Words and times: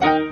Hallo 0.00 0.22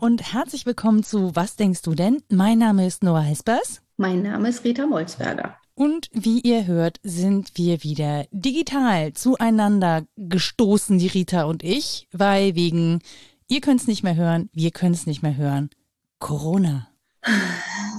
und 0.00 0.32
herzlich 0.32 0.64
willkommen 0.64 1.02
zu 1.02 1.36
Was 1.36 1.56
denkst 1.56 1.82
du 1.82 1.94
denn? 1.94 2.22
Mein 2.30 2.58
Name 2.58 2.86
ist 2.86 3.02
Noah 3.02 3.20
Hespers. 3.20 3.82
Mein 3.98 4.22
Name 4.22 4.48
ist 4.48 4.64
Rita 4.64 4.86
Molzberger. 4.86 5.56
Und 5.74 6.08
wie 6.12 6.40
ihr 6.40 6.66
hört, 6.66 6.98
sind 7.02 7.50
wir 7.56 7.82
wieder 7.84 8.24
digital 8.30 9.12
zueinander 9.12 10.06
gestoßen, 10.16 10.98
die 10.98 11.08
Rita 11.08 11.44
und 11.44 11.62
ich, 11.62 12.08
weil 12.10 12.54
wegen, 12.54 13.00
ihr 13.48 13.60
könnt 13.60 13.82
es 13.82 13.86
nicht 13.86 14.02
mehr 14.02 14.16
hören, 14.16 14.48
wir 14.54 14.70
können 14.70 14.94
es 14.94 15.06
nicht 15.06 15.22
mehr 15.22 15.36
hören, 15.36 15.68
Corona. 16.20 16.88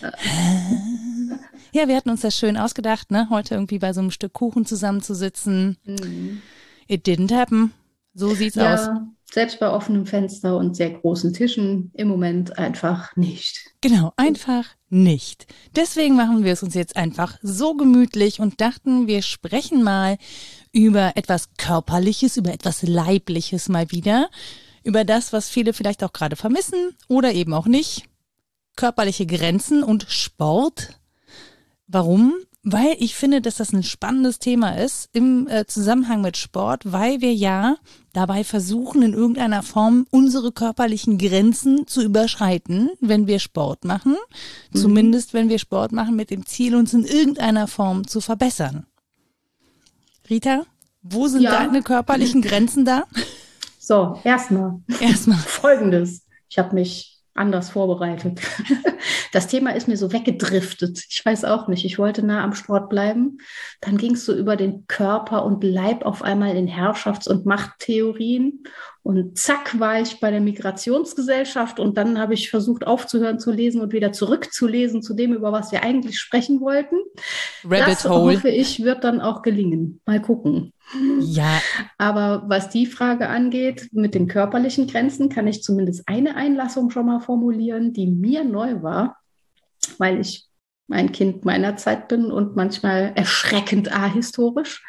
ja, 1.72 1.88
wir 1.88 1.96
hatten 1.96 2.10
uns 2.10 2.22
das 2.22 2.36
schön 2.36 2.56
ausgedacht, 2.56 3.10
ne? 3.10 3.28
Heute 3.30 3.54
irgendwie 3.54 3.78
bei 3.78 3.92
so 3.92 4.00
einem 4.00 4.10
Stück 4.10 4.32
Kuchen 4.32 4.66
zusammenzusitzen. 4.66 5.76
Mhm. 5.84 6.42
It 6.86 7.06
didn't 7.06 7.34
happen. 7.34 7.72
So 8.14 8.34
sieht's 8.34 8.56
ja, 8.56 8.74
aus. 8.74 8.88
Selbst 9.30 9.60
bei 9.60 9.70
offenem 9.70 10.06
Fenster 10.06 10.56
und 10.56 10.74
sehr 10.74 10.90
großen 10.90 11.32
Tischen 11.34 11.92
im 11.94 12.08
Moment 12.08 12.58
einfach 12.58 13.14
nicht. 13.14 13.70
Genau, 13.82 14.12
einfach 14.16 14.64
nicht. 14.88 15.46
Deswegen 15.76 16.16
machen 16.16 16.44
wir 16.44 16.54
es 16.54 16.62
uns 16.62 16.74
jetzt 16.74 16.96
einfach 16.96 17.38
so 17.42 17.74
gemütlich 17.74 18.40
und 18.40 18.60
dachten, 18.60 19.06
wir 19.06 19.22
sprechen 19.22 19.82
mal 19.82 20.16
über 20.72 21.12
etwas 21.14 21.50
Körperliches, 21.58 22.38
über 22.38 22.52
etwas 22.52 22.82
Leibliches 22.82 23.68
mal 23.68 23.90
wieder, 23.90 24.30
über 24.82 25.04
das, 25.04 25.32
was 25.32 25.50
viele 25.50 25.74
vielleicht 25.74 26.02
auch 26.02 26.12
gerade 26.12 26.36
vermissen 26.36 26.96
oder 27.06 27.32
eben 27.32 27.52
auch 27.52 27.66
nicht. 27.66 28.08
Körperliche 28.78 29.26
Grenzen 29.26 29.82
und 29.82 30.06
Sport. 30.08 31.00
Warum? 31.88 32.34
Weil 32.62 32.94
ich 33.00 33.16
finde, 33.16 33.40
dass 33.40 33.56
das 33.56 33.72
ein 33.72 33.82
spannendes 33.82 34.38
Thema 34.38 34.70
ist 34.78 35.08
im 35.12 35.48
äh, 35.48 35.66
Zusammenhang 35.66 36.20
mit 36.20 36.36
Sport, 36.36 36.92
weil 36.92 37.20
wir 37.20 37.34
ja 37.34 37.74
dabei 38.12 38.44
versuchen, 38.44 39.02
in 39.02 39.14
irgendeiner 39.14 39.64
Form 39.64 40.06
unsere 40.12 40.52
körperlichen 40.52 41.18
Grenzen 41.18 41.88
zu 41.88 42.04
überschreiten, 42.04 42.90
wenn 43.00 43.26
wir 43.26 43.40
Sport 43.40 43.84
machen. 43.84 44.16
Mhm. 44.72 44.78
Zumindest 44.78 45.34
wenn 45.34 45.48
wir 45.48 45.58
Sport 45.58 45.90
machen 45.90 46.14
mit 46.14 46.30
dem 46.30 46.46
Ziel, 46.46 46.76
uns 46.76 46.94
in 46.94 47.04
irgendeiner 47.04 47.66
Form 47.66 48.06
zu 48.06 48.20
verbessern. 48.20 48.86
Rita, 50.30 50.66
wo 51.02 51.26
sind 51.26 51.42
ja. 51.42 51.50
deine 51.50 51.82
körperlichen 51.82 52.42
Grenzen 52.42 52.84
da? 52.84 53.06
So, 53.80 54.20
erstmal. 54.22 54.80
Erstmal. 55.00 55.38
Folgendes. 55.38 56.22
Ich 56.48 56.58
habe 56.58 56.76
mich 56.76 57.17
anders 57.38 57.70
vorbereitet. 57.70 58.40
Das 59.32 59.46
Thema 59.46 59.74
ist 59.74 59.88
mir 59.88 59.96
so 59.96 60.12
weggedriftet. 60.12 61.04
Ich 61.10 61.24
weiß 61.24 61.44
auch 61.44 61.68
nicht. 61.68 61.84
Ich 61.84 61.98
wollte 61.98 62.24
nah 62.24 62.42
am 62.42 62.54
Sport 62.54 62.88
bleiben. 62.88 63.38
Dann 63.80 63.98
ging 63.98 64.14
es 64.14 64.24
so 64.24 64.34
über 64.34 64.56
den 64.56 64.86
Körper 64.86 65.44
und 65.44 65.62
Leib 65.62 66.04
auf 66.04 66.22
einmal 66.22 66.56
in 66.56 66.66
Herrschafts- 66.66 67.28
und 67.28 67.44
Machttheorien. 67.44 68.64
Und 69.02 69.38
zack 69.38 69.78
war 69.78 70.00
ich 70.00 70.20
bei 70.20 70.30
der 70.30 70.40
Migrationsgesellschaft 70.40 71.78
und 71.80 71.96
dann 71.96 72.18
habe 72.18 72.34
ich 72.34 72.50
versucht 72.50 72.86
aufzuhören 72.86 73.38
zu 73.38 73.50
lesen 73.50 73.80
und 73.80 73.92
wieder 73.92 74.12
zurückzulesen 74.12 75.02
zu 75.02 75.14
dem, 75.14 75.32
über 75.32 75.52
was 75.52 75.72
wir 75.72 75.82
eigentlich 75.82 76.18
sprechen 76.18 76.60
wollten. 76.60 76.96
Rabbit 77.64 77.86
das 77.86 78.08
Hole. 78.08 78.36
hoffe 78.36 78.48
ich, 78.48 78.82
wird 78.82 79.04
dann 79.04 79.20
auch 79.20 79.42
gelingen. 79.42 80.00
Mal 80.04 80.20
gucken. 80.20 80.72
Ja. 81.20 81.60
Aber 81.98 82.44
was 82.46 82.70
die 82.70 82.86
Frage 82.86 83.28
angeht, 83.28 83.88
mit 83.92 84.14
den 84.14 84.28
körperlichen 84.28 84.86
Grenzen, 84.86 85.28
kann 85.28 85.46
ich 85.46 85.62
zumindest 85.62 86.08
eine 86.08 86.36
Einlassung 86.36 86.90
schon 86.90 87.06
mal 87.06 87.20
formulieren, 87.20 87.92
die 87.92 88.06
mir 88.06 88.44
neu 88.44 88.82
war, 88.82 89.18
weil 89.98 90.20
ich 90.20 90.48
ein 90.90 91.12
Kind 91.12 91.44
meiner 91.44 91.76
Zeit 91.76 92.08
bin 92.08 92.30
und 92.30 92.56
manchmal 92.56 93.12
erschreckend 93.14 93.92
ahistorisch, 93.92 94.82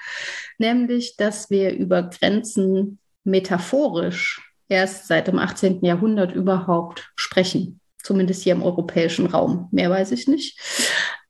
nämlich, 0.58 1.18
dass 1.18 1.50
wir 1.50 1.74
über 1.74 2.04
Grenzen 2.04 3.00
metaphorisch 3.24 4.42
erst 4.70 5.08
seit 5.08 5.28
dem 5.28 5.40
18. 5.40 5.84
Jahrhundert 5.84 6.34
überhaupt 6.34 7.12
sprechen. 7.16 7.82
Zumindest 8.04 8.44
hier 8.44 8.54
im 8.54 8.64
europäischen 8.64 9.26
Raum. 9.28 9.68
Mehr 9.72 9.90
weiß 9.90 10.12
ich 10.12 10.28
nicht. 10.28 10.60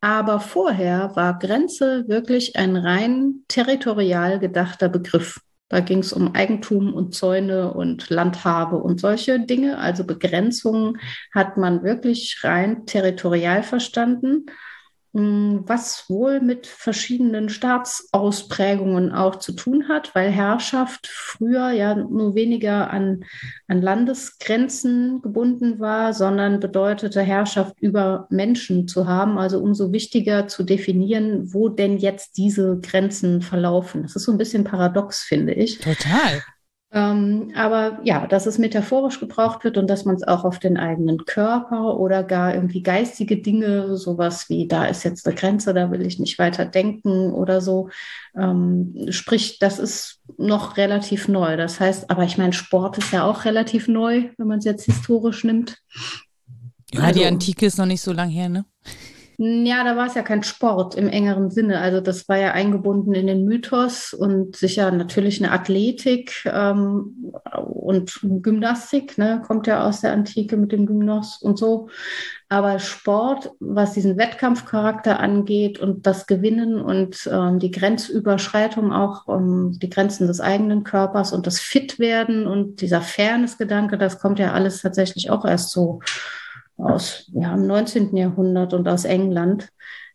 Aber 0.01 0.39
vorher 0.39 1.15
war 1.15 1.39
Grenze 1.39 2.07
wirklich 2.07 2.55
ein 2.55 2.75
rein 2.75 3.43
territorial 3.47 4.39
gedachter 4.39 4.87
Begriff. 4.87 5.41
Da 5.67 5.81
ging 5.81 5.99
es 5.99 6.13
um 6.13 6.33
Eigentum 6.33 6.93
und 6.93 7.13
Zäune 7.13 7.73
und 7.73 8.09
Landhabe 8.09 8.77
und 8.77 8.99
solche 8.99 9.39
Dinge. 9.39 9.77
Also 9.77 10.03
Begrenzungen 10.03 10.99
hat 11.31 11.57
man 11.57 11.83
wirklich 11.83 12.39
rein 12.43 12.85
territorial 12.87 13.61
verstanden. 13.61 14.47
Hm, 15.13 15.63
was 15.65 16.05
wohl 16.07 16.39
mit 16.39 16.67
verschiedenen 16.67 17.49
Staatsausprägungen 17.49 19.11
auch 19.11 19.37
zu 19.37 19.53
tun 19.53 19.87
hat, 19.87 20.13
weil 20.13 20.29
Herrschaft 20.29 21.07
früher 21.07 21.71
ja 21.71 21.95
nur 21.95 22.35
weniger 22.35 22.91
an, 22.91 23.23
an 23.67 23.81
Landesgrenzen 23.81 25.23
gebunden 25.23 25.79
war, 25.79 26.13
sondern 26.13 26.59
bedeutete 26.59 27.21
Herrschaft 27.21 27.79
über 27.79 28.27
Menschen 28.29 28.87
zu 28.87 29.07
haben. 29.07 29.39
Also 29.39 29.59
umso 29.59 29.91
wichtiger 29.91 30.47
zu 30.47 30.61
definieren, 30.61 31.53
wo 31.55 31.69
denn 31.69 31.97
jetzt 31.97 32.37
diese 32.37 32.79
Grenzen 32.79 33.41
verlaufen. 33.41 34.03
Das 34.03 34.15
ist 34.15 34.25
so 34.25 34.31
ein 34.31 34.37
bisschen 34.37 34.63
paradox, 34.63 35.23
finde 35.23 35.53
ich. 35.53 35.79
Total. 35.79 36.43
Ähm, 36.91 37.51
aber 37.55 37.99
ja, 38.03 38.25
dass 38.25 38.47
es 38.47 38.57
metaphorisch 38.57 39.19
gebraucht 39.19 39.63
wird 39.63 39.77
und 39.77 39.87
dass 39.87 40.05
man 40.05 40.15
es 40.15 40.27
auch 40.27 40.43
auf 40.43 40.57
den 40.57 40.75
eigenen 40.75 41.23
Körper 41.25 41.97
oder 41.97 42.23
gar 42.23 42.55
irgendwie 42.55 42.81
geistige 42.81 43.37
Dinge, 43.37 43.95
sowas 43.95 44.49
wie 44.49 44.67
da 44.67 44.85
ist 44.85 45.03
jetzt 45.03 45.27
eine 45.27 45.35
Grenze, 45.35 45.75
da 45.75 45.91
will 45.91 46.03
ich 46.03 46.17
nicht 46.17 46.39
weiter 46.39 46.65
denken 46.65 47.31
oder 47.31 47.61
so, 47.61 47.89
ähm, 48.35 49.07
sprich, 49.09 49.59
das 49.59 49.77
ist 49.77 50.21
noch 50.39 50.77
relativ 50.77 51.27
neu. 51.27 51.57
Das 51.57 51.79
heißt, 51.79 52.09
aber 52.09 52.23
ich 52.23 52.39
meine, 52.39 52.53
Sport 52.53 52.97
ist 52.97 53.13
ja 53.13 53.23
auch 53.23 53.45
relativ 53.45 53.87
neu, 53.87 54.29
wenn 54.37 54.47
man 54.47 54.57
es 54.57 54.65
jetzt 54.65 54.85
historisch 54.85 55.43
nimmt. 55.43 55.77
Ja, 56.91 57.01
also, 57.01 57.19
die 57.19 57.25
Antike 57.27 57.67
ist 57.67 57.77
noch 57.77 57.85
nicht 57.85 58.01
so 58.01 58.13
lang 58.13 58.29
her, 58.29 58.49
ne? 58.49 58.65
Ja, 59.41 59.85
da 59.85 59.95
war 59.95 60.07
es 60.07 60.15
ja 60.15 60.21
kein 60.21 60.43
Sport 60.43 60.95
im 60.95 61.07
engeren 61.07 61.49
Sinne. 61.49 61.79
Also 61.79 62.01
das 62.01 62.27
war 62.27 62.35
ja 62.37 62.51
eingebunden 62.51 63.13
in 63.13 63.25
den 63.25 63.45
Mythos 63.45 64.13
und 64.13 64.57
sicher 64.57 64.91
natürlich 64.91 65.41
eine 65.41 65.53
Athletik 65.53 66.43
ähm, 66.45 67.31
und 67.55 68.19
Gymnastik, 68.21 69.17
ne, 69.17 69.41
kommt 69.47 69.65
ja 69.65 69.87
aus 69.87 70.01
der 70.01 70.11
Antike 70.11 70.57
mit 70.57 70.73
dem 70.73 70.85
Gymnos 70.85 71.41
und 71.41 71.57
so. 71.57 71.87
Aber 72.49 72.79
Sport, 72.79 73.51
was 73.61 73.93
diesen 73.93 74.17
Wettkampfcharakter 74.17 75.21
angeht 75.21 75.79
und 75.79 76.05
das 76.05 76.27
Gewinnen 76.27 76.81
und 76.81 77.29
ähm, 77.31 77.59
die 77.59 77.71
Grenzüberschreitung 77.71 78.91
auch, 78.91 79.25
um 79.25 79.79
die 79.79 79.89
Grenzen 79.89 80.27
des 80.27 80.41
eigenen 80.41 80.83
Körpers 80.83 81.31
und 81.31 81.47
das 81.47 81.61
Fitwerden 81.61 82.45
und 82.45 82.81
dieser 82.81 82.99
Fairness-Gedanke, 82.99 83.97
das 83.97 84.19
kommt 84.19 84.37
ja 84.37 84.51
alles 84.51 84.81
tatsächlich 84.81 85.29
auch 85.29 85.45
erst 85.45 85.71
so 85.71 86.01
aus 86.79 87.29
ja, 87.33 87.53
im 87.53 87.67
19. 87.67 88.15
Jahrhundert 88.15 88.73
und 88.73 88.87
aus 88.87 89.05
England. 89.05 89.69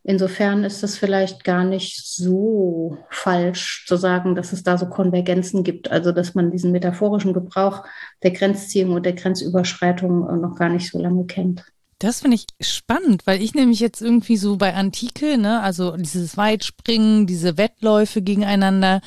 Insofern 0.06 0.64
ist 0.64 0.82
es 0.82 0.98
vielleicht 0.98 1.44
gar 1.44 1.64
nicht 1.64 2.06
so 2.06 2.98
falsch 3.08 3.86
zu 3.88 3.96
sagen, 3.96 4.34
dass 4.34 4.52
es 4.52 4.62
da 4.62 4.76
so 4.76 4.86
Konvergenzen 4.86 5.64
gibt, 5.64 5.90
also 5.90 6.12
dass 6.12 6.34
man 6.34 6.50
diesen 6.50 6.72
metaphorischen 6.72 7.32
Gebrauch 7.32 7.84
der 8.22 8.32
Grenzziehung 8.32 8.92
und 8.92 9.06
der 9.06 9.14
Grenzüberschreitung 9.14 10.28
äh, 10.28 10.36
noch 10.36 10.56
gar 10.56 10.68
nicht 10.68 10.90
so 10.90 11.00
lange 11.00 11.24
kennt. 11.24 11.64
Das 11.98 12.20
finde 12.20 12.34
ich 12.34 12.46
spannend, 12.60 13.26
weil 13.26 13.40
ich 13.40 13.54
nämlich 13.54 13.80
jetzt 13.80 14.02
irgendwie 14.02 14.36
so 14.36 14.56
bei 14.58 14.74
Antike, 14.74 15.38
ne, 15.38 15.62
also 15.62 15.96
dieses 15.96 16.36
Weitspringen, 16.36 17.26
diese 17.26 17.56
Wettläufe 17.56 18.20
gegeneinander, 18.20 19.00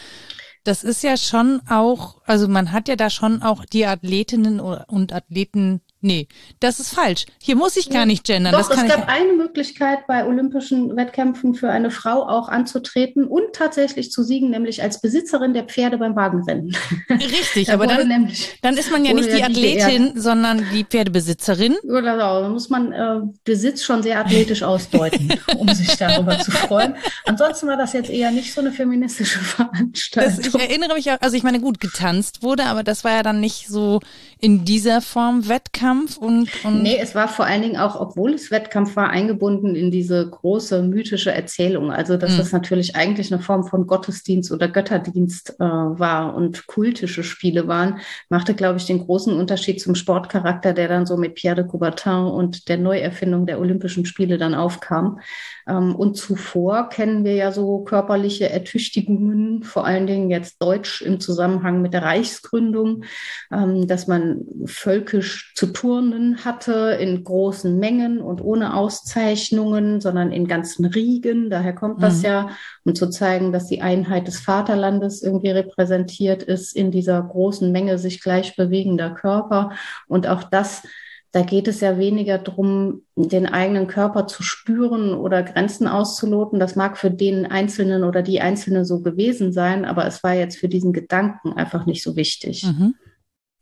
das 0.63 0.83
ist 0.83 1.03
ja 1.03 1.15
schon 1.15 1.61
auch, 1.69 2.21
also 2.25 2.47
man 2.47 2.71
hat 2.71 2.87
ja 2.87 2.95
da 2.95 3.09
schon 3.09 3.43
auch 3.43 3.65
die 3.65 3.85
Athletinnen 3.85 4.59
und 4.59 5.13
Athleten 5.13 5.81
Nee, 5.99 6.27
das 6.59 6.79
ist 6.79 6.93
falsch. 6.93 7.25
Hier 7.41 7.55
muss 7.55 7.75
ich 7.75 7.89
gar 7.89 8.05
nicht 8.05 8.23
gendern. 8.23 8.53
Doch, 8.53 8.69
es 8.69 8.85
gab 8.87 9.07
eine 9.07 9.33
Möglichkeit 9.33 10.05
bei 10.05 10.25
olympischen 10.27 10.95
Wettkämpfen 10.95 11.55
für 11.55 11.71
eine 11.71 11.89
Frau 11.89 12.27
auch 12.27 12.49
anzutreten 12.49 13.25
und 13.25 13.53
tatsächlich 13.53 14.11
zu 14.11 14.21
siegen, 14.21 14.51
nämlich 14.51 14.83
als 14.83 15.01
Besitzerin 15.01 15.55
der 15.55 15.63
Pferde 15.63 15.97
beim 15.97 16.15
Wagenrennen. 16.15 16.77
Richtig, 17.09 17.71
aber 17.73 17.87
dann, 17.87 18.31
dann 18.61 18.77
ist 18.77 18.91
man 18.91 19.05
ja 19.05 19.13
nicht 19.13 19.31
die 19.31 19.43
Athletin, 19.43 20.13
die 20.13 20.19
sondern 20.19 20.63
die 20.71 20.83
Pferdebesitzerin. 20.83 21.75
Genau, 21.81 22.41
da 22.41 22.47
muss 22.49 22.69
man 22.69 22.91
äh, 22.91 23.21
Besitz 23.43 23.83
schon 23.83 24.03
sehr 24.03 24.19
athletisch 24.19 24.61
ausdeuten, 24.61 25.33
um 25.57 25.67
sich 25.69 25.95
darüber 25.97 26.37
zu 26.37 26.51
freuen. 26.51 26.95
Ansonsten 27.25 27.67
war 27.67 27.77
das 27.77 27.93
jetzt 27.93 28.11
eher 28.11 28.29
nicht 28.29 28.53
so 28.53 28.61
eine 28.61 28.71
feministische 28.71 29.39
Veranstaltung. 29.43 30.43
Das, 30.43 30.47
ich 30.47 30.53
erinnere 30.53 30.93
mich, 30.93 31.11
also 31.11 31.35
ich 31.35 31.43
meine, 31.43 31.59
gut, 31.59 31.79
getanzt 31.79 32.43
wurde, 32.43 32.65
aber 32.65 32.83
das 32.83 33.03
war 33.03 33.13
ja 33.13 33.23
dann 33.23 33.39
nicht 33.39 33.67
so 33.67 33.99
in 34.39 34.63
dieser 34.63 35.01
Form 35.01 35.47
Wettkampf 35.47 35.86
Wettkampf 35.87 36.17
und, 36.17 36.49
und. 36.65 36.83
Nee, 36.83 36.97
es 37.01 37.15
war 37.15 37.27
vor 37.27 37.45
allen 37.45 37.61
Dingen 37.61 37.77
auch, 37.77 37.99
obwohl 37.99 38.33
es 38.33 38.51
Wettkampf 38.51 38.95
war, 38.95 39.09
eingebunden 39.09 39.75
in 39.75 39.91
diese 39.91 40.29
große 40.29 40.83
mythische 40.83 41.31
Erzählung. 41.31 41.91
Also, 41.91 42.17
dass 42.17 42.33
mhm. 42.33 42.37
das 42.37 42.51
natürlich 42.51 42.95
eigentlich 42.95 43.31
eine 43.31 43.41
Form 43.41 43.63
von 43.65 43.87
Gottesdienst 43.87 44.51
oder 44.51 44.67
Götterdienst 44.67 45.55
äh, 45.59 45.63
war 45.63 46.35
und 46.35 46.67
kultische 46.67 47.23
Spiele 47.23 47.67
waren, 47.67 47.99
machte, 48.29 48.53
glaube 48.53 48.77
ich, 48.77 48.85
den 48.85 48.99
großen 48.99 49.33
Unterschied 49.33 49.81
zum 49.81 49.95
Sportcharakter, 49.95 50.73
der 50.73 50.87
dann 50.87 51.05
so 51.05 51.17
mit 51.17 51.35
Pierre 51.35 51.55
de 51.55 51.67
Coubertin 51.67 52.25
und 52.25 52.67
der 52.69 52.77
Neuerfindung 52.77 53.45
der 53.45 53.59
Olympischen 53.59 54.05
Spiele 54.05 54.37
dann 54.37 54.55
aufkam. 54.55 55.19
Ähm, 55.67 55.95
und 55.95 56.15
zuvor 56.15 56.89
kennen 56.89 57.23
wir 57.23 57.33
ja 57.35 57.51
so 57.51 57.79
körperliche 57.79 58.49
Ertüchtigungen, 58.49 59.63
vor 59.63 59.85
allen 59.85 60.07
Dingen 60.07 60.29
jetzt 60.29 60.61
Deutsch 60.61 61.01
im 61.01 61.19
Zusammenhang 61.19 61.81
mit 61.81 61.93
der 61.93 62.03
Reichsgründung, 62.03 63.03
ähm, 63.51 63.87
dass 63.87 64.07
man 64.07 64.45
völkisch 64.65 65.53
zu 65.55 65.67
turnen 65.67 66.45
hatte 66.45 66.97
in 66.99 67.23
großen 67.23 67.77
Mengen 67.77 68.19
und 68.21 68.41
ohne 68.41 68.75
Auszeichnungen, 68.75 70.01
sondern 70.01 70.31
in 70.31 70.47
ganzen 70.47 70.85
Riegen. 70.85 71.49
Daher 71.49 71.73
kommt 71.73 72.01
das 72.01 72.19
mhm. 72.19 72.25
ja, 72.25 72.49
um 72.85 72.95
zu 72.95 73.09
zeigen, 73.09 73.51
dass 73.51 73.67
die 73.67 73.81
Einheit 73.81 74.27
des 74.27 74.39
Vaterlandes 74.39 75.21
irgendwie 75.21 75.49
repräsentiert 75.49 76.43
ist 76.43 76.75
in 76.75 76.91
dieser 76.91 77.21
großen 77.21 77.71
Menge 77.71 77.97
sich 77.97 78.21
gleich 78.21 78.55
bewegender 78.55 79.09
Körper. 79.09 79.71
Und 80.07 80.27
auch 80.27 80.43
das 80.43 80.83
da 81.31 81.41
geht 81.41 81.67
es 81.67 81.81
ja 81.81 81.97
weniger 81.97 82.37
darum, 82.37 83.03
den 83.15 83.45
eigenen 83.45 83.87
Körper 83.87 84.27
zu 84.27 84.43
spüren 84.43 85.13
oder 85.13 85.43
Grenzen 85.43 85.87
auszuloten. 85.87 86.59
Das 86.59 86.75
mag 86.75 86.97
für 86.97 87.11
den 87.11 87.45
Einzelnen 87.45 88.03
oder 88.03 88.21
die 88.21 88.41
Einzelne 88.41 88.85
so 88.85 89.01
gewesen 89.01 89.51
sein, 89.51 89.85
aber 89.85 90.05
es 90.05 90.23
war 90.23 90.33
jetzt 90.33 90.57
für 90.57 90.69
diesen 90.69 90.93
Gedanken 90.93 91.53
einfach 91.53 91.85
nicht 91.85 92.01
so 92.01 92.15
wichtig. 92.15 92.63
Mhm. 92.63 92.95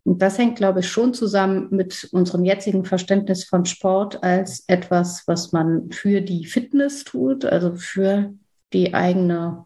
Und 0.04 0.22
das 0.22 0.38
hängt, 0.38 0.58
glaube 0.58 0.82
ich, 0.82 0.88
schon 0.88 1.16
zusammen 1.16 1.68
mit 1.72 2.08
unserem 2.12 2.46
jetzigen 2.46 2.86
Verständnis 2.86 3.44
von 3.44 3.66
Sport 3.66 4.24
als 4.24 4.64
etwas, 4.68 5.24
was 5.26 5.52
man 5.52 5.90
für 5.92 6.22
die 6.22 6.46
Fitness 6.46 7.04
tut, 7.04 7.44
also 7.44 7.76
für 7.76 8.32
die 8.72 8.94
eigene 8.94 9.66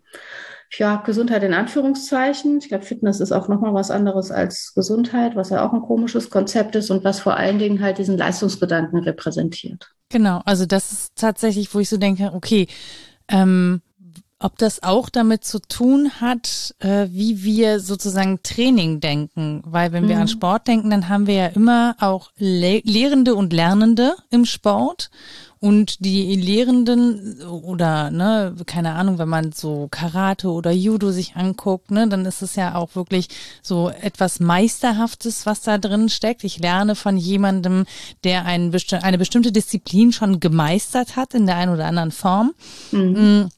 ja, 0.77 0.97
Gesundheit 0.97 1.43
in 1.43 1.53
Anführungszeichen. 1.53 2.59
Ich 2.59 2.69
glaube, 2.69 2.85
Fitness 2.85 3.19
ist 3.19 3.31
auch 3.31 3.47
nochmal 3.47 3.73
was 3.73 3.91
anderes 3.91 4.31
als 4.31 4.73
Gesundheit, 4.75 5.35
was 5.35 5.49
ja 5.49 5.65
auch 5.67 5.73
ein 5.73 5.81
komisches 5.81 6.29
Konzept 6.29 6.75
ist 6.75 6.91
und 6.91 7.03
was 7.03 7.19
vor 7.19 7.35
allen 7.37 7.59
Dingen 7.59 7.81
halt 7.81 7.97
diesen 7.97 8.17
Leistungsgedanken 8.17 8.99
repräsentiert. 8.99 9.89
Genau, 10.09 10.41
also 10.45 10.65
das 10.65 10.91
ist 10.91 11.15
tatsächlich, 11.15 11.73
wo 11.73 11.79
ich 11.79 11.89
so 11.89 11.97
denke, 11.97 12.31
okay, 12.33 12.67
ähm, 13.27 13.81
ob 14.39 14.57
das 14.57 14.83
auch 14.83 15.09
damit 15.09 15.43
zu 15.43 15.59
tun 15.59 16.11
hat, 16.21 16.73
äh, 16.79 17.07
wie 17.09 17.43
wir 17.43 17.81
sozusagen 17.81 18.41
Training 18.41 19.01
denken. 19.01 19.61
Weil 19.65 19.91
wenn 19.91 20.07
wir 20.07 20.15
mhm. 20.15 20.21
an 20.21 20.27
Sport 20.29 20.67
denken, 20.67 20.89
dann 20.89 21.09
haben 21.09 21.27
wir 21.27 21.33
ja 21.33 21.47
immer 21.47 21.95
auch 21.99 22.31
Le 22.37 22.81
Lehrende 22.85 23.35
und 23.35 23.51
Lernende 23.51 24.15
im 24.29 24.45
Sport. 24.45 25.09
Und 25.61 26.05
die 26.05 26.35
Lehrenden 26.35 27.41
oder, 27.41 28.11
ne, 28.11 28.55
keine 28.65 28.93
Ahnung, 28.93 29.17
wenn 29.17 29.27
man 29.27 29.51
so 29.51 29.89
Karate 29.91 30.49
oder 30.49 30.71
Judo 30.71 31.11
sich 31.11 31.35
anguckt, 31.35 31.91
ne, 31.91 32.07
dann 32.07 32.25
ist 32.25 32.41
es 32.41 32.55
ja 32.55 32.75
auch 32.75 32.95
wirklich 32.95 33.27
so 33.61 33.89
etwas 33.89 34.39
Meisterhaftes, 34.39 35.45
was 35.45 35.61
da 35.61 35.77
drin 35.77 36.07
steckt. 36.07 36.45
Ich 36.45 36.59
lerne 36.59 36.95
von 36.95 37.17
jemandem, 37.17 37.85
der 38.23 38.45
ein 38.45 38.71
besti 38.71 38.95
eine 38.95 39.17
bestimmte 39.17 39.51
Disziplin 39.51 40.13
schon 40.13 40.39
gemeistert 40.39 41.17
hat 41.17 41.33
in 41.33 41.45
der 41.45 41.57
einen 41.57 41.73
oder 41.73 41.87
anderen 41.87 42.11
Form. 42.11 42.53
Mhm. 42.91 43.43
Mm, 43.43 43.49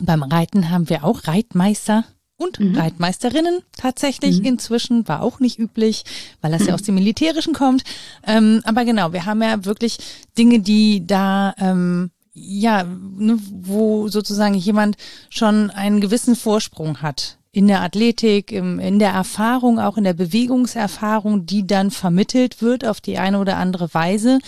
beim 0.00 0.24
Reiten 0.24 0.70
haben 0.70 0.88
wir 0.88 1.04
auch 1.04 1.28
Reitmeister 1.28 2.04
und 2.38 2.58
mhm. 2.60 2.76
Reitmeisterinnen 2.76 3.60
tatsächlich 3.76 4.38
mhm. 4.38 4.46
inzwischen, 4.46 5.06
war 5.06 5.22
auch 5.22 5.40
nicht 5.40 5.58
üblich, 5.58 6.04
weil 6.40 6.52
das 6.52 6.66
ja 6.66 6.72
aus 6.72 6.82
dem 6.84 6.94
Militärischen 6.94 7.52
kommt. 7.52 7.84
Ähm, 8.26 8.62
aber 8.64 8.86
genau, 8.86 9.12
wir 9.12 9.26
haben 9.26 9.42
ja 9.42 9.64
wirklich 9.66 9.98
Dinge, 10.38 10.60
die 10.60 11.06
da, 11.06 11.54
ähm, 11.58 12.10
ja, 12.32 12.84
ne, 12.84 13.38
wo 13.50 14.08
sozusagen 14.08 14.54
jemand 14.54 14.96
schon 15.28 15.70
einen 15.70 16.00
gewissen 16.00 16.36
Vorsprung 16.36 17.02
hat 17.02 17.38
in 17.50 17.66
der 17.66 17.82
Athletik, 17.82 18.52
im, 18.52 18.78
in 18.78 19.00
der 19.00 19.10
Erfahrung, 19.10 19.80
auch 19.80 19.96
in 19.96 20.04
der 20.04 20.12
Bewegungserfahrung, 20.12 21.44
die 21.44 21.66
dann 21.66 21.90
vermittelt 21.90 22.62
wird 22.62 22.84
auf 22.84 23.00
die 23.00 23.18
eine 23.18 23.40
oder 23.40 23.56
andere 23.56 23.92
Weise. 23.94 24.38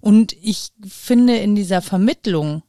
Und 0.00 0.36
ich 0.42 0.72
finde 0.86 1.36
in 1.36 1.54
dieser 1.54 1.80
Vermittlung 1.80 2.62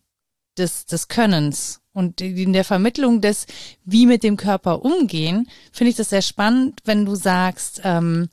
des, 0.57 0.85
des 0.85 1.09
Könnens 1.09 1.80
und 1.93 2.21
in 2.21 2.53
der 2.53 2.63
Vermittlung 2.63 3.21
des, 3.21 3.47
wie 3.83 4.05
mit 4.05 4.23
dem 4.23 4.37
Körper 4.37 4.83
umgehen, 4.83 5.47
finde 5.71 5.91
ich 5.91 5.97
das 5.97 6.09
sehr 6.09 6.21
spannend, 6.21 6.79
wenn 6.85 7.05
du 7.05 7.15
sagst, 7.15 7.81
ähm, 7.83 8.29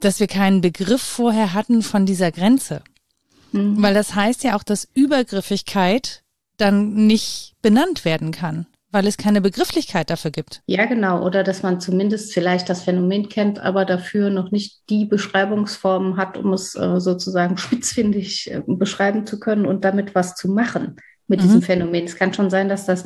dass 0.00 0.20
wir 0.20 0.26
keinen 0.26 0.60
Begriff 0.60 1.02
vorher 1.02 1.54
hatten 1.54 1.82
von 1.82 2.06
dieser 2.06 2.30
Grenze. 2.30 2.82
Mhm. 3.52 3.82
Weil 3.82 3.94
das 3.94 4.14
heißt 4.14 4.44
ja 4.44 4.56
auch, 4.56 4.62
dass 4.62 4.88
Übergriffigkeit 4.94 6.22
dann 6.58 7.06
nicht 7.06 7.54
benannt 7.62 8.04
werden 8.04 8.30
kann, 8.30 8.66
weil 8.90 9.06
es 9.06 9.16
keine 9.16 9.40
Begrifflichkeit 9.40 10.10
dafür 10.10 10.30
gibt. 10.30 10.60
Ja, 10.66 10.84
genau. 10.84 11.24
Oder 11.24 11.44
dass 11.44 11.62
man 11.62 11.80
zumindest 11.80 12.32
vielleicht 12.34 12.68
das 12.68 12.82
Phänomen 12.82 13.28
kennt, 13.28 13.58
aber 13.58 13.84
dafür 13.84 14.28
noch 14.28 14.50
nicht 14.50 14.82
die 14.90 15.06
Beschreibungsform 15.06 16.16
hat, 16.16 16.36
um 16.36 16.52
es 16.52 16.74
äh, 16.74 17.00
sozusagen 17.00 17.56
spitzfindig 17.58 18.50
äh, 18.50 18.62
beschreiben 18.66 19.26
zu 19.26 19.40
können 19.40 19.64
und 19.64 19.84
damit 19.84 20.14
was 20.14 20.34
zu 20.34 20.48
machen 20.48 20.96
mit 21.28 21.40
mhm. 21.40 21.44
diesem 21.44 21.62
Phänomen. 21.62 22.04
Es 22.04 22.16
kann 22.16 22.34
schon 22.34 22.50
sein, 22.50 22.68
dass 22.68 22.86
das 22.86 23.04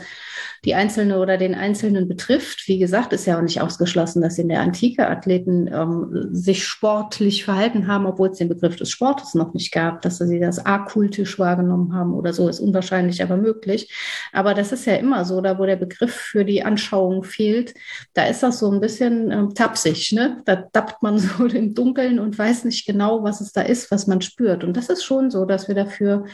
die 0.65 0.77
Einzelne 0.77 1.19
oder 1.19 1.39
den 1.39 1.57
Einzelnen 1.57 2.07
betrifft. 2.07 2.69
Wie 2.69 2.79
gesagt, 2.79 3.13
ist 3.13 3.27
ja 3.27 3.37
auch 3.37 3.43
nicht 3.43 3.61
ausgeschlossen, 3.61 4.23
dass 4.23 4.39
in 4.39 4.49
der 4.49 4.61
Antike 4.61 5.09
Athleten 5.09 5.69
ähm, 5.73 6.29
sich 6.31 6.65
sportlich 6.65 7.45
verhalten 7.45 7.89
haben, 7.89 8.07
obwohl 8.07 8.29
es 8.29 8.39
den 8.39 8.49
Begriff 8.49 8.77
des 8.77 8.91
Sportes 8.91 9.35
noch 9.35 9.55
nicht 9.55 9.73
gab, 9.73 10.03
dass 10.03 10.19
sie 10.19 10.39
das 10.39 10.65
akultisch 10.65 11.39
wahrgenommen 11.39 11.95
haben 11.95 12.15
oder 12.15 12.33
so, 12.33 12.49
ist 12.49 12.61
unwahrscheinlich, 12.61 13.23
aber 13.23 13.37
möglich. 13.37 13.93
Aber 14.33 14.55
das 14.55 14.71
ist 14.71 14.85
ja 14.85 14.95
immer 14.95 15.25
so, 15.25 15.41
da 15.41 15.59
wo 15.59 15.67
der 15.67 15.77
Begriff 15.77 16.15
für 16.15 16.45
die 16.45 16.63
Anschauung 16.63 17.25
fehlt, 17.25 17.75
da 18.15 18.27
ist 18.27 18.45
das 18.45 18.61
so 18.61 18.71
ein 18.71 18.81
bisschen 18.81 19.33
ähm, 19.33 19.55
tapsig, 19.55 20.13
ne? 20.13 20.43
Da 20.45 20.57
tappt 20.57 21.03
man 21.03 21.19
so 21.19 21.47
im 21.47 21.75
Dunkeln 21.75 22.21
und 22.21 22.39
weiß 22.39 22.65
nicht 22.65 22.87
genau, 22.87 23.25
was 23.25 23.41
es 23.41 23.53
da 23.53 23.63
ist, 23.63 23.91
was 23.91 24.07
man 24.07 24.21
spürt. 24.21 24.63
Und 24.63 24.77
das 24.77 24.89
ist 24.89 25.03
schon 25.03 25.33
so, 25.33 25.45
dass 25.45 25.67
wir 25.67 25.75
dafür 25.75 26.27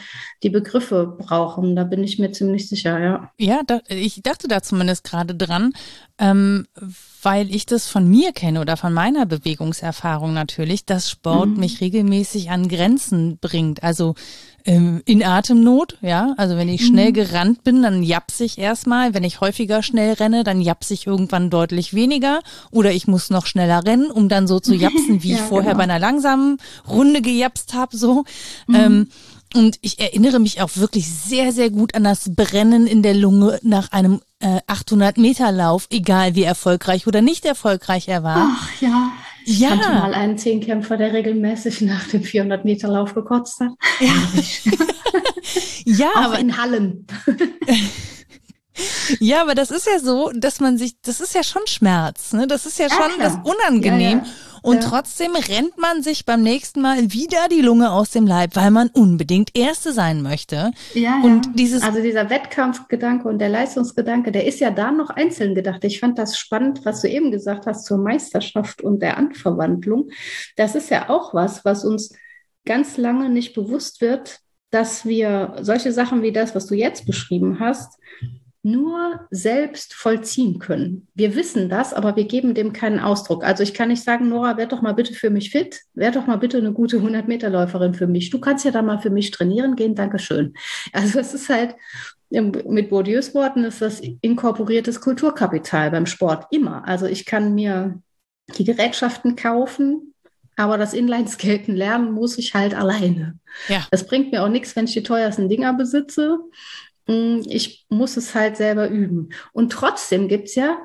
die 0.43 0.51
Begriffe 0.51 1.15
brauchen. 1.17 1.75
Da 1.75 1.83
bin 1.83 2.03
ich 2.03 2.19
mir 2.19 2.31
ziemlich 2.31 2.69
sicher, 2.69 2.99
ja. 2.99 3.31
Ja, 3.39 3.61
da, 3.65 3.79
ich 3.87 4.18
ich 4.19 4.23
dachte 4.23 4.49
da 4.49 4.61
zumindest 4.61 5.05
gerade 5.05 5.33
dran, 5.33 5.71
ähm, 6.17 6.67
weil 7.23 7.55
ich 7.55 7.65
das 7.65 7.87
von 7.87 8.05
mir 8.05 8.33
kenne 8.33 8.59
oder 8.59 8.75
von 8.75 8.91
meiner 8.91 9.25
Bewegungserfahrung 9.25 10.33
natürlich, 10.33 10.85
dass 10.85 11.09
Sport 11.09 11.51
mhm. 11.51 11.59
mich 11.59 11.79
regelmäßig 11.79 12.49
an 12.49 12.67
Grenzen 12.67 13.37
bringt. 13.39 13.81
Also 13.81 14.15
ähm, 14.65 15.01
in 15.05 15.23
Atemnot, 15.23 15.97
ja. 16.01 16.33
Also 16.35 16.57
wenn 16.57 16.67
ich 16.67 16.85
schnell 16.85 17.11
mhm. 17.11 17.13
gerannt 17.13 17.63
bin, 17.63 17.81
dann 17.81 18.03
japse 18.03 18.43
ich 18.43 18.57
erstmal. 18.57 19.13
Wenn 19.13 19.23
ich 19.23 19.39
häufiger 19.39 19.83
schnell 19.83 20.11
renne, 20.15 20.43
dann 20.43 20.59
japse 20.59 20.93
ich 20.93 21.07
irgendwann 21.07 21.49
deutlich 21.49 21.93
weniger. 21.93 22.41
Oder 22.71 22.91
ich 22.91 23.07
muss 23.07 23.29
noch 23.29 23.45
schneller 23.45 23.85
rennen, 23.85 24.11
um 24.11 24.27
dann 24.27 24.47
so 24.47 24.59
zu 24.59 24.75
japsen, 24.75 25.23
wie 25.23 25.31
ja, 25.31 25.37
ich 25.37 25.41
vorher 25.41 25.71
genau. 25.71 25.77
bei 25.77 25.83
einer 25.83 25.99
langsamen 25.99 26.57
Runde 26.89 27.21
gejapst 27.21 27.73
habe. 27.73 27.95
So. 27.95 28.25
Mhm. 28.67 28.75
Ähm, 28.75 29.07
und 29.55 29.77
ich 29.81 29.99
erinnere 29.99 30.39
mich 30.39 30.61
auch 30.61 30.71
wirklich 30.75 31.11
sehr, 31.11 31.51
sehr 31.51 31.69
gut 31.69 31.95
an 31.95 32.03
das 32.03 32.33
Brennen 32.35 32.87
in 32.87 33.01
der 33.01 33.13
Lunge 33.13 33.59
nach 33.63 33.91
einem 33.91 34.21
äh, 34.39 34.59
800 34.67 35.17
Meter 35.17 35.51
Lauf, 35.51 35.87
egal 35.89 36.35
wie 36.35 36.43
erfolgreich 36.43 37.07
oder 37.07 37.21
nicht 37.21 37.45
erfolgreich 37.45 38.07
er 38.07 38.23
war. 38.23 38.57
Ach 38.57 38.81
ja. 38.81 39.11
Ich 39.45 39.59
ja. 39.59 39.69
kannte 39.69 39.89
mal 39.89 40.13
einen 40.13 40.37
Zehnkämpfer, 40.37 40.97
der 40.97 41.13
regelmäßig 41.13 41.81
nach 41.81 42.07
dem 42.07 42.23
400 42.23 42.65
Meter 42.65 42.87
Lauf 42.87 43.15
gekotzt 43.15 43.59
hat. 43.59 43.71
Ja, 43.99 44.11
ja 45.85 46.09
auch 46.15 46.21
aber 46.21 46.39
in 46.39 46.57
Hallen. 46.57 47.07
Ja, 49.19 49.41
aber 49.41 49.55
das 49.55 49.71
ist 49.71 49.87
ja 49.87 49.99
so, 49.99 50.31
dass 50.33 50.59
man 50.59 50.77
sich, 50.77 50.99
das 51.01 51.19
ist 51.19 51.33
ja 51.33 51.43
schon 51.43 51.65
Schmerz, 51.65 52.33
ne? 52.33 52.47
Das 52.47 52.65
ist 52.65 52.79
ja 52.79 52.89
schon 52.89 53.11
ja, 53.17 53.23
das 53.23 53.33
unangenehm. 53.43 54.19
Ja, 54.19 54.25
ja. 54.25 54.31
Und 54.61 54.81
trotzdem 54.81 55.31
rennt 55.35 55.77
man 55.77 56.03
sich 56.03 56.25
beim 56.25 56.41
nächsten 56.41 56.81
Mal 56.81 57.11
wieder 57.13 57.47
die 57.49 57.61
Lunge 57.61 57.91
aus 57.91 58.11
dem 58.11 58.27
Leib, 58.27 58.55
weil 58.55 58.71
man 58.71 58.89
unbedingt 58.89 59.57
Erste 59.57 59.93
sein 59.93 60.21
möchte. 60.21 60.71
Ja, 60.93 61.21
und 61.23 61.57
dieses 61.57 61.81
also 61.81 62.01
dieser 62.01 62.29
Wettkampfgedanke 62.29 63.27
und 63.27 63.39
der 63.39 63.49
Leistungsgedanke, 63.49 64.31
der 64.31 64.45
ist 64.45 64.59
ja 64.59 64.71
da 64.71 64.91
noch 64.91 65.09
einzeln 65.09 65.55
gedacht. 65.55 65.83
Ich 65.83 65.99
fand 65.99 66.17
das 66.19 66.37
spannend, 66.37 66.85
was 66.85 67.01
du 67.01 67.09
eben 67.09 67.31
gesagt 67.31 67.65
hast 67.67 67.85
zur 67.85 67.97
Meisterschaft 67.97 68.81
und 68.81 69.01
der 69.01 69.17
Anverwandlung. 69.17 70.09
Das 70.55 70.75
ist 70.75 70.89
ja 70.89 71.09
auch 71.09 71.33
was, 71.33 71.63
was 71.63 71.85
uns 71.85 72.13
ganz 72.65 72.97
lange 72.97 73.29
nicht 73.29 73.53
bewusst 73.53 74.01
wird, 74.01 74.39
dass 74.71 75.05
wir 75.05 75.55
solche 75.61 75.91
Sachen 75.91 76.21
wie 76.21 76.31
das, 76.31 76.53
was 76.53 76.67
du 76.67 76.75
jetzt 76.75 77.05
beschrieben 77.05 77.59
hast, 77.59 77.97
nur 78.61 79.27
selbst 79.31 79.93
vollziehen 79.93 80.59
können. 80.59 81.07
Wir 81.15 81.35
wissen 81.35 81.69
das, 81.69 81.93
aber 81.93 82.15
wir 82.15 82.25
geben 82.25 82.53
dem 82.53 82.73
keinen 82.73 82.99
Ausdruck. 82.99 83.43
Also 83.45 83.63
ich 83.63 83.73
kann 83.73 83.87
nicht 83.87 84.03
sagen, 84.03 84.27
Nora, 84.27 84.57
werd 84.57 84.73
doch 84.73 84.81
mal 84.81 84.93
bitte 84.93 85.13
für 85.13 85.29
mich 85.29 85.51
fit, 85.51 85.79
werd 85.93 86.17
doch 86.17 86.27
mal 86.27 86.37
bitte 86.37 86.57
eine 86.57 86.73
gute 86.73 86.97
100-Meter-Läuferin 86.97 87.93
für 87.93 88.07
mich. 88.07 88.29
Du 88.29 88.39
kannst 88.39 88.65
ja 88.65 88.71
da 88.71 88.81
mal 88.81 88.99
für 88.99 89.09
mich 89.09 89.31
trainieren 89.31 89.75
gehen, 89.75 89.95
Dankeschön. 89.95 90.53
Also 90.91 91.19
es 91.19 91.33
ist 91.33 91.49
halt, 91.49 91.75
mit 92.29 92.89
Bourdieus 92.89 93.33
Worten 93.33 93.63
ist 93.63 93.81
das 93.81 94.01
inkorporiertes 94.21 95.01
Kulturkapital 95.01 95.91
beim 95.91 96.05
Sport 96.05 96.47
immer. 96.51 96.87
Also 96.87 97.05
ich 97.05 97.25
kann 97.25 97.55
mir 97.55 98.01
die 98.57 98.63
Gerätschaften 98.65 99.35
kaufen, 99.35 100.13
aber 100.55 100.77
das 100.77 100.93
Inlineskaten 100.93 101.75
lernen 101.75 102.11
muss 102.11 102.37
ich 102.37 102.53
halt 102.53 102.75
alleine. 102.75 103.39
Ja. 103.69 103.87
Das 103.91 104.05
bringt 104.05 104.31
mir 104.31 104.43
auch 104.43 104.49
nichts, 104.49 104.75
wenn 104.75 104.85
ich 104.85 104.93
die 104.93 105.03
teuersten 105.03 105.47
Dinger 105.47 105.73
besitze. 105.73 106.39
Mm, 107.09 107.41
ich 107.47 107.87
muss 107.89 108.17
es 108.17 108.35
halt 108.35 108.55
selber 108.55 108.87
üben. 108.87 109.29
Und 109.51 109.71
trotzdem 109.71 110.27
gibt 110.27 110.49
es 110.49 110.55
ja 110.55 110.77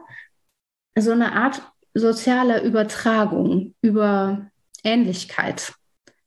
so 0.99 1.13
eine 1.13 1.33
Art 1.33 1.61
sozialer 1.93 2.63
Übertragung 2.63 3.75
über 3.83 4.51
Ähnlichkeit 4.83 5.75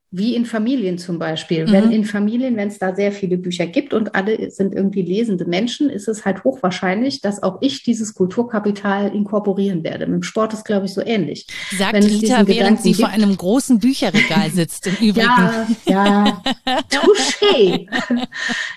wie 0.10 0.36
in 0.36 0.46
Familien 0.46 0.98
zum 0.98 1.20
Beispiel. 1.20 1.68
Mhm. 1.68 1.72
Wenn 1.72 1.92
in 1.92 2.06
Familien, 2.06 2.56
wenn 2.56 2.70
es 2.70 2.80
da 2.80 2.96
sehr 2.96 3.12
viele 3.12 3.38
Bücher 3.38 3.66
gibt 3.66 3.94
und 3.94 4.16
alle 4.16 4.50
sind 4.52 4.74
irgendwie 4.74 5.02
lesende 5.02 5.46
Menschen, 5.46 5.90
ist 5.90 6.08
es 6.08 6.24
halt 6.24 6.46
hochwahrscheinlich, 6.46 7.20
dass 7.20 7.44
auch 7.44 7.58
ich 7.62 7.84
dieses 7.84 8.14
Kulturkapital 8.14 9.14
inkorporieren 9.14 9.84
werde. 9.84 10.06
Mit 10.08 10.16
dem 10.16 10.24
Sport 10.24 10.54
ist, 10.54 10.64
glaube 10.64 10.86
ich, 10.86 10.94
so 10.94 11.02
ähnlich. 11.02 11.46
Sagt 11.78 11.94
wenn 11.94 12.04
Rita, 12.04 12.48
während 12.48 12.82
sie 12.82 12.94
gibt, 12.94 13.02
vor 13.02 13.10
einem 13.10 13.36
großen 13.36 13.80
Bücherregal 13.80 14.50
sitzt, 14.50 14.88
im 14.88 14.96
Übrigen. 15.10 15.28
Ja, 15.28 15.68
ja, 15.86 16.42
touché. 16.90 17.88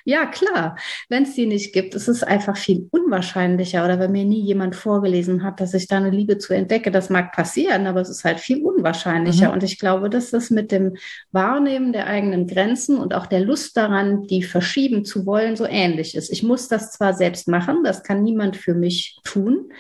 Ja, 0.04 0.26
klar. 0.26 0.76
Wenn 1.08 1.24
es 1.24 1.34
die 1.34 1.46
nicht 1.46 1.72
gibt, 1.72 1.94
ist 1.94 2.08
es 2.08 2.22
einfach 2.22 2.56
viel 2.56 2.88
unwahrscheinlicher. 2.90 3.84
Oder 3.84 3.98
wenn 3.98 4.12
mir 4.12 4.24
nie 4.24 4.42
jemand 4.42 4.76
vorgelesen 4.76 5.42
hat, 5.42 5.60
dass 5.60 5.74
ich 5.74 5.88
da 5.88 5.96
eine 5.96 6.10
Liebe 6.10 6.38
zu 6.38 6.54
entdecke, 6.54 6.90
das 6.90 7.10
mag 7.10 7.32
passieren, 7.32 7.86
aber 7.86 8.00
es 8.00 8.08
ist 8.08 8.24
halt 8.24 8.40
viel 8.40 8.62
unwahrscheinlicher. 8.62 9.48
Mhm. 9.48 9.54
Und 9.54 9.62
ich 9.62 9.78
glaube, 9.78 10.10
dass 10.10 10.30
das 10.30 10.50
mit 10.50 10.72
dem 10.72 10.96
Wahrnehmen 11.32 11.92
der 11.92 12.06
eigenen 12.06 12.46
Grenzen 12.46 12.98
und 12.98 13.14
auch 13.14 13.26
der 13.26 13.40
Lust 13.40 13.76
daran, 13.76 14.26
die 14.26 14.42
verschieben 14.42 15.04
zu 15.04 15.26
wollen, 15.26 15.56
so 15.56 15.66
ähnlich 15.66 16.14
ist. 16.14 16.30
Ich 16.30 16.42
muss 16.42 16.68
das 16.68 16.92
zwar 16.92 17.14
selbst 17.14 17.48
machen, 17.48 17.84
das 17.84 18.02
kann 18.02 18.22
niemand 18.22 18.56
für 18.56 18.74
mich 18.74 19.18
tun, 19.24 19.72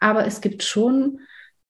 aber 0.00 0.26
es 0.26 0.40
gibt 0.40 0.62
schon 0.62 1.20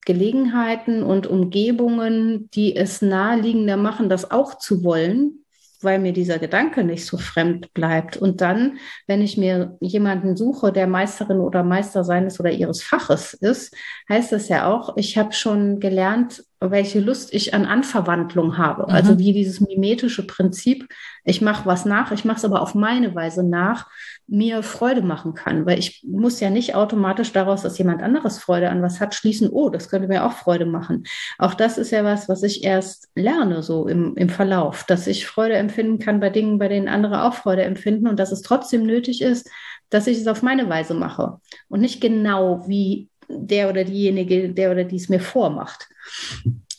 Gelegenheiten 0.04 1.02
und 1.02 1.26
Umgebungen, 1.26 2.50
die 2.50 2.74
es 2.74 3.02
naheliegender 3.02 3.76
machen, 3.76 4.08
das 4.08 4.30
auch 4.30 4.58
zu 4.58 4.82
wollen, 4.82 5.41
weil 5.84 5.98
mir 5.98 6.12
dieser 6.12 6.38
Gedanke 6.38 6.84
nicht 6.84 7.06
so 7.06 7.16
fremd 7.18 7.72
bleibt. 7.74 8.16
Und 8.16 8.40
dann, 8.40 8.78
wenn 9.06 9.22
ich 9.22 9.36
mir 9.36 9.76
jemanden 9.80 10.36
suche, 10.36 10.72
der 10.72 10.86
Meisterin 10.86 11.38
oder 11.38 11.62
Meister 11.62 12.04
seines 12.04 12.40
oder 12.40 12.50
ihres 12.50 12.82
Faches 12.82 13.34
ist, 13.34 13.74
heißt 14.08 14.32
das 14.32 14.48
ja 14.48 14.72
auch, 14.72 14.96
ich 14.96 15.18
habe 15.18 15.32
schon 15.32 15.80
gelernt, 15.80 16.44
welche 16.60 17.00
Lust 17.00 17.34
ich 17.34 17.54
an 17.54 17.64
Anverwandlung 17.64 18.58
habe. 18.58 18.84
Mhm. 18.84 18.94
Also 18.94 19.18
wie 19.18 19.32
dieses 19.32 19.60
mimetische 19.60 20.26
Prinzip, 20.26 20.88
ich 21.24 21.40
mache 21.40 21.66
was 21.66 21.84
nach, 21.84 22.12
ich 22.12 22.24
mache 22.24 22.38
es 22.38 22.44
aber 22.44 22.62
auf 22.62 22.74
meine 22.74 23.14
Weise 23.14 23.42
nach, 23.42 23.88
mir 24.32 24.62
Freude 24.62 25.02
machen 25.02 25.34
kann. 25.34 25.66
Weil 25.66 25.78
ich 25.78 26.02
muss 26.06 26.40
ja 26.40 26.48
nicht 26.48 26.74
automatisch 26.74 27.32
daraus, 27.32 27.62
dass 27.62 27.76
jemand 27.76 28.02
anderes 28.02 28.38
Freude 28.38 28.70
an 28.70 28.80
was 28.80 28.98
hat, 28.98 29.14
schließen, 29.14 29.50
oh, 29.50 29.68
das 29.68 29.90
könnte 29.90 30.08
mir 30.08 30.24
auch 30.24 30.32
Freude 30.32 30.64
machen. 30.64 31.04
Auch 31.38 31.52
das 31.52 31.76
ist 31.76 31.90
ja 31.90 32.02
was, 32.02 32.30
was 32.30 32.42
ich 32.42 32.64
erst 32.64 33.10
lerne, 33.14 33.62
so 33.62 33.86
im, 33.86 34.16
im 34.16 34.30
Verlauf, 34.30 34.84
dass 34.84 35.06
ich 35.06 35.26
Freude 35.26 35.54
empfinden 35.54 35.98
kann 35.98 36.18
bei 36.18 36.30
Dingen, 36.30 36.58
bei 36.58 36.68
denen 36.68 36.88
andere 36.88 37.24
auch 37.24 37.34
Freude 37.34 37.62
empfinden 37.62 38.08
und 38.08 38.18
dass 38.18 38.32
es 38.32 38.40
trotzdem 38.40 38.84
nötig 38.84 39.20
ist, 39.20 39.50
dass 39.90 40.06
ich 40.06 40.18
es 40.18 40.26
auf 40.26 40.42
meine 40.42 40.68
Weise 40.70 40.94
mache 40.94 41.38
und 41.68 41.82
nicht 41.82 42.00
genau 42.00 42.66
wie 42.66 43.08
der 43.28 43.68
oder 43.68 43.84
diejenige, 43.84 44.48
der 44.48 44.70
oder 44.70 44.84
die 44.84 44.96
es 44.96 45.10
mir 45.10 45.20
vormacht. 45.20 45.88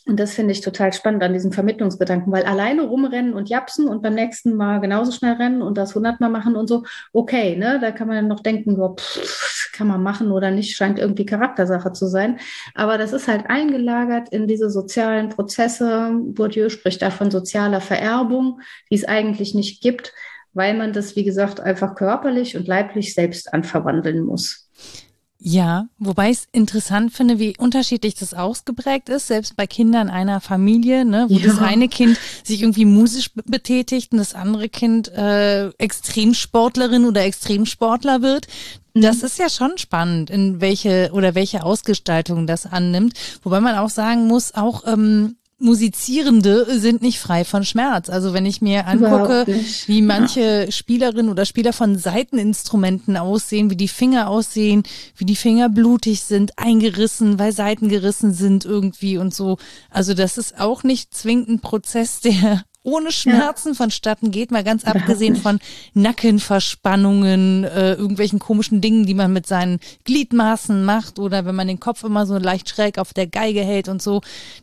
Und 0.06 0.20
das 0.20 0.34
finde 0.34 0.52
ich 0.52 0.60
total 0.60 0.92
spannend 0.92 1.22
an 1.22 1.32
diesem 1.32 1.50
Vermittlungsgedanken, 1.50 2.30
weil 2.30 2.44
alleine 2.44 2.82
rumrennen 2.82 3.32
und 3.32 3.48
japsen 3.48 3.88
und 3.88 4.02
beim 4.02 4.14
nächsten 4.14 4.54
Mal 4.54 4.80
genauso 4.80 5.12
schnell 5.12 5.34
rennen 5.34 5.62
und 5.62 5.78
das 5.78 5.94
hundertmal 5.94 6.28
machen 6.28 6.56
und 6.56 6.68
so, 6.68 6.84
okay, 7.12 7.56
ne, 7.56 7.78
da 7.80 7.90
kann 7.90 8.08
man 8.08 8.16
dann 8.16 8.28
noch 8.28 8.40
denken, 8.40 8.78
oh, 8.78 8.94
pff, 8.94 9.70
kann 9.72 9.88
man 9.88 10.02
machen 10.02 10.30
oder 10.30 10.50
nicht, 10.50 10.76
scheint 10.76 10.98
irgendwie 10.98 11.24
Charaktersache 11.24 11.92
zu 11.92 12.06
sein. 12.06 12.38
Aber 12.74 12.98
das 12.98 13.14
ist 13.14 13.28
halt 13.28 13.46
eingelagert 13.48 14.28
in 14.28 14.46
diese 14.46 14.68
sozialen 14.68 15.30
Prozesse. 15.30 16.12
Bourdieu 16.22 16.68
spricht 16.68 17.00
da 17.00 17.10
von 17.10 17.30
sozialer 17.30 17.80
Vererbung, 17.80 18.60
die 18.90 18.96
es 18.96 19.04
eigentlich 19.04 19.54
nicht 19.54 19.82
gibt, 19.82 20.12
weil 20.52 20.76
man 20.76 20.92
das, 20.92 21.16
wie 21.16 21.24
gesagt, 21.24 21.60
einfach 21.60 21.94
körperlich 21.94 22.56
und 22.56 22.68
leiblich 22.68 23.14
selbst 23.14 23.52
anverwandeln 23.52 24.22
muss. 24.22 24.63
Ja, 25.46 25.88
wobei 25.98 26.30
ich 26.30 26.38
es 26.38 26.48
interessant 26.52 27.12
finde, 27.12 27.38
wie 27.38 27.54
unterschiedlich 27.58 28.14
das 28.14 28.32
ausgeprägt 28.32 29.10
ist, 29.10 29.26
selbst 29.26 29.58
bei 29.58 29.66
Kindern 29.66 30.08
einer 30.08 30.40
Familie, 30.40 31.04
ne, 31.04 31.26
wo 31.28 31.36
ja. 31.36 31.48
das 31.48 31.58
eine 31.58 31.88
Kind 31.88 32.18
sich 32.42 32.62
irgendwie 32.62 32.86
musisch 32.86 33.30
betätigt 33.34 34.12
und 34.12 34.18
das 34.18 34.34
andere 34.34 34.70
Kind 34.70 35.08
äh, 35.08 35.68
Extremsportlerin 35.76 37.04
oder 37.04 37.24
Extremsportler 37.24 38.22
wird. 38.22 38.46
Das 38.94 39.18
mhm. 39.18 39.24
ist 39.26 39.38
ja 39.38 39.50
schon 39.50 39.76
spannend, 39.76 40.30
in 40.30 40.62
welche 40.62 41.10
oder 41.12 41.34
welche 41.34 41.62
Ausgestaltung 41.62 42.46
das 42.46 42.64
annimmt. 42.64 43.12
Wobei 43.42 43.60
man 43.60 43.76
auch 43.76 43.90
sagen 43.90 44.26
muss, 44.26 44.54
auch 44.54 44.84
ähm, 44.86 45.36
Musizierende 45.58 46.66
sind 46.78 47.02
nicht 47.02 47.18
frei 47.18 47.44
von 47.44 47.64
Schmerz. 47.64 48.10
Also 48.10 48.32
wenn 48.32 48.46
ich 48.46 48.60
mir 48.60 48.86
angucke, 48.86 49.46
wie 49.86 50.02
manche. 50.02 50.68
Spielerinnen 50.70 51.30
oder 51.30 51.44
Spieler 51.44 51.72
von 51.72 51.96
Seiteninstrumenten 51.96 53.16
aussehen, 53.16 53.70
wie 53.70 53.76
die 53.76 53.88
Finger 53.88 54.28
aussehen, 54.28 54.82
wie 55.16 55.24
die 55.24 55.36
Finger 55.36 55.68
blutig 55.68 56.22
sind, 56.22 56.58
eingerissen, 56.58 57.38
weil 57.38 57.52
Seiten 57.52 57.88
gerissen 57.88 58.32
sind 58.32 58.64
irgendwie 58.64 59.18
und 59.18 59.34
so. 59.34 59.58
Also 59.90 60.14
das 60.14 60.38
ist 60.38 60.60
auch 60.60 60.82
nicht 60.82 61.14
zwingend 61.14 61.48
ein 61.48 61.60
Prozess, 61.60 62.20
der 62.20 62.64
ohne 62.84 63.10
Schmerzen 63.10 63.70
ja. 63.70 63.74
vonstatten 63.74 64.30
geht, 64.30 64.50
mal 64.50 64.62
ganz 64.62 64.84
abgesehen 64.84 65.36
von 65.36 65.58
Nackenverspannungen, 65.94 67.64
äh, 67.64 67.94
irgendwelchen 67.94 68.38
komischen 68.38 68.80
Dingen, 68.80 69.06
die 69.06 69.14
man 69.14 69.32
mit 69.32 69.46
seinen 69.46 69.80
Gliedmaßen 70.04 70.84
macht 70.84 71.18
oder 71.18 71.46
wenn 71.46 71.54
man 71.54 71.66
den 71.66 71.80
Kopf 71.80 72.04
immer 72.04 72.26
so 72.26 72.36
leicht 72.38 72.68
schräg 72.68 72.98
auf 72.98 73.14
der 73.14 73.26
Geige 73.26 73.62
hält 73.62 73.88
und 73.88 74.02
so, 74.02 74.20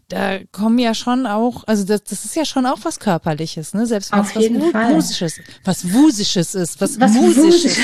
da 0.08 0.40
kommen 0.52 0.78
ja 0.78 0.94
schon 0.94 1.26
auch, 1.26 1.64
also 1.66 1.84
das, 1.84 2.04
das 2.04 2.24
ist 2.24 2.36
ja 2.36 2.46
schon 2.46 2.66
auch 2.68 2.78
was 2.84 3.00
Körperliches, 3.00 3.74
ne? 3.74 3.88
Selbst 3.88 4.12
wenn 4.12 4.20
es 4.20 4.36
was 4.36 4.90
Musisches, 4.94 5.40
was 5.64 5.92
Wusisches 5.92 6.56
ist, 6.56 6.80
was, 6.80 7.00
was 7.00 7.14
Musisches, 7.14 7.78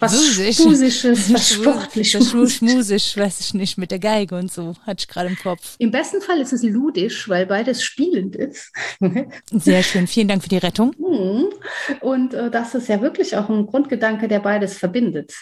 was 0.00 0.12
Musisches, 0.64 1.32
was 1.32 1.50
Sportliches. 1.50 2.34
Was 2.34 2.52
Schmusisch, 2.54 3.16
weiß 3.16 3.40
ich 3.40 3.54
nicht, 3.54 3.78
mit 3.78 3.92
der 3.92 4.00
Geige 4.00 4.36
und 4.36 4.52
so, 4.52 4.74
hatte 4.84 5.02
ich 5.02 5.08
gerade 5.08 5.28
im 5.28 5.36
Kopf. 5.36 5.76
Im 5.78 5.92
besten 5.92 6.20
Fall 6.20 6.40
ist 6.40 6.52
es 6.52 6.64
ludisch, 6.64 7.28
weil 7.28 7.46
beides 7.46 7.84
spielend 7.84 8.34
ist. 8.34 8.72
Sehr 9.52 9.83
schön. 9.84 10.06
Vielen 10.06 10.28
Dank 10.28 10.42
für 10.42 10.48
die 10.48 10.58
Rettung. 10.58 10.94
Mhm. 10.98 11.46
Und 12.00 12.34
äh, 12.34 12.50
das 12.50 12.74
ist 12.74 12.88
ja 12.88 13.00
wirklich 13.00 13.36
auch 13.36 13.48
ein 13.48 13.66
Grundgedanke, 13.66 14.28
der 14.28 14.40
beides 14.40 14.76
verbindet. 14.76 15.32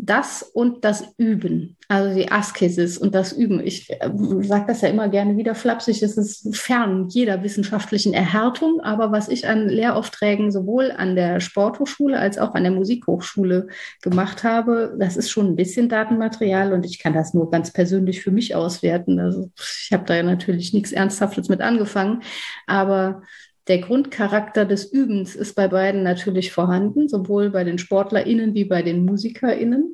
Das 0.00 0.42
und 0.42 0.84
das 0.84 1.12
Üben, 1.16 1.76
also 1.88 2.14
die 2.14 2.30
Askesis 2.30 2.96
und 2.98 3.16
das 3.16 3.32
Üben. 3.32 3.58
Ich 3.58 3.90
äh, 3.90 4.10
sage 4.42 4.66
das 4.68 4.82
ja 4.82 4.88
immer 4.88 5.08
gerne 5.08 5.36
wieder 5.36 5.56
flapsig, 5.56 6.00
es 6.04 6.16
ist 6.16 6.56
fern 6.56 7.08
jeder 7.08 7.42
wissenschaftlichen 7.42 8.14
Erhärtung, 8.14 8.80
aber 8.80 9.10
was 9.10 9.28
ich 9.28 9.48
an 9.48 9.68
Lehraufträgen 9.68 10.52
sowohl 10.52 10.92
an 10.92 11.16
der 11.16 11.40
Sporthochschule 11.40 12.16
als 12.16 12.38
auch 12.38 12.54
an 12.54 12.62
der 12.62 12.72
Musikhochschule 12.72 13.66
gemacht 14.00 14.44
habe, 14.44 14.94
das 15.00 15.16
ist 15.16 15.30
schon 15.30 15.48
ein 15.48 15.56
bisschen 15.56 15.88
Datenmaterial 15.88 16.72
und 16.72 16.86
ich 16.86 17.00
kann 17.00 17.12
das 17.12 17.34
nur 17.34 17.50
ganz 17.50 17.72
persönlich 17.72 18.22
für 18.22 18.30
mich 18.30 18.54
auswerten. 18.54 19.18
Also 19.18 19.50
ich 19.56 19.90
habe 19.92 20.04
da 20.04 20.14
ja 20.14 20.22
natürlich 20.22 20.72
nichts 20.72 20.92
Ernsthaftes 20.92 21.48
mit 21.48 21.60
angefangen, 21.60 22.22
aber 22.68 23.22
der 23.68 23.78
Grundcharakter 23.78 24.64
des 24.64 24.90
Übens 24.90 25.36
ist 25.36 25.54
bei 25.54 25.68
beiden 25.68 26.02
natürlich 26.02 26.52
vorhanden, 26.52 27.08
sowohl 27.08 27.50
bei 27.50 27.64
den 27.64 27.78
SportlerInnen 27.78 28.54
wie 28.54 28.64
bei 28.64 28.82
den 28.82 29.04
MusikerInnen. 29.04 29.92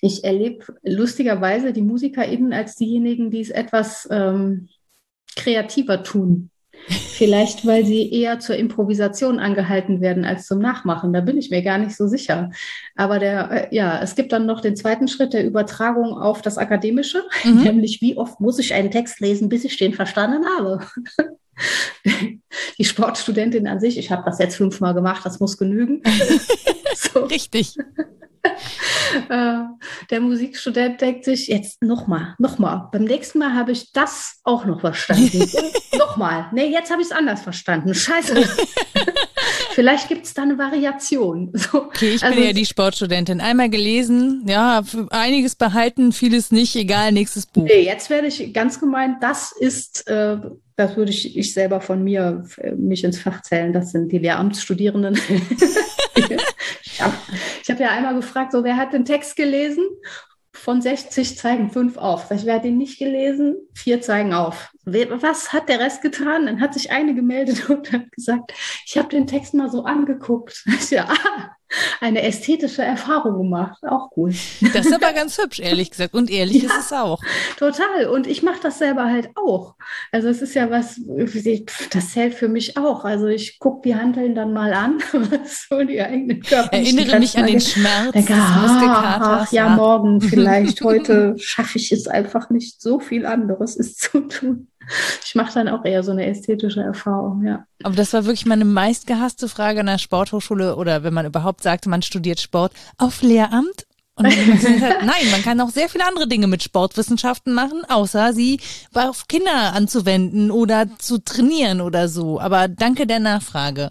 Ich 0.00 0.24
erlebe 0.24 0.64
lustigerweise 0.82 1.72
die 1.72 1.82
MusikerInnen 1.82 2.52
als 2.52 2.76
diejenigen, 2.76 3.30
die 3.30 3.40
es 3.40 3.50
etwas 3.50 4.08
ähm, 4.10 4.68
kreativer 5.36 6.02
tun. 6.02 6.50
Vielleicht, 6.86 7.64
weil 7.66 7.86
sie 7.86 8.12
eher 8.12 8.40
zur 8.40 8.56
Improvisation 8.56 9.38
angehalten 9.38 10.00
werden 10.00 10.24
als 10.24 10.46
zum 10.46 10.58
Nachmachen. 10.58 11.12
Da 11.12 11.20
bin 11.20 11.38
ich 11.38 11.50
mir 11.50 11.62
gar 11.62 11.78
nicht 11.78 11.96
so 11.96 12.06
sicher. 12.06 12.50
Aber 12.94 13.18
der, 13.18 13.50
äh, 13.50 13.74
ja, 13.74 14.02
es 14.02 14.14
gibt 14.14 14.32
dann 14.32 14.44
noch 14.44 14.60
den 14.60 14.76
zweiten 14.76 15.08
Schritt 15.08 15.32
der 15.32 15.46
Übertragung 15.46 16.18
auf 16.18 16.42
das 16.42 16.58
Akademische, 16.58 17.22
mhm. 17.44 17.62
nämlich 17.62 18.00
wie 18.02 18.16
oft 18.16 18.40
muss 18.40 18.58
ich 18.58 18.74
einen 18.74 18.90
Text 18.90 19.20
lesen, 19.20 19.48
bis 19.48 19.64
ich 19.64 19.76
den 19.78 19.94
verstanden 19.94 20.44
habe. 20.58 20.84
die 22.78 22.84
Sportstudentin 22.84 23.66
an 23.66 23.80
sich, 23.80 23.98
ich 23.98 24.10
habe 24.10 24.22
das 24.24 24.38
jetzt 24.38 24.56
fünfmal 24.56 24.94
gemacht, 24.94 25.24
das 25.24 25.40
muss 25.40 25.56
genügen. 25.56 26.02
so. 26.96 27.24
Richtig. 27.24 27.76
Äh, 29.28 29.60
der 30.10 30.20
Musikstudent 30.20 31.00
denkt 31.00 31.24
sich, 31.24 31.46
jetzt 31.46 31.82
nochmal, 31.82 32.34
nochmal. 32.38 32.88
Beim 32.90 33.04
nächsten 33.04 33.38
Mal 33.38 33.54
habe 33.54 33.70
ich 33.70 33.92
das 33.92 34.40
auch 34.42 34.64
noch 34.64 34.80
verstanden. 34.80 35.48
nochmal. 35.96 36.50
Nee, 36.52 36.66
jetzt 36.66 36.90
habe 36.90 37.00
ich 37.00 37.08
es 37.08 37.12
anders 37.12 37.40
verstanden. 37.40 37.94
Scheiße. 37.94 38.44
Vielleicht 39.74 40.08
gibt 40.08 40.24
es 40.24 40.34
da 40.34 40.42
eine 40.42 40.56
Variation. 40.56 41.50
So, 41.52 41.84
okay, 41.84 42.14
ich 42.14 42.22
also, 42.22 42.36
bin 42.36 42.44
ja 42.44 42.52
die 42.52 42.66
Sportstudentin. 42.66 43.40
Einmal 43.40 43.70
gelesen, 43.70 44.44
ja, 44.46 44.82
einiges 45.10 45.56
behalten, 45.56 46.12
vieles 46.12 46.52
nicht, 46.52 46.76
egal, 46.76 47.10
nächstes 47.10 47.46
Buch. 47.46 47.64
Nee, 47.64 47.84
jetzt 47.84 48.08
werde 48.08 48.28
ich 48.28 48.52
ganz 48.52 48.78
gemeint, 48.78 49.22
das 49.22 49.50
ist, 49.50 50.06
äh, 50.06 50.36
das 50.76 50.96
würde 50.96 51.10
ich, 51.10 51.36
ich 51.36 51.52
selber 51.52 51.80
von 51.80 52.02
mir 52.02 52.44
äh, 52.58 52.72
mich 52.72 53.04
ins 53.04 53.20
Fach 53.20 53.42
zählen, 53.42 53.72
das 53.72 53.92
sind 53.92 54.10
die 54.12 54.18
Lehramtsstudierenden. 54.18 55.14
ich 56.82 57.00
habe 57.00 57.14
hab 57.68 57.80
ja 57.80 57.90
einmal 57.90 58.14
gefragt, 58.14 58.52
so 58.52 58.64
wer 58.64 58.76
hat 58.76 58.92
den 58.92 59.04
Text 59.04 59.36
gelesen? 59.36 59.84
von 60.54 60.80
60 60.80 61.36
zeigen 61.36 61.70
fünf 61.70 61.98
auf. 61.98 62.30
Ich 62.30 62.46
werde 62.46 62.68
ihn 62.68 62.78
nicht 62.78 62.98
gelesen, 62.98 63.56
vier 63.74 64.00
zeigen 64.00 64.32
auf. 64.32 64.72
Was 64.84 65.52
hat 65.52 65.68
der 65.68 65.80
Rest 65.80 66.00
getan? 66.00 66.46
Dann 66.46 66.60
hat 66.60 66.72
sich 66.72 66.90
eine 66.90 67.14
gemeldet 67.14 67.68
und 67.68 67.92
hat 67.92 68.10
gesagt, 68.12 68.54
ich 68.86 68.96
habe 68.96 69.08
den 69.08 69.26
Text 69.26 69.52
mal 69.52 69.70
so 69.70 69.84
angeguckt. 69.84 70.64
Ja, 70.90 71.12
eine 72.00 72.22
ästhetische 72.22 72.82
Erfahrung 72.82 73.38
gemacht. 73.38 73.82
Auch 73.84 74.10
cool. 74.16 74.34
Das 74.72 74.86
ist 74.86 74.94
aber 74.94 75.12
ganz 75.14 75.38
hübsch, 75.38 75.60
ehrlich 75.60 75.90
gesagt. 75.90 76.14
Und 76.14 76.30
ehrlich 76.30 76.62
ja, 76.62 76.70
ist 76.70 76.86
es 76.86 76.92
auch. 76.92 77.20
Total. 77.58 78.06
Und 78.06 78.26
ich 78.26 78.42
mache 78.42 78.60
das 78.62 78.78
selber 78.78 79.04
halt 79.04 79.30
auch. 79.36 79.74
Also 80.12 80.28
es 80.28 80.42
ist 80.42 80.54
ja 80.54 80.70
was, 80.70 81.00
das 81.90 82.12
zählt 82.12 82.34
für 82.34 82.48
mich 82.48 82.76
auch. 82.76 83.04
Also 83.04 83.26
ich 83.26 83.58
gucke 83.58 83.82
die 83.84 83.94
Handeln 83.94 84.34
dann 84.34 84.52
mal 84.52 84.72
an, 84.72 84.98
was 85.12 85.66
so 85.68 85.82
die 85.82 86.00
eigenen 86.00 86.42
Körper. 86.42 86.72
Erinnere 86.72 87.18
mich 87.18 87.36
an 87.36 87.46
den 87.46 87.60
Schmerz 87.60 88.12
denke, 88.12 88.34
ach, 88.36 89.52
ja, 89.52 89.68
morgen 89.68 90.20
vielleicht. 90.20 90.82
Heute 90.82 91.34
schaffe 91.38 91.78
ich 91.78 91.92
es 91.92 92.06
einfach 92.06 92.50
nicht, 92.50 92.80
so 92.80 93.00
viel 93.00 93.26
anderes 93.26 93.76
ist 93.76 94.00
zu 94.00 94.20
tun. 94.20 94.68
Ich 95.24 95.34
mache 95.34 95.54
dann 95.54 95.68
auch 95.68 95.84
eher 95.84 96.02
so 96.02 96.12
eine 96.12 96.26
ästhetische 96.26 96.82
Erfahrung, 96.82 97.44
ja. 97.44 97.66
Aber 97.82 97.96
das 97.96 98.12
war 98.12 98.24
wirklich 98.24 98.46
meine 98.46 98.64
meistgehasste 98.64 99.48
Frage 99.48 99.80
an 99.80 99.86
der 99.86 99.98
Sporthochschule 99.98 100.76
oder 100.76 101.02
wenn 101.02 101.14
man 101.14 101.26
überhaupt 101.26 101.62
sagte, 101.62 101.88
man 101.88 102.02
studiert 102.02 102.40
Sport 102.40 102.72
auf 102.98 103.22
Lehramt 103.22 103.86
und 104.16 104.26
hat, 104.26 105.04
nein, 105.04 105.30
man 105.32 105.42
kann 105.42 105.60
auch 105.60 105.70
sehr 105.70 105.88
viele 105.88 106.06
andere 106.06 106.28
Dinge 106.28 106.46
mit 106.46 106.62
Sportwissenschaften 106.62 107.52
machen, 107.52 107.84
außer 107.88 108.32
sie 108.32 108.60
auf 108.94 109.26
Kinder 109.26 109.72
anzuwenden 109.74 110.52
oder 110.52 110.86
zu 110.98 111.18
trainieren 111.18 111.80
oder 111.80 112.08
so. 112.08 112.38
Aber 112.38 112.68
danke 112.68 113.06
der 113.08 113.18
Nachfrage. 113.18 113.88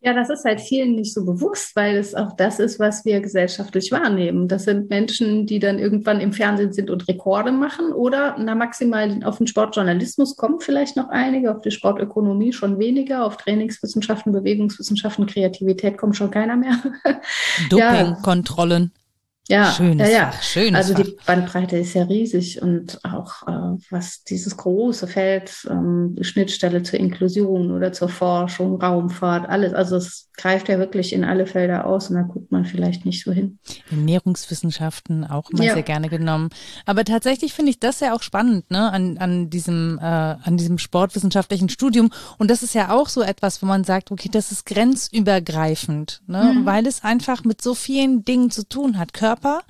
Ja, 0.00 0.14
das 0.14 0.30
ist 0.30 0.44
halt 0.44 0.60
vielen 0.60 0.96
nicht 0.96 1.14
so 1.14 1.24
bewusst, 1.24 1.76
weil 1.76 1.96
es 1.96 2.12
auch 2.16 2.32
das 2.36 2.58
ist, 2.58 2.80
was 2.80 3.04
wir 3.04 3.20
gesellschaftlich 3.20 3.92
wahrnehmen. 3.92 4.48
Das 4.48 4.64
sind 4.64 4.90
Menschen, 4.90 5.46
die 5.46 5.60
dann 5.60 5.78
irgendwann 5.78 6.20
im 6.20 6.32
Fernsehen 6.32 6.72
sind 6.72 6.90
und 6.90 7.06
Rekorde 7.06 7.52
machen 7.52 7.92
oder 7.92 8.34
na 8.40 8.56
maximal 8.56 9.20
auf 9.22 9.38
den 9.38 9.46
Sportjournalismus 9.46 10.34
kommen 10.34 10.58
vielleicht 10.58 10.96
noch 10.96 11.08
einige, 11.10 11.54
auf 11.54 11.60
die 11.60 11.70
Sportökonomie 11.70 12.52
schon 12.52 12.80
weniger, 12.80 13.24
auf 13.24 13.36
Trainingswissenschaften, 13.36 14.32
Bewegungswissenschaften, 14.32 15.26
Kreativität 15.26 15.98
kommt 15.98 16.16
schon 16.16 16.32
keiner 16.32 16.56
mehr. 16.56 16.78
Dopingkontrollen. 17.70 18.90
Ja, 18.92 19.01
schönes 19.48 20.08
ja, 20.08 20.14
ja. 20.14 20.30
Fach, 20.30 20.42
schönes 20.42 20.74
also 20.74 20.94
die 20.94 21.16
Bandbreite 21.26 21.76
ist 21.76 21.94
ja 21.94 22.04
riesig 22.04 22.62
und 22.62 23.00
auch 23.04 23.42
äh, 23.48 23.76
was 23.90 24.22
dieses 24.22 24.56
große 24.56 25.08
Feld, 25.08 25.66
ähm, 25.68 26.16
Schnittstelle 26.20 26.82
zur 26.82 27.00
Inklusion 27.00 27.72
oder 27.72 27.92
zur 27.92 28.08
Forschung, 28.08 28.80
Raumfahrt, 28.80 29.48
alles. 29.48 29.74
Also 29.74 29.96
es 29.96 30.30
greift 30.36 30.68
ja 30.68 30.78
wirklich 30.78 31.12
in 31.12 31.24
alle 31.24 31.46
Felder 31.46 31.86
aus 31.86 32.08
und 32.08 32.16
da 32.16 32.22
guckt 32.22 32.52
man 32.52 32.64
vielleicht 32.64 33.04
nicht 33.04 33.24
so 33.24 33.32
hin. 33.32 33.58
Ernährungswissenschaften 33.90 35.24
auch 35.24 35.50
immer 35.50 35.64
ja. 35.64 35.74
sehr 35.74 35.82
gerne 35.82 36.08
genommen. 36.08 36.50
Aber 36.86 37.04
tatsächlich 37.04 37.52
finde 37.52 37.70
ich 37.70 37.80
das 37.80 38.00
ja 38.00 38.14
auch 38.14 38.22
spannend, 38.22 38.70
ne, 38.70 38.92
an, 38.92 39.18
an 39.18 39.50
diesem, 39.50 39.98
äh, 39.98 40.04
an 40.04 40.56
diesem 40.56 40.78
sportwissenschaftlichen 40.78 41.68
Studium. 41.68 42.10
Und 42.38 42.50
das 42.50 42.62
ist 42.62 42.74
ja 42.74 42.92
auch 42.92 43.08
so 43.08 43.22
etwas, 43.22 43.60
wo 43.60 43.66
man 43.66 43.82
sagt, 43.82 44.12
okay, 44.12 44.28
das 44.30 44.52
ist 44.52 44.66
grenzübergreifend, 44.66 46.22
ne, 46.28 46.54
mhm. 46.54 46.66
weil 46.66 46.86
es 46.86 47.02
einfach 47.02 47.44
mit 47.44 47.60
so 47.60 47.74
vielen 47.74 48.24
Dingen 48.24 48.50
zu 48.50 48.66
tun 48.68 48.98
hat. 48.98 49.12
Körper 49.12 49.31
Körper 49.32 49.62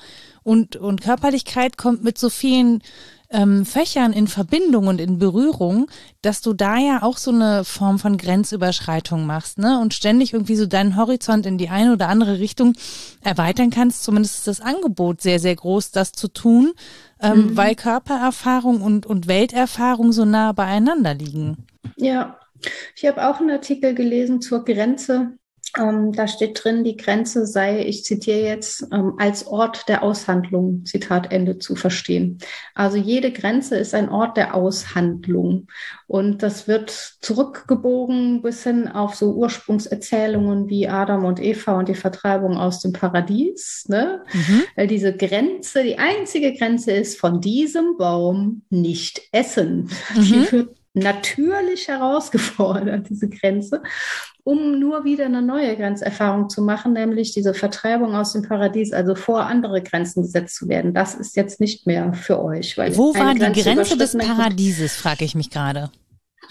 und, 0.42 0.76
und 0.76 1.02
Körperlichkeit 1.02 1.76
kommt 1.76 2.02
mit 2.02 2.19
so 2.19 2.31
vielen 2.31 2.83
ähm, 3.31 3.64
Fächern 3.64 4.12
in 4.12 4.26
Verbindung 4.26 4.88
und 4.88 5.00
in 5.00 5.19
Berührung, 5.19 5.87
dass 6.21 6.42
du 6.42 6.52
da 6.52 6.78
ja 6.78 7.02
auch 7.02 7.16
so 7.16 7.31
eine 7.31 7.64
Form 7.64 7.99
von 7.99 8.19
Grenzüberschreitung 8.19 9.25
machst, 9.25 9.59
ne? 9.59 9.78
Und 9.81 9.95
ständig 9.95 10.33
irgendwie 10.35 10.57
so 10.57 10.66
deinen 10.66 10.97
Horizont 10.97 11.47
in 11.47 11.59
die 11.59 11.69
eine 11.69 11.92
oder 11.92 12.09
andere 12.09 12.40
Richtung 12.40 12.75
erweitern 13.23 13.71
kannst. 13.71 14.02
Zumindest 14.02 14.38
ist 14.38 14.49
das 14.49 14.61
Angebot 14.61 15.23
sehr, 15.23 15.38
sehr 15.38 15.54
groß, 15.54 15.92
das 15.92 16.12
zu 16.12 16.28
tun, 16.28 16.73
ähm, 17.21 17.37
mhm. 17.37 17.57
weil 17.57 17.75
Körpererfahrung 17.75 18.83
und, 18.83 19.07
und 19.07 19.28
Welterfahrung 19.28 20.12
so 20.12 20.25
nah 20.25 20.52
beieinander 20.52 21.14
liegen. 21.14 21.66
Ja, 21.97 22.37
ich 22.97 23.07
habe 23.07 23.26
auch 23.26 23.40
einen 23.40 23.50
Artikel 23.50 23.95
gelesen 23.95 24.42
zur 24.42 24.64
Grenze 24.64 25.38
ähm, 25.79 26.12
da 26.12 26.29
steht 26.29 26.62
drin, 26.62 26.85
die 26.85 26.97
Grenze 26.97 27.47
sei, 27.47 27.85
ich 27.87 28.05
zitiere 28.05 28.41
jetzt, 28.41 28.87
ähm, 28.93 29.14
als 29.19 29.47
Ort 29.47 29.88
der 29.88 30.02
Aushandlung, 30.02 30.85
Zitat 30.85 31.33
Ende, 31.33 31.59
zu 31.59 31.76
verstehen. 31.76 32.38
Also 32.75 32.99
jede 32.99 33.33
Grenze 33.33 33.76
ist 33.76 33.95
ein 33.95 34.11
Ort 34.11 34.37
der 34.37 34.55
Aushandlung. 34.55 35.69
Und 36.07 36.43
das 36.43 36.69
wird 36.69 36.91
zurückgebogen 36.91 38.43
bis 38.43 38.64
hin 38.64 38.87
auf 38.87 39.14
so 39.14 39.33
Ursprungserzählungen 39.33 40.69
wie 40.69 40.88
Adam 40.88 41.25
und 41.25 41.41
Eva 41.41 41.79
und 41.79 41.88
die 41.88 41.95
Vertreibung 41.95 42.59
aus 42.59 42.81
dem 42.81 42.93
Paradies. 42.93 43.87
Ne? 43.88 44.23
Mhm. 44.33 44.62
Weil 44.76 44.87
diese 44.88 45.17
Grenze, 45.17 45.83
die 45.85 45.99
einzige 45.99 46.55
Grenze 46.55 46.92
ist, 46.92 47.18
von 47.18 47.40
diesem 47.40 47.97
Baum 47.97 48.62
nicht 48.68 49.23
essen. 49.33 49.88
Mhm. 50.14 50.23
Die 50.23 50.53
wird 50.53 50.82
natürlich 50.94 51.88
herausgefordert, 51.88 53.07
diese 53.11 53.28
Grenze, 53.28 53.83
um 54.44 54.78
nur 54.78 55.05
wieder 55.05 55.26
eine 55.26 55.42
neue 55.42 55.76
Grenzerfahrung 55.76 56.48
zu 56.48 56.62
machen, 56.62 56.92
nämlich 56.92 57.33
diese 57.33 57.55
Vertreibung 57.55 58.14
aus 58.14 58.33
dem 58.33 58.42
Paradies, 58.42 58.92
also 58.92 59.14
vor 59.14 59.46
andere 59.46 59.83
Grenzen 59.83 60.22
gesetzt 60.22 60.57
zu 60.57 60.68
werden. 60.68 60.94
Das 60.94 61.14
ist 61.14 61.37
jetzt 61.37 61.61
nicht 61.61 61.87
mehr 61.87 62.12
für 62.12 62.42
euch. 62.42 62.76
Wo 62.76 63.14
war 63.14 63.35
die 63.35 63.62
Grenze 63.62 63.96
des 63.96 64.16
Paradieses, 64.16 64.96
frage 64.96 65.24
ich 65.24 65.35
mich 65.35 65.50
gerade 65.50 65.90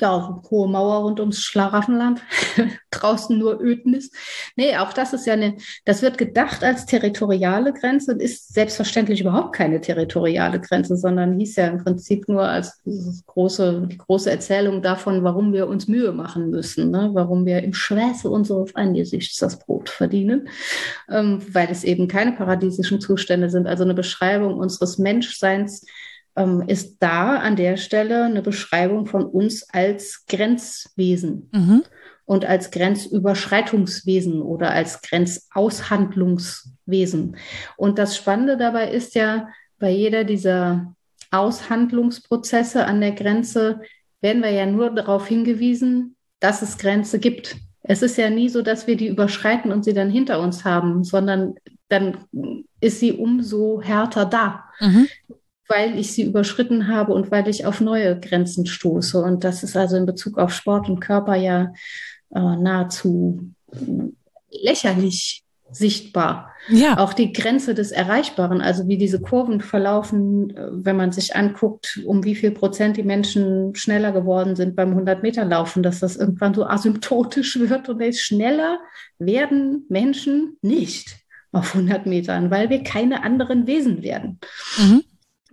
ja, 0.02 0.42
so 0.44 0.50
hohe 0.50 0.68
Mauer 0.68 1.04
rund 1.04 1.20
ums 1.20 1.42
Schlaraffenland, 1.42 2.22
draußen 2.92 3.38
nur 3.38 3.62
Ödnis. 3.62 4.12
Nee, 4.56 4.76
auch 4.78 4.94
das 4.94 5.14
ist 5.14 5.26
ja 5.26 5.34
eine, 5.34 5.56
das 5.86 6.02
wird 6.02 6.18
gedacht 6.18 6.64
als 6.64 6.86
territoriale 6.86 7.74
Grenze 7.74 8.14
und 8.14 8.22
ist 8.22 8.54
selbstverständlich 8.54 9.22
überhaupt 9.22 9.56
keine 9.56 9.80
territoriale 9.80 10.60
Grenze, 10.60 10.98
sondern 10.98 11.38
hieß 11.38 11.56
ja 11.56 11.68
im 11.68 11.84
Prinzip 11.84 12.28
nur 12.28 12.44
als 12.44 12.82
große, 13.28 13.88
die 13.90 13.98
große 13.98 14.30
Erzählung 14.30 14.82
davon, 14.82 15.24
warum 15.24 15.54
wir 15.54 15.68
uns 15.68 15.88
Mühe 15.88 16.12
machen 16.12 16.50
müssen, 16.50 16.92
ne? 16.92 17.12
warum 17.14 17.46
wir 17.46 17.64
im 17.64 17.74
Schweiße 17.74 18.30
unseres 18.30 18.76
Angesichts 18.76 19.38
das 19.38 19.60
Brot 19.60 19.90
verdienen, 19.90 20.50
ähm, 21.10 21.42
weil 21.52 21.70
es 21.70 21.84
eben 21.84 22.08
keine 22.08 22.34
paradiesischen 22.34 23.00
Zustände 23.00 23.50
sind, 23.50 23.68
also 23.68 23.84
eine 23.84 23.94
Beschreibung 23.94 24.56
unseres 24.56 24.98
Menschseins, 24.98 25.86
ähm, 26.36 26.64
ist 26.68 26.98
da 27.00 27.38
an 27.38 27.56
der 27.56 27.78
Stelle 27.78 28.24
eine 28.24 28.42
Beschreibung 28.42 29.06
von 29.06 29.24
uns 29.26 29.70
als 29.70 30.26
Grenzwesen 30.28 31.50
mhm. 31.52 31.84
und 32.26 32.46
als 32.46 32.72
Grenzüberschreitungswesen 32.72 34.42
oder 34.42 34.72
als 34.72 35.02
Grenzaushandlungswesen. 35.02 37.38
Und 37.78 38.00
das 38.00 38.16
Spannende 38.16 38.56
dabei 38.58 38.90
ist 38.92 39.14
ja, 39.16 39.50
bei 39.78 39.90
jeder 39.90 40.24
dieser 40.24 40.96
Aushandlungsprozesse 41.32 42.86
an 42.86 43.02
der 43.02 43.12
Grenze 43.14 43.82
werden 44.22 44.44
wir 44.44 44.52
ja 44.52 44.66
nur 44.66 44.92
darauf 44.92 45.28
hingewiesen, 45.28 46.16
dass 46.40 46.62
es 46.62 46.78
Grenze 46.78 47.20
gibt. 47.20 47.58
Es 47.84 48.04
ist 48.04 48.18
ja 48.18 48.30
nie 48.30 48.50
so, 48.50 48.62
dass 48.62 48.86
wir 48.86 48.96
die 48.96 49.08
überschreiten 49.08 49.72
und 49.72 49.84
sie 49.84 49.94
dann 49.94 50.12
hinter 50.12 50.40
uns 50.40 50.66
haben, 50.66 51.04
sondern 51.04 51.56
dann 51.90 52.26
ist 52.80 53.00
sie 53.00 53.14
umso 53.14 53.82
härter 53.82 54.26
da. 54.26 54.66
Mhm 54.80 55.08
weil 55.72 55.98
ich 55.98 56.14
sie 56.14 56.24
überschritten 56.24 56.88
habe 56.88 57.14
und 57.14 57.32
weil 57.32 57.48
ich 57.48 57.66
auf 57.66 57.80
neue 57.80 58.20
Grenzen 58.20 58.66
stoße. 58.66 59.18
Und 59.22 59.44
das 59.44 59.64
ist 59.64 59.78
also 59.78 59.96
in 59.96 60.06
Bezug 60.06 60.38
auf 60.38 60.54
Sport 60.54 60.90
und 60.90 61.00
Körper 61.00 61.36
ja 61.36 61.74
äh, 62.34 62.40
nahezu 62.40 63.52
lächerlich 64.50 65.44
sichtbar. 65.72 66.52
Ja. 66.68 66.98
Auch 66.98 67.14
die 67.14 67.32
Grenze 67.32 67.74
des 67.74 67.92
Erreichbaren, 67.92 68.60
also 68.60 68.90
wie 68.90 68.98
diese 68.98 69.22
Kurven 69.22 69.62
verlaufen, 69.62 70.50
äh, 70.56 70.68
wenn 70.72 70.98
man 70.98 71.14
sich 71.14 71.36
anguckt, 71.36 72.02
um 72.06 72.26
wie 72.26 72.36
viel 72.36 72.52
Prozent 72.52 72.98
die 72.98 73.04
Menschen 73.04 73.74
schneller 73.74 74.12
geworden 74.12 74.58
sind 74.58 74.76
beim 74.76 74.98
100-Meter-Laufen, 74.98 75.84
dass 75.84 76.02
das 76.02 76.18
irgendwann 76.18 76.54
so 76.54 76.66
asymptotisch 76.66 77.58
wird 77.60 77.88
und 77.88 78.16
schneller 78.16 78.80
werden 79.20 79.86
Menschen 79.88 80.58
nicht 80.62 81.16
auf 81.54 81.74
100 81.74 82.06
Metern, 82.06 82.52
weil 82.52 82.70
wir 82.70 82.84
keine 82.84 83.24
anderen 83.24 83.68
Wesen 83.68 84.04
werden. 84.04 84.40
Mhm. 84.78 85.04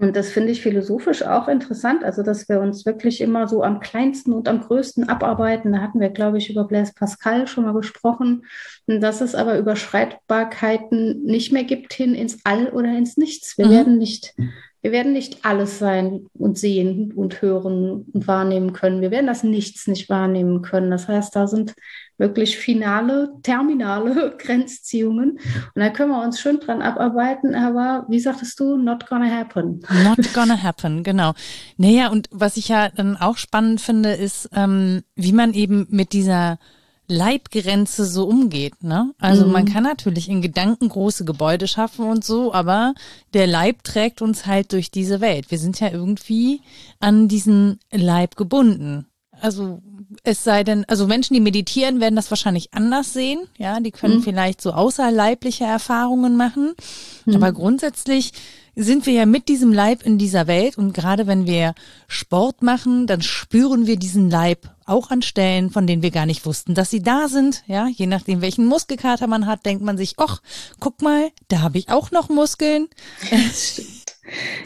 Und 0.00 0.14
das 0.14 0.30
finde 0.30 0.52
ich 0.52 0.62
philosophisch 0.62 1.24
auch 1.24 1.48
interessant, 1.48 2.04
also 2.04 2.22
dass 2.22 2.48
wir 2.48 2.60
uns 2.60 2.86
wirklich 2.86 3.20
immer 3.20 3.48
so 3.48 3.64
am 3.64 3.80
kleinsten 3.80 4.32
und 4.32 4.48
am 4.48 4.60
größten 4.60 5.08
abarbeiten. 5.08 5.72
Da 5.72 5.80
hatten 5.80 5.98
wir, 5.98 6.10
glaube 6.10 6.38
ich, 6.38 6.50
über 6.50 6.64
Blaise 6.64 6.92
Pascal 6.94 7.48
schon 7.48 7.64
mal 7.64 7.74
gesprochen, 7.74 8.44
und 8.86 9.00
dass 9.00 9.20
es 9.20 9.34
aber 9.34 9.58
Überschreitbarkeiten 9.58 11.24
nicht 11.24 11.52
mehr 11.52 11.64
gibt 11.64 11.92
hin 11.92 12.14
ins 12.14 12.38
All 12.44 12.68
oder 12.68 12.96
ins 12.96 13.16
Nichts. 13.16 13.58
Wir 13.58 13.66
mhm. 13.66 13.70
werden 13.70 13.98
nicht 13.98 14.34
wir 14.80 14.92
werden 14.92 15.12
nicht 15.12 15.44
alles 15.44 15.78
sein 15.78 16.26
und 16.34 16.56
sehen 16.56 17.12
und 17.12 17.42
hören 17.42 18.06
und 18.12 18.28
wahrnehmen 18.28 18.72
können. 18.72 19.00
Wir 19.00 19.10
werden 19.10 19.26
das 19.26 19.42
Nichts 19.42 19.88
nicht 19.88 20.08
wahrnehmen 20.08 20.62
können. 20.62 20.90
Das 20.90 21.08
heißt, 21.08 21.34
da 21.34 21.48
sind 21.48 21.74
wirklich 22.18 22.58
finale, 22.58 23.32
terminale 23.42 24.36
Grenzziehungen. 24.38 25.38
Und 25.74 25.80
da 25.80 25.88
können 25.90 26.10
wir 26.10 26.22
uns 26.22 26.40
schön 26.40 26.60
dran 26.60 26.82
abarbeiten. 26.82 27.54
Aber 27.54 28.04
wie 28.08 28.20
sagtest 28.20 28.60
du, 28.60 28.76
not 28.76 29.08
gonna 29.08 29.30
happen. 29.30 29.80
Not 30.04 30.34
gonna 30.34 30.62
happen, 30.62 31.02
genau. 31.02 31.32
Naja, 31.76 32.08
und 32.10 32.28
was 32.30 32.56
ich 32.56 32.68
ja 32.68 32.90
dann 32.90 33.16
auch 33.16 33.36
spannend 33.36 33.80
finde, 33.80 34.12
ist, 34.12 34.50
ähm, 34.52 35.02
wie 35.14 35.32
man 35.32 35.54
eben 35.54 35.86
mit 35.90 36.12
dieser 36.12 36.58
Leibgrenze 37.08 38.04
so 38.04 38.28
umgeht. 38.28 38.82
Ne? 38.82 39.14
Also 39.18 39.46
mhm. 39.46 39.52
man 39.52 39.64
kann 39.64 39.82
natürlich 39.82 40.28
in 40.28 40.42
Gedanken 40.42 40.90
große 40.90 41.24
Gebäude 41.24 41.66
schaffen 41.66 42.04
und 42.04 42.22
so, 42.24 42.52
aber 42.52 42.94
der 43.32 43.46
Leib 43.46 43.82
trägt 43.82 44.20
uns 44.20 44.46
halt 44.46 44.72
durch 44.72 44.90
diese 44.90 45.20
Welt. 45.20 45.50
Wir 45.50 45.58
sind 45.58 45.80
ja 45.80 45.90
irgendwie 45.90 46.60
an 47.00 47.26
diesen 47.26 47.80
Leib 47.90 48.36
gebunden. 48.36 49.06
Also 49.40 49.80
es 50.24 50.44
sei 50.44 50.64
denn, 50.64 50.84
also 50.88 51.06
Menschen, 51.06 51.34
die 51.34 51.40
meditieren, 51.40 52.00
werden 52.00 52.16
das 52.16 52.30
wahrscheinlich 52.30 52.74
anders 52.74 53.12
sehen. 53.12 53.40
Ja, 53.56 53.80
die 53.80 53.90
können 53.90 54.18
mhm. 54.18 54.22
vielleicht 54.22 54.60
so 54.60 54.72
außerleibliche 54.72 55.64
Erfahrungen 55.64 56.36
machen. 56.36 56.74
Mhm. 57.24 57.36
Aber 57.36 57.52
grundsätzlich 57.52 58.32
sind 58.78 59.06
wir 59.06 59.12
ja 59.12 59.26
mit 59.26 59.48
diesem 59.48 59.72
Leib 59.72 60.04
in 60.04 60.18
dieser 60.18 60.46
Welt 60.46 60.78
und 60.78 60.92
gerade 60.92 61.26
wenn 61.26 61.46
wir 61.46 61.74
Sport 62.06 62.62
machen, 62.62 63.08
dann 63.08 63.22
spüren 63.22 63.88
wir 63.88 63.96
diesen 63.96 64.30
Leib 64.30 64.70
auch 64.86 65.10
an 65.10 65.20
Stellen, 65.20 65.70
von 65.70 65.88
denen 65.88 66.02
wir 66.02 66.12
gar 66.12 66.26
nicht 66.26 66.46
wussten, 66.46 66.74
dass 66.74 66.88
sie 66.88 67.02
da 67.02 67.28
sind. 67.28 67.64
Ja, 67.66 67.88
je 67.88 68.06
nachdem, 68.06 68.40
welchen 68.40 68.66
Muskelkater 68.66 69.26
man 69.26 69.46
hat, 69.46 69.66
denkt 69.66 69.82
man 69.82 69.98
sich, 69.98 70.14
ach, 70.18 70.40
guck 70.78 71.02
mal, 71.02 71.30
da 71.48 71.60
habe 71.60 71.78
ich 71.78 71.88
auch 71.88 72.12
noch 72.12 72.28
Muskeln. 72.28 72.86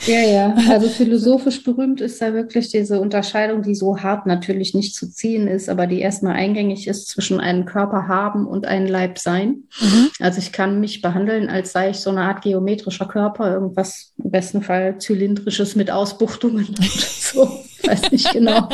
Ja, 0.07 0.21
ja. 0.21 0.57
Also 0.71 0.89
philosophisch 0.89 1.63
berühmt 1.63 2.01
ist 2.01 2.21
da 2.21 2.35
wirklich 2.35 2.71
diese 2.71 3.01
Unterscheidung, 3.01 3.63
die 3.63 3.75
so 3.75 3.99
hart 3.99 4.27
natürlich 4.27 4.75
nicht 4.75 4.95
zu 4.95 5.11
ziehen 5.11 5.47
ist, 5.47 5.69
aber 5.69 5.87
die 5.87 6.01
erstmal 6.01 6.35
eingängig 6.35 6.89
ist 6.89 7.09
zwischen 7.09 7.41
einem 7.41 7.65
Körper 7.65 8.09
haben 8.09 8.47
und 8.47 8.67
einem 8.67 8.87
Leib 8.87 9.19
sein. 9.19 9.65
Mhm. 9.81 10.09
Also 10.21 10.39
ich 10.39 10.53
kann 10.53 10.81
mich 10.81 11.01
behandeln, 11.01 11.49
als 11.49 11.73
sei 11.73 11.91
ich 11.91 11.99
so 11.99 12.11
eine 12.11 12.23
Art 12.23 12.43
geometrischer 12.43 13.07
Körper, 13.07 13.53
irgendwas 13.53 14.13
im 14.23 14.31
besten 14.31 14.63
Fall 14.63 14.99
zylindrisches 14.99 15.77
mit 15.77 15.91
Ausbuchtungen 15.91 16.69
und 16.69 16.83
so. 16.83 17.49
Weiß 17.85 18.11
nicht 18.13 18.33
genau. 18.33 18.59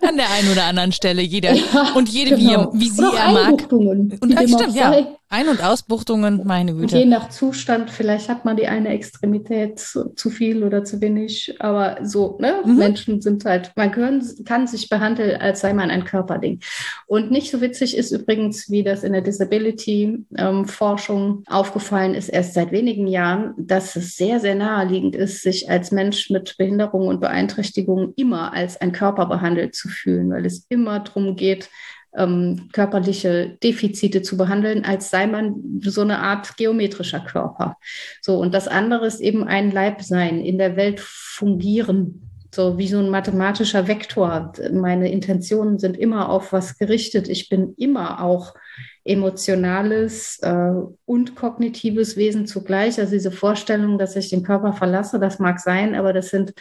An 0.00 0.16
der 0.16 0.30
einen 0.30 0.50
oder 0.50 0.64
anderen 0.64 0.92
Stelle 0.92 1.22
jeder. 1.22 1.52
Ja, 1.52 1.92
und 1.94 2.08
jede, 2.08 2.36
genau. 2.36 2.72
wie, 2.72 2.80
wie 2.80 2.90
sie 2.90 3.02
er 3.02 3.32
mag. 3.32 3.70
Und 3.70 4.18
das 4.34 4.50
stimmt, 4.50 4.74
ja. 4.74 5.06
Ein- 5.34 5.48
und 5.48 5.64
Ausbuchtungen, 5.64 6.42
meine 6.44 6.74
Güte. 6.74 6.96
Je 6.96 7.06
nach 7.06 7.28
Zustand, 7.28 7.90
vielleicht 7.90 8.28
hat 8.28 8.44
man 8.44 8.56
die 8.56 8.68
eine 8.68 8.90
Extremität 8.90 9.80
zu, 9.80 10.14
zu 10.14 10.30
viel 10.30 10.62
oder 10.62 10.84
zu 10.84 11.00
wenig, 11.00 11.56
aber 11.58 11.98
so, 12.04 12.38
ne? 12.40 12.62
Mhm. 12.64 12.76
Menschen 12.76 13.20
sind 13.20 13.44
halt, 13.44 13.72
man 13.74 13.90
können, 13.90 14.22
kann 14.44 14.68
sich 14.68 14.88
behandeln, 14.88 15.40
als 15.40 15.58
sei 15.58 15.72
man 15.72 15.90
ein 15.90 16.04
Körperding. 16.04 16.60
Und 17.08 17.32
nicht 17.32 17.50
so 17.50 17.60
witzig 17.60 17.96
ist 17.96 18.12
übrigens, 18.12 18.70
wie 18.70 18.84
das 18.84 19.02
in 19.02 19.12
der 19.12 19.22
Disability-Forschung 19.22 21.26
ähm, 21.26 21.42
aufgefallen 21.48 22.14
ist, 22.14 22.28
erst 22.28 22.54
seit 22.54 22.70
wenigen 22.70 23.08
Jahren, 23.08 23.54
dass 23.56 23.96
es 23.96 24.14
sehr, 24.14 24.38
sehr 24.38 24.54
naheliegend 24.54 25.16
ist, 25.16 25.42
sich 25.42 25.68
als 25.68 25.90
Mensch 25.90 26.30
mit 26.30 26.56
Behinderung 26.58 27.08
und 27.08 27.20
Beeinträchtigung 27.20 28.12
immer 28.14 28.52
als 28.52 28.80
ein 28.80 28.92
Körper 28.92 29.26
behandelt 29.26 29.74
zu 29.74 29.88
fühlen, 29.88 30.30
weil 30.30 30.46
es 30.46 30.64
immer 30.68 31.00
darum 31.00 31.34
geht, 31.34 31.70
ähm, 32.16 32.68
körperliche 32.72 33.56
Defizite 33.62 34.22
zu 34.22 34.36
behandeln, 34.36 34.84
als 34.84 35.10
sei 35.10 35.26
man 35.26 35.80
so 35.82 36.02
eine 36.02 36.20
Art 36.20 36.56
geometrischer 36.56 37.20
Körper. 37.20 37.76
So, 38.20 38.38
und 38.38 38.54
das 38.54 38.68
andere 38.68 39.06
ist 39.06 39.20
eben 39.20 39.44
ein 39.44 39.70
Leib 39.70 40.02
sein, 40.02 40.40
in 40.40 40.58
der 40.58 40.76
Welt 40.76 41.00
fungieren, 41.00 42.30
so 42.54 42.78
wie 42.78 42.88
so 42.88 42.98
ein 42.98 43.10
mathematischer 43.10 43.88
Vektor. 43.88 44.52
Meine 44.72 45.10
Intentionen 45.10 45.78
sind 45.78 45.96
immer 45.96 46.28
auf 46.28 46.52
was 46.52 46.78
gerichtet. 46.78 47.28
Ich 47.28 47.48
bin 47.48 47.74
immer 47.76 48.22
auch 48.22 48.54
emotionales 49.04 50.38
äh, 50.42 50.72
und 51.04 51.34
kognitives 51.34 52.16
Wesen 52.16 52.46
zugleich. 52.46 52.98
Also 52.98 53.12
diese 53.12 53.32
Vorstellung, 53.32 53.98
dass 53.98 54.16
ich 54.16 54.30
den 54.30 54.42
Körper 54.42 54.72
verlasse, 54.72 55.18
das 55.18 55.38
mag 55.38 55.60
sein, 55.60 55.94
aber 55.94 56.12
das 56.12 56.30
sind 56.30 56.54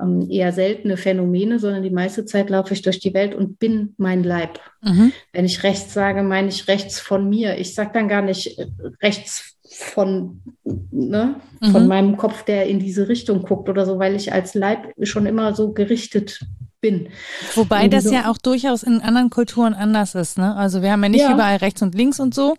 ähm, 0.00 0.28
eher 0.30 0.52
seltene 0.52 0.96
Phänomene, 0.96 1.58
sondern 1.58 1.82
die 1.82 1.90
meiste 1.90 2.24
Zeit 2.24 2.50
laufe 2.50 2.74
ich 2.74 2.82
durch 2.82 3.00
die 3.00 3.14
Welt 3.14 3.34
und 3.34 3.58
bin 3.58 3.94
mein 3.96 4.22
Leib. 4.24 4.60
Mhm. 4.82 5.12
Wenn 5.32 5.44
ich 5.44 5.62
rechts 5.62 5.94
sage, 5.94 6.22
meine 6.22 6.48
ich 6.48 6.68
rechts 6.68 7.00
von 7.00 7.28
mir. 7.28 7.58
Ich 7.58 7.74
sage 7.74 7.90
dann 7.94 8.08
gar 8.08 8.22
nicht 8.22 8.58
rechts 9.02 9.56
von, 9.70 10.40
ne, 10.64 11.36
mhm. 11.60 11.66
von 11.70 11.86
meinem 11.86 12.16
Kopf, 12.16 12.44
der 12.44 12.66
in 12.66 12.78
diese 12.78 13.08
Richtung 13.08 13.42
guckt 13.42 13.68
oder 13.68 13.86
so, 13.86 13.98
weil 13.98 14.16
ich 14.16 14.32
als 14.32 14.54
Leib 14.54 14.92
schon 15.02 15.26
immer 15.26 15.54
so 15.54 15.72
gerichtet 15.72 16.40
bin. 16.80 17.08
Wobei 17.54 17.88
das 17.88 18.10
ja 18.10 18.30
auch 18.30 18.38
durchaus 18.38 18.82
in 18.82 19.00
anderen 19.00 19.30
Kulturen 19.30 19.74
anders 19.74 20.14
ist. 20.14 20.38
Ne? 20.38 20.54
Also 20.54 20.82
wir 20.82 20.92
haben 20.92 21.02
ja 21.02 21.08
nicht 21.08 21.20
ja. 21.22 21.34
überall 21.34 21.56
rechts 21.56 21.82
und 21.82 21.94
links 21.94 22.20
und 22.20 22.34
so, 22.34 22.56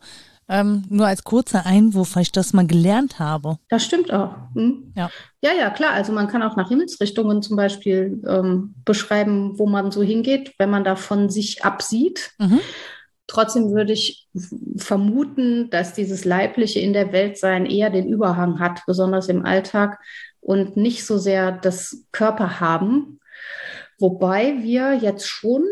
ähm, 0.49 0.83
nur 0.89 1.05
als 1.05 1.23
kurzer 1.23 1.65
Einwurf, 1.65 2.15
weil 2.15 2.23
ich 2.23 2.31
das 2.31 2.53
mal 2.53 2.65
gelernt 2.65 3.19
habe. 3.19 3.59
Das 3.69 3.85
stimmt 3.85 4.11
auch. 4.11 4.35
Hm? 4.55 4.91
Ja. 4.95 5.11
ja, 5.41 5.51
ja, 5.53 5.69
klar. 5.69 5.93
Also 5.93 6.11
man 6.11 6.27
kann 6.27 6.41
auch 6.41 6.57
nach 6.57 6.69
Himmelsrichtungen 6.69 7.43
zum 7.43 7.55
Beispiel 7.55 8.21
ähm, 8.27 8.73
beschreiben, 8.83 9.59
wo 9.59 9.67
man 9.67 9.91
so 9.91 10.01
hingeht, 10.01 10.55
wenn 10.57 10.71
man 10.71 10.83
da 10.83 10.95
von 10.95 11.29
sich 11.29 11.63
absieht. 11.63 12.31
Mhm. 12.39 12.59
Trotzdem 13.27 13.71
würde 13.71 13.93
ich 13.93 14.27
vermuten, 14.75 15.69
dass 15.69 15.93
dieses 15.93 16.25
Leibliche 16.25 16.79
in 16.79 16.93
der 16.93 17.11
Welt 17.11 17.37
sein 17.37 17.67
eher 17.67 17.91
den 17.91 18.07
Überhang 18.07 18.59
hat, 18.59 18.81
besonders 18.87 19.29
im 19.29 19.45
Alltag 19.45 19.99
und 20.41 20.77
nicht 20.77 21.05
so 21.05 21.19
sehr 21.19 21.51
das 21.51 22.05
Körper 22.11 22.59
haben. 22.59 23.19
Wobei 23.99 24.63
wir 24.63 24.95
jetzt 24.95 25.27
schon 25.27 25.63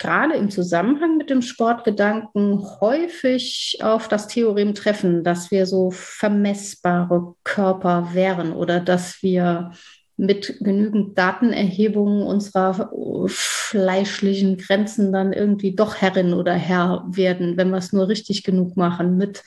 gerade 0.00 0.34
im 0.34 0.50
Zusammenhang 0.50 1.18
mit 1.18 1.30
dem 1.30 1.42
Sportgedanken 1.42 2.64
häufig 2.80 3.78
auf 3.82 4.08
das 4.08 4.26
Theorem 4.26 4.74
treffen, 4.74 5.22
dass 5.22 5.50
wir 5.50 5.66
so 5.66 5.90
vermessbare 5.92 7.34
Körper 7.44 8.08
wären 8.14 8.52
oder 8.52 8.80
dass 8.80 9.22
wir 9.22 9.72
mit 10.16 10.58
genügend 10.60 11.16
Datenerhebungen 11.16 12.26
unserer 12.26 12.90
fleischlichen 13.26 14.58
Grenzen 14.58 15.12
dann 15.12 15.32
irgendwie 15.32 15.74
doch 15.74 15.96
Herrin 15.96 16.34
oder 16.34 16.52
Herr 16.52 17.06
werden, 17.08 17.56
wenn 17.56 17.70
wir 17.70 17.78
es 17.78 17.92
nur 17.92 18.08
richtig 18.08 18.42
genug 18.42 18.76
machen 18.76 19.16
mit, 19.16 19.42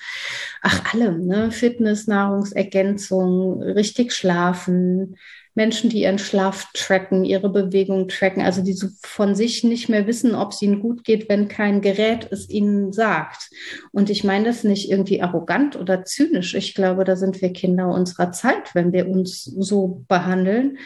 ach 0.62 0.94
allem, 0.94 1.28
ne? 1.28 1.52
Fitness, 1.52 2.08
Nahrungsergänzung, 2.08 3.62
richtig 3.62 4.14
schlafen, 4.14 5.18
Menschen, 5.56 5.90
die 5.90 6.02
ihren 6.02 6.18
Schlaf 6.18 6.68
tracken, 6.74 7.24
ihre 7.26 7.50
Bewegung 7.50 8.08
tracken, 8.08 8.42
also 8.42 8.64
die 8.64 8.74
so 8.74 8.88
von 9.02 9.36
sich 9.36 9.64
nicht 9.64 9.88
mehr 9.88 10.08
wissen, 10.08 10.34
ob 10.34 10.52
es 10.52 10.62
ihnen 10.62 10.80
gut 10.80 11.04
geht, 11.04 11.30
wenn 11.30 11.48
kein 11.48 11.82
Gerät 11.82 12.28
es 12.32 12.50
ihnen 12.50 12.92
sagt. 12.92 13.50
Und 13.92 14.10
ich 14.10 14.24
meine 14.24 14.46
das 14.46 14.64
nicht 14.64 14.90
irgendwie 14.90 15.22
arrogant 15.22 15.76
oder 15.76 16.06
zynisch. 16.06 16.56
Ich 16.56 16.74
glaube, 16.74 17.04
da 17.04 17.16
sind 17.16 17.42
wir 17.42 17.54
Kinder 17.54 17.90
unserer 17.90 18.32
Zeit, 18.32 18.74
wenn 18.74 18.94
wir 18.94 19.08
uns 19.08 19.44
so 19.44 20.04
behandeln. 20.08 20.78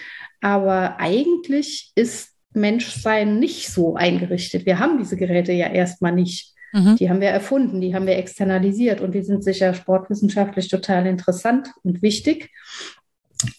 Aber 0.41 0.99
eigentlich 0.99 1.91
ist 1.95 2.33
Menschsein 2.53 3.39
nicht 3.39 3.69
so 3.69 3.95
eingerichtet. 3.95 4.65
Wir 4.65 4.79
haben 4.79 4.97
diese 4.97 5.15
Geräte 5.15 5.53
ja 5.53 5.67
erstmal 5.67 6.11
nicht. 6.11 6.53
Mhm. 6.73 6.97
Die 6.97 7.09
haben 7.09 7.21
wir 7.21 7.29
erfunden, 7.29 7.79
die 7.79 7.95
haben 7.95 8.07
wir 8.07 8.17
externalisiert 8.17 8.99
und 8.99 9.15
die 9.15 9.21
sind 9.21 9.43
sicher 9.43 9.73
sportwissenschaftlich 9.73 10.67
total 10.67 11.05
interessant 11.05 11.69
und 11.83 12.01
wichtig. 12.01 12.49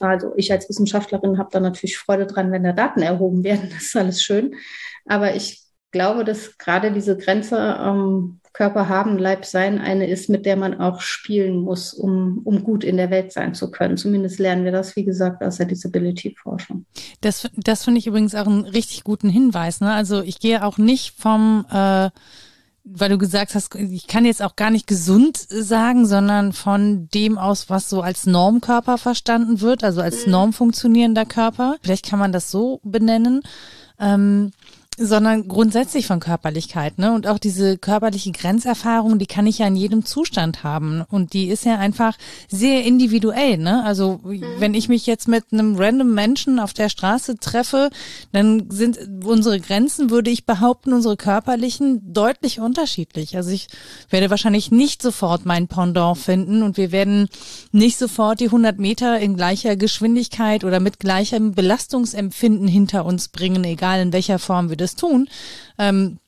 Also 0.00 0.32
ich 0.36 0.52
als 0.52 0.68
Wissenschaftlerin 0.68 1.38
habe 1.38 1.50
da 1.52 1.60
natürlich 1.60 1.98
Freude 1.98 2.26
dran, 2.26 2.52
wenn 2.52 2.64
da 2.64 2.72
Daten 2.72 3.02
erhoben 3.02 3.44
werden. 3.44 3.70
Das 3.72 3.84
ist 3.84 3.96
alles 3.96 4.22
schön. 4.22 4.54
Aber 5.06 5.34
ich 5.34 5.62
glaube, 5.90 6.24
dass 6.24 6.58
gerade 6.58 6.92
diese 6.92 7.16
Grenze 7.16 7.56
ähm, 7.80 8.40
Körper 8.52 8.88
haben, 8.88 9.18
Leib 9.18 9.44
sein 9.44 9.78
eine 9.78 10.08
ist, 10.08 10.28
mit 10.28 10.44
der 10.44 10.56
man 10.56 10.80
auch 10.80 11.00
spielen 11.00 11.58
muss, 11.60 11.94
um, 11.94 12.40
um 12.44 12.64
gut 12.64 12.82
in 12.82 12.96
der 12.96 13.10
Welt 13.10 13.32
sein 13.32 13.54
zu 13.54 13.70
können. 13.70 13.96
Zumindest 13.96 14.38
lernen 14.38 14.64
wir 14.64 14.72
das, 14.72 14.96
wie 14.96 15.04
gesagt, 15.04 15.42
aus 15.42 15.58
der 15.58 15.66
Disability-Forschung. 15.66 16.84
Das, 17.20 17.48
das 17.56 17.84
finde 17.84 18.00
ich 18.00 18.06
übrigens 18.06 18.34
auch 18.34 18.46
einen 18.46 18.64
richtig 18.64 19.04
guten 19.04 19.28
Hinweis. 19.28 19.80
Ne? 19.80 19.92
Also 19.92 20.22
ich 20.22 20.40
gehe 20.40 20.64
auch 20.64 20.76
nicht 20.76 21.14
vom 21.20 21.66
äh 21.70 22.10
weil 22.90 23.11
du 23.11 23.18
gesagt 23.18 23.55
hast, 23.55 23.74
ich 23.74 24.07
kann 24.07 24.24
jetzt 24.24 24.42
auch 24.42 24.57
gar 24.57 24.70
nicht 24.70 24.87
gesund 24.87 25.37
sagen, 25.48 26.07
sondern 26.07 26.53
von 26.53 27.09
dem 27.12 27.38
aus, 27.38 27.68
was 27.68 27.88
so 27.88 28.01
als 28.03 28.27
Normkörper 28.27 28.98
verstanden 28.98 29.61
wird, 29.61 29.85
also 29.85 30.01
als 30.01 30.27
mhm. 30.27 30.33
norm 30.33 30.53
funktionierender 30.53 31.27
Körper. 31.27 31.77
Vielleicht 31.83 32.07
kann 32.07 32.18
man 32.18 32.33
das 32.33 32.51
so 32.51 32.81
benennen. 32.83 33.42
Ähm, 33.98 34.53
sondern 34.98 35.48
grundsätzlich 35.48 36.06
von 36.06 36.20
Körperlichkeit, 36.20 36.98
ne? 36.98 37.12
Und 37.12 37.26
auch 37.26 37.38
diese 37.38 37.78
körperliche 37.78 38.32
Grenzerfahrung, 38.32 39.18
die 39.18 39.26
kann 39.26 39.46
ich 39.46 39.58
ja 39.58 39.66
in 39.66 39.76
jedem 39.76 40.04
Zustand 40.04 40.64
haben. 40.64 41.04
Und 41.08 41.32
die 41.32 41.46
ist 41.48 41.64
ja 41.64 41.78
einfach 41.78 42.16
sehr 42.48 42.84
individuell, 42.84 43.58
ne? 43.58 43.84
Also, 43.84 44.20
mhm. 44.24 44.42
wenn 44.58 44.74
ich 44.74 44.88
mich 44.88 45.06
jetzt 45.06 45.28
mit 45.28 45.44
einem 45.52 45.76
random 45.76 46.12
Menschen 46.12 46.58
auf 46.58 46.72
der 46.72 46.88
Straße 46.88 47.37
treffe, 47.37 47.90
dann 48.32 48.70
sind 48.70 48.98
unsere 49.24 49.61
Grenzen, 49.61 50.11
würde 50.11 50.30
ich 50.30 50.46
behaupten, 50.46 50.92
unsere 50.92 51.16
körperlichen 51.16 52.12
deutlich 52.12 52.61
unterschiedlich. 52.61 53.37
Also 53.37 53.50
ich 53.50 53.68
werde 54.11 54.30
wahrscheinlich 54.30 54.70
nicht 54.70 55.02
sofort 55.02 55.46
mein 55.46 55.68
Pendant 55.68 56.18
finden 56.18 56.62
und 56.62 56.76
wir 56.76 56.92
werden 56.92 57.28
nicht 57.72 57.98
sofort 57.98 58.40
die 58.40 58.46
100 58.46 58.78
Meter 58.78 59.18
in 59.18 59.37
gleicher 59.37 59.76
Geschwindigkeit 59.76 60.64
oder 60.64 60.80
mit 60.80 60.98
gleichem 60.98 61.52
Belastungsempfinden 61.52 62.66
hinter 62.66 63.04
uns 63.04 63.28
bringen, 63.28 63.64
egal 63.64 64.00
in 64.00 64.12
welcher 64.12 64.38
Form 64.38 64.70
wir 64.70 64.76
das 64.76 64.88
alles 64.88 64.96
tun. 64.96 65.29
Ähm, 65.79 66.18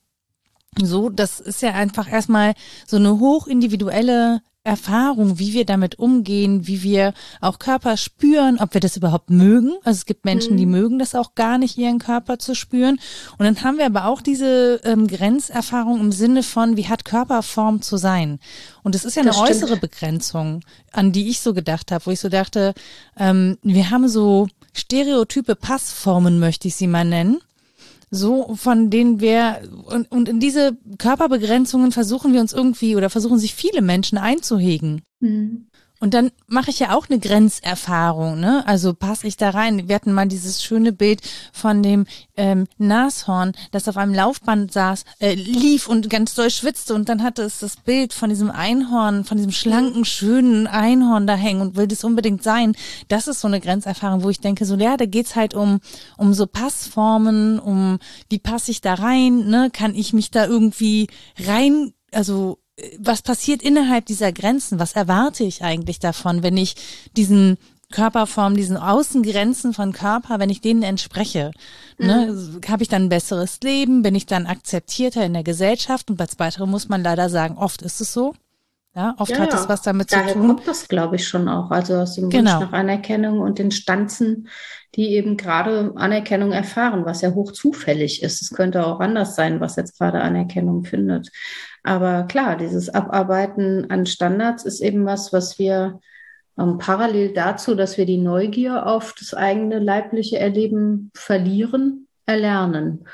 so, 0.80 1.08
das 1.08 1.40
ist 1.40 1.62
ja 1.62 1.72
einfach 1.72 2.10
erstmal 2.10 2.54
so 2.86 2.96
eine 2.96 3.18
hochindividuelle 3.18 4.40
Erfahrung, 4.62 5.38
wie 5.38 5.54
wir 5.54 5.64
damit 5.64 5.98
umgehen, 5.98 6.66
wie 6.66 6.82
wir 6.82 7.14
auch 7.40 7.58
Körper 7.58 7.96
spüren, 7.96 8.58
ob 8.60 8.74
wir 8.74 8.80
das 8.80 8.96
überhaupt 8.96 9.30
mögen. 9.30 9.72
Also 9.84 9.98
es 9.98 10.06
gibt 10.06 10.26
Menschen, 10.26 10.52
mhm. 10.52 10.56
die 10.58 10.66
mögen 10.66 10.98
das 10.98 11.14
auch 11.14 11.34
gar 11.34 11.56
nicht, 11.56 11.78
ihren 11.78 11.98
Körper 11.98 12.38
zu 12.38 12.54
spüren. 12.54 13.00
Und 13.38 13.46
dann 13.46 13.64
haben 13.64 13.78
wir 13.78 13.86
aber 13.86 14.04
auch 14.04 14.20
diese 14.20 14.80
ähm, 14.84 15.08
Grenzerfahrung 15.08 15.98
im 15.98 16.12
Sinne 16.12 16.42
von, 16.42 16.76
wie 16.76 16.88
hat 16.88 17.06
Körperform 17.06 17.80
zu 17.80 17.96
sein? 17.96 18.38
Und 18.82 18.94
es 18.94 19.04
ist 19.04 19.16
ja 19.16 19.22
eine 19.22 19.36
äußere 19.36 19.78
Begrenzung, 19.78 20.60
an 20.92 21.10
die 21.10 21.30
ich 21.30 21.40
so 21.40 21.54
gedacht 21.54 21.90
habe, 21.90 22.04
wo 22.06 22.10
ich 22.10 22.20
so 22.20 22.28
dachte, 22.28 22.74
ähm, 23.18 23.56
wir 23.62 23.90
haben 23.90 24.08
so 24.08 24.46
stereotype 24.74 25.56
Passformen, 25.56 26.38
möchte 26.38 26.68
ich 26.68 26.76
sie 26.76 26.86
mal 26.86 27.04
nennen 27.04 27.40
so 28.10 28.54
von 28.56 28.90
denen 28.90 29.20
wir 29.20 29.60
und, 29.86 30.10
und 30.10 30.28
in 30.28 30.40
diese 30.40 30.76
Körperbegrenzungen 30.98 31.92
versuchen 31.92 32.32
wir 32.32 32.40
uns 32.40 32.52
irgendwie 32.52 32.96
oder 32.96 33.08
versuchen 33.08 33.38
sich 33.38 33.54
viele 33.54 33.82
Menschen 33.82 34.18
einzuhegen. 34.18 35.02
Mhm. 35.20 35.66
Und 36.00 36.14
dann 36.14 36.30
mache 36.46 36.70
ich 36.70 36.78
ja 36.78 36.96
auch 36.96 37.10
eine 37.10 37.18
Grenzerfahrung, 37.18 38.40
ne? 38.40 38.66
Also 38.66 38.94
passe 38.94 39.26
ich 39.26 39.36
da 39.36 39.50
rein. 39.50 39.86
Wir 39.86 39.94
hatten 39.94 40.14
mal 40.14 40.26
dieses 40.26 40.62
schöne 40.62 40.92
Bild 40.92 41.20
von 41.52 41.82
dem 41.82 42.06
ähm, 42.38 42.66
Nashorn, 42.78 43.52
das 43.70 43.86
auf 43.86 43.98
einem 43.98 44.14
Laufband 44.14 44.72
saß, 44.72 45.04
äh, 45.18 45.34
lief 45.34 45.88
und 45.88 46.08
ganz 46.08 46.34
doll 46.34 46.50
schwitzte 46.50 46.94
und 46.94 47.10
dann 47.10 47.22
hatte 47.22 47.42
es 47.42 47.58
das 47.58 47.76
Bild 47.76 48.14
von 48.14 48.30
diesem 48.30 48.50
Einhorn, 48.50 49.24
von 49.24 49.36
diesem 49.36 49.52
schlanken, 49.52 50.06
schönen 50.06 50.66
Einhorn 50.66 51.26
da 51.26 51.34
hängen 51.34 51.60
und 51.60 51.76
will 51.76 51.86
das 51.86 52.02
unbedingt 52.02 52.42
sein. 52.42 52.74
Das 53.08 53.28
ist 53.28 53.42
so 53.42 53.48
eine 53.48 53.60
Grenzerfahrung, 53.60 54.22
wo 54.22 54.30
ich 54.30 54.40
denke, 54.40 54.64
so 54.64 54.76
ja, 54.76 54.96
da 54.96 55.04
geht's 55.04 55.36
halt 55.36 55.52
um, 55.52 55.80
um 56.16 56.32
so 56.32 56.46
Passformen, 56.46 57.58
um 57.58 57.98
wie 58.30 58.38
passe 58.38 58.70
ich 58.70 58.80
da 58.80 58.94
rein, 58.94 59.48
ne? 59.48 59.68
Kann 59.70 59.94
ich 59.94 60.14
mich 60.14 60.30
da 60.30 60.46
irgendwie 60.46 61.08
rein, 61.38 61.92
also 62.10 62.59
was 62.98 63.22
passiert 63.22 63.62
innerhalb 63.62 64.06
dieser 64.06 64.32
Grenzen? 64.32 64.78
Was 64.78 64.92
erwarte 64.92 65.44
ich 65.44 65.62
eigentlich 65.62 65.98
davon, 65.98 66.42
wenn 66.42 66.56
ich 66.56 66.76
diesen 67.16 67.58
Körperform, 67.90 68.54
diesen 68.54 68.76
Außengrenzen 68.76 69.74
von 69.74 69.92
Körper, 69.92 70.38
wenn 70.38 70.50
ich 70.50 70.60
denen 70.60 70.82
entspreche, 70.82 71.50
ne, 71.98 72.32
mhm. 72.32 72.60
habe 72.68 72.82
ich 72.82 72.88
dann 72.88 73.04
ein 73.04 73.08
besseres 73.08 73.58
Leben, 73.62 74.02
bin 74.02 74.14
ich 74.14 74.26
dann 74.26 74.46
akzeptierter 74.46 75.24
in 75.24 75.32
der 75.32 75.42
Gesellschaft 75.42 76.10
und 76.10 76.20
als 76.20 76.38
weitere 76.38 76.66
muss 76.66 76.88
man 76.88 77.02
leider 77.02 77.28
sagen, 77.28 77.58
oft 77.58 77.82
ist 77.82 78.00
es 78.00 78.12
so. 78.12 78.34
Ja, 78.94 79.14
oft 79.18 79.30
ja, 79.30 79.38
hat 79.38 79.54
es 79.54 79.68
was 79.68 79.82
damit 79.82 80.12
Daher 80.12 80.28
zu 80.28 80.34
tun. 80.34 80.46
kommt 80.48 80.66
das, 80.66 80.88
glaube 80.88 81.16
ich, 81.16 81.28
schon 81.28 81.48
auch. 81.48 81.70
Also 81.70 81.96
aus 81.96 82.16
dem 82.16 82.28
genau. 82.28 82.54
Wunsch 82.54 82.66
nach 82.66 82.72
Anerkennung 82.72 83.38
und 83.38 83.60
den 83.60 83.70
Stanzen, 83.70 84.48
die 84.96 85.10
eben 85.14 85.36
gerade 85.36 85.92
Anerkennung 85.94 86.50
erfahren, 86.50 87.04
was 87.04 87.20
ja 87.20 87.32
hoch 87.32 87.52
zufällig 87.52 88.22
ist. 88.22 88.42
Es 88.42 88.50
könnte 88.50 88.84
auch 88.84 88.98
anders 88.98 89.36
sein, 89.36 89.60
was 89.60 89.76
jetzt 89.76 89.96
gerade 89.98 90.20
Anerkennung 90.20 90.82
findet. 90.82 91.30
Aber 91.84 92.24
klar, 92.24 92.56
dieses 92.56 92.88
Abarbeiten 92.88 93.88
an 93.90 94.06
Standards 94.06 94.64
ist 94.64 94.80
eben 94.80 95.06
was, 95.06 95.32
was 95.32 95.60
wir 95.60 96.00
ähm, 96.58 96.78
parallel 96.78 97.32
dazu, 97.32 97.76
dass 97.76 97.96
wir 97.96 98.06
die 98.06 98.18
Neugier 98.18 98.86
auf 98.86 99.14
das 99.16 99.34
eigene 99.34 99.78
leibliche 99.78 100.38
Erleben 100.38 101.12
verlieren, 101.14 102.08
erlernen. 102.26 103.06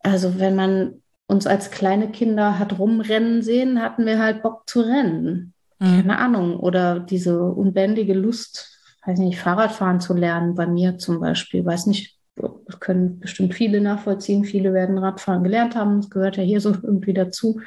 Also 0.00 0.38
wenn 0.38 0.56
man 0.56 1.02
uns 1.28 1.46
als 1.46 1.70
kleine 1.70 2.10
Kinder 2.10 2.58
hat 2.58 2.78
rumrennen 2.78 3.42
sehen, 3.42 3.80
hatten 3.80 4.06
wir 4.06 4.18
halt 4.18 4.42
Bock 4.42 4.68
zu 4.68 4.80
rennen. 4.80 5.52
Mhm. 5.78 6.00
Keine 6.00 6.18
Ahnung. 6.18 6.58
Oder 6.58 6.98
diese 6.98 7.40
unbändige 7.42 8.14
Lust, 8.14 8.78
weiß 9.06 9.18
nicht, 9.20 9.38
Fahrradfahren 9.38 10.00
zu 10.00 10.14
lernen, 10.14 10.54
bei 10.54 10.66
mir 10.66 10.98
zum 10.98 11.20
Beispiel. 11.20 11.64
Weiß 11.64 11.86
nicht, 11.86 12.16
das 12.34 12.80
können 12.80 13.20
bestimmt 13.20 13.54
viele 13.54 13.80
nachvollziehen. 13.80 14.44
Viele 14.44 14.72
werden 14.72 14.96
Radfahren 14.96 15.44
gelernt 15.44 15.76
haben. 15.76 16.00
Das 16.00 16.10
gehört 16.10 16.38
ja 16.38 16.42
hier 16.42 16.60
so 16.60 16.70
irgendwie 16.82 17.14
dazu. 17.14 17.60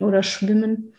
Oder 0.00 0.22
Schwimmen. 0.22 0.94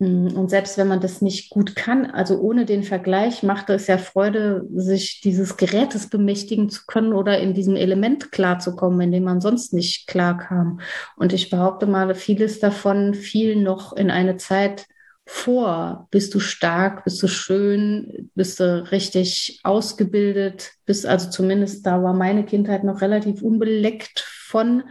Mm, 0.00 0.28
und 0.34 0.50
selbst 0.50 0.78
wenn 0.78 0.88
man 0.88 1.00
das 1.00 1.22
nicht 1.22 1.50
gut 1.50 1.76
kann, 1.76 2.06
also 2.06 2.40
ohne 2.40 2.64
den 2.64 2.82
Vergleich, 2.82 3.42
macht 3.42 3.70
es 3.70 3.86
ja 3.86 3.98
Freude, 3.98 4.66
sich 4.74 5.20
dieses 5.20 5.56
Gerätes 5.56 6.08
bemächtigen 6.08 6.70
zu 6.70 6.86
können 6.86 7.12
oder 7.12 7.38
in 7.38 7.54
diesem 7.54 7.76
Element 7.76 8.32
klarzukommen, 8.32 9.00
in 9.02 9.12
dem 9.12 9.24
man 9.24 9.40
sonst 9.40 9.72
nicht 9.74 10.08
klar 10.08 10.38
kam. 10.38 10.80
Und 11.16 11.32
ich 11.32 11.50
behaupte 11.50 11.86
mal, 11.86 12.14
vieles 12.14 12.58
davon 12.58 13.14
fiel 13.14 13.56
noch 13.56 13.92
in 13.92 14.10
eine 14.10 14.38
Zeit, 14.38 14.86
vor? 15.32 16.08
Bist 16.10 16.34
du 16.34 16.40
stark? 16.40 17.04
Bist 17.04 17.22
du 17.22 17.28
schön? 17.28 18.30
Bist 18.34 18.58
du 18.58 18.90
richtig 18.90 19.60
ausgebildet? 19.62 20.72
Bist 20.86 21.06
also 21.06 21.30
zumindest 21.30 21.86
da 21.86 22.02
war 22.02 22.14
meine 22.14 22.44
Kindheit 22.44 22.82
noch 22.82 23.00
relativ 23.00 23.40
unbeleckt 23.40 24.20
von, 24.20 24.82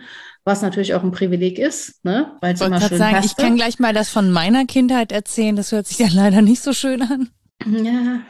was 0.43 0.62
natürlich 0.62 0.93
auch 0.93 1.04
ein 1.04 1.12
Privileg 1.12 1.60
ist, 1.60 2.04
ne? 2.04 2.38
Weil 2.41 2.54
es 2.56 2.62
immer 2.62 2.82
schön 2.82 2.97
sagen, 2.97 3.15
passte. 3.15 3.32
Ich 3.32 3.38
kann 3.38 3.56
gleich 3.56 3.80
mal 3.80 3.93
das 3.93 4.10
von 4.10 4.32
meiner 4.32 4.65
Kindheit 4.65 5.12
erzählen. 5.12 5.56
Das 5.56 5.71
hört 5.71 5.88
sich 5.88 5.99
ja 5.99 6.08
leider 6.13 6.41
nicht 6.41 6.62
so 6.62 6.73
schön 6.73 7.02
an. 7.02 7.30
Ja, 7.65 8.21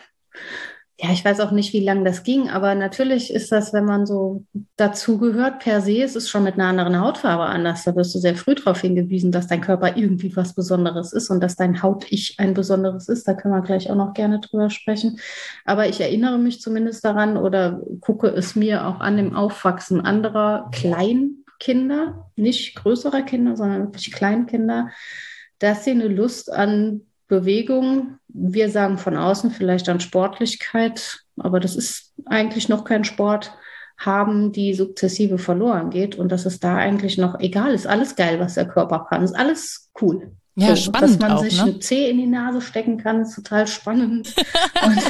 ja, 1.02 1.13
ich 1.13 1.24
weiß 1.24 1.39
auch 1.39 1.52
nicht, 1.52 1.72
wie 1.72 1.80
lange 1.80 2.04
das 2.04 2.24
ging, 2.24 2.50
aber 2.50 2.76
natürlich 2.76 3.34
ist 3.34 3.54
das, 3.54 3.72
wenn 3.72 3.86
man 3.86 4.06
so 4.06 4.43
dazugehört, 4.76 5.60
per 5.60 5.80
se, 5.80 6.02
es 6.02 6.17
ist 6.17 6.28
schon 6.30 6.43
mit 6.43 6.56
einer 6.56 6.65
anderen 6.65 7.00
Hautfarbe 7.00 7.43
anders. 7.45 7.86
Da 7.86 7.95
wirst 7.95 8.13
du 8.15 8.19
sehr 8.19 8.36
früh 8.36 8.54
darauf 8.56 8.82
hingewiesen, 8.82 9.32
dass 9.32 9.48
dein 9.48 9.62
Körper 9.62 9.95
irgendwie 9.95 10.36
was 10.36 10.54
Besonderes 10.54 11.13
ist 11.13 11.30
und 11.30 11.41
dass 11.41 11.56
dein 11.56 11.82
Haut-Ich 11.82 12.36
ein 12.39 12.54
Besonderes 12.54 13.08
ist. 13.08 13.30
Da 13.30 13.34
können 13.34 13.54
wir 13.54 13.62
gleich 13.62 13.89
auch 13.89 13.95
noch 13.95 14.13
gerne 14.13 14.41
drüber 14.41 14.69
sprechen. 14.69 15.22
Aber 15.63 15.88
ich 15.88 16.02
erinnere 16.02 16.38
mich 16.38 16.60
zumindest 16.60 17.06
daran 17.06 17.38
oder 17.38 17.80
gucke 18.02 18.28
es 18.28 18.58
mir 18.58 18.86
auch 18.86 19.00
an 19.00 19.15
dem 19.15 19.38
Aufwachsen 19.38 20.02
anderer 20.02 20.69
Kleinkinder, 21.60 22.32
nicht 22.36 22.76
größerer 22.76 23.22
Kinder, 23.24 23.56
sondern 23.56 23.84
wirklich 23.84 24.12
Kleinkinder, 24.12 24.89
dass 25.60 25.84
sie 25.84 25.91
eine 25.91 26.08
Lust 26.08 26.52
an 26.52 27.02
Bewegung. 27.28 28.17
Wir 28.28 28.69
sagen 28.69 28.98
von 28.98 29.17
außen 29.17 29.52
vielleicht 29.52 29.89
an 29.89 30.00
Sportlichkeit, 30.00 31.19
aber 31.38 31.60
das 31.60 31.76
ist 31.76 32.13
eigentlich 32.26 32.69
noch 32.69 32.86
kein 32.86 33.04
Sport 33.04 33.54
haben, 33.98 34.54
die 34.54 34.74
sukzessive 34.74 35.38
verloren 35.38 35.89
geht 35.89 36.15
und 36.15 36.32
dass 36.32 36.45
es 36.45 36.60
da 36.60 36.78
eigentlich 36.78 37.17
noch 37.17 37.39
egal 37.39 37.74
ist. 37.74 37.86
Alles 37.86 38.15
geil, 38.15 38.39
was 38.39 38.54
der 38.54 38.67
Körper 38.67 39.06
kann. 39.10 39.24
Ist 39.24 39.36
alles 39.36 39.89
cool. 40.02 40.32
Ja, 40.56 40.76
so, 40.76 40.84
spannend. 40.84 41.15
Dass 41.15 41.19
man 41.19 41.32
auch, 41.34 41.43
sich 41.43 41.58
ne? 41.58 41.63
eine 41.63 41.80
Zeh 41.80 42.10
in 42.10 42.17
die 42.17 42.26
Nase 42.26 42.62
stecken 42.62 42.98
kann, 42.98 43.22
ist 43.22 43.36
total 43.36 43.67
spannend. 43.67 44.34
und 44.86 45.02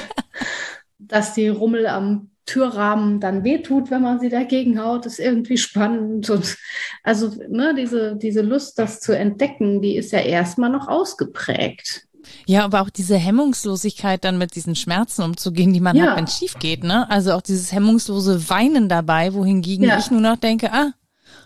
dass 0.98 1.36
die 1.36 1.48
Rummel 1.48 1.86
am 1.86 2.32
Türrahmen 2.50 3.20
dann 3.20 3.44
wehtut, 3.44 3.92
wenn 3.92 4.02
man 4.02 4.20
sie 4.20 4.30
dagegen 4.30 4.84
haut, 4.84 5.06
ist 5.06 5.20
irgendwie 5.20 5.58
spannend. 5.58 6.30
Und 6.30 6.58
also 7.04 7.32
ne, 7.48 7.76
diese, 7.78 8.16
diese 8.16 8.42
Lust, 8.42 8.80
das 8.80 9.00
zu 9.00 9.16
entdecken, 9.16 9.82
die 9.82 9.96
ist 9.96 10.12
ja 10.12 10.20
erstmal 10.20 10.72
noch 10.72 10.88
ausgeprägt. 10.88 12.08
Ja, 12.46 12.66
aber 12.66 12.82
auch 12.82 12.90
diese 12.90 13.16
Hemmungslosigkeit, 13.16 14.24
dann 14.24 14.38
mit 14.38 14.56
diesen 14.56 14.76
Schmerzen 14.76 15.24
umzugehen, 15.24 15.74
die 15.74 15.80
man 15.80 15.96
ja. 15.96 16.08
hat, 16.08 16.18
wenn 16.18 16.26
es 16.26 16.38
schief 16.38 16.60
geht, 16.60 16.84
ne? 16.84 17.10
Also 17.10 17.34
auch 17.34 17.42
dieses 17.42 17.72
hemmungslose 17.72 18.50
Weinen 18.50 18.90
dabei, 18.90 19.34
wohingegen 19.34 19.86
ja. 19.86 19.98
ich 19.98 20.12
nur 20.12 20.22
noch 20.22 20.38
denke, 20.38 20.72
ah, 20.74 20.92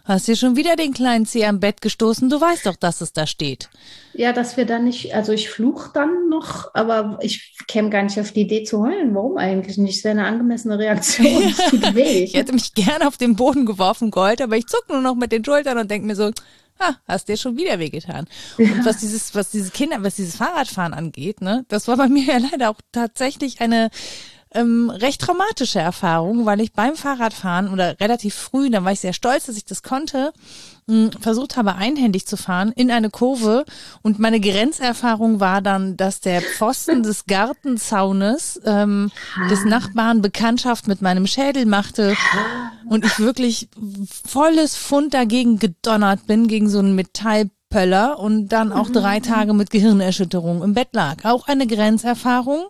hast 0.05 0.27
dir 0.27 0.35
schon 0.35 0.55
wieder 0.55 0.75
den 0.75 0.93
kleinen 0.93 1.25
Zeh 1.25 1.45
am 1.45 1.59
Bett 1.59 1.81
gestoßen, 1.81 2.29
du 2.29 2.39
weißt 2.39 2.65
doch, 2.65 2.75
dass 2.75 3.01
es 3.01 3.13
da 3.13 3.25
steht. 3.25 3.69
Ja, 4.13 4.33
dass 4.33 4.57
wir 4.57 4.65
dann 4.65 4.83
nicht, 4.83 5.15
also 5.15 5.31
ich 5.31 5.49
fluch 5.49 5.87
dann 5.87 6.29
noch, 6.29 6.73
aber 6.75 7.17
ich 7.21 7.55
käme 7.67 7.89
gar 7.89 8.03
nicht 8.03 8.19
auf 8.19 8.31
die 8.31 8.41
Idee 8.41 8.63
zu 8.63 8.83
heulen. 8.83 9.15
Warum 9.15 9.37
eigentlich 9.37 9.77
nicht? 9.77 9.99
Das 9.99 10.03
wäre 10.03 10.19
eine 10.19 10.27
angemessene 10.27 10.77
Reaktion. 10.77 11.43
Es 11.53 11.69
tut 11.69 11.95
weh. 11.95 12.23
ich 12.23 12.33
hätte 12.33 12.53
mich 12.53 12.73
gerne 12.73 13.07
auf 13.07 13.17
den 13.17 13.35
Boden 13.35 13.65
geworfen, 13.65 14.11
geheult, 14.11 14.41
aber 14.41 14.57
ich 14.57 14.67
zuck 14.67 14.85
nur 14.89 15.01
noch 15.01 15.15
mit 15.15 15.31
den 15.31 15.43
Schultern 15.43 15.77
und 15.77 15.89
denke 15.89 16.05
mir 16.05 16.15
so, 16.15 16.31
ha, 16.79 16.97
hast 17.07 17.29
dir 17.29 17.37
schon 17.37 17.57
wieder 17.57 17.79
wehgetan. 17.79 18.27
Ja. 18.57 18.71
Und 18.71 18.85
was 18.85 18.97
dieses, 18.97 19.33
was 19.35 19.51
diese 19.51 19.71
Kinder, 19.71 20.03
was 20.03 20.15
dieses 20.15 20.35
Fahrradfahren 20.35 20.93
angeht, 20.93 21.41
ne, 21.41 21.65
das 21.69 21.87
war 21.87 21.97
bei 21.97 22.07
mir 22.07 22.23
ja 22.25 22.37
leider 22.37 22.69
auch 22.69 22.79
tatsächlich 22.91 23.61
eine 23.61 23.89
ähm, 24.53 24.89
recht 24.89 25.21
traumatische 25.21 25.79
Erfahrung, 25.79 26.45
weil 26.45 26.61
ich 26.61 26.73
beim 26.73 26.95
Fahrradfahren 26.95 27.67
oder 27.67 27.99
relativ 27.99 28.35
früh, 28.35 28.69
da 28.69 28.83
war 28.83 28.91
ich 28.91 28.99
sehr 28.99 29.13
stolz, 29.13 29.45
dass 29.45 29.57
ich 29.57 29.65
das 29.65 29.83
konnte, 29.83 30.31
mh, 30.87 31.11
versucht 31.19 31.57
habe, 31.57 31.75
einhändig 31.75 32.25
zu 32.25 32.37
fahren 32.37 32.71
in 32.71 32.91
eine 32.91 33.09
Kurve. 33.09 33.65
Und 34.01 34.19
meine 34.19 34.39
Grenzerfahrung 34.39 35.39
war 35.39 35.61
dann, 35.61 35.97
dass 35.97 36.19
der 36.19 36.41
Pfosten 36.41 37.03
des 37.03 37.25
Gartenzaunes 37.25 38.61
ähm, 38.65 39.11
des 39.49 39.65
Nachbarn 39.65 40.21
Bekanntschaft 40.21 40.87
mit 40.87 41.01
meinem 41.01 41.27
Schädel 41.27 41.65
machte 41.65 42.15
und 42.87 43.05
ich 43.05 43.19
wirklich 43.19 43.69
volles 44.25 44.77
Pfund 44.77 45.13
dagegen 45.13 45.59
gedonnert 45.59 46.27
bin, 46.27 46.47
gegen 46.47 46.69
so 46.69 46.79
einen 46.79 46.95
Metall 46.95 47.49
Pöller 47.73 48.19
und 48.19 48.49
dann 48.49 48.71
auch 48.71 48.91
drei 48.91 49.17
mhm. 49.17 49.23
Tage 49.23 49.53
mit 49.53 49.71
Gehirnerschütterung 49.71 50.61
im 50.61 50.75
Bett 50.75 50.89
lag. 50.91 51.25
Auch 51.25 51.47
eine 51.47 51.65
Grenzerfahrung, 51.65 52.67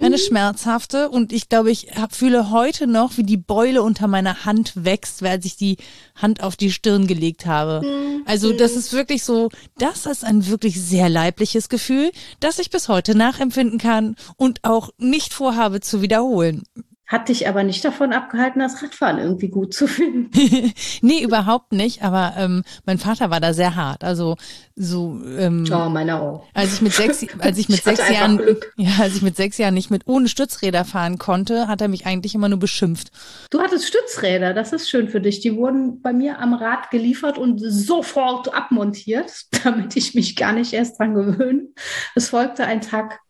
eine 0.00 0.16
mhm. 0.16 0.20
schmerzhafte 0.20 1.10
und 1.10 1.30
ich 1.30 1.50
glaube, 1.50 1.70
ich 1.70 1.88
hab, 1.94 2.14
fühle 2.14 2.50
heute 2.50 2.86
noch, 2.86 3.18
wie 3.18 3.22
die 3.22 3.36
Beule 3.36 3.82
unter 3.82 4.08
meiner 4.08 4.46
Hand 4.46 4.72
wächst, 4.74 5.20
weil 5.20 5.44
ich 5.44 5.58
die 5.58 5.76
Hand 6.14 6.42
auf 6.42 6.56
die 6.56 6.72
Stirn 6.72 7.06
gelegt 7.06 7.44
habe. 7.44 7.86
Mhm. 7.86 8.22
Also 8.24 8.54
das 8.54 8.76
ist 8.76 8.94
wirklich 8.94 9.24
so, 9.24 9.50
das 9.76 10.06
ist 10.06 10.24
ein 10.24 10.46
wirklich 10.46 10.80
sehr 10.80 11.10
leibliches 11.10 11.68
Gefühl, 11.68 12.10
das 12.40 12.58
ich 12.58 12.70
bis 12.70 12.88
heute 12.88 13.14
nachempfinden 13.14 13.78
kann 13.78 14.16
und 14.38 14.64
auch 14.64 14.88
nicht 14.96 15.34
vorhabe 15.34 15.82
zu 15.82 16.00
wiederholen. 16.00 16.62
Hat 17.06 17.28
dich 17.28 17.48
aber 17.48 17.62
nicht 17.62 17.84
davon 17.84 18.12
abgehalten, 18.12 18.58
das 18.58 18.82
Radfahren 18.82 19.18
irgendwie 19.18 19.48
gut 19.48 19.72
zu 19.72 19.86
finden. 19.86 20.30
nee, 21.02 21.22
überhaupt 21.22 21.72
nicht. 21.72 22.02
Aber 22.02 22.34
ähm, 22.36 22.64
mein 22.84 22.98
Vater 22.98 23.30
war 23.30 23.38
da 23.38 23.52
sehr 23.52 23.76
hart. 23.76 24.02
Also 24.02 24.36
so. 24.74 25.20
Ähm, 25.38 25.64
oh, 25.72 25.88
meiner 25.88 26.20
auch. 26.20 26.46
Als 26.52 26.74
ich 26.74 26.82
mit 26.82 26.92
sechs, 26.92 27.24
als 27.38 27.58
ich 27.58 27.68
mit 27.68 27.78
ich 27.78 27.84
sechs 27.84 28.08
Jahren, 28.10 28.40
ja, 28.76 28.90
als 29.00 29.14
ich 29.14 29.22
mit 29.22 29.36
sechs 29.36 29.56
Jahren 29.56 29.74
nicht 29.74 29.90
mit 29.90 30.02
ohne 30.06 30.28
Stützräder 30.28 30.84
fahren 30.84 31.18
konnte, 31.18 31.68
hat 31.68 31.80
er 31.80 31.88
mich 31.88 32.06
eigentlich 32.06 32.34
immer 32.34 32.48
nur 32.48 32.58
beschimpft. 32.58 33.12
Du 33.50 33.60
hattest 33.60 33.86
Stützräder, 33.86 34.52
das 34.52 34.72
ist 34.72 34.90
schön 34.90 35.08
für 35.08 35.20
dich. 35.20 35.38
Die 35.40 35.56
wurden 35.56 36.02
bei 36.02 36.12
mir 36.12 36.40
am 36.40 36.54
Rad 36.54 36.90
geliefert 36.90 37.38
und 37.38 37.60
sofort 37.60 38.52
abmontiert, 38.52 39.32
damit 39.64 39.96
ich 39.96 40.14
mich 40.14 40.34
gar 40.34 40.52
nicht 40.52 40.72
erst 40.72 40.98
dran 40.98 41.14
gewöhne. 41.14 41.68
Es 42.16 42.30
folgte 42.30 42.64
ein 42.64 42.80
Tag 42.80 43.20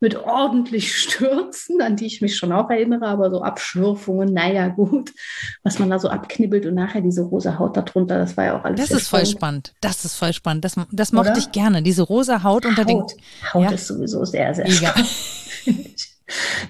mit 0.00 0.16
ordentlich 0.16 0.96
Stürzen, 0.96 1.82
an 1.82 1.96
die 1.96 2.06
ich 2.06 2.22
mich 2.22 2.36
schon 2.36 2.52
auch 2.52 2.70
erinnere, 2.70 3.06
aber 3.06 3.30
so 3.30 3.42
Abschürfungen, 3.42 4.32
naja, 4.32 4.68
gut, 4.68 5.12
was 5.62 5.78
man 5.78 5.90
da 5.90 5.98
so 5.98 6.08
abknibbelt 6.08 6.66
und 6.66 6.74
nachher 6.74 7.02
diese 7.02 7.22
rosa 7.22 7.58
Haut 7.58 7.76
darunter, 7.76 8.18
das 8.18 8.36
war 8.36 8.44
ja 8.44 8.58
auch 8.58 8.64
alles. 8.64 8.80
Das 8.80 8.90
ist 8.90 9.08
voll 9.08 9.26
spannend. 9.26 9.74
Das 9.80 10.04
ist 10.04 10.16
voll 10.16 10.32
spannend. 10.32 10.64
Das, 10.64 10.76
das 10.90 11.12
mochte 11.12 11.38
ich 11.38 11.52
gerne. 11.52 11.82
Diese 11.82 12.02
rosa 12.02 12.42
Haut 12.42 12.64
unter 12.64 12.82
Haut. 12.82 13.12
den. 13.12 13.52
Haut 13.52 13.64
ja. 13.64 13.70
ist 13.72 13.86
sowieso 13.86 14.24
sehr, 14.24 14.54
sehr 14.54 14.68
spannend. 14.70 15.08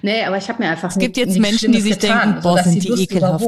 Nee, 0.01 0.23
aber 0.23 0.37
ich 0.37 0.49
habe 0.49 0.61
mir 0.63 0.69
einfach. 0.69 0.89
Es 0.89 0.97
gibt 0.97 1.17
jetzt 1.17 1.37
Menschen, 1.37 1.71
die 1.71 1.81
sich 1.81 1.99
getan, 1.99 2.33
denken, 2.33 2.41
boah, 2.41 2.63
sind 2.63 2.83
die 2.83 3.03
ekelhaft. 3.03 3.45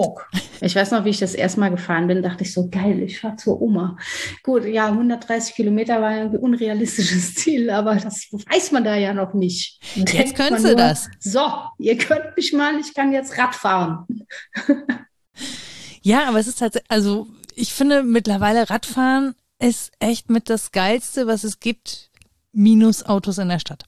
Ich 0.61 0.75
weiß 0.75 0.91
noch, 0.91 1.05
wie 1.05 1.09
ich 1.09 1.19
das 1.19 1.33
erstmal 1.33 1.71
gefahren 1.71 2.07
bin, 2.07 2.21
dachte 2.21 2.43
ich 2.43 2.53
so, 2.53 2.69
geil, 2.69 3.01
ich 3.01 3.19
fahre 3.19 3.35
zur 3.35 3.61
Oma. 3.61 3.97
Gut, 4.43 4.65
ja, 4.65 4.87
130 4.87 5.55
Kilometer 5.55 6.01
war 6.01 6.09
ein 6.09 6.35
unrealistisches 6.35 7.35
Ziel, 7.35 7.69
aber 7.69 7.95
das 7.95 8.27
weiß 8.31 8.71
man 8.71 8.83
da 8.83 8.95
ja 8.95 9.13
noch 9.13 9.33
nicht. 9.33 9.79
Jetzt 9.95 10.35
könntest 10.35 10.65
du 10.65 10.75
das. 10.75 11.09
So, 11.19 11.41
ihr 11.79 11.97
könnt 11.97 12.35
mich 12.35 12.53
mal, 12.53 12.79
ich 12.79 12.93
kann 12.93 13.11
jetzt 13.11 13.37
Rad 13.37 13.55
fahren. 13.55 14.05
ja, 16.01 16.27
aber 16.27 16.39
es 16.39 16.47
ist 16.47 16.59
tatsächlich, 16.59 16.91
also 16.91 17.27
ich 17.55 17.73
finde 17.73 18.03
mittlerweile 18.03 18.69
Radfahren 18.69 19.35
ist 19.59 19.91
echt 19.99 20.29
mit 20.29 20.49
das 20.49 20.71
Geilste, 20.71 21.27
was 21.27 21.43
es 21.43 21.59
gibt, 21.59 22.11
minus 22.51 23.03
Autos 23.03 23.37
in 23.37 23.49
der 23.49 23.59
Stadt. 23.59 23.85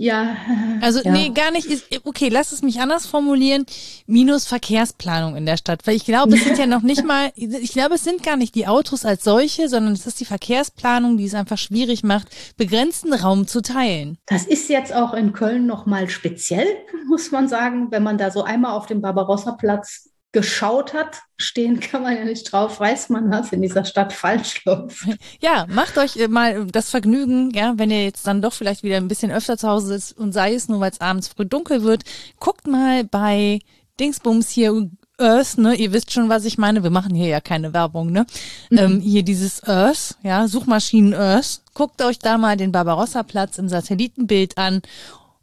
Ja. 0.00 0.36
Also 0.80 1.00
ja. 1.02 1.10
nee, 1.10 1.30
gar 1.30 1.50
nicht. 1.50 1.66
Okay, 2.04 2.28
lass 2.28 2.52
es 2.52 2.62
mich 2.62 2.80
anders 2.80 3.04
formulieren. 3.04 3.66
Minus 4.06 4.46
Verkehrsplanung 4.46 5.34
in 5.34 5.44
der 5.44 5.56
Stadt. 5.56 5.88
Weil 5.88 5.96
ich 5.96 6.04
glaube, 6.04 6.36
es 6.36 6.44
sind 6.44 6.56
ja 6.56 6.66
noch 6.66 6.82
nicht 6.82 7.04
mal, 7.04 7.32
ich 7.34 7.72
glaube, 7.72 7.96
es 7.96 8.04
sind 8.04 8.22
gar 8.22 8.36
nicht 8.36 8.54
die 8.54 8.68
Autos 8.68 9.04
als 9.04 9.24
solche, 9.24 9.68
sondern 9.68 9.94
es 9.94 10.06
ist 10.06 10.20
die 10.20 10.24
Verkehrsplanung, 10.24 11.16
die 11.16 11.24
es 11.24 11.34
einfach 11.34 11.58
schwierig 11.58 12.04
macht, 12.04 12.28
begrenzten 12.56 13.12
Raum 13.12 13.48
zu 13.48 13.60
teilen. 13.60 14.18
Das 14.26 14.46
ist 14.46 14.68
jetzt 14.68 14.94
auch 14.94 15.14
in 15.14 15.32
Köln 15.32 15.66
nochmal 15.66 16.08
speziell, 16.08 16.68
muss 17.08 17.32
man 17.32 17.48
sagen, 17.48 17.90
wenn 17.90 18.04
man 18.04 18.18
da 18.18 18.30
so 18.30 18.44
einmal 18.44 18.74
auf 18.74 18.86
dem 18.86 19.00
Barbarossa-Platz 19.00 20.10
geschaut 20.32 20.94
hat. 20.94 21.22
Stehen 21.36 21.80
kann 21.80 22.02
man 22.02 22.16
ja 22.16 22.24
nicht 22.24 22.52
drauf, 22.52 22.80
weiß 22.80 23.10
man, 23.10 23.30
was 23.30 23.52
in 23.52 23.62
dieser 23.62 23.84
Stadt 23.84 24.12
falsch 24.12 24.64
läuft. 24.64 25.06
Ja, 25.40 25.66
macht 25.68 25.98
euch 25.98 26.16
mal 26.28 26.66
das 26.66 26.90
Vergnügen, 26.90 27.50
ja, 27.50 27.74
wenn 27.76 27.90
ihr 27.90 28.04
jetzt 28.04 28.26
dann 28.26 28.42
doch 28.42 28.52
vielleicht 28.52 28.82
wieder 28.82 28.96
ein 28.96 29.08
bisschen 29.08 29.30
öfter 29.30 29.56
zu 29.56 29.68
Hause 29.68 29.88
sitzt 29.88 30.18
und 30.18 30.32
sei 30.32 30.54
es 30.54 30.68
nur, 30.68 30.80
weil 30.80 30.90
es 30.90 31.00
abends 31.00 31.28
früh 31.28 31.46
dunkel 31.46 31.82
wird, 31.82 32.04
guckt 32.38 32.66
mal 32.66 33.04
bei 33.04 33.60
Dingsbums 33.98 34.50
hier 34.50 34.88
Earth, 35.18 35.58
ne? 35.58 35.74
Ihr 35.74 35.92
wisst 35.92 36.12
schon, 36.12 36.28
was 36.28 36.44
ich 36.44 36.58
meine. 36.58 36.84
Wir 36.84 36.90
machen 36.90 37.14
hier 37.14 37.26
ja 37.26 37.40
keine 37.40 37.72
Werbung, 37.72 38.12
ne? 38.12 38.24
Mhm. 38.70 38.78
Ähm, 38.78 39.00
hier 39.00 39.24
dieses 39.24 39.66
Earth, 39.66 40.16
ja, 40.22 40.46
Suchmaschinen 40.46 41.12
Earth. 41.12 41.62
Guckt 41.74 42.00
euch 42.02 42.18
da 42.20 42.38
mal 42.38 42.56
den 42.56 42.72
Barbarossa-Platz 42.72 43.58
im 43.58 43.68
Satellitenbild 43.68 44.56
an 44.58 44.82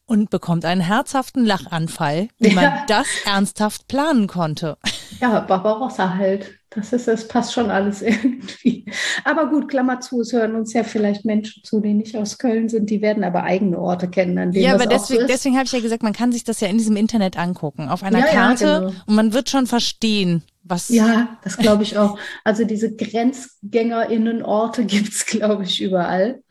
und 0.06 0.30
bekommt 0.30 0.66
einen 0.66 0.82
herzhaften 0.82 1.46
Lachanfall, 1.46 2.30
wie 2.40 2.50
ja. 2.50 2.56
man 2.56 2.74
das 2.88 3.08
ernsthaft 3.26 3.88
planen 3.88 4.28
konnte. 4.28 4.78
Ja, 5.20 5.40
Barbarossa 5.40 6.16
halt. 6.16 6.60
Das 6.76 6.92
ist, 6.92 7.08
es 7.08 7.28
passt 7.28 7.54
schon 7.54 7.72
alles 7.72 8.02
irgendwie. 8.02 8.86
Aber 9.24 9.50
gut, 9.50 9.70
Klammer 9.70 10.02
zu, 10.02 10.22
es 10.22 10.34
hören 10.34 10.56
uns 10.56 10.74
ja 10.74 10.84
vielleicht 10.84 11.26
Menschen 11.26 11.64
zu, 11.64 11.80
die 11.80 11.94
nicht 11.94 12.16
aus 12.18 12.38
Köln 12.38 12.68
sind, 12.68 12.90
die 12.90 13.02
werden 13.02 13.24
aber 13.24 13.44
eigene 13.44 13.80
Orte 13.80 14.10
kennen, 14.10 14.38
an 14.38 14.52
denen 14.52 14.66
Ja, 14.66 14.74
aber 14.76 14.86
das 14.86 15.04
deswegen, 15.04 15.22
so 15.22 15.28
deswegen 15.28 15.56
habe 15.56 15.66
ich 15.66 15.72
ja 15.72 15.80
gesagt, 15.80 16.04
man 16.04 16.14
kann 16.14 16.32
sich 16.32 16.44
das 16.44 16.60
ja 16.60 16.68
in 16.68 16.78
diesem 16.78 16.98
Internet 16.98 17.38
angucken, 17.38 17.88
auf 17.88 18.04
einer 18.04 18.20
ja, 18.20 18.26
Karte 18.26 18.66
ja, 18.66 18.80
genau. 18.80 18.94
und 19.08 19.16
man 19.16 19.34
wird 19.34 19.50
schon 19.50 19.68
verstehen, 19.68 20.44
was. 20.66 20.90
Ja, 20.90 21.38
das 21.44 21.58
glaube 21.58 21.84
ich 21.84 21.98
auch. 21.98 22.18
Also 22.44 22.66
diese 22.66 22.94
GrenzgängerInnenorte 22.94 24.84
gibt 24.86 25.10
es, 25.10 25.26
glaube 25.26 25.64
ich, 25.64 25.82
überall. 25.82 26.42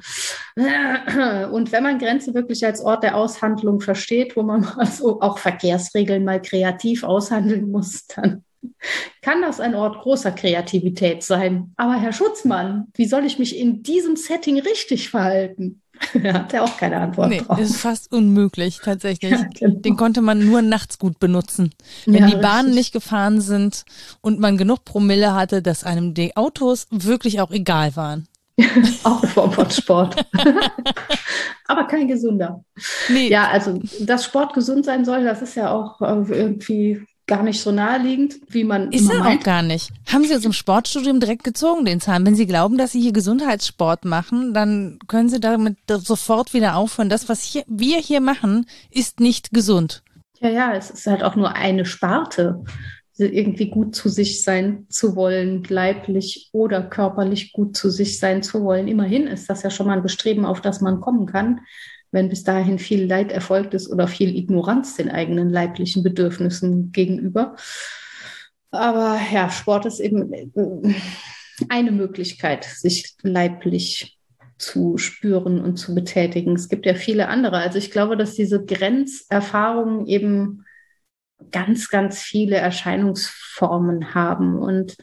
Und 0.56 1.72
wenn 1.72 1.82
man 1.82 1.98
Grenze 1.98 2.32
wirklich 2.32 2.64
als 2.64 2.80
Ort 2.80 3.02
der 3.02 3.16
Aushandlung 3.16 3.80
versteht, 3.80 4.37
wo 4.37 4.42
man 4.42 4.64
also 4.78 5.20
auch 5.20 5.38
Verkehrsregeln 5.38 6.24
mal 6.24 6.40
kreativ 6.40 7.02
aushandeln 7.02 7.70
muss, 7.70 8.06
dann 8.06 8.44
kann 9.22 9.42
das 9.42 9.61
ein 9.61 9.74
Ort 9.74 10.00
großer 10.00 10.33
Kreativität 10.33 11.22
sein. 11.22 11.72
Aber 11.77 11.94
Herr 11.94 12.12
Schutzmann, 12.12 12.88
wie 12.94 13.07
soll 13.07 13.24
ich 13.24 13.38
mich 13.38 13.59
in 13.59 13.83
diesem 13.83 14.16
Setting 14.16 14.61
richtig 14.61 15.11
verhalten? 15.11 15.81
hat 16.24 16.53
er 16.53 16.64
auch 16.64 16.77
keine 16.77 17.00
Antwort 17.00 17.29
nee, 17.29 17.40
drauf. 17.40 17.59
ist 17.59 17.77
fast 17.77 18.12
unmöglich 18.12 18.81
tatsächlich. 18.83 19.31
Ja, 19.35 19.48
genau. 19.59 19.81
Den 19.81 19.96
konnte 19.96 20.20
man 20.20 20.44
nur 20.44 20.62
nachts 20.62 20.98
gut 20.98 21.18
benutzen. 21.18 21.70
Wenn 22.05 22.14
ja, 22.14 22.27
die 22.27 22.37
Bahnen 22.37 22.66
richtig. 22.66 22.74
nicht 22.74 22.92
gefahren 22.92 23.40
sind 23.40 23.85
und 24.20 24.38
man 24.38 24.57
genug 24.57 24.85
Promille 24.85 25.35
hatte, 25.35 25.62
dass 25.62 25.85
einem 25.85 26.14
die 26.14 26.37
Autos 26.37 26.87
wirklich 26.90 27.40
auch 27.40 27.50
egal 27.50 27.96
waren. 27.96 28.29
auch 29.05 29.22
eine 29.22 29.31
Form 29.31 29.53
von 29.53 29.70
Sport. 29.70 30.24
Aber 31.66 31.85
kein 31.85 32.07
gesunder. 32.07 32.64
Nee. 33.09 33.29
Ja, 33.29 33.48
also 33.48 33.81
dass 34.00 34.24
Sport 34.24 34.55
gesund 34.55 34.85
sein 34.85 35.05
soll, 35.05 35.24
das 35.24 35.42
ist 35.42 35.57
ja 35.57 35.72
auch 35.72 36.00
irgendwie 36.00 37.05
gar 37.26 37.42
nicht 37.42 37.60
so 37.60 37.72
naheliegend, 37.72 38.37
wie 38.48 38.64
man 38.64 38.92
Ist 38.92 39.10
er 39.10 39.26
auch 39.26 39.40
gar 39.40 39.62
nicht. 39.62 39.90
Haben 40.12 40.24
Sie 40.24 40.34
aus 40.34 40.42
dem 40.42 40.52
Sportstudium 40.52 41.20
direkt 41.20 41.44
gezogen, 41.44 41.84
den 41.84 42.00
Zahn? 42.00 42.26
Wenn 42.26 42.34
Sie 42.34 42.46
glauben, 42.46 42.76
dass 42.76 42.92
Sie 42.92 43.00
hier 43.00 43.12
Gesundheitssport 43.12 44.04
machen, 44.04 44.52
dann 44.52 44.98
können 45.06 45.28
Sie 45.28 45.40
damit 45.40 45.76
sofort 45.87 46.52
wieder 46.52 46.76
aufhören. 46.76 47.08
Das, 47.08 47.28
was 47.28 47.42
hier, 47.42 47.64
wir 47.66 47.98
hier 47.98 48.20
machen, 48.20 48.66
ist 48.90 49.20
nicht 49.20 49.52
gesund. 49.52 50.02
Ja, 50.40 50.50
ja, 50.50 50.74
es 50.74 50.90
ist 50.90 51.06
halt 51.06 51.22
auch 51.22 51.37
nur 51.37 51.54
eine 51.54 51.87
Sparte 51.87 52.64
irgendwie 53.16 53.70
gut 53.70 53.94
zu 53.94 54.08
sich 54.08 54.42
sein 54.42 54.87
zu 54.88 55.14
wollen, 55.14 55.62
leiblich 55.68 56.50
oder 56.52 56.82
körperlich 56.82 57.52
gut 57.52 57.76
zu 57.76 57.88
sich 57.88 58.18
sein 58.18 58.42
zu 58.42 58.64
wollen. 58.64 58.88
Immerhin 58.88 59.28
ist 59.28 59.48
das 59.48 59.62
ja 59.62 59.70
schon 59.70 59.87
mal 59.87 59.96
ein 59.96 60.02
Bestreben, 60.02 60.44
auf 60.44 60.60
das 60.60 60.80
man 60.80 61.00
kommen 61.00 61.26
kann 61.26 61.60
wenn 62.14 62.29
bis 62.29 62.44
dahin 62.44 62.79
viel 62.79 63.05
Leid 63.07 63.33
erfolgt 63.33 63.74
ist 63.74 63.90
oder 63.90 64.07
viel 64.07 64.35
Ignoranz 64.37 64.96
den 64.96 65.11
eigenen 65.11 65.50
leiblichen 65.50 66.03
Bedürfnissen 66.03 66.92
gegenüber. 66.92 67.57
Aber 68.70 69.18
ja, 69.33 69.50
Sport 69.50 69.85
ist 69.87 70.00
eben 70.00 70.33
äh, 70.33 70.94
eine 71.68 71.90
Möglichkeit, 71.90 72.64
sich 72.64 73.16
leiblich 73.22 74.18
zu 74.59 74.96
spüren 74.96 75.61
und 75.61 75.77
zu 75.77 75.94
betätigen. 75.94 76.55
Es 76.55 76.68
gibt 76.68 76.87
ja 76.87 76.94
viele 76.94 77.29
andere. 77.29 77.59
Also 77.59 77.79
ich 77.79 77.90
glaube, 77.90 78.16
dass 78.16 78.35
diese 78.35 78.64
Grenzerfahrungen 78.64 80.07
eben 80.07 80.64
ganz, 81.50 81.88
ganz 81.88 82.20
viele 82.20 82.57
Erscheinungsformen 82.57 84.14
haben 84.14 84.59
und 84.59 84.96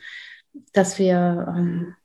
dass 0.72 0.98
wir 0.98 1.54
ähm, 1.58 1.96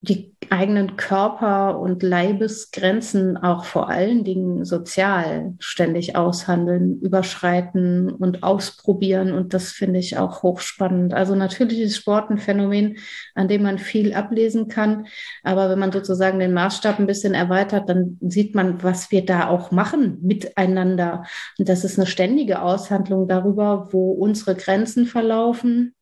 die 0.00 0.36
eigenen 0.48 0.96
Körper- 0.96 1.80
und 1.80 2.04
Leibesgrenzen 2.04 3.36
auch 3.36 3.64
vor 3.64 3.88
allen 3.88 4.22
Dingen 4.22 4.64
sozial 4.64 5.54
ständig 5.58 6.14
aushandeln, 6.14 7.00
überschreiten 7.00 8.08
und 8.08 8.44
ausprobieren. 8.44 9.32
Und 9.32 9.54
das 9.54 9.72
finde 9.72 9.98
ich 9.98 10.16
auch 10.16 10.44
hochspannend. 10.44 11.14
Also 11.14 11.34
natürlich 11.34 11.80
ist 11.80 11.96
Sport 11.96 12.30
ein 12.30 12.38
Phänomen, 12.38 12.98
an 13.34 13.48
dem 13.48 13.64
man 13.64 13.78
viel 13.78 14.14
ablesen 14.14 14.68
kann. 14.68 15.06
Aber 15.42 15.68
wenn 15.68 15.80
man 15.80 15.90
sozusagen 15.90 16.38
den 16.38 16.54
Maßstab 16.54 17.00
ein 17.00 17.06
bisschen 17.08 17.34
erweitert, 17.34 17.88
dann 17.88 18.18
sieht 18.20 18.54
man, 18.54 18.82
was 18.84 19.10
wir 19.10 19.26
da 19.26 19.48
auch 19.48 19.72
machen 19.72 20.18
miteinander. 20.22 21.24
Und 21.58 21.68
das 21.68 21.82
ist 21.82 21.98
eine 21.98 22.06
ständige 22.06 22.62
Aushandlung 22.62 23.26
darüber, 23.26 23.88
wo 23.92 24.12
unsere 24.12 24.54
Grenzen 24.54 25.06
verlaufen, 25.06 25.94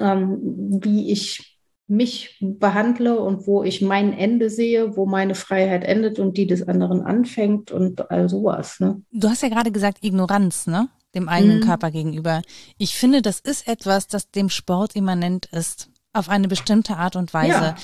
ähm, 0.00 0.38
wie 0.80 1.10
ich 1.10 1.55
mich 1.88 2.36
behandle 2.40 3.20
und 3.20 3.46
wo 3.46 3.62
ich 3.62 3.80
mein 3.80 4.12
Ende 4.12 4.50
sehe, 4.50 4.96
wo 4.96 5.06
meine 5.06 5.34
Freiheit 5.34 5.84
endet 5.84 6.18
und 6.18 6.36
die 6.36 6.46
des 6.46 6.66
anderen 6.66 7.02
anfängt 7.02 7.70
und 7.70 8.10
all 8.10 8.28
sowas. 8.28 8.80
Ne? 8.80 9.02
Du 9.12 9.28
hast 9.28 9.42
ja 9.42 9.48
gerade 9.48 9.70
gesagt 9.70 9.98
Ignoranz, 10.02 10.66
ne? 10.66 10.88
Dem 11.14 11.28
eigenen 11.28 11.60
mhm. 11.60 11.64
Körper 11.64 11.90
gegenüber. 11.90 12.42
Ich 12.76 12.96
finde, 12.96 13.22
das 13.22 13.40
ist 13.40 13.68
etwas, 13.68 14.06
das 14.06 14.30
dem 14.30 14.50
Sport 14.50 14.96
immanent 14.96 15.46
ist. 15.46 15.88
Auf 16.16 16.28
eine 16.28 16.48
bestimmte 16.48 16.96
Art 16.96 17.16
und 17.16 17.32
Weise. 17.34 17.52
Ja, 17.52 17.76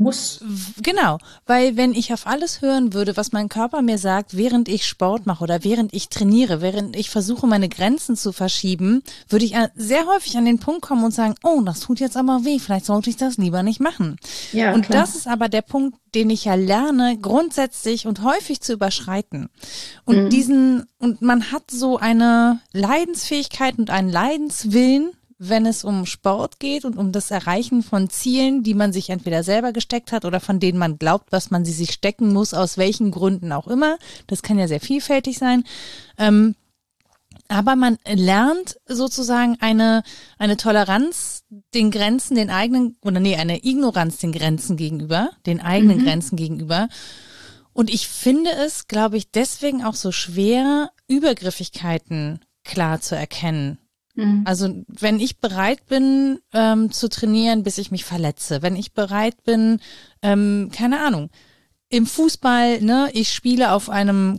muss. 0.00 0.40
Genau, 0.82 1.18
weil 1.46 1.76
wenn 1.76 1.92
ich 1.92 2.12
auf 2.12 2.26
alles 2.26 2.62
hören 2.62 2.94
würde, 2.94 3.16
was 3.16 3.32
mein 3.32 3.48
Körper 3.48 3.82
mir 3.82 3.98
sagt, 3.98 4.36
während 4.36 4.68
ich 4.68 4.86
Sport 4.86 5.26
mache 5.26 5.44
oder 5.44 5.62
während 5.62 5.92
ich 5.94 6.08
trainiere, 6.08 6.60
während 6.62 6.96
ich 6.96 7.10
versuche, 7.10 7.46
meine 7.46 7.68
Grenzen 7.68 8.16
zu 8.16 8.32
verschieben, 8.32 9.02
würde 9.28 9.44
ich 9.44 9.54
sehr 9.74 10.06
häufig 10.06 10.36
an 10.36 10.46
den 10.46 10.58
Punkt 10.58 10.82
kommen 10.82 11.04
und 11.04 11.12
sagen, 11.12 11.34
oh, 11.44 11.60
das 11.60 11.80
tut 11.80 12.00
jetzt 12.00 12.16
aber 12.16 12.44
weh, 12.44 12.58
vielleicht 12.58 12.86
sollte 12.86 13.10
ich 13.10 13.16
das 13.16 13.36
lieber 13.36 13.62
nicht 13.62 13.80
machen. 13.80 14.16
Ja, 14.52 14.72
und 14.72 14.86
klar. 14.86 15.02
das 15.02 15.14
ist 15.14 15.28
aber 15.28 15.48
der 15.48 15.62
Punkt, 15.62 15.98
den 16.14 16.30
ich 16.30 16.46
ja 16.46 16.54
lerne, 16.54 17.18
grundsätzlich 17.20 18.06
und 18.06 18.22
häufig 18.22 18.60
zu 18.62 18.72
überschreiten. 18.72 19.48
Und 20.04 20.24
mhm. 20.24 20.30
diesen, 20.30 20.86
und 20.98 21.22
man 21.22 21.52
hat 21.52 21.70
so 21.70 21.98
eine 21.98 22.60
Leidensfähigkeit 22.72 23.78
und 23.78 23.90
einen 23.90 24.08
Leidenswillen, 24.08 25.12
wenn 25.42 25.64
es 25.64 25.84
um 25.84 26.04
Sport 26.04 26.60
geht 26.60 26.84
und 26.84 26.98
um 26.98 27.12
das 27.12 27.30
Erreichen 27.30 27.82
von 27.82 28.10
Zielen, 28.10 28.62
die 28.62 28.74
man 28.74 28.92
sich 28.92 29.08
entweder 29.08 29.42
selber 29.42 29.72
gesteckt 29.72 30.12
hat 30.12 30.26
oder 30.26 30.38
von 30.38 30.60
denen 30.60 30.78
man 30.78 30.98
glaubt, 30.98 31.32
was 31.32 31.50
man 31.50 31.64
sie 31.64 31.72
sich 31.72 31.92
stecken 31.92 32.34
muss, 32.34 32.52
aus 32.52 32.76
welchen 32.76 33.10
Gründen 33.10 33.50
auch 33.50 33.66
immer. 33.66 33.96
Das 34.26 34.42
kann 34.42 34.58
ja 34.58 34.68
sehr 34.68 34.80
vielfältig 34.80 35.38
sein. 35.38 35.64
Ähm, 36.18 36.56
aber 37.48 37.74
man 37.74 37.96
lernt 38.06 38.78
sozusagen 38.86 39.56
eine, 39.60 40.02
eine 40.38 40.58
Toleranz 40.58 41.42
den 41.72 41.90
Grenzen, 41.90 42.34
den 42.34 42.50
eigenen, 42.50 42.98
oder 43.00 43.18
nee, 43.18 43.36
eine 43.36 43.64
Ignoranz 43.64 44.18
den 44.18 44.32
Grenzen 44.32 44.76
gegenüber, 44.76 45.30
den 45.46 45.62
eigenen 45.62 46.00
mhm. 46.00 46.04
Grenzen 46.04 46.36
gegenüber. 46.36 46.90
Und 47.72 47.88
ich 47.88 48.08
finde 48.08 48.50
es, 48.50 48.88
glaube 48.88 49.16
ich, 49.16 49.30
deswegen 49.30 49.84
auch 49.84 49.94
so 49.94 50.12
schwer, 50.12 50.90
Übergriffigkeiten 51.08 52.40
klar 52.62 53.00
zu 53.00 53.16
erkennen. 53.16 53.78
Mhm. 54.14 54.42
Also 54.44 54.84
wenn 54.88 55.20
ich 55.20 55.38
bereit 55.38 55.86
bin 55.86 56.38
ähm, 56.52 56.90
zu 56.90 57.08
trainieren, 57.08 57.62
bis 57.62 57.78
ich 57.78 57.90
mich 57.90 58.04
verletze, 58.04 58.62
wenn 58.62 58.76
ich 58.76 58.92
bereit 58.92 59.42
bin, 59.44 59.80
ähm, 60.22 60.70
keine 60.72 61.00
Ahnung, 61.00 61.30
im 61.88 62.06
Fußball, 62.06 62.80
ne, 62.80 63.10
ich 63.12 63.32
spiele 63.32 63.72
auf 63.72 63.90
einem 63.90 64.38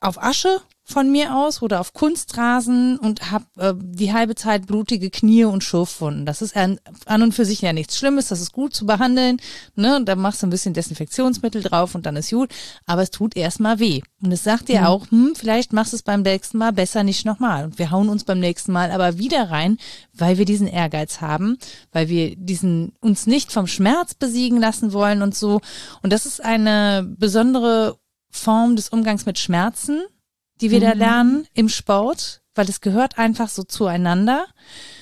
auf 0.00 0.22
Asche 0.22 0.60
von 0.88 1.10
mir 1.10 1.34
aus 1.34 1.62
oder 1.62 1.80
auf 1.80 1.92
Kunstrasen 1.92 2.96
und 2.96 3.32
habe 3.32 3.44
äh, 3.58 3.74
die 3.76 4.12
halbe 4.12 4.36
Zeit 4.36 4.66
blutige 4.66 5.10
Knie 5.10 5.44
und 5.44 5.64
Schurfwunden. 5.64 6.24
Das 6.24 6.42
ist 6.42 6.56
an, 6.56 6.78
an 7.06 7.22
und 7.22 7.32
für 7.32 7.44
sich 7.44 7.60
ja 7.60 7.72
nichts 7.72 7.98
Schlimmes, 7.98 8.28
das 8.28 8.40
ist 8.40 8.52
gut 8.52 8.72
zu 8.72 8.86
behandeln. 8.86 9.38
Ne? 9.74 10.00
Da 10.04 10.14
machst 10.14 10.42
du 10.42 10.46
ein 10.46 10.50
bisschen 10.50 10.74
Desinfektionsmittel 10.74 11.60
drauf 11.60 11.96
und 11.96 12.06
dann 12.06 12.14
ist 12.14 12.30
gut. 12.30 12.54
Aber 12.86 13.02
es 13.02 13.10
tut 13.10 13.36
erstmal 13.36 13.80
weh. 13.80 14.00
Und 14.22 14.30
es 14.30 14.44
sagt 14.44 14.68
dir 14.68 14.82
mhm. 14.82 14.86
auch, 14.86 15.10
hm, 15.10 15.32
vielleicht 15.34 15.72
machst 15.72 15.92
du 15.92 15.96
es 15.96 16.04
beim 16.04 16.22
nächsten 16.22 16.58
Mal 16.58 16.72
besser 16.72 17.02
nicht 17.02 17.26
nochmal. 17.26 17.64
Und 17.64 17.80
wir 17.80 17.90
hauen 17.90 18.08
uns 18.08 18.22
beim 18.22 18.38
nächsten 18.38 18.70
Mal 18.70 18.92
aber 18.92 19.18
wieder 19.18 19.50
rein, 19.50 19.78
weil 20.14 20.38
wir 20.38 20.44
diesen 20.44 20.68
Ehrgeiz 20.68 21.20
haben, 21.20 21.58
weil 21.90 22.08
wir 22.08 22.36
diesen 22.36 22.92
uns 23.00 23.26
nicht 23.26 23.50
vom 23.50 23.66
Schmerz 23.66 24.14
besiegen 24.14 24.60
lassen 24.60 24.92
wollen 24.92 25.22
und 25.22 25.34
so. 25.34 25.60
Und 26.02 26.12
das 26.12 26.26
ist 26.26 26.44
eine 26.44 27.04
besondere 27.18 27.98
Form 28.30 28.76
des 28.76 28.90
Umgangs 28.90 29.26
mit 29.26 29.40
Schmerzen 29.40 30.02
die 30.60 30.70
wir 30.70 30.80
mhm. 30.80 30.84
da 30.84 30.92
lernen 30.92 31.46
im 31.54 31.68
Sport, 31.68 32.42
weil 32.54 32.68
es 32.68 32.80
gehört 32.80 33.18
einfach 33.18 33.48
so 33.48 33.62
zueinander. 33.62 34.46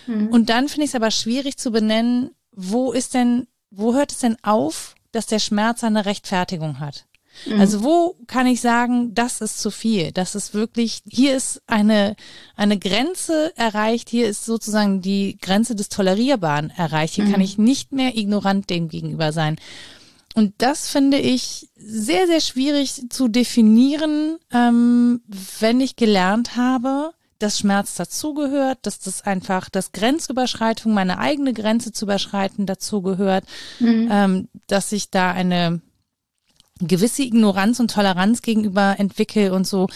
Mhm. 0.06 0.28
Und 0.28 0.50
dann 0.50 0.68
finde 0.68 0.84
ich 0.84 0.90
es 0.90 0.94
aber 0.94 1.10
schwierig 1.10 1.56
zu 1.56 1.70
benennen, 1.70 2.30
wo 2.52 2.92
ist 2.92 3.14
denn, 3.14 3.46
wo 3.70 3.94
hört 3.94 4.12
es 4.12 4.18
denn 4.18 4.36
auf, 4.42 4.94
dass 5.12 5.26
der 5.26 5.38
Schmerz 5.38 5.84
eine 5.84 6.06
Rechtfertigung 6.06 6.80
hat? 6.80 7.06
Mhm. 7.46 7.60
Also 7.60 7.82
wo 7.82 8.16
kann 8.26 8.46
ich 8.46 8.60
sagen, 8.60 9.14
das 9.14 9.40
ist 9.40 9.60
zu 9.60 9.70
viel? 9.70 10.12
Das 10.12 10.34
ist 10.34 10.54
wirklich, 10.54 11.02
hier 11.08 11.36
ist 11.36 11.62
eine, 11.66 12.16
eine 12.56 12.78
Grenze 12.78 13.52
erreicht, 13.56 14.08
hier 14.08 14.28
ist 14.28 14.44
sozusagen 14.44 15.00
die 15.00 15.36
Grenze 15.40 15.74
des 15.74 15.88
Tolerierbaren 15.88 16.70
erreicht. 16.70 17.14
Hier 17.14 17.24
kann 17.24 17.36
mhm. 17.36 17.44
ich 17.44 17.58
nicht 17.58 17.92
mehr 17.92 18.16
ignorant 18.16 18.70
dem 18.70 18.88
gegenüber 18.88 19.32
sein. 19.32 19.56
Und 20.34 20.54
das 20.58 20.88
finde 20.88 21.18
ich 21.18 21.70
sehr, 21.76 22.26
sehr 22.26 22.40
schwierig 22.40 23.08
zu 23.08 23.28
definieren, 23.28 24.36
ähm, 24.52 25.22
wenn 25.60 25.80
ich 25.80 25.94
gelernt 25.94 26.56
habe, 26.56 27.12
dass 27.38 27.58
Schmerz 27.60 27.94
dazugehört, 27.94 28.78
dass 28.82 28.98
das 28.98 29.22
einfach, 29.22 29.68
dass 29.68 29.92
Grenzüberschreitung, 29.92 30.92
meine 30.92 31.18
eigene 31.18 31.52
Grenze 31.52 31.92
zu 31.92 32.04
überschreiten 32.04 32.66
dazugehört, 32.66 33.44
mhm. 33.78 34.08
ähm, 34.10 34.48
dass 34.66 34.90
ich 34.92 35.10
da 35.10 35.30
eine 35.30 35.80
gewisse 36.80 37.22
Ignoranz 37.22 37.78
und 37.78 37.92
Toleranz 37.92 38.42
gegenüber 38.42 38.96
entwickle 38.98 39.52
und 39.52 39.66
so. 39.66 39.88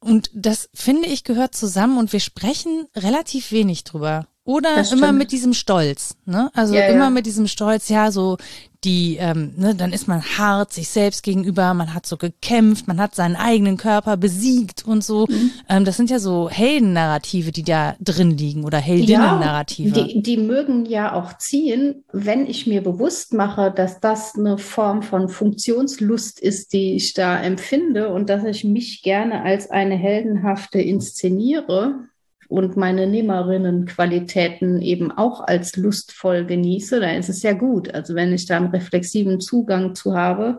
Und 0.00 0.30
das 0.34 0.68
finde 0.74 1.08
ich 1.08 1.24
gehört 1.24 1.54
zusammen 1.54 1.96
und 1.96 2.12
wir 2.12 2.20
sprechen 2.20 2.86
relativ 2.94 3.52
wenig 3.52 3.84
drüber. 3.84 4.26
Oder 4.44 4.84
immer 4.92 5.12
mit 5.12 5.30
diesem 5.30 5.54
Stolz, 5.54 6.16
ne? 6.24 6.50
Also 6.52 6.74
ja, 6.74 6.86
immer 6.86 7.04
ja. 7.04 7.10
mit 7.10 7.26
diesem 7.26 7.46
Stolz, 7.46 7.88
ja, 7.88 8.10
so 8.10 8.38
die, 8.84 9.16
ähm, 9.20 9.52
ne, 9.56 9.76
dann 9.76 9.92
ist 9.92 10.08
man 10.08 10.20
hart 10.20 10.72
sich 10.72 10.88
selbst 10.88 11.22
gegenüber, 11.22 11.72
man 11.74 11.94
hat 11.94 12.04
so 12.04 12.16
gekämpft, 12.16 12.88
man 12.88 13.00
hat 13.00 13.14
seinen 13.14 13.36
eigenen 13.36 13.76
Körper 13.76 14.16
besiegt 14.16 14.84
und 14.84 15.04
so. 15.04 15.26
Mhm. 15.28 15.50
Ähm, 15.68 15.84
das 15.84 15.96
sind 15.96 16.10
ja 16.10 16.18
so 16.18 16.50
Heldennarrative, 16.50 17.52
die 17.52 17.62
da 17.62 17.94
drin 18.00 18.36
liegen 18.36 18.64
oder 18.64 18.78
Heldinnen-Narrative. 18.78 19.96
Ja, 19.96 20.04
die, 20.04 20.22
die 20.22 20.36
mögen 20.36 20.84
ja 20.86 21.14
auch 21.14 21.38
ziehen, 21.38 22.04
wenn 22.12 22.46
ich 22.46 22.66
mir 22.66 22.82
bewusst 22.82 23.32
mache, 23.32 23.70
dass 23.70 24.00
das 24.00 24.34
eine 24.34 24.58
Form 24.58 25.02
von 25.02 25.28
Funktionslust 25.28 26.40
ist, 26.40 26.72
die 26.72 26.96
ich 26.96 27.14
da 27.14 27.40
empfinde 27.40 28.12
und 28.12 28.28
dass 28.28 28.42
ich 28.42 28.64
mich 28.64 29.02
gerne 29.02 29.42
als 29.42 29.70
eine 29.70 29.94
heldenhafte 29.94 30.80
inszeniere 30.80 32.08
und 32.52 32.76
meine 32.76 33.06
Nehmerinnenqualitäten 33.06 34.82
eben 34.82 35.10
auch 35.10 35.40
als 35.40 35.74
lustvoll 35.76 36.44
genieße, 36.44 37.00
dann 37.00 37.16
ist 37.16 37.30
es 37.30 37.42
ja 37.42 37.54
gut. 37.54 37.94
Also 37.94 38.14
wenn 38.14 38.32
ich 38.34 38.44
da 38.44 38.58
einen 38.58 38.66
reflexiven 38.66 39.40
Zugang 39.40 39.94
zu 39.94 40.14
habe, 40.14 40.58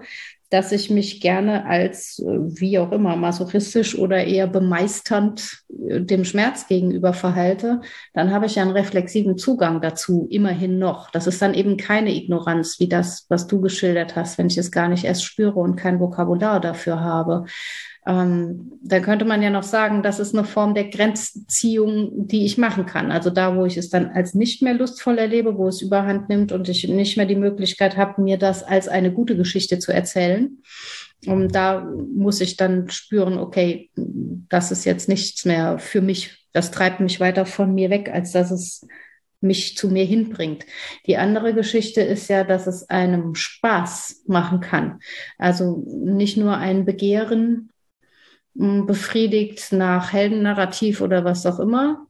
dass 0.49 0.71
ich 0.71 0.89
mich 0.89 1.21
gerne 1.21 1.65
als, 1.65 2.17
äh, 2.19 2.25
wie 2.25 2.79
auch 2.79 2.91
immer, 2.91 3.15
masochistisch 3.15 3.97
oder 3.97 4.23
eher 4.23 4.47
bemeisternd 4.47 5.63
äh, 5.87 6.01
dem 6.01 6.25
Schmerz 6.25 6.67
gegenüber 6.67 7.13
verhalte, 7.13 7.81
dann 8.13 8.31
habe 8.31 8.47
ich 8.47 8.55
ja 8.55 8.63
einen 8.63 8.71
reflexiven 8.71 9.37
Zugang 9.37 9.79
dazu, 9.79 10.27
immerhin 10.31 10.79
noch. 10.79 11.11
Das 11.11 11.27
ist 11.27 11.41
dann 11.43 11.53
eben 11.53 11.77
keine 11.77 12.13
Ignoranz, 12.13 12.79
wie 12.79 12.89
das, 12.89 13.27
was 13.29 13.45
du 13.45 13.61
geschildert 13.61 14.15
hast, 14.15 14.39
wenn 14.39 14.47
ich 14.47 14.57
es 14.57 14.71
gar 14.71 14.89
nicht 14.89 15.05
erst 15.05 15.23
spüre 15.23 15.59
und 15.59 15.75
kein 15.75 15.99
Vokabular 15.99 16.59
dafür 16.59 17.01
habe. 17.01 17.45
Ähm, 18.05 18.73
da 18.81 18.99
könnte 18.99 19.23
man 19.23 19.41
ja 19.41 19.49
noch 19.49 19.63
sagen, 19.63 20.03
das 20.03 20.19
ist 20.19 20.35
eine 20.35 20.43
Form 20.43 20.73
der 20.73 20.89
Grenzziehung, 20.89 22.27
die 22.27 22.45
ich 22.45 22.57
machen 22.57 22.85
kann. 22.85 23.11
Also 23.11 23.29
da, 23.29 23.55
wo 23.55 23.65
ich 23.65 23.77
es 23.77 23.89
dann 23.89 24.09
als 24.09 24.33
nicht 24.33 24.61
mehr 24.61 24.73
lustvoll 24.73 25.17
erlebe, 25.17 25.57
wo 25.57 25.67
es 25.67 25.81
überhand 25.81 26.27
nimmt 26.27 26.51
und 26.51 26.67
ich 26.67 26.87
nicht 26.87 27.15
mehr 27.15 27.25
die 27.25 27.35
Möglichkeit 27.35 27.95
habe, 27.95 28.21
mir 28.21 28.37
das 28.37 28.63
als 28.63 28.87
eine 28.89 29.13
gute 29.13 29.37
Geschichte 29.37 29.79
zu 29.79 29.93
erzählen. 29.93 30.57
Und 31.25 31.55
da 31.55 31.89
muss 32.13 32.41
ich 32.41 32.57
dann 32.57 32.89
spüren, 32.89 33.37
okay, 33.37 33.89
das 33.95 34.71
ist 34.71 34.83
jetzt 34.83 35.07
nichts 35.07 35.45
mehr 35.45 35.79
für 35.79 36.01
mich. 36.01 36.45
Das 36.51 36.71
treibt 36.71 36.99
mich 36.99 37.21
weiter 37.21 37.45
von 37.45 37.73
mir 37.73 37.89
weg, 37.89 38.11
als 38.13 38.33
dass 38.33 38.51
es 38.51 38.85
mich 39.39 39.77
zu 39.77 39.89
mir 39.89 40.05
hinbringt. 40.05 40.65
Die 41.05 41.17
andere 41.17 41.53
Geschichte 41.53 42.01
ist 42.01 42.29
ja, 42.29 42.43
dass 42.43 42.65
es 42.65 42.89
einem 42.89 43.35
Spaß 43.35 44.23
machen 44.27 44.61
kann. 44.61 44.99
Also 45.37 45.83
nicht 45.87 46.37
nur 46.37 46.57
ein 46.57 46.85
Begehren 46.85 47.69
befriedigt 48.55 49.71
nach 49.71 50.13
Heldennarrativ 50.13 51.01
oder 51.01 51.25
was 51.25 51.45
auch 51.45 51.59
immer, 51.59 52.05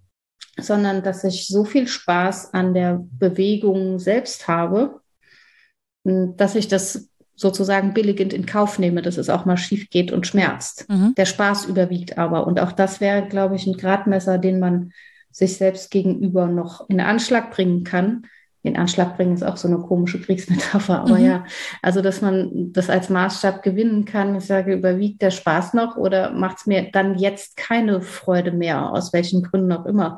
sondern 0.58 1.04
dass 1.04 1.24
ich 1.24 1.48
so 1.48 1.64
viel 1.64 1.88
Spaß 1.88 2.54
an 2.54 2.74
der 2.74 3.06
Bewegung 3.18 4.00
selbst 4.00 4.48
habe, 4.48 5.02
dass 6.04 6.56
ich 6.56 6.68
das 6.68 7.10
sozusagen 7.36 7.94
billigend 7.94 8.34
in 8.34 8.46
Kauf 8.46 8.78
nehme, 8.78 9.02
dass 9.02 9.18
es 9.18 9.30
auch 9.30 9.46
mal 9.46 9.58
schief 9.58 9.90
geht 9.90 10.12
und 10.12 10.28
schmerzt. 10.28 10.88
Mhm. 10.90 11.16
Der 11.16 11.26
Spaß 11.26 11.66
überwiegt 11.66 12.18
aber. 12.18 12.46
Und 12.46 12.60
auch 12.60 12.72
das 12.72 13.02
wäre, 13.02 13.28
glaube 13.28 13.56
ich, 13.56 13.66
ein 13.66 13.78
Gradmesser, 13.78 14.38
den 14.38 14.60
man 14.60 14.92
sich 15.32 15.58
selbst 15.58 15.90
gegenüber 15.90 16.48
noch 16.48 16.88
in 16.90 17.00
Anschlag 17.00 17.52
bringen 17.52 17.84
kann, 17.84 18.28
in 18.64 18.78
Anschlag 18.78 19.18
bringen 19.18 19.34
ist 19.34 19.44
auch 19.44 19.58
so 19.58 19.68
eine 19.68 19.80
komische 19.80 20.22
Kriegsmetapher, 20.22 21.02
aber 21.02 21.20
mhm. 21.20 21.26
ja, 21.26 21.46
also 21.82 22.02
dass 22.02 22.22
man 22.22 22.72
das 22.72 22.90
als 22.90 23.10
Maßstab 23.10 23.62
gewinnen 23.62 24.06
kann. 24.06 24.36
Ich 24.36 24.46
sage, 24.46 24.74
überwiegt 24.74 25.22
der 25.22 25.32
Spaß 25.32 25.74
noch 25.74 25.98
oder 25.98 26.32
macht 26.32 26.60
es 26.60 26.66
mir 26.66 26.90
dann 26.92 27.18
jetzt 27.18 27.58
keine 27.58 28.02
Freude 28.02 28.54
mehr, 28.54 28.92
aus 28.92 29.12
welchen 29.12 29.44
Gründen 29.44 29.72
auch 29.74 29.86
immer. 29.86 30.18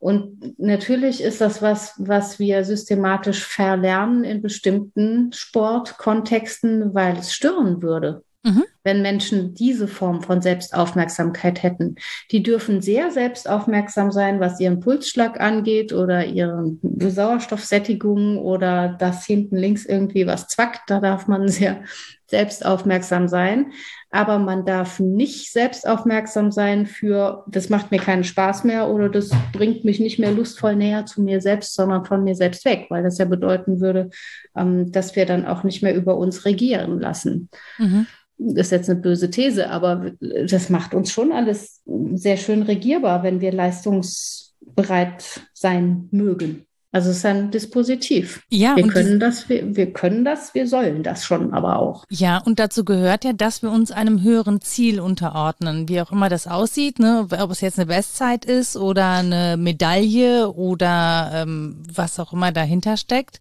Und 0.00 0.58
natürlich 0.58 1.22
ist 1.22 1.40
das 1.40 1.62
was, 1.62 1.94
was 1.98 2.40
wir 2.40 2.64
systematisch 2.64 3.44
verlernen 3.44 4.24
in 4.24 4.42
bestimmten 4.42 5.32
Sportkontexten, 5.32 6.94
weil 6.94 7.18
es 7.18 7.32
stören 7.32 7.80
würde. 7.80 8.24
Mhm. 8.42 8.64
Wenn 8.84 9.00
Menschen 9.00 9.54
diese 9.54 9.88
Form 9.88 10.22
von 10.22 10.42
Selbstaufmerksamkeit 10.42 11.62
hätten. 11.62 11.96
Die 12.30 12.42
dürfen 12.42 12.82
sehr 12.82 13.10
selbstaufmerksam 13.10 14.12
sein, 14.12 14.40
was 14.40 14.60
ihren 14.60 14.80
Pulsschlag 14.80 15.40
angeht 15.40 15.92
oder 15.92 16.26
ihre 16.26 16.76
Sauerstoffsättigung 16.82 18.38
oder 18.38 18.94
das 18.98 19.24
hinten 19.24 19.56
links 19.56 19.86
irgendwie 19.86 20.26
was 20.26 20.48
zwackt. 20.48 20.82
Da 20.88 21.00
darf 21.00 21.26
man 21.26 21.48
sehr 21.48 21.82
selbstaufmerksam 22.26 23.28
sein. 23.28 23.72
Aber 24.10 24.38
man 24.38 24.64
darf 24.64 25.00
nicht 25.00 25.52
selbstaufmerksam 25.52 26.52
sein 26.52 26.86
für, 26.86 27.44
das 27.48 27.68
macht 27.68 27.90
mir 27.90 27.98
keinen 27.98 28.24
Spaß 28.24 28.64
mehr 28.64 28.88
oder 28.88 29.08
das 29.08 29.30
bringt 29.52 29.84
mich 29.84 29.98
nicht 29.98 30.18
mehr 30.18 30.30
lustvoll 30.30 30.76
näher 30.76 31.06
zu 31.06 31.22
mir 31.22 31.40
selbst, 31.40 31.74
sondern 31.74 32.04
von 32.04 32.22
mir 32.22 32.34
selbst 32.34 32.64
weg, 32.64 32.86
weil 32.90 33.02
das 33.02 33.18
ja 33.18 33.24
bedeuten 33.24 33.80
würde, 33.80 34.10
ähm, 34.56 34.92
dass 34.92 35.16
wir 35.16 35.26
dann 35.26 35.46
auch 35.46 35.64
nicht 35.64 35.82
mehr 35.82 35.94
über 35.94 36.16
uns 36.16 36.44
regieren 36.44 37.00
lassen. 37.00 37.48
Mhm 37.78 38.06
das 38.36 38.70
jetzt 38.74 38.90
eine 38.90 39.00
böse 39.00 39.30
These, 39.30 39.70
aber 39.70 40.12
das 40.20 40.68
macht 40.70 40.94
uns 40.94 41.12
schon 41.12 41.32
alles 41.32 41.82
sehr 42.14 42.36
schön 42.36 42.62
regierbar, 42.62 43.22
wenn 43.22 43.40
wir 43.40 43.52
leistungsbereit 43.52 45.42
sein 45.52 46.08
mögen. 46.10 46.66
Also 46.94 47.10
es 47.10 47.16
ist 47.16 47.26
ein 47.26 47.50
Dispositiv. 47.50 48.44
Ja, 48.50 48.76
wir 48.76 48.86
können 48.86 49.18
das, 49.18 49.48
wir, 49.48 49.74
wir 49.74 49.92
können 49.92 50.24
das, 50.24 50.54
wir 50.54 50.68
sollen 50.68 51.02
das 51.02 51.24
schon 51.24 51.52
aber 51.52 51.80
auch. 51.80 52.04
Ja, 52.08 52.38
und 52.38 52.60
dazu 52.60 52.84
gehört 52.84 53.24
ja, 53.24 53.32
dass 53.32 53.62
wir 53.62 53.72
uns 53.72 53.90
einem 53.90 54.22
höheren 54.22 54.60
Ziel 54.60 55.00
unterordnen, 55.00 55.88
wie 55.88 56.00
auch 56.00 56.12
immer 56.12 56.28
das 56.28 56.46
aussieht, 56.46 57.00
ne? 57.00 57.26
ob 57.36 57.50
es 57.50 57.62
jetzt 57.62 57.80
eine 57.80 57.86
Bestzeit 57.86 58.44
ist 58.44 58.76
oder 58.76 59.10
eine 59.10 59.56
Medaille 59.56 60.48
oder 60.50 61.32
ähm, 61.34 61.82
was 61.92 62.20
auch 62.20 62.32
immer 62.32 62.52
dahinter 62.52 62.96
steckt 62.96 63.40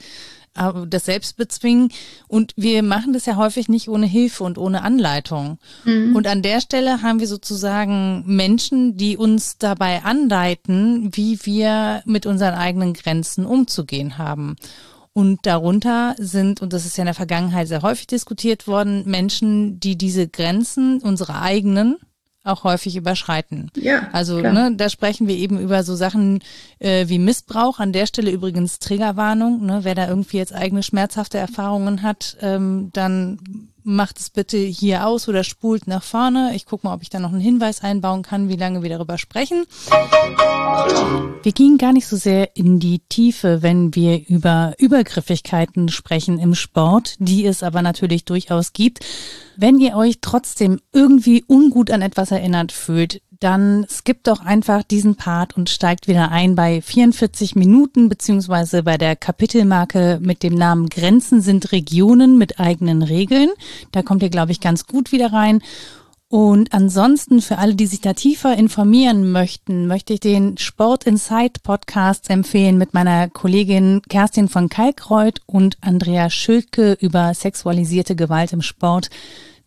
das 0.54 1.06
Selbstbezwingen. 1.06 1.90
Und 2.28 2.54
wir 2.56 2.84
machen 2.84 3.14
das 3.14 3.26
ja 3.26 3.36
häufig 3.36 3.70
nicht 3.70 3.90
ohne 3.90 4.06
Hilfe 4.06 4.44
und 4.44 4.58
ohne 4.58 4.84
Anleitung. 4.84 5.58
Mhm. 5.84 6.16
Und 6.16 6.28
an 6.28 6.42
der 6.42 6.62
Stelle 6.62 7.02
haben 7.02 7.20
wir 7.20 7.28
sozusagen 7.28 8.24
Menschen, 8.26 8.98
die 8.98 9.18
uns 9.18 9.58
dabei 9.58 10.04
anleiten, 10.04 11.10
wie 11.14 11.40
wir 11.44 12.04
mit 12.06 12.26
unseren 12.26 12.54
eigenen 12.54 12.94
Grenzen 12.94 13.46
umzugehen 13.46 14.18
haben. 14.18 14.56
Und 15.16 15.46
darunter 15.46 16.16
sind, 16.18 16.62
und 16.62 16.74
das 16.74 16.86
ist 16.86 16.98
ja 16.98 17.04
in 17.04 17.08
der 17.08 17.14
Vergangenheit 17.14 17.68
sehr 17.68 17.84
häufig 17.84 18.08
diskutiert 18.08 18.68
worden, 18.68 19.04
Menschen, 19.06 19.80
die 19.80 19.96
diese 19.96 20.28
Grenzen, 20.28 21.00
unsere 21.04 21.40
eigenen, 21.40 21.98
auch 22.44 22.64
häufig 22.64 22.96
überschreiten. 22.96 23.72
Ja, 23.76 24.10
also 24.12 24.40
ne, 24.40 24.74
da 24.76 24.90
sprechen 24.90 25.28
wir 25.28 25.36
eben 25.36 25.60
über 25.60 25.84
so 25.84 25.96
Sachen 25.96 26.42
äh, 26.80 27.08
wie 27.08 27.20
Missbrauch. 27.20 27.80
An 27.80 27.94
der 27.94 28.06
Stelle 28.06 28.32
übrigens 28.32 28.80
Triggerwarnung. 28.80 29.66
Ne, 29.66 29.80
wer 29.84 29.96
da 29.96 30.08
irgendwie 30.08 30.38
jetzt 30.38 30.54
eigene 30.54 30.84
schmerzhafte 30.84 31.38
Erfahrungen 31.38 32.04
hat, 32.04 32.38
ähm, 32.42 32.90
dann 32.94 33.72
macht 33.84 34.20
es 34.20 34.30
bitte 34.30 34.58
hier 34.58 35.06
aus 35.06 35.28
oder 35.28 35.44
spult 35.44 35.88
nach 35.88 36.04
vorne. 36.04 36.52
Ich 36.56 36.66
gucke 36.66 36.88
mal, 36.88 36.94
ob 36.94 37.02
ich 37.02 37.10
da 37.10 37.20
noch 37.20 37.32
einen 37.32 37.42
Hinweis 37.42 37.82
einbauen 37.84 38.22
kann, 38.22 38.50
wie 38.50 38.56
lange 38.56 38.82
wir 38.84 38.90
darüber 38.90 39.18
sprechen. 39.18 39.66
Wir 41.44 41.52
gehen 41.52 41.78
gar 41.78 41.94
nicht 41.94 42.08
so 42.08 42.16
sehr 42.16 42.56
in 42.56 42.80
die 42.80 43.00
Tiefe, 43.10 43.62
wenn 43.62 43.96
wir 43.96 44.28
über 44.28 44.74
Übergriffigkeiten 44.78 45.90
sprechen 45.90 46.40
im 46.40 46.56
Sport, 46.56 47.16
die 47.20 47.46
es 47.46 47.64
aber 47.64 47.82
natürlich 47.82 48.26
durchaus 48.26 48.74
gibt. 48.74 49.06
Wenn 49.58 49.80
ihr 49.80 49.96
euch 49.96 50.20
trotzdem 50.22 50.80
irgendwie 50.92 51.44
ungut 51.48 51.92
an 51.92 52.02
etwas 52.02 52.32
erinnert 52.32 52.72
fühlt, 52.72 53.22
dann 53.44 53.86
skippt 53.90 54.28
doch 54.28 54.40
einfach 54.40 54.84
diesen 54.84 55.16
Part 55.16 55.58
und 55.58 55.70
steigt 55.70 56.08
wieder 56.08 56.32
ein 56.32 56.56
bei 56.56 56.82
44 56.82 57.56
Minuten 57.56 58.08
beziehungsweise 58.08 58.84
bei 58.84 58.98
der 58.98 59.16
Kapitelmarke 59.16 60.20
mit 60.22 60.44
dem 60.44 60.56
Namen 60.56 60.90
Grenzen 60.90 61.42
sind 61.42 61.72
Regionen 61.72 62.38
mit 62.38 62.60
eigenen 62.60 63.04
Regeln. 63.04 63.50
Da 63.92 64.02
kommt 64.02 64.24
ihr, 64.24 64.30
glaube 64.30 64.52
ich, 64.52 64.62
ganz 64.62 64.88
gut 64.88 65.12
wieder 65.12 65.34
rein. 65.34 65.62
Und 66.30 66.74
ansonsten 66.74 67.42
für 67.42 67.60
alle, 67.60 67.76
die 67.76 67.86
sich 67.86 68.02
da 68.02 68.14
tiefer 68.14 68.58
informieren 68.58 69.32
möchten, 69.32 69.86
möchte 69.86 70.14
ich 70.14 70.20
den 70.20 70.58
Sport 70.58 71.04
Insight 71.04 71.62
Podcast 71.62 72.30
empfehlen 72.32 72.80
mit 72.80 72.96
meiner 72.96 73.30
Kollegin 73.30 74.02
Kerstin 74.10 74.50
von 74.50 74.68
Kalkreuth 74.68 75.42
und 75.46 75.78
Andrea 75.82 76.32
Schildke 76.32 76.98
über 77.00 77.36
sexualisierte 77.36 78.16
Gewalt 78.16 78.52
im 78.52 78.64
Sport. 78.64 79.12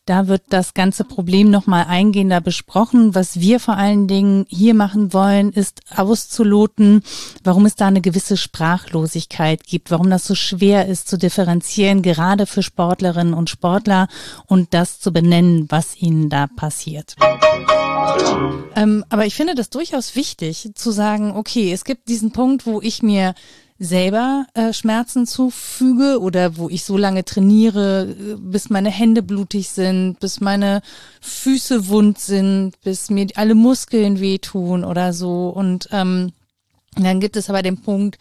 Da 0.06 0.28
wird 0.28 0.42
das 0.50 0.72
ganze 0.72 1.02
Problem 1.02 1.50
nochmal 1.50 1.86
eingehender 1.88 2.40
besprochen. 2.40 3.16
Was 3.16 3.40
wir 3.40 3.58
vor 3.58 3.76
allen 3.76 4.06
Dingen 4.06 4.46
hier 4.48 4.72
machen 4.72 5.12
wollen, 5.12 5.50
ist 5.50 5.80
auszuloten, 5.96 7.02
warum 7.42 7.66
es 7.66 7.74
da 7.74 7.88
eine 7.88 8.00
gewisse 8.00 8.36
Sprachlosigkeit 8.36 9.64
gibt, 9.64 9.90
warum 9.90 10.08
das 10.08 10.24
so 10.24 10.36
schwer 10.36 10.86
ist 10.86 11.08
zu 11.08 11.18
differenzieren, 11.18 12.02
gerade 12.02 12.46
für 12.46 12.62
Sportlerinnen 12.62 13.34
und 13.34 13.50
Sportler 13.50 14.06
und 14.46 14.74
das 14.74 15.00
zu 15.00 15.12
benennen, 15.12 15.66
was 15.70 16.00
ihnen 16.00 16.30
da 16.30 16.46
passiert. 16.46 17.16
Ähm, 18.76 19.04
aber 19.08 19.26
ich 19.26 19.34
finde 19.34 19.56
das 19.56 19.70
durchaus 19.70 20.14
wichtig 20.14 20.70
zu 20.76 20.92
sagen, 20.92 21.32
okay, 21.34 21.72
es 21.72 21.84
gibt 21.84 22.08
diesen 22.08 22.30
Punkt, 22.30 22.64
wo 22.64 22.80
ich 22.80 23.02
mir 23.02 23.34
selber 23.78 24.46
äh, 24.54 24.72
Schmerzen 24.72 25.26
zufüge 25.26 26.20
oder 26.20 26.56
wo 26.56 26.68
ich 26.68 26.84
so 26.84 26.96
lange 26.96 27.24
trainiere, 27.24 28.08
äh, 28.08 28.34
bis 28.38 28.70
meine 28.70 28.90
Hände 28.90 29.22
blutig 29.22 29.68
sind, 29.68 30.18
bis 30.20 30.40
meine 30.40 30.80
Füße 31.20 31.88
wund 31.88 32.18
sind, 32.18 32.80
bis 32.82 33.10
mir 33.10 33.26
alle 33.34 33.54
Muskeln 33.54 34.20
wehtun 34.20 34.84
oder 34.84 35.12
so. 35.12 35.48
Und 35.48 35.88
ähm, 35.92 36.32
dann 36.94 37.20
gibt 37.20 37.36
es 37.36 37.50
aber 37.50 37.62
den 37.62 37.82
Punkt, 37.82 38.18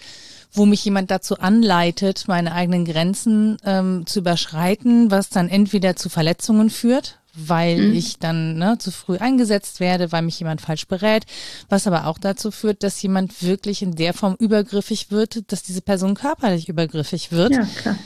wo 0.52 0.66
mich 0.66 0.84
jemand 0.84 1.12
dazu 1.12 1.38
anleitet, 1.40 2.26
meine 2.28 2.54
eigenen 2.54 2.86
Grenzen 2.86 3.58
ähm, 3.64 4.06
zu 4.06 4.20
überschreiten, 4.20 5.12
was 5.12 5.30
dann 5.30 5.50
entweder 5.50 5.96
zu 5.96 6.10
Verletzungen 6.10 6.70
führt, 6.70 7.20
weil 7.36 7.90
mhm. 7.90 7.94
ich 7.94 8.20
dann 8.20 8.58
ne, 8.58 8.78
zu 8.78 8.92
früh 8.92 9.18
eingesetzt 9.18 9.80
werde, 9.80 10.12
weil 10.12 10.22
mich 10.22 10.40
jemand 10.40 10.62
falsch 10.62 10.88
berät, 10.88 11.26
was 11.70 11.88
aber 11.88 12.08
auch 12.08 12.18
dazu 12.18 12.52
führt, 12.52 12.84
dass 12.84 13.02
jemand 13.02 13.44
wirklich 13.44 13.82
in 13.82 13.96
der 13.96 14.14
Form 14.14 14.36
übergriffig 14.40 15.12
wird, 15.12 15.52
dass 15.52 15.64
diese 15.64 15.82
Person 15.82 16.16
körperlich 16.16 16.70
übergriffig 16.70 17.32
wird. 17.32 17.52
Ja, 17.52 17.68
klar. 17.82 17.98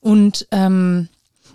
Und 0.00 0.46
ähm, 0.52 1.08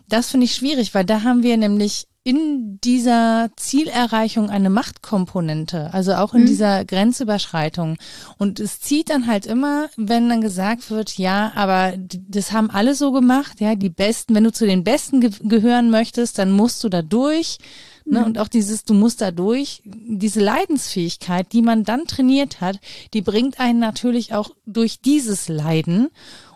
das 0.09 0.29
finde 0.29 0.45
ich 0.45 0.55
schwierig, 0.55 0.93
weil 0.93 1.05
da 1.05 1.23
haben 1.23 1.43
wir 1.43 1.57
nämlich 1.57 2.07
in 2.25 2.79
dieser 2.81 3.49
Zielerreichung 3.57 4.49
eine 4.49 4.69
Machtkomponente, 4.69 5.93
also 5.93 6.13
auch 6.13 6.33
in 6.33 6.41
mhm. 6.41 6.45
dieser 6.45 6.85
Grenzüberschreitung. 6.85 7.97
Und 8.37 8.61
es 8.61 8.79
zieht 8.79 9.09
dann 9.09 9.27
halt 9.27 9.45
immer, 9.45 9.89
wenn 9.97 10.29
dann 10.29 10.39
gesagt 10.39 10.89
wird, 10.89 11.17
ja, 11.17 11.51
aber 11.55 11.93
das 11.97 12.53
haben 12.53 12.69
alle 12.69 12.95
so 12.95 13.11
gemacht, 13.11 13.59
ja, 13.59 13.75
die 13.75 13.89
Besten, 13.89 14.35
wenn 14.35 14.45
du 14.45 14.53
zu 14.53 14.65
den 14.65 14.85
Besten 14.85 15.19
ge 15.19 15.31
gehören 15.43 15.89
möchtest, 15.89 16.39
dann 16.39 16.51
musst 16.51 16.83
du 16.83 16.89
da 16.89 17.01
durch. 17.01 17.57
Ne? 18.05 18.19
Mhm. 18.19 18.25
Und 18.25 18.39
auch 18.39 18.47
dieses, 18.47 18.85
du 18.85 18.93
musst 18.93 19.21
da 19.21 19.31
durch, 19.31 19.81
diese 19.83 20.39
Leidensfähigkeit, 20.39 21.51
die 21.51 21.61
man 21.61 21.83
dann 21.83 22.05
trainiert 22.05 22.61
hat, 22.61 22.79
die 23.13 23.21
bringt 23.21 23.59
einen 23.59 23.79
natürlich 23.79 24.33
auch 24.33 24.51
durch 24.65 25.01
dieses 25.01 25.49
Leiden. 25.49 26.09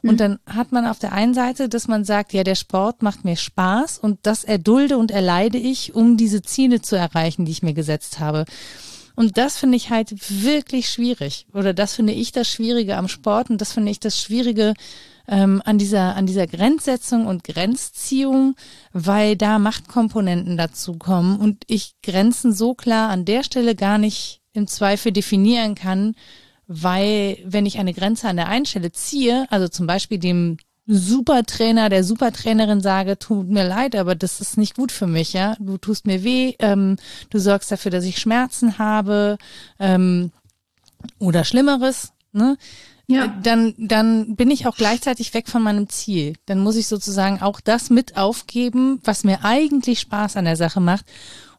Und 0.03 0.13
mhm. 0.13 0.17
dann 0.17 0.39
hat 0.45 0.71
man 0.71 0.85
auf 0.85 0.99
der 0.99 1.13
einen 1.13 1.33
Seite, 1.33 1.69
dass 1.69 1.87
man 1.87 2.05
sagt, 2.05 2.33
ja, 2.33 2.43
der 2.43 2.55
Sport 2.55 3.01
macht 3.01 3.25
mir 3.25 3.35
Spaß 3.35 3.99
und 3.99 4.19
das 4.23 4.43
erdulde 4.43 4.97
und 4.97 5.11
erleide 5.11 5.57
ich, 5.57 5.95
um 5.95 6.17
diese 6.17 6.41
Ziele 6.41 6.81
zu 6.81 6.95
erreichen, 6.95 7.45
die 7.45 7.51
ich 7.51 7.63
mir 7.63 7.73
gesetzt 7.73 8.19
habe. 8.19 8.45
Und 9.15 9.37
das 9.37 9.57
finde 9.57 9.77
ich 9.77 9.89
halt 9.89 10.43
wirklich 10.43 10.89
schwierig. 10.89 11.47
Oder 11.51 11.73
das 11.73 11.95
finde 11.95 12.13
ich 12.13 12.31
das 12.31 12.47
Schwierige 12.47 12.97
am 12.97 13.07
Sport 13.07 13.49
und 13.49 13.59
das 13.59 13.73
finde 13.73 13.91
ich 13.91 13.99
das 13.99 14.21
Schwierige 14.21 14.75
ähm, 15.27 15.61
an 15.65 15.79
dieser, 15.79 16.15
an 16.15 16.27
dieser 16.27 16.45
Grenzsetzung 16.45 17.25
und 17.25 17.43
Grenzziehung, 17.43 18.55
weil 18.93 19.35
da 19.35 19.57
Machtkomponenten 19.57 20.55
dazu 20.55 20.97
kommen 20.97 21.39
und 21.39 21.63
ich 21.67 21.95
Grenzen 22.03 22.53
so 22.53 22.75
klar 22.75 23.09
an 23.09 23.25
der 23.25 23.43
Stelle 23.43 23.75
gar 23.75 23.97
nicht 23.97 24.41
im 24.53 24.67
Zweifel 24.67 25.11
definieren 25.11 25.75
kann, 25.75 26.15
weil 26.67 27.37
wenn 27.45 27.65
ich 27.65 27.79
eine 27.79 27.93
Grenze 27.93 28.27
an 28.27 28.35
der 28.35 28.47
einen 28.49 28.65
Stelle 28.65 28.91
ziehe, 28.91 29.47
also 29.49 29.67
zum 29.67 29.87
Beispiel 29.87 30.19
dem 30.19 30.57
Supertrainer, 30.85 31.89
der 31.89 32.03
Supertrainerin 32.03 32.81
sage, 32.81 33.19
tut 33.19 33.49
mir 33.49 33.67
leid, 33.67 33.95
aber 33.95 34.15
das 34.15 34.39
ist 34.39 34.57
nicht 34.57 34.75
gut 34.75 34.91
für 34.91 35.07
mich, 35.07 35.33
ja. 35.33 35.55
Du 35.59 35.77
tust 35.77 36.07
mir 36.07 36.23
weh, 36.23 36.55
ähm, 36.59 36.95
du 37.29 37.39
sorgst 37.39 37.71
dafür, 37.71 37.91
dass 37.91 38.05
ich 38.05 38.19
Schmerzen 38.19 38.77
habe 38.77 39.37
ähm, 39.79 40.31
oder 41.19 41.43
Schlimmeres, 41.43 42.13
ne? 42.31 42.57
Ja. 43.09 43.27
Dann, 43.41 43.73
dann 43.77 44.35
bin 44.35 44.51
ich 44.51 44.67
auch 44.67 44.75
gleichzeitig 44.75 45.33
weg 45.33 45.47
von 45.47 45.63
meinem 45.63 45.87
Ziel. 45.87 46.33
Dann 46.45 46.59
muss 46.59 46.75
ich 46.75 46.87
sozusagen 46.87 47.41
auch 47.41 47.61
das 47.61 47.89
mit 47.89 48.17
aufgeben, 48.17 48.99
was 49.03 49.23
mir 49.23 49.45
eigentlich 49.45 50.01
Spaß 50.01 50.35
an 50.35 50.43
der 50.43 50.57
Sache 50.57 50.81
macht. 50.81 51.05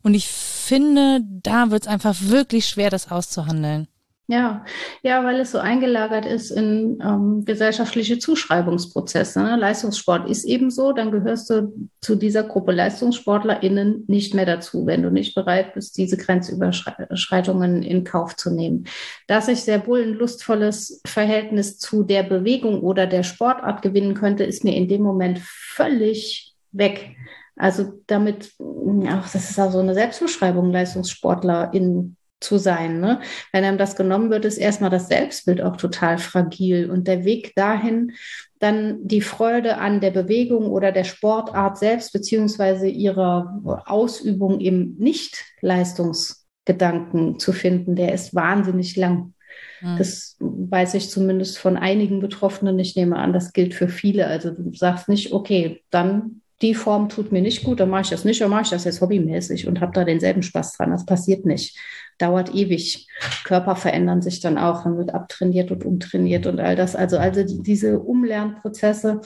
Und 0.03 0.13
ich 0.13 0.29
finde, 0.29 1.23
da 1.43 1.71
wird 1.71 1.85
es 1.85 1.89
einfach 1.89 2.17
wirklich 2.21 2.69
schwer, 2.69 2.91
das 2.91 3.11
auszuhandeln. 3.11 3.89
Ja, 4.31 4.63
ja, 5.03 5.25
weil 5.25 5.41
es 5.41 5.53
so 5.53 5.59
eingelagert 5.59 6.27
ist 6.27 6.51
in 6.51 6.99
ähm, 7.03 7.47
gesellschaftliche 7.47 8.19
Zuschreibungsprozesse. 8.19 9.43
Ne? 9.43 9.57
Leistungssport 9.57 10.29
ist 10.29 10.45
eben 10.45 10.71
so, 10.71 10.93
dann 10.93 11.11
gehörst 11.11 11.49
du 11.49 11.73
zu 12.03 12.15
dieser 12.15 12.43
Gruppe 12.43 12.73
LeistungssportlerInnen 12.73 14.05
nicht 14.07 14.35
mehr 14.35 14.45
dazu, 14.45 14.85
wenn 14.85 15.03
du 15.03 15.11
nicht 15.11 15.35
bereit 15.35 15.73
bist, 15.73 15.97
diese 15.97 16.19
Grenzüberschreitungen 16.19 17.83
in 17.83 18.05
Kauf 18.05 18.37
zu 18.37 18.51
nehmen. 18.51 18.85
Dass 19.29 19.49
ich 19.49 19.63
sehr 19.63 19.87
wohl 19.87 20.03
ein 20.03 20.13
lustvolles 20.13 21.01
Verhältnis 21.07 21.79
zu 21.79 22.03
der 22.03 22.23
Bewegung 22.23 22.83
oder 22.83 23.07
der 23.07 23.23
Sportart 23.23 23.81
gewinnen 23.81 24.13
könnte, 24.13 24.45
ist 24.45 24.63
mir 24.63 24.77
in 24.77 24.89
dem 24.89 25.01
Moment 25.01 25.39
völlig 25.39 26.55
weg. 26.71 27.17
Also 27.57 27.95
damit, 28.07 28.53
ja, 28.59 29.23
das 29.23 29.35
ist 29.37 29.57
ja 29.57 29.71
so 29.71 29.79
eine 29.79 29.95
Selbstbeschreibung, 29.95 30.71
Leistungssportlerin 30.71 32.18
zu 32.41 32.59
sein. 32.59 33.01
Ne? 33.01 33.21
Wenn 33.53 33.65
einem 33.65 33.79
das 33.79 33.97
genommen 33.97 34.31
wird, 34.31 34.45
ist 34.45 34.59
erstmal 34.59 34.91
das 34.91 35.09
Selbstbild 35.09 35.61
auch 35.61 35.77
total 35.77 36.19
fragil. 36.19 36.89
Und 36.91 37.09
der 37.09 37.25
Weg 37.25 37.55
dahin, 37.55 38.13
dann 38.59 39.07
die 39.07 39.21
Freude 39.21 39.79
an 39.79 40.01
der 40.01 40.11
Bewegung 40.11 40.71
oder 40.71 40.93
der 40.93 41.05
Sportart 41.05 41.79
selbst, 41.79 42.13
beziehungsweise 42.13 42.89
ihrer 42.89 43.85
Ausübung 43.87 44.61
im 44.61 44.97
Nicht-Leistungsgedanken 44.99 47.39
zu 47.39 47.53
finden, 47.53 47.95
der 47.97 48.13
ist 48.13 48.35
wahnsinnig 48.35 48.97
lang. 48.97 49.35
Mhm. 49.81 49.99
Das 49.99 50.37
weiß 50.41 50.95
ich 50.95 51.11
zumindest 51.11 51.59
von 51.59 51.77
einigen 51.77 52.21
Betroffenen. 52.21 52.79
Ich 52.79 52.97
nehme 52.97 53.17
an, 53.17 53.33
das 53.33 53.53
gilt 53.53 53.75
für 53.75 53.89
viele. 53.89 54.27
Also 54.27 54.51
du 54.51 54.73
sagst 54.75 55.09
nicht, 55.09 55.33
okay, 55.33 55.83
dann 55.91 56.43
die 56.63 56.75
Form 56.75 57.09
tut 57.09 57.31
mir 57.31 57.43
nicht 57.43 57.63
gut, 57.63 57.81
dann 57.81 57.91
mache 57.91 58.03
ich 58.03 58.11
das 58.11 58.25
nicht, 58.25 58.41
dann 58.41 58.51
mache 58.51 58.63
ich 58.63 58.71
das 58.71 58.85
jetzt 58.85 59.01
hobbymäßig 59.01 59.69
und 59.69 59.81
habe 59.81 59.93
da 59.93 60.05
denselben 60.05 60.43
Spaß 60.43 60.77
dran. 60.77 60.91
Das 60.91 61.07
passiert 61.07 61.47
nicht. 61.47 61.79
Dauert 62.19 62.55
ewig. 62.55 63.07
Körper 63.45 63.77
verändern 63.77 64.23
sich 64.23 64.41
dann 64.41 64.59
auch, 64.59 64.85
dann 64.85 64.99
wird 64.99 65.15
abtrainiert 65.15 65.71
und 65.71 65.85
umtrainiert 65.85 66.47
und 66.47 66.61
all 66.61 66.77
das. 66.77 66.97
Also, 66.97 67.19
also 67.19 67.43
diese 67.63 68.01
Umlernprozesse 68.01 69.21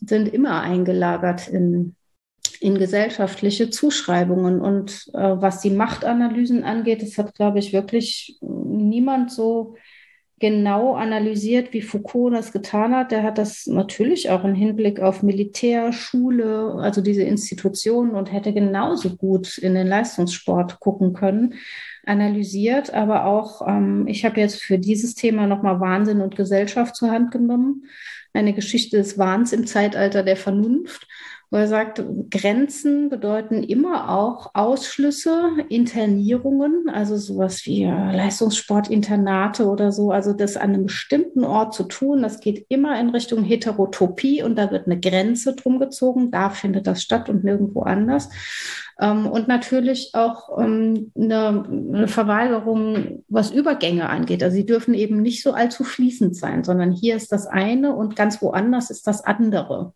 sind 0.00 0.28
immer 0.28 0.60
eingelagert 0.60 1.48
in, 1.48 1.94
in 2.60 2.78
gesellschaftliche 2.78 3.70
Zuschreibungen. 3.70 4.60
Und 4.60 5.08
äh, 5.14 5.18
was 5.18 5.60
die 5.60 5.70
Machtanalysen 5.70 6.62
angeht, 6.62 7.02
das 7.02 7.16
hat, 7.18 7.34
glaube 7.34 7.58
ich, 7.58 7.72
wirklich 7.72 8.38
niemand 8.40 9.32
so 9.32 9.76
genau 10.38 10.94
analysiert, 10.94 11.72
wie 11.72 11.80
Foucault 11.80 12.34
das 12.34 12.52
getan 12.52 12.94
hat. 12.94 13.10
Der 13.10 13.22
hat 13.22 13.38
das 13.38 13.66
natürlich 13.66 14.30
auch 14.30 14.44
im 14.44 14.54
Hinblick 14.54 15.00
auf 15.00 15.22
Militär, 15.22 15.92
Schule, 15.92 16.74
also 16.78 17.00
diese 17.00 17.22
Institutionen 17.22 18.12
und 18.12 18.32
hätte 18.32 18.52
genauso 18.52 19.16
gut 19.16 19.56
in 19.58 19.74
den 19.74 19.86
Leistungssport 19.86 20.78
gucken 20.78 21.14
können, 21.14 21.54
analysiert. 22.06 22.94
Aber 22.94 23.26
auch, 23.26 23.66
ähm, 23.66 24.06
ich 24.08 24.24
habe 24.24 24.40
jetzt 24.40 24.62
für 24.62 24.78
dieses 24.78 25.14
Thema 25.14 25.46
nochmal 25.46 25.80
Wahnsinn 25.80 26.20
und 26.20 26.36
Gesellschaft 26.36 26.96
zur 26.96 27.10
Hand 27.10 27.30
genommen. 27.30 27.84
Eine 28.32 28.54
Geschichte 28.54 28.96
des 28.96 29.18
Wahns 29.18 29.52
im 29.52 29.66
Zeitalter 29.66 30.22
der 30.22 30.36
Vernunft 30.36 31.06
wo 31.50 31.58
er 31.58 31.68
sagt, 31.68 32.02
Grenzen 32.30 33.08
bedeuten 33.08 33.62
immer 33.62 34.10
auch 34.10 34.50
Ausschlüsse, 34.54 35.50
Internierungen, 35.68 36.88
also 36.88 37.16
sowas 37.16 37.64
wie 37.66 37.84
äh, 37.84 38.16
Leistungssportinternate 38.16 39.66
oder 39.66 39.92
so, 39.92 40.10
also 40.10 40.32
das 40.32 40.56
an 40.56 40.74
einem 40.74 40.86
bestimmten 40.86 41.44
Ort 41.44 41.74
zu 41.74 41.84
tun, 41.84 42.22
das 42.22 42.40
geht 42.40 42.66
immer 42.68 42.98
in 42.98 43.10
Richtung 43.10 43.44
Heterotopie 43.44 44.42
und 44.42 44.56
da 44.56 44.72
wird 44.72 44.86
eine 44.86 44.98
Grenze 44.98 45.54
drum 45.54 45.78
gezogen, 45.78 46.32
da 46.32 46.50
findet 46.50 46.88
das 46.88 47.02
statt 47.02 47.28
und 47.28 47.44
nirgendwo 47.44 47.82
anders. 47.82 48.28
Ähm, 49.00 49.26
und 49.26 49.46
natürlich 49.46 50.10
auch 50.14 50.58
ähm, 50.58 51.12
eine, 51.14 51.64
eine 51.68 52.08
Verweigerung, 52.08 53.22
was 53.28 53.52
Übergänge 53.52 54.08
angeht. 54.08 54.42
Also 54.42 54.56
sie 54.56 54.66
dürfen 54.66 54.94
eben 54.94 55.22
nicht 55.22 55.44
so 55.44 55.52
allzu 55.52 55.84
fließend 55.84 56.34
sein, 56.34 56.64
sondern 56.64 56.90
hier 56.90 57.14
ist 57.14 57.30
das 57.30 57.46
eine 57.46 57.94
und 57.94 58.16
ganz 58.16 58.42
woanders 58.42 58.90
ist 58.90 59.06
das 59.06 59.22
andere 59.22 59.92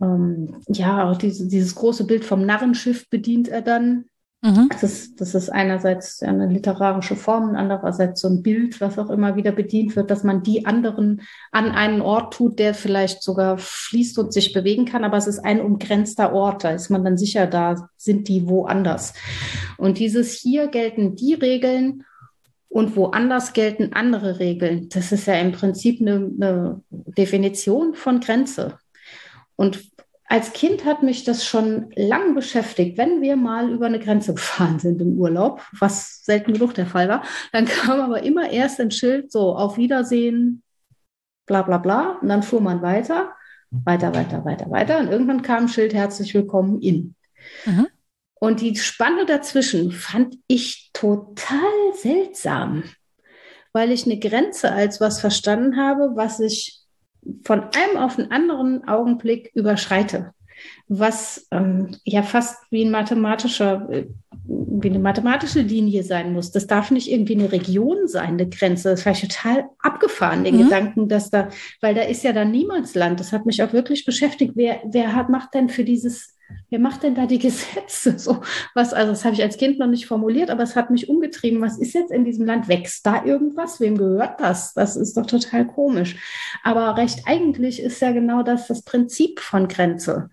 ähm, 0.00 0.56
ja, 0.68 1.08
auch 1.08 1.16
diese, 1.16 1.48
dieses 1.48 1.74
große 1.74 2.04
Bild 2.04 2.24
vom 2.24 2.44
Narrenschiff 2.44 3.08
bedient 3.08 3.48
er 3.48 3.62
dann. 3.62 4.06
Mhm. 4.42 4.68
Das, 4.68 4.82
ist, 4.82 5.20
das 5.20 5.34
ist 5.34 5.48
einerseits 5.48 6.22
eine 6.22 6.46
literarische 6.46 7.16
Form 7.16 7.56
andererseits 7.56 8.20
so 8.20 8.28
ein 8.28 8.42
Bild, 8.42 8.80
was 8.80 8.98
auch 8.98 9.08
immer 9.08 9.34
wieder 9.34 9.50
bedient 9.50 9.96
wird, 9.96 10.10
dass 10.10 10.24
man 10.24 10.42
die 10.42 10.66
anderen 10.66 11.22
an 11.52 11.70
einen 11.70 12.02
Ort 12.02 12.34
tut, 12.34 12.58
der 12.58 12.74
vielleicht 12.74 13.22
sogar 13.22 13.56
fließt 13.56 14.18
und 14.18 14.32
sich 14.32 14.52
bewegen 14.52 14.84
kann, 14.84 15.04
aber 15.04 15.16
es 15.16 15.26
ist 15.26 15.38
ein 15.38 15.60
umgrenzter 15.60 16.32
Ort, 16.32 16.64
da 16.64 16.70
ist 16.70 16.90
man 16.90 17.02
dann 17.02 17.16
sicher, 17.16 17.46
da 17.46 17.88
sind 17.96 18.28
die 18.28 18.46
woanders. 18.46 19.14
Und 19.78 19.98
dieses 19.98 20.34
hier 20.34 20.68
gelten 20.68 21.16
die 21.16 21.34
Regeln 21.34 22.04
und 22.68 22.94
woanders 22.94 23.54
gelten 23.54 23.94
andere 23.94 24.38
Regeln. 24.38 24.90
Das 24.90 25.10
ist 25.10 25.26
ja 25.26 25.34
im 25.34 25.52
Prinzip 25.52 26.00
eine, 26.00 26.30
eine 26.36 26.82
Definition 26.90 27.94
von 27.94 28.20
Grenze. 28.20 28.78
Und 29.56 29.90
als 30.28 30.52
Kind 30.52 30.84
hat 30.84 31.02
mich 31.02 31.24
das 31.24 31.44
schon 31.44 31.90
lang 31.94 32.34
beschäftigt. 32.34 32.98
Wenn 32.98 33.22
wir 33.22 33.36
mal 33.36 33.70
über 33.70 33.86
eine 33.86 34.00
Grenze 34.00 34.34
gefahren 34.34 34.78
sind 34.78 35.00
im 35.00 35.18
Urlaub, 35.18 35.62
was 35.78 36.24
selten 36.24 36.52
genug 36.52 36.74
der 36.74 36.86
Fall 36.86 37.08
war, 37.08 37.22
dann 37.52 37.64
kam 37.66 38.00
aber 38.00 38.22
immer 38.22 38.50
erst 38.50 38.80
ein 38.80 38.90
Schild 38.90 39.32
so 39.32 39.56
auf 39.56 39.76
Wiedersehen, 39.76 40.62
bla 41.46 41.62
bla 41.62 41.78
bla. 41.78 42.18
Und 42.20 42.28
dann 42.28 42.42
fuhr 42.42 42.60
man 42.60 42.82
weiter, 42.82 43.32
weiter, 43.70 44.14
weiter, 44.14 44.44
weiter, 44.44 44.70
weiter. 44.70 44.98
Und 44.98 45.08
irgendwann 45.08 45.42
kam 45.42 45.64
ein 45.64 45.68
Schild 45.68 45.94
herzlich 45.94 46.34
willkommen 46.34 46.80
in. 46.80 47.14
Mhm. 47.64 47.86
Und 48.38 48.60
die 48.60 48.76
Spanne 48.76 49.24
dazwischen 49.24 49.92
fand 49.92 50.36
ich 50.46 50.90
total 50.92 51.94
seltsam, 51.94 52.84
weil 53.72 53.92
ich 53.92 54.04
eine 54.04 54.18
Grenze 54.18 54.72
als 54.72 55.00
was 55.00 55.20
verstanden 55.20 55.76
habe, 55.78 56.12
was 56.16 56.40
ich 56.40 56.85
von 57.42 57.60
einem 57.60 57.96
auf 57.96 58.16
den 58.16 58.30
anderen 58.30 58.86
Augenblick 58.88 59.50
überschreite, 59.54 60.32
was 60.88 61.46
ähm, 61.50 61.96
ja 62.04 62.22
fast 62.22 62.56
wie 62.70 62.84
ein 62.84 62.90
mathematischer, 62.90 63.88
äh, 63.90 64.06
wie 64.44 64.88
eine 64.88 64.98
mathematische 64.98 65.60
Linie 65.60 66.02
sein 66.02 66.32
muss. 66.32 66.52
Das 66.52 66.66
darf 66.66 66.90
nicht 66.90 67.10
irgendwie 67.10 67.34
eine 67.34 67.50
Region 67.50 68.06
sein, 68.06 68.30
eine 68.30 68.48
Grenze. 68.48 68.90
Das 68.90 69.04
war 69.04 69.12
ich 69.12 69.20
total 69.20 69.64
abgefahren, 69.78 70.44
den 70.44 70.56
mhm. 70.56 70.64
Gedanken, 70.64 71.08
dass 71.08 71.30
da, 71.30 71.48
weil 71.80 71.94
da 71.94 72.02
ist 72.02 72.22
ja 72.22 72.32
dann 72.32 72.50
Niemandsland. 72.50 73.18
Das 73.20 73.32
hat 73.32 73.46
mich 73.46 73.62
auch 73.62 73.72
wirklich 73.72 74.04
beschäftigt. 74.04 74.52
Wer, 74.54 74.80
wer 74.86 75.14
hat, 75.14 75.28
macht 75.28 75.54
denn 75.54 75.68
für 75.68 75.84
dieses 75.84 76.35
wer 76.70 76.78
macht 76.78 77.02
denn 77.02 77.14
da 77.14 77.26
die 77.26 77.38
Gesetze? 77.40 78.18
So, 78.18 78.42
was, 78.74 78.92
also 78.92 79.12
das 79.12 79.24
habe 79.24 79.34
ich 79.34 79.42
als 79.42 79.56
Kind 79.56 79.78
noch 79.78 79.86
nicht 79.86 80.06
formuliert, 80.06 80.50
aber 80.50 80.62
es 80.62 80.76
hat 80.76 80.90
mich 80.90 81.08
umgetrieben. 81.08 81.60
Was 81.60 81.78
ist 81.78 81.94
jetzt 81.94 82.10
in 82.10 82.24
diesem 82.24 82.46
Land? 82.46 82.68
Wächst 82.68 83.06
da 83.06 83.24
irgendwas? 83.24 83.80
Wem 83.80 83.96
gehört 83.96 84.40
das? 84.40 84.74
Das 84.74 84.96
ist 84.96 85.16
doch 85.16 85.26
total 85.26 85.66
komisch. 85.66 86.16
Aber 86.62 86.96
recht 86.96 87.22
eigentlich 87.26 87.80
ist 87.82 88.00
ja 88.00 88.12
genau 88.12 88.42
das 88.42 88.66
das 88.68 88.82
Prinzip 88.82 89.40
von 89.40 89.68
Grenze, 89.68 90.30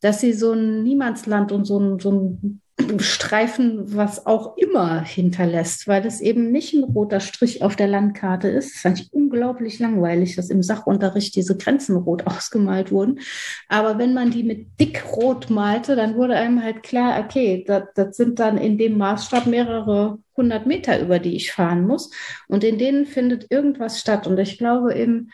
dass 0.00 0.20
sie 0.20 0.32
so 0.32 0.52
ein 0.52 0.82
Niemandsland 0.82 1.52
und 1.52 1.64
so 1.64 1.78
ein, 1.78 1.98
so 1.98 2.12
ein 2.12 2.60
Streifen, 2.98 3.94
was 3.94 4.26
auch 4.26 4.56
immer 4.56 5.00
hinterlässt, 5.00 5.86
weil 5.86 6.04
es 6.04 6.20
eben 6.20 6.50
nicht 6.50 6.74
ein 6.74 6.82
roter 6.82 7.20
Strich 7.20 7.62
auf 7.62 7.76
der 7.76 7.86
Landkarte 7.86 8.48
ist. 8.48 8.74
Das 8.74 8.80
fand 8.80 9.00
ich 9.00 9.12
unglaublich 9.12 9.78
langweilig, 9.78 10.34
dass 10.34 10.50
im 10.50 10.62
Sachunterricht 10.62 11.36
diese 11.36 11.56
Grenzen 11.56 11.96
rot 11.96 12.26
ausgemalt 12.26 12.90
wurden. 12.90 13.20
Aber 13.68 13.98
wenn 13.98 14.12
man 14.12 14.32
die 14.32 14.42
mit 14.42 14.80
dickrot 14.80 15.50
malte, 15.50 15.94
dann 15.94 16.16
wurde 16.16 16.34
einem 16.34 16.62
halt 16.62 16.82
klar, 16.82 17.24
okay, 17.24 17.64
das, 17.66 17.84
das 17.94 18.16
sind 18.16 18.40
dann 18.40 18.58
in 18.58 18.76
dem 18.76 18.98
Maßstab 18.98 19.46
mehrere 19.46 20.18
hundert 20.36 20.66
Meter, 20.66 21.00
über 21.00 21.20
die 21.20 21.36
ich 21.36 21.52
fahren 21.52 21.86
muss. 21.86 22.10
Und 22.48 22.64
in 22.64 22.78
denen 22.78 23.06
findet 23.06 23.50
irgendwas 23.50 24.00
statt. 24.00 24.26
Und 24.26 24.38
ich 24.38 24.58
glaube 24.58 24.94
eben, 24.94 25.30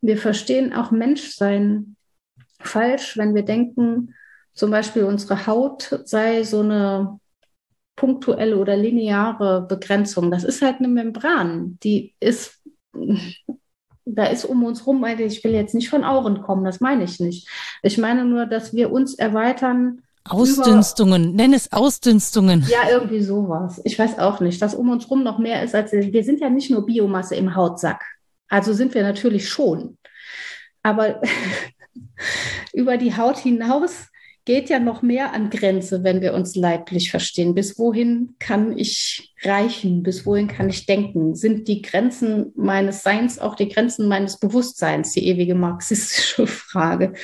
wir 0.00 0.16
verstehen 0.16 0.72
auch 0.72 0.92
Menschsein 0.92 1.96
falsch, 2.60 3.16
wenn 3.16 3.34
wir 3.34 3.42
denken, 3.42 4.14
zum 4.54 4.70
Beispiel 4.70 5.04
unsere 5.04 5.46
Haut 5.46 6.00
sei 6.04 6.44
so 6.44 6.60
eine 6.60 7.18
punktuelle 7.96 8.56
oder 8.56 8.76
lineare 8.76 9.66
Begrenzung. 9.68 10.30
Das 10.30 10.44
ist 10.44 10.62
halt 10.62 10.78
eine 10.78 10.88
Membran, 10.88 11.78
die 11.82 12.14
ist, 12.20 12.60
da 14.04 14.26
ist 14.26 14.44
um 14.44 14.64
uns 14.64 14.86
rum, 14.86 15.04
ich 15.04 15.44
will 15.44 15.52
jetzt 15.52 15.74
nicht 15.74 15.90
von 15.90 16.04
Auren 16.04 16.42
kommen, 16.42 16.64
das 16.64 16.80
meine 16.80 17.04
ich 17.04 17.20
nicht. 17.20 17.48
Ich 17.82 17.98
meine 17.98 18.24
nur, 18.24 18.46
dass 18.46 18.72
wir 18.74 18.92
uns 18.92 19.14
erweitern. 19.14 20.02
Ausdünstungen, 20.26 21.24
über, 21.24 21.32
nenn 21.34 21.52
es 21.52 21.72
Ausdünstungen. 21.72 22.66
Ja, 22.68 22.90
irgendwie 22.90 23.22
sowas. 23.22 23.80
Ich 23.84 23.98
weiß 23.98 24.18
auch 24.18 24.40
nicht, 24.40 24.60
dass 24.62 24.74
um 24.74 24.88
uns 24.90 25.10
rum 25.10 25.22
noch 25.22 25.38
mehr 25.38 25.62
ist 25.62 25.74
als 25.74 25.92
wir 25.92 26.24
sind 26.24 26.40
ja 26.40 26.48
nicht 26.48 26.70
nur 26.70 26.86
Biomasse 26.86 27.36
im 27.36 27.54
Hautsack. 27.54 28.02
Also 28.48 28.72
sind 28.72 28.94
wir 28.94 29.02
natürlich 29.02 29.48
schon. 29.48 29.98
Aber 30.82 31.20
über 32.72 32.96
die 32.96 33.16
Haut 33.16 33.36
hinaus 33.38 34.08
geht 34.44 34.68
ja 34.68 34.78
noch 34.78 35.02
mehr 35.02 35.32
an 35.32 35.48
Grenze, 35.50 36.04
wenn 36.04 36.20
wir 36.20 36.34
uns 36.34 36.54
leiblich 36.54 37.10
verstehen. 37.10 37.54
Bis 37.54 37.78
wohin 37.78 38.34
kann 38.38 38.76
ich 38.76 39.34
reichen? 39.42 40.02
Bis 40.02 40.26
wohin 40.26 40.48
kann 40.48 40.68
ich 40.68 40.86
denken? 40.86 41.34
Sind 41.34 41.66
die 41.66 41.80
Grenzen 41.80 42.52
meines 42.54 43.02
Seins 43.02 43.38
auch 43.38 43.54
die 43.54 43.68
Grenzen 43.68 44.06
meines 44.06 44.38
Bewusstseins? 44.38 45.12
Die 45.12 45.26
ewige 45.26 45.54
marxistische 45.54 46.46
Frage. 46.46 47.14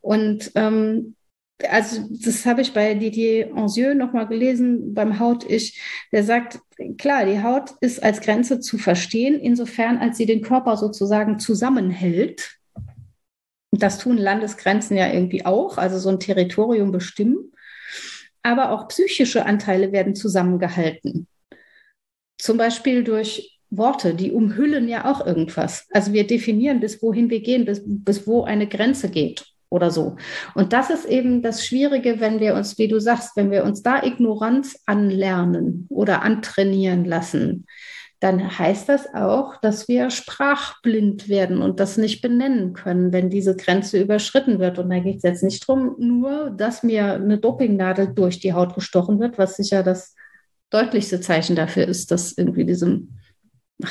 Und 0.00 0.52
ähm, 0.54 1.16
also 1.68 2.08
das 2.10 2.46
habe 2.46 2.62
ich 2.62 2.72
bei 2.72 2.94
Didier 2.94 3.52
Anzieux 3.56 3.94
nochmal 3.94 4.28
gelesen 4.28 4.94
beim 4.94 5.18
Haut-Ich. 5.18 5.80
Der 6.12 6.22
sagt, 6.22 6.60
klar, 6.98 7.24
die 7.24 7.42
Haut 7.42 7.72
ist 7.80 8.00
als 8.02 8.20
Grenze 8.20 8.60
zu 8.60 8.78
verstehen, 8.78 9.40
insofern 9.40 9.98
als 9.98 10.16
sie 10.16 10.26
den 10.26 10.42
Körper 10.42 10.76
sozusagen 10.76 11.40
zusammenhält 11.40 12.57
das 13.82 13.98
tun 13.98 14.18
Landesgrenzen 14.18 14.96
ja 14.96 15.12
irgendwie 15.12 15.46
auch, 15.46 15.78
also 15.78 15.98
so 15.98 16.08
ein 16.08 16.20
Territorium 16.20 16.92
bestimmen. 16.92 17.52
Aber 18.42 18.70
auch 18.70 18.88
psychische 18.88 19.44
Anteile 19.46 19.92
werden 19.92 20.14
zusammengehalten. 20.14 21.26
Zum 22.38 22.56
Beispiel 22.56 23.04
durch 23.04 23.58
Worte, 23.70 24.14
die 24.14 24.32
umhüllen 24.32 24.88
ja 24.88 25.04
auch 25.10 25.26
irgendwas. 25.26 25.86
Also 25.90 26.12
wir 26.12 26.26
definieren, 26.26 26.80
bis 26.80 27.02
wohin 27.02 27.28
wir 27.30 27.40
gehen, 27.40 27.64
bis, 27.64 27.82
bis 27.84 28.26
wo 28.26 28.44
eine 28.44 28.66
Grenze 28.66 29.10
geht. 29.10 29.44
oder 29.70 29.90
so. 29.90 30.16
Und 30.54 30.72
das 30.72 30.90
ist 30.90 31.04
eben 31.04 31.42
das 31.42 31.66
Schwierige, 31.66 32.20
wenn 32.20 32.40
wir 32.40 32.54
uns, 32.54 32.78
wie 32.78 32.88
du 32.88 33.00
sagst, 33.00 33.36
wenn 33.36 33.50
wir 33.50 33.64
uns 33.64 33.82
da 33.82 34.02
Ignoranz 34.02 34.80
anlernen 34.86 35.86
oder 35.90 36.22
antrainieren 36.22 37.04
lassen, 37.04 37.66
dann 38.20 38.58
heißt 38.58 38.88
das 38.88 39.14
auch, 39.14 39.56
dass 39.60 39.86
wir 39.86 40.10
sprachblind 40.10 41.28
werden 41.28 41.62
und 41.62 41.78
das 41.78 41.96
nicht 41.96 42.20
benennen 42.20 42.72
können, 42.72 43.12
wenn 43.12 43.30
diese 43.30 43.54
Grenze 43.54 44.00
überschritten 44.00 44.58
wird. 44.58 44.78
Und 44.78 44.90
da 44.90 44.98
geht 44.98 45.18
es 45.18 45.22
jetzt 45.22 45.44
nicht 45.44 45.68
darum, 45.68 45.94
nur, 45.98 46.50
dass 46.50 46.82
mir 46.82 47.14
eine 47.14 47.38
Dopingnadel 47.38 48.12
durch 48.14 48.40
die 48.40 48.54
Haut 48.54 48.74
gestochen 48.74 49.20
wird, 49.20 49.38
was 49.38 49.56
sicher 49.56 49.84
das 49.84 50.16
deutlichste 50.70 51.20
Zeichen 51.20 51.54
dafür 51.54 51.86
ist, 51.86 52.10
dass 52.10 52.32
irgendwie 52.32 52.64
diese 52.64 53.02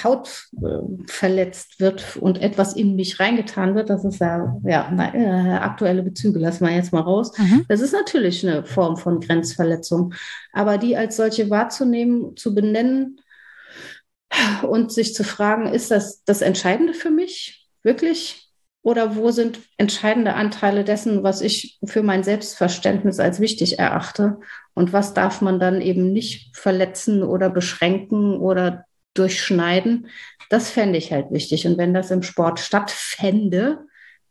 Haut 0.03 0.49
äh, 0.61 1.05
verletzt 1.07 1.79
wird 1.79 2.17
und 2.17 2.41
etwas 2.41 2.75
in 2.75 2.97
mich 2.97 3.21
reingetan 3.21 3.75
wird. 3.75 3.89
Das 3.89 4.03
ist 4.03 4.19
ja, 4.19 4.57
ja 4.65 4.91
na, 4.93 5.15
äh, 5.15 5.57
aktuelle 5.59 6.03
Bezüge, 6.03 6.39
lassen 6.39 6.65
wir 6.65 6.75
jetzt 6.75 6.91
mal 6.91 6.99
raus. 6.99 7.31
Mhm. 7.37 7.63
Das 7.69 7.79
ist 7.79 7.93
natürlich 7.93 8.45
eine 8.45 8.65
Form 8.65 8.97
von 8.97 9.21
Grenzverletzung. 9.21 10.13
Aber 10.51 10.77
die 10.77 10.97
als 10.97 11.15
solche 11.15 11.49
wahrzunehmen, 11.49 12.35
zu 12.35 12.53
benennen, 12.53 13.21
und 14.63 14.91
sich 14.91 15.13
zu 15.13 15.23
fragen, 15.23 15.67
ist 15.67 15.91
das 15.91 16.23
das 16.23 16.41
Entscheidende 16.41 16.93
für 16.93 17.09
mich 17.11 17.67
wirklich? 17.83 18.43
Oder 18.81 19.15
wo 19.17 19.31
sind 19.31 19.59
entscheidende 19.77 20.35
Anteile 20.35 20.85
dessen, 20.85 21.21
was 21.21 21.41
ich 21.41 21.77
für 21.83 22.03
mein 22.03 22.23
Selbstverständnis 22.23 23.19
als 23.19 23.39
wichtig 23.39 23.79
erachte? 23.79 24.39
Und 24.73 24.93
was 24.93 25.13
darf 25.13 25.41
man 25.41 25.59
dann 25.59 25.81
eben 25.81 26.13
nicht 26.13 26.55
verletzen 26.55 27.21
oder 27.21 27.49
beschränken 27.49 28.37
oder 28.37 28.85
durchschneiden? 29.13 30.07
Das 30.49 30.69
fände 30.69 30.97
ich 30.97 31.11
halt 31.11 31.31
wichtig. 31.31 31.67
Und 31.67 31.77
wenn 31.77 31.93
das 31.93 32.11
im 32.11 32.23
Sport 32.23 32.59
stattfände, 32.59 33.87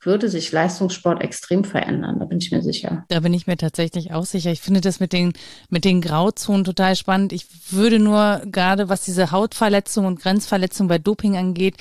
würde 0.06 0.28
sich 0.28 0.50
Leistungssport 0.52 1.22
extrem 1.22 1.64
verändern, 1.64 2.18
da 2.18 2.24
bin 2.24 2.38
ich 2.38 2.50
mir 2.50 2.62
sicher. 2.62 3.04
Da 3.08 3.20
bin 3.20 3.34
ich 3.34 3.46
mir 3.46 3.56
tatsächlich 3.56 4.12
auch 4.12 4.24
sicher. 4.24 4.50
Ich 4.50 4.60
finde 4.60 4.80
das 4.80 5.00
mit 5.00 5.12
den, 5.12 5.32
mit 5.68 5.84
den 5.84 6.00
Grauzonen 6.00 6.64
total 6.64 6.96
spannend. 6.96 7.32
Ich 7.32 7.46
würde 7.70 7.98
nur 7.98 8.42
gerade, 8.46 8.88
was 8.88 9.04
diese 9.04 9.32
Hautverletzung 9.32 10.06
und 10.06 10.20
Grenzverletzung 10.20 10.88
bei 10.88 10.98
Doping 10.98 11.36
angeht, 11.36 11.76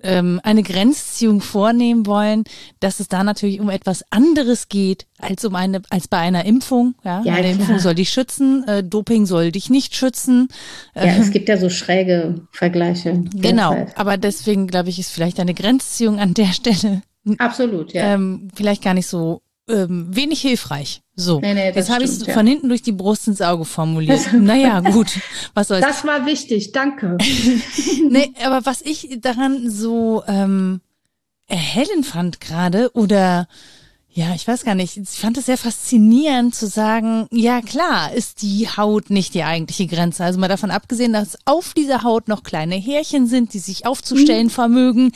ähm, 0.00 0.40
eine 0.44 0.62
Grenzziehung 0.62 1.40
vornehmen 1.40 2.06
wollen, 2.06 2.44
dass 2.80 3.00
es 3.00 3.08
da 3.08 3.24
natürlich 3.24 3.60
um 3.60 3.68
etwas 3.68 4.04
anderes 4.10 4.68
geht 4.68 5.06
als 5.18 5.44
um 5.44 5.54
eine 5.54 5.82
als 5.90 6.08
bei 6.08 6.18
einer 6.18 6.44
Impfung. 6.44 6.94
Ja, 7.04 7.22
ja 7.24 7.34
eine. 7.34 7.52
Impfung 7.52 7.78
soll 7.78 7.94
dich 7.94 8.10
schützen, 8.10 8.66
äh, 8.68 8.84
Doping 8.84 9.26
soll 9.26 9.50
dich 9.50 9.70
nicht 9.70 9.94
schützen. 9.94 10.48
Ja, 10.94 11.02
ähm, 11.02 11.20
es 11.20 11.30
gibt 11.30 11.48
ja 11.48 11.56
so 11.56 11.68
schräge 11.68 12.46
Vergleiche. 12.52 13.24
Genau, 13.34 13.86
aber 13.96 14.16
deswegen 14.16 14.68
glaube 14.68 14.90
ich, 14.90 14.98
ist 14.98 15.10
vielleicht 15.10 15.40
eine 15.40 15.54
Grenzziehung 15.54 16.20
an 16.20 16.34
der 16.34 16.52
Stelle 16.52 17.02
Absolut, 17.38 17.92
ja. 17.92 18.14
Ähm, 18.14 18.48
vielleicht 18.54 18.82
gar 18.82 18.94
nicht 18.94 19.06
so 19.06 19.42
ähm, 19.68 20.06
wenig 20.14 20.40
hilfreich. 20.40 21.02
So, 21.14 21.40
nee, 21.40 21.54
nee, 21.54 21.72
jetzt 21.72 21.90
habe 21.90 22.04
ich 22.04 22.10
es 22.10 22.26
ja. 22.26 22.32
von 22.32 22.46
hinten 22.46 22.68
durch 22.68 22.82
die 22.82 22.92
Brust 22.92 23.28
ins 23.28 23.40
Auge 23.40 23.64
formuliert. 23.64 24.32
naja, 24.32 24.80
gut, 24.80 25.18
was 25.54 25.68
soll's. 25.68 25.84
Das 25.84 26.04
war 26.04 26.26
wichtig, 26.26 26.72
danke. 26.72 27.18
nee, 28.08 28.32
aber 28.44 28.64
was 28.64 28.82
ich 28.82 29.18
daran 29.20 29.68
so 29.68 30.22
ähm, 30.26 30.80
erhellend 31.48 32.06
fand 32.06 32.40
gerade 32.40 32.90
oder 32.94 33.48
ja, 34.10 34.34
ich 34.34 34.48
weiß 34.48 34.64
gar 34.64 34.74
nicht. 34.74 34.96
Ich 34.96 35.20
fand 35.20 35.36
es 35.36 35.46
sehr 35.46 35.58
faszinierend 35.58 36.54
zu 36.54 36.66
sagen, 36.66 37.28
ja 37.30 37.60
klar, 37.60 38.12
ist 38.12 38.42
die 38.42 38.66
Haut 38.68 39.10
nicht 39.10 39.34
die 39.34 39.44
eigentliche 39.44 39.86
Grenze. 39.86 40.24
Also 40.24 40.40
mal 40.40 40.48
davon 40.48 40.70
abgesehen, 40.70 41.12
dass 41.12 41.38
auf 41.44 41.74
dieser 41.74 42.02
Haut 42.02 42.26
noch 42.26 42.42
kleine 42.42 42.74
Härchen 42.74 43.26
sind, 43.26 43.52
die 43.54 43.58
sich 43.58 43.86
aufzustellen 43.86 44.46
mhm. 44.46 44.50
vermögen. 44.50 45.12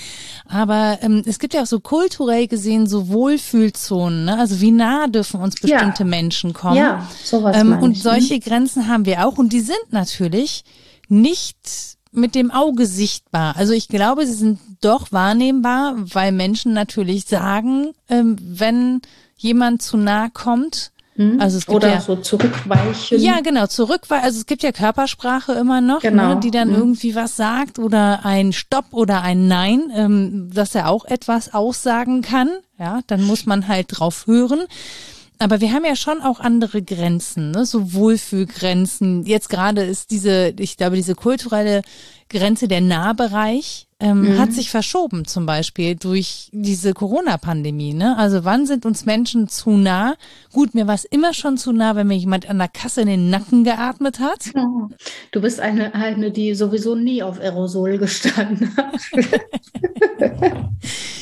Aber 0.47 0.99
ähm, 1.03 1.23
es 1.27 1.39
gibt 1.39 1.55
ja 1.55 1.63
auch 1.63 1.67
so 1.67 1.81
kulturell 1.81 2.47
gesehen 2.47 2.87
so 2.87 3.09
Wohlfühlzonen. 3.09 4.27
Ne? 4.27 4.39
Also 4.39 4.61
wie 4.61 4.71
nah 4.71 5.07
dürfen 5.09 5.41
uns 5.41 5.55
bestimmte 5.55 6.03
ja. 6.05 6.09
Menschen 6.09 6.53
kommen. 6.53 6.77
Ja, 6.77 7.09
sowas 7.25 7.57
ähm, 7.57 7.79
Und 7.81 7.93
ich, 7.93 8.05
ne? 8.05 8.11
solche 8.11 8.39
Grenzen 8.41 8.89
haben 8.89 9.07
wir 9.07 9.27
auch. 9.27 9.39
Und 9.39 9.53
die 9.53 9.61
sind 9.61 9.91
natürlich 9.91 10.65
nicht 11.09 11.97
mit 12.13 12.35
dem 12.35 12.51
Auge 12.51 12.87
sichtbar. 12.87 13.57
Also 13.57 13.73
ich 13.73 13.89
glaube, 13.89 14.27
sie 14.27 14.35
sind 14.35 14.61
doch 14.81 15.13
wahrnehmbar, 15.13 15.97
weil 15.97 16.33
Menschen 16.33 16.73
natürlich 16.73 17.25
sagen, 17.25 17.93
ähm, 18.09 18.37
wenn 18.41 19.01
jemand 19.37 19.83
zu 19.83 19.97
nah 19.97 20.29
kommt, 20.29 20.93
hm? 21.17 21.41
also 21.41 21.59
es 21.59 21.67
gibt 21.67 21.77
Oder 21.77 21.95
ja, 21.95 22.01
so 22.01 22.17
zurückweichen. 22.17 23.21
Ja, 23.21 23.41
genau, 23.41 23.67
zurückweichen. 23.67 24.25
Also 24.25 24.39
es 24.39 24.47
gibt 24.47 24.63
ja 24.63 24.73
Körpersprache 24.73 25.53
immer 25.53 25.81
noch, 25.81 26.01
genau. 26.01 26.35
ne, 26.35 26.41
die 26.41 26.51
dann 26.51 26.69
mhm. 26.69 26.77
irgendwie 26.77 27.15
was 27.15 27.37
sagt 27.37 27.79
oder 27.79 28.25
ein 28.25 28.53
Stopp 28.53 28.87
oder 28.93 29.23
ein 29.23 29.47
Nein, 29.47 29.93
ähm, 29.95 30.51
dass 30.55 30.75
er 30.75 30.89
auch 30.89 31.05
etwas 31.05 31.53
aussagen 31.53 32.23
kann. 32.23 32.49
Ja, 32.79 33.01
dann 33.07 33.23
muss 33.25 33.47
man 33.47 33.69
halt 33.69 33.89
drauf 33.91 34.27
hören. 34.27 34.63
Aber 35.39 35.61
wir 35.61 35.73
haben 35.73 35.85
ja 35.85 35.97
schon 35.97 36.23
auch 36.23 36.39
andere 36.39 36.83
Grenzen, 36.83 37.51
ne? 37.51 37.67
so 37.67 37.93
Wohlfühlgrenzen. 37.93 39.27
Jetzt 39.27 39.49
gerade 39.49 39.83
ist 39.83 40.11
diese, 40.11 40.55
ich 40.59 40.77
glaube, 40.77 40.97
diese 40.97 41.15
kulturelle 41.15 41.83
Grenze 42.33 42.67
der 42.67 42.81
Nahbereich 42.81 43.87
ähm, 44.03 44.23
mhm. 44.23 44.39
hat 44.39 44.53
sich 44.53 44.69
verschoben, 44.69 45.27
zum 45.27 45.47
Beispiel 45.47 45.95
durch 45.95 46.49
diese 46.51 46.93
Corona-Pandemie. 46.93 47.95
Ne? 47.95 48.19
Also 48.19 48.45
wann 48.45 48.67
sind 48.67 48.85
uns 48.85 49.07
Menschen 49.07 49.47
zu 49.49 49.71
nah? 49.71 50.17
Gut, 50.53 50.75
mir 50.75 50.89
war 50.89 50.95
es 50.97 51.05
immer 51.05 51.33
schon 51.35 51.57
zu 51.57 51.71
nah, 51.73 51.95
wenn 51.95 52.09
mir 52.09 52.17
jemand 52.17 52.51
an 52.51 52.59
der 52.59 52.67
Kasse 52.67 53.03
in 53.03 53.07
den 53.07 53.31
Nacken 53.31 53.63
geatmet 53.63 54.19
hat. 54.19 54.51
Du 55.31 55.41
bist 55.41 55.61
eine, 55.61 55.95
eine 55.95 56.33
die 56.33 56.55
sowieso 56.55 56.97
nie 56.97 57.23
auf 57.23 57.39
Aerosol 57.39 57.99
gestanden 57.99 58.77
hat. 58.77 59.01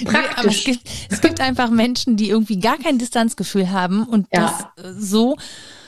Praktisch. 0.05 0.39
Aber 0.39 0.49
es 0.49 0.65
gibt, 0.65 0.81
es 1.11 1.21
gibt 1.21 1.41
einfach 1.41 1.69
Menschen, 1.69 2.17
die 2.17 2.31
irgendwie 2.31 2.59
gar 2.59 2.79
kein 2.79 2.97
Distanzgefühl 2.97 3.71
haben 3.71 4.05
und 4.05 4.27
ja. 4.33 4.55
das 4.77 4.99
so 4.99 5.37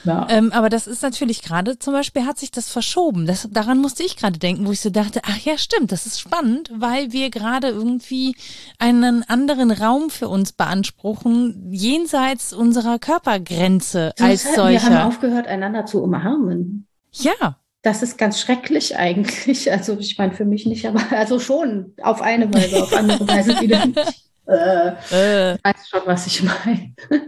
ja. 0.05 0.26
Ähm, 0.30 0.53
aber 0.53 0.68
das 0.68 0.86
ist 0.86 1.03
natürlich 1.03 1.42
gerade 1.42 1.78
zum 1.78 1.92
Beispiel 1.92 2.26
hat 2.26 2.38
sich 2.38 2.50
das 2.50 2.68
verschoben. 2.68 3.26
Das, 3.26 3.48
daran 3.50 3.78
musste 3.78 4.03
ich 4.03 4.16
gerade 4.16 4.38
denken, 4.38 4.66
wo 4.66 4.72
ich 4.72 4.80
so 4.80 4.90
dachte, 4.90 5.20
ach 5.24 5.38
ja, 5.38 5.59
stimmt, 5.59 5.92
das 5.92 6.07
ist 6.07 6.20
spannend, 6.20 6.70
weil 6.74 7.12
wir 7.12 7.30
gerade 7.30 7.68
irgendwie 7.68 8.36
einen 8.78 9.22
anderen 9.28 9.70
Raum 9.70 10.11
für 10.11 10.28
uns 10.28 10.53
beanspruchen, 10.53 11.72
jenseits 11.72 12.53
unserer 12.53 12.98
Körpergrenze 12.98 14.12
das 14.16 14.26
als 14.26 14.42
solcher. 14.55 14.90
Wir 14.90 14.98
haben 14.98 15.09
aufgehört, 15.09 15.46
einander 15.46 15.86
zu 15.86 16.03
umarmen. 16.03 16.86
Ja. 17.12 17.59
Das 17.82 18.03
ist 18.03 18.16
ganz 18.16 18.40
schrecklich 18.40 18.96
eigentlich. 18.96 19.70
Also 19.72 19.96
ich 19.98 20.18
meine 20.18 20.32
für 20.32 20.44
mich 20.44 20.66
nicht, 20.66 20.86
aber 20.86 21.00
also 21.11 21.38
schon 21.38 21.94
auf 22.03 22.22
eine 22.22 22.53
Weise, 22.53 22.82
auf 22.82 22.92
andere 22.96 23.26
Weise 23.26 23.61
wieder 23.61 23.86
nicht. 23.86 24.32
Äh, 24.47 24.88
äh. 25.11 25.59
Weißt 25.62 25.88
schon, 25.88 26.01
was 26.05 26.26
ich 26.26 26.43
meine. 26.43 26.95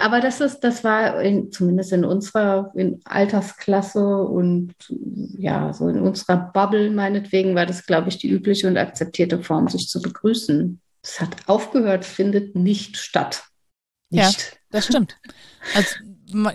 Aber 0.00 0.20
das 0.20 0.40
ist, 0.40 0.60
das 0.60 0.82
war 0.82 1.22
in, 1.22 1.52
zumindest 1.52 1.92
in 1.92 2.04
unserer 2.04 2.72
in 2.74 3.00
Altersklasse 3.04 4.04
und 4.04 4.74
ja, 5.38 5.72
so 5.72 5.88
in 5.88 6.00
unserer 6.00 6.50
Bubble 6.52 6.90
meinetwegen 6.90 7.54
war 7.54 7.66
das, 7.66 7.86
glaube 7.86 8.08
ich, 8.08 8.18
die 8.18 8.28
übliche 8.28 8.66
und 8.66 8.76
akzeptierte 8.76 9.42
Form, 9.42 9.68
sich 9.68 9.88
zu 9.88 10.02
begrüßen. 10.02 10.80
Es 11.02 11.20
hat 11.20 11.36
aufgehört, 11.46 12.04
findet 12.04 12.56
nicht 12.56 12.96
statt. 12.96 13.44
Nicht. 14.10 14.22
Ja, 14.22 14.58
das 14.70 14.86
stimmt. 14.86 15.16
Also, 15.74 15.96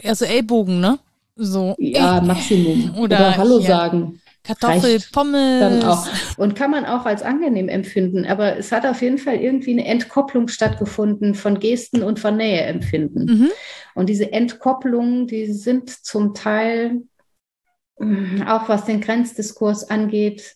also 0.04 0.26
Ellbogen, 0.26 0.80
ne? 0.82 1.00
So. 1.36 1.76
Ja, 1.80 2.20
Maximum. 2.22 2.96
Oder, 2.98 3.18
Oder 3.18 3.38
Hallo 3.38 3.60
ja. 3.60 3.68
sagen. 3.68 4.20
Kartoffel, 4.44 5.00
Pommes. 5.14 5.60
Dann 5.60 5.84
auch. 5.84 6.08
Und 6.38 6.56
kann 6.56 6.70
man 6.70 6.86
auch 6.86 7.06
als 7.06 7.22
angenehm 7.22 7.70
empfinden. 7.70 8.26
Aber 8.26 8.58
es 8.58 8.72
hat 8.72 8.86
auf 8.86 9.02
jeden 9.02 9.18
Fall 9.18 9.36
irgendwie 9.36 9.72
eine 9.72 9.86
Entkopplung 9.86 10.50
stattgefunden 10.50 11.34
von 11.34 11.60
Gesten 11.60 12.04
und 12.04 12.20
von 12.20 12.36
Näheempfinden. 12.36 13.26
Mhm. 13.26 13.52
Und 13.96 14.10
diese 14.10 14.34
Entkopplungen, 14.34 15.28
die 15.28 15.52
sind 15.54 15.90
zum 15.90 16.34
Teil, 16.34 17.04
mm, 18.00 18.42
auch 18.44 18.68
was 18.68 18.86
den 18.86 19.00
Grenzdiskurs 19.00 19.90
angeht, 19.90 20.56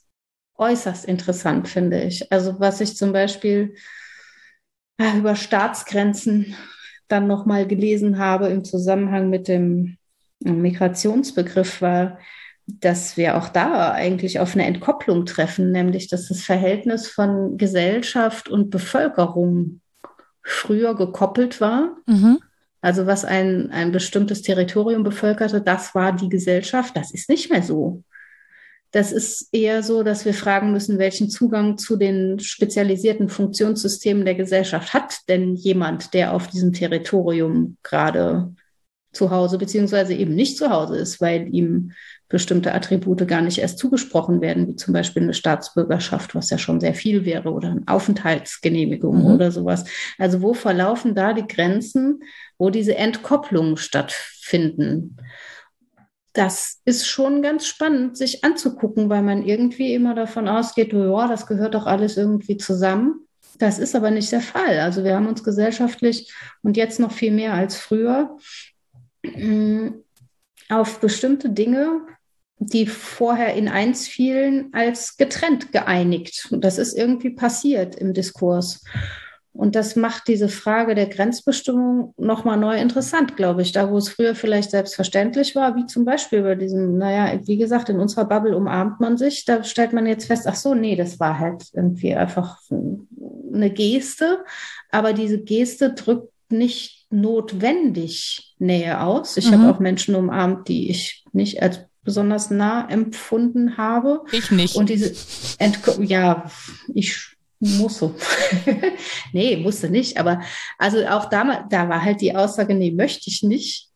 äußerst 0.58 1.06
interessant, 1.06 1.70
finde 1.70 2.04
ich. 2.04 2.30
Also 2.32 2.60
was 2.60 2.82
ich 2.82 2.98
zum 2.98 3.14
Beispiel 3.14 3.76
ah, 4.98 5.16
über 5.16 5.36
Staatsgrenzen 5.36 6.56
dann 7.08 7.28
nochmal 7.28 7.66
gelesen 7.66 8.18
habe 8.18 8.48
im 8.48 8.66
Zusammenhang 8.66 9.30
mit 9.30 9.48
dem 9.48 9.98
Migrationsbegriff 10.40 11.82
war, 11.82 12.20
dass 12.68 13.16
wir 13.16 13.38
auch 13.38 13.48
da 13.50 13.92
eigentlich 13.92 14.40
auf 14.40 14.54
eine 14.54 14.66
Entkopplung 14.66 15.26
treffen, 15.26 15.72
nämlich 15.72 16.10
dass 16.10 16.28
das 16.28 16.42
Verhältnis 16.42 17.08
von 17.08 17.58
Gesellschaft 17.58 18.50
und 18.50 18.70
Bevölkerung 18.70 19.82
früher 20.44 20.96
gekoppelt 20.96 21.62
war. 21.62 21.96
Mhm. 22.06 22.40
Also 22.82 23.06
was 23.06 23.26
ein, 23.26 23.72
ein 23.72 23.92
bestimmtes 23.92 24.42
Territorium 24.42 25.04
bevölkerte, 25.04 25.62
das 25.62 25.96
war 25.96 26.14
die 26.14 26.30
Gesellschaft. 26.30 26.96
Das 26.96 27.12
ist 27.12 27.30
nicht 27.30 27.50
mehr 27.50 27.64
so. 27.64 28.04
Das 28.92 29.12
ist 29.12 29.50
eher 29.52 29.84
so, 29.84 30.04
dass 30.04 30.26
wir 30.26 30.34
fragen 30.34 30.72
müssen, 30.72 31.00
welchen 31.00 31.30
Zugang 31.30 31.78
zu 31.78 31.98
den 31.98 32.40
spezialisierten 32.40 33.30
Funktionssystemen 33.30 34.26
der 34.26 34.36
Gesellschaft 34.36 34.94
hat 34.94 35.18
denn 35.28 35.56
jemand, 35.56 36.14
der 36.14 36.34
auf 36.34 36.48
diesem 36.48 36.72
Territorium 36.74 37.78
gerade 37.84 38.54
zu 39.12 39.32
Hause 39.32 39.58
beziehungsweise 39.58 40.14
eben 40.14 40.36
nicht 40.36 40.58
zu 40.58 40.70
Hause 40.70 40.98
ist, 40.98 41.20
weil 41.20 41.54
ihm 41.54 41.92
bestimmte 42.30 42.74
Attribute 42.74 43.26
gar 43.28 43.42
nicht 43.42 43.60
erst 43.60 43.80
zugesprochen 43.80 44.42
werden, 44.42 44.68
wie 44.68 44.76
zum 44.76 44.94
Beispiel 44.94 45.24
eine 45.24 45.34
Staatsbürgerschaft, 45.34 46.36
was 46.36 46.50
ja 46.50 46.58
schon 46.58 46.80
sehr 46.80 46.94
viel 46.94 47.24
wäre, 47.26 47.52
oder 47.52 47.70
eine 47.70 47.84
Aufenthaltsgenehmigung 47.86 49.20
mhm. 49.20 49.32
oder 49.32 49.52
sowas. 49.52 49.86
Also 50.18 50.42
wo 50.42 50.54
verlaufen 50.54 51.16
da 51.16 51.34
die 51.34 51.48
Grenzen, 51.48 52.22
wo 52.58 52.70
diese 52.70 52.96
Entkopplungen 52.96 53.78
stattfinden? 53.78 55.18
Das 56.34 56.82
ist 56.86 57.08
schon 57.08 57.42
ganz 57.42 57.66
spannend, 57.66 58.18
sich 58.18 58.44
anzugucken, 58.44 59.10
weil 59.10 59.24
man 59.24 59.44
irgendwie 59.44 59.94
immer 59.94 60.14
davon 60.14 60.48
ausgeht, 60.48 60.94
ja, 60.94 61.28
das 61.28 61.48
gehört 61.48 61.76
doch 61.76 61.88
alles 61.88 62.18
irgendwie 62.18 62.58
zusammen. 62.58 63.28
Das 63.58 63.80
ist 63.80 63.96
aber 63.96 64.12
nicht 64.12 64.32
der 64.32 64.42
Fall. 64.42 64.80
Also 64.80 65.04
wir 65.04 65.16
haben 65.16 65.28
uns 65.28 65.44
gesellschaftlich 65.44 66.32
und 66.62 66.78
jetzt 66.78 67.00
noch 67.00 67.12
viel 67.12 67.32
mehr 67.32 67.54
als 67.54 67.78
früher 67.78 68.38
mm, 69.24 69.88
auf 70.70 71.00
bestimmte 71.00 71.50
Dinge 71.50 72.02
die 72.60 72.88
vorher 72.88 73.54
in 73.54 73.68
eins 73.68 74.08
fielen, 74.08 74.70
als 74.74 75.18
getrennt 75.18 75.72
geeinigt. 75.72 76.48
Und 76.52 76.64
das 76.64 76.78
ist 76.78 76.98
irgendwie 76.98 77.30
passiert 77.30 77.96
im 77.96 78.14
Diskurs. 78.14 78.84
Und 79.58 79.76
das 79.76 79.96
macht 79.96 80.28
diese 80.28 80.50
Frage 80.50 80.94
der 80.94 81.08
Grenzbestimmung 81.08 82.14
nochmal 82.18 82.58
neu 82.58 82.80
interessant, 82.80 83.36
glaube 83.36 83.64
ich. 83.64 83.72
Da, 83.72 83.90
wo 83.90 83.98
es 83.98 84.10
früher 84.10 84.36
vielleicht 84.36 84.70
selbstverständlich 84.70 85.56
war, 85.56 85.76
wie 85.76 85.88
zum 85.88 86.06
Beispiel 86.06 86.44
bei 86.44 86.54
diesem, 86.54 86.98
naja, 86.98 87.40
wie 87.46 87.58
gesagt, 87.58 87.90
in 87.90 88.00
unserer 88.00 88.26
Bubble 88.26 88.56
umarmt 88.56 89.00
man 89.00 89.18
sich, 89.18 89.46
da 89.46 89.64
stellt 89.64 89.94
man 89.94 90.06
jetzt 90.06 90.28
fest, 90.28 90.46
ach 90.48 90.56
so, 90.56 90.76
nee, 90.76 90.96
das 90.96 91.20
war 91.20 91.40
halt 91.40 91.64
irgendwie 91.74 92.14
einfach 92.14 92.60
eine 93.52 93.72
Geste. 93.72 94.44
Aber 94.92 95.14
diese 95.14 95.40
Geste 95.40 95.94
drückt 95.94 96.32
nicht 96.50 97.08
notwendig 97.10 98.56
Nähe 98.60 99.02
aus. 99.02 99.38
Ich 99.38 99.50
mhm. 99.50 99.56
habe 99.56 99.74
auch 99.74 99.80
Menschen 99.80 100.14
umarmt, 100.14 100.68
die 100.68 100.92
ich 100.92 101.24
nicht 101.34 101.64
als 101.64 101.80
besonders 102.08 102.50
nah 102.50 102.90
empfunden 102.90 103.78
habe. 103.78 104.24
Ich 104.32 104.50
nicht. 104.50 104.78
Und 104.78 104.88
diese, 104.88 105.14
Entko 105.60 106.02
ja, 106.02 106.50
ich 106.94 107.36
musste. 107.60 108.16
nee, 109.34 109.58
musste 109.58 109.90
nicht. 109.90 110.18
Aber 110.18 110.42
also 110.78 111.06
auch 111.06 111.26
damals, 111.26 111.66
da 111.70 111.90
war 111.90 112.02
halt 112.02 112.22
die 112.22 112.34
Aussage, 112.34 112.74
nee, 112.74 112.92
möchte 112.92 113.30
ich 113.30 113.44
nicht. 113.44 113.90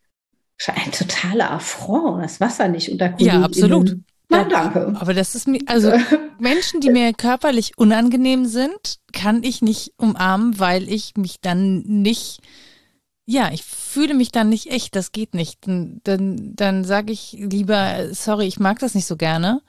Ein 0.68 0.92
totaler 0.92 1.52
Affront, 1.52 2.22
das 2.22 2.42
Wasser 2.42 2.68
nicht 2.68 2.92
unter 2.92 3.16
Ja, 3.18 3.42
absolut. 3.42 3.98
Na, 4.28 4.44
danke. 4.44 4.94
Aber 5.00 5.14
das 5.14 5.34
ist 5.34 5.48
mir, 5.48 5.62
also 5.66 5.94
Menschen, 6.40 6.82
die 6.82 6.90
mir 6.90 7.14
körperlich 7.14 7.78
unangenehm 7.78 8.46
sind, 8.46 8.98
kann 9.14 9.42
ich 9.42 9.62
nicht 9.62 9.94
umarmen, 9.96 10.60
weil 10.60 10.90
ich 10.90 11.14
mich 11.16 11.38
dann 11.40 11.80
nicht 11.80 12.42
ja, 13.32 13.50
ich 13.52 13.64
fühle 13.64 14.14
mich 14.14 14.32
dann 14.32 14.50
nicht 14.50 14.70
echt, 14.70 14.96
das 14.96 15.14
geht 15.14 15.34
nicht. 15.34 15.66
Dann, 15.66 16.02
dann, 16.04 16.56
dann 16.56 16.84
sage 16.84 17.14
ich 17.14 17.32
lieber, 17.32 18.14
sorry, 18.14 18.46
ich 18.46 18.60
mag 18.60 18.80
das 18.80 18.94
nicht 18.94 19.06
so 19.06 19.16
gerne. 19.16 19.62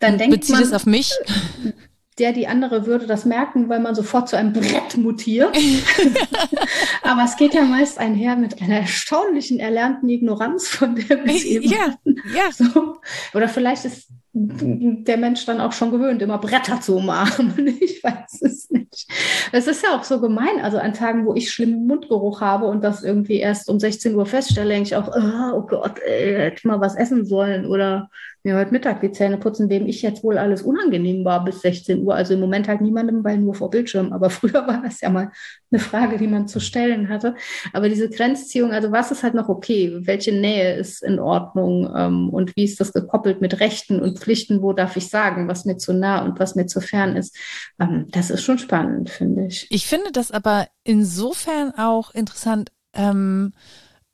Dann 0.00 0.18
denkt 0.18 0.36
bezieht 0.36 0.60
es 0.60 0.72
auf 0.72 0.84
mich. 0.84 1.12
Der, 2.18 2.32
die 2.32 2.48
andere 2.48 2.86
würde 2.86 3.06
das 3.06 3.26
merken, 3.26 3.68
weil 3.68 3.80
man 3.80 3.94
sofort 3.94 4.28
zu 4.28 4.36
einem 4.36 4.52
Brett 4.52 4.96
mutiert. 4.96 5.56
Aber 7.02 7.24
es 7.24 7.36
geht 7.36 7.54
ja 7.54 7.62
meist 7.62 7.98
einher 7.98 8.36
mit 8.36 8.60
einer 8.60 8.80
erstaunlichen 8.80 9.58
erlernten 9.58 10.08
Ignoranz 10.08 10.68
von 10.68 10.96
der 10.96 11.24
wir 11.24 11.44
eben 11.44 11.68
Ja, 11.68 11.94
ja. 12.34 12.50
So. 12.52 12.96
Oder 13.34 13.48
vielleicht 13.48 13.84
ist 13.84 14.08
der 14.38 15.16
Mensch 15.16 15.46
dann 15.46 15.62
auch 15.62 15.72
schon 15.72 15.90
gewöhnt, 15.90 16.20
immer 16.20 16.36
Bretter 16.36 16.80
zu 16.80 16.96
umarmen. 16.96 17.78
Ich 17.80 18.04
weiß 18.04 18.42
es 18.42 18.68
nicht. 18.70 19.06
Es 19.52 19.66
ist 19.66 19.82
ja 19.82 19.96
auch 19.96 20.04
so 20.04 20.20
gemein. 20.20 20.60
Also 20.62 20.78
an 20.78 20.92
Tagen, 20.92 21.24
wo 21.24 21.34
ich 21.34 21.50
schlimmen 21.50 21.86
Mundgeruch 21.86 22.42
habe 22.42 22.66
und 22.66 22.84
das 22.84 23.02
irgendwie 23.02 23.38
erst 23.38 23.70
um 23.70 23.80
16 23.80 24.14
Uhr 24.14 24.26
feststelle, 24.26 24.68
denke 24.68 24.88
ich 24.88 24.96
auch, 24.96 25.08
oh, 25.08 25.62
Gott, 25.62 25.98
ey, 26.00 26.34
hätte 26.34 26.56
ich 26.58 26.64
mal 26.64 26.80
was 26.80 26.96
essen 26.96 27.24
sollen 27.24 27.66
oder 27.66 28.10
mir 28.46 28.56
heute 28.56 28.70
Mittag 28.70 29.00
die 29.00 29.10
Zähne 29.10 29.38
putzen, 29.38 29.68
dem 29.68 29.86
ich 29.86 30.02
jetzt 30.02 30.22
wohl 30.22 30.38
alles 30.38 30.62
unangenehm 30.62 31.24
war 31.24 31.44
bis 31.44 31.62
16 31.62 32.04
Uhr. 32.04 32.14
Also 32.14 32.34
im 32.34 32.40
Moment 32.40 32.68
halt 32.68 32.80
niemandem, 32.80 33.24
weil 33.24 33.38
nur 33.38 33.56
vor 33.56 33.70
Bildschirm. 33.70 34.12
Aber 34.12 34.30
früher 34.30 34.66
war 34.68 34.82
das 34.82 35.00
ja 35.00 35.10
mal 35.10 35.32
eine 35.72 35.80
Frage, 35.80 36.16
die 36.16 36.28
man 36.28 36.46
zu 36.46 36.60
stellen 36.60 37.08
hatte. 37.08 37.34
Aber 37.72 37.88
diese 37.88 38.08
Grenzziehung, 38.08 38.70
also 38.70 38.92
was 38.92 39.10
ist 39.10 39.24
halt 39.24 39.34
noch 39.34 39.48
okay? 39.48 39.98
Welche 40.02 40.32
Nähe 40.32 40.76
ist 40.76 41.02
in 41.02 41.18
Ordnung? 41.18 41.92
Ähm, 41.94 42.28
und 42.30 42.56
wie 42.56 42.64
ist 42.64 42.78
das 42.80 42.92
gekoppelt 42.92 43.40
mit 43.40 43.58
Rechten 43.58 44.00
und 44.00 44.20
Pflichten? 44.20 44.62
Wo 44.62 44.72
darf 44.72 44.96
ich 44.96 45.08
sagen, 45.08 45.48
was 45.48 45.64
mir 45.64 45.76
zu 45.76 45.92
nah 45.92 46.24
und 46.24 46.38
was 46.38 46.54
mir 46.54 46.66
zu 46.66 46.80
fern 46.80 47.16
ist? 47.16 47.36
Ähm, 47.80 48.06
das 48.12 48.30
ist 48.30 48.44
schon 48.44 48.58
spannend, 48.58 49.10
finde 49.10 49.46
ich. 49.46 49.66
Ich 49.70 49.88
finde 49.88 50.12
das 50.12 50.30
aber 50.30 50.68
insofern 50.84 51.72
auch 51.76 52.14
interessant, 52.14 52.70
ähm, 52.94 53.52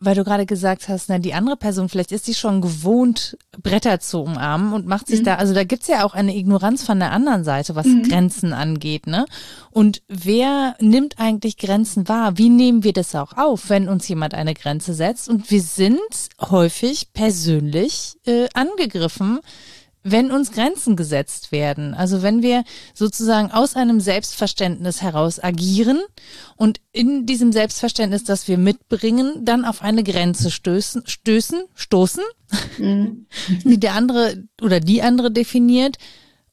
weil 0.05 0.15
du 0.17 0.25
gerade 0.25 0.47
gesagt 0.47 0.89
hast, 0.89 1.09
na, 1.09 1.19
die 1.19 1.35
andere 1.35 1.57
Person, 1.57 1.89
vielleicht 1.89 2.13
ist 2.13 2.25
sie 2.25 2.35
schon 2.35 2.61
gewohnt, 2.61 3.39
Bretter 3.63 4.01
zu 4.01 4.23
umarmen 4.23 4.73
und 4.73 4.87
macht 4.87 5.07
sich 5.07 5.21
mhm. 5.21 5.25
da, 5.25 5.35
also 5.37 5.55
da 5.55 5.65
gibt's 5.65 5.87
ja 5.87 6.05
auch 6.05 6.15
eine 6.15 6.37
Ignoranz 6.37 6.85
von 6.85 6.99
der 6.99 7.13
anderen 7.13 7.45
Seite, 7.45 7.77
was 7.77 7.87
mhm. 7.87 8.03
Grenzen 8.03 8.53
angeht, 8.53 9.07
ne? 9.07 9.27
Und 9.71 10.03
wer 10.09 10.75
nimmt 10.81 11.19
eigentlich 11.19 11.57
Grenzen 11.57 12.09
wahr? 12.09 12.37
Wie 12.37 12.51
nehmen 12.51 12.85
wir 12.85 12.93
das 12.93 13.15
auch 13.15 13.37
auf, 13.37 13.71
wenn 13.71 13.89
uns 13.89 14.09
jemand 14.09 14.35
eine 14.35 14.55
Grenze 14.55 14.93
setzt? 14.93 15.29
Und 15.29 15.51
wir 15.51 15.63
sind 15.63 16.01
häufig 16.41 17.13
persönlich 17.13 18.17
äh, 18.27 18.49
angegriffen, 18.55 19.41
wenn 20.03 20.31
uns 20.33 20.51
Grenzen 20.51 20.97
gesetzt 20.97 21.53
werden, 21.53 21.95
also 21.95 22.23
wenn 22.23 22.43
wir 22.43 22.65
sozusagen 22.95 23.53
aus 23.53 23.77
einem 23.77 24.01
Selbstverständnis 24.01 25.01
heraus 25.01 25.43
agieren 25.43 26.01
und 26.57 26.81
in 26.93 27.27
diesem 27.27 27.53
Selbstverständnis, 27.53 28.25
das 28.25 28.49
wir 28.49 28.59
mitbringen, 28.59 29.45
dann 29.45 29.65
auf 29.65 29.83
eine 29.83 30.03
Grenze 30.03 30.51
stößen, 30.51 31.05
stößen, 31.07 31.65
stoßen, 31.75 32.25
mhm. 32.79 33.27
die 33.65 33.79
der 33.79 33.95
andere 33.95 34.45
oder 34.61 34.81
die 34.81 35.03
andere 35.03 35.31
definiert 35.31 35.99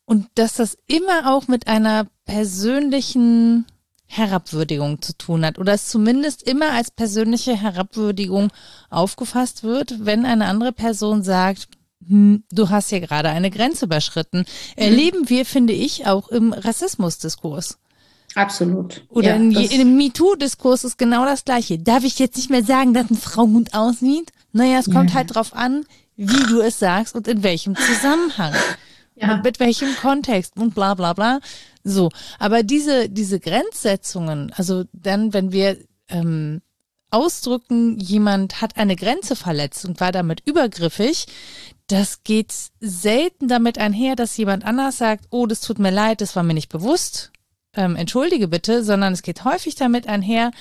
und 0.06 0.28
dass 0.36 0.56
das 0.56 0.78
immer 0.88 1.34
auch 1.34 1.47
mit 1.47 1.68
einer 1.68 2.08
persönlichen 2.26 3.66
Herabwürdigung 4.06 5.02
zu 5.02 5.16
tun 5.16 5.45
hat 5.45 5.60
oder 5.60 5.74
es 5.74 5.88
zumindest 5.88 6.41
immer 6.41 6.72
als 6.72 6.89
persönliche 6.89 7.56
Herabwürdigung 7.56 8.52
aufgefasst 8.89 9.64
wird, 9.64 10.04
wenn 10.06 10.26
eine 10.26 10.47
andere 10.47 10.72
Person 10.72 11.24
sagt, 11.24 11.68
hm, 12.08 12.43
du 12.52 12.70
hast 12.70 12.91
ja 12.91 13.00
gerade 13.00 13.30
eine 13.30 13.52
Grenze 13.52 13.86
überschritten. 13.86 14.45
Erleben 14.76 15.30
wir, 15.30 15.45
finde 15.45 15.74
ich, 15.74 16.08
auch 16.08 16.30
im 16.30 16.54
Rassismusdiskurs. 16.54 17.78
Absolut. 18.36 19.04
Oder 19.10 19.36
ja, 19.38 19.62
in, 19.62 19.82
im 19.82 19.97
MeToo-Diskurs 19.97 20.84
ist 20.84 20.97
genau 20.97 21.26
das 21.26 21.45
Gleiche. 21.45 21.80
Darf 21.80 22.04
ich 22.04 22.20
jetzt 22.20 22.38
nicht 22.38 22.50
mehr 22.50 22.64
sagen, 22.64 22.93
dass 22.93 23.10
eine 23.10 23.18
Frau 23.18 23.47
gut 23.47 23.74
aussieht? 23.74 24.32
Naja, 24.52 24.80
es 24.80 24.91
kommt 24.91 25.12
ja. 25.12 25.18
halt 25.18 25.36
drauf 25.36 25.54
an, 25.54 25.86
wie 26.16 26.43
du 26.47 26.62
es 26.62 26.80
sagst 26.80 27.16
und 27.16 27.28
in 27.28 27.43
welchem 27.43 27.76
Zusammenhang. 27.76 28.54
Ja. 29.16 29.34
Und 29.34 29.43
mit 29.43 29.60
welchem 29.60 29.95
Kontext 29.95 30.56
und 30.58 30.76
bla 30.76 30.93
bla 30.93 31.14
bla. 31.14 31.39
So. 31.84 32.10
Aber 32.38 32.64
diese, 32.64 33.10
diese 33.10 33.39
Grenzsetzungen, 33.39 34.54
also 34.56 34.86
dann, 34.93 35.34
wenn 35.34 35.52
wir 35.52 35.78
ähm, 36.08 36.62
ausdrücken, 37.12 37.97
jemand 38.00 38.62
hat 38.62 38.78
eine 38.78 38.95
Grenze 38.95 39.36
verletzt 39.36 39.86
und 39.86 40.00
war 40.00 40.12
damit 40.12 40.41
übergriffig, 40.45 41.26
das 41.89 42.23
geht 42.23 42.53
selten 42.79 43.47
damit 43.47 43.77
einher, 43.77 44.15
dass 44.15 44.37
jemand 44.37 44.63
anders 44.63 44.97
sagt, 44.97 45.25
oh, 45.31 45.47
das 45.47 45.61
tut 45.61 45.79
mir 45.79 45.91
leid, 45.91 46.21
das 46.21 46.35
war 46.35 46.43
mir 46.43 46.53
nicht 46.53 46.69
bewusst, 46.69 47.31
ähm, 47.75 47.95
entschuldige 47.95 48.47
bitte, 48.47 48.83
sondern 48.83 49.13
es 49.13 49.21
geht 49.21 49.43
häufig 49.43 49.75
damit 49.75 50.07
einher, 50.07 50.51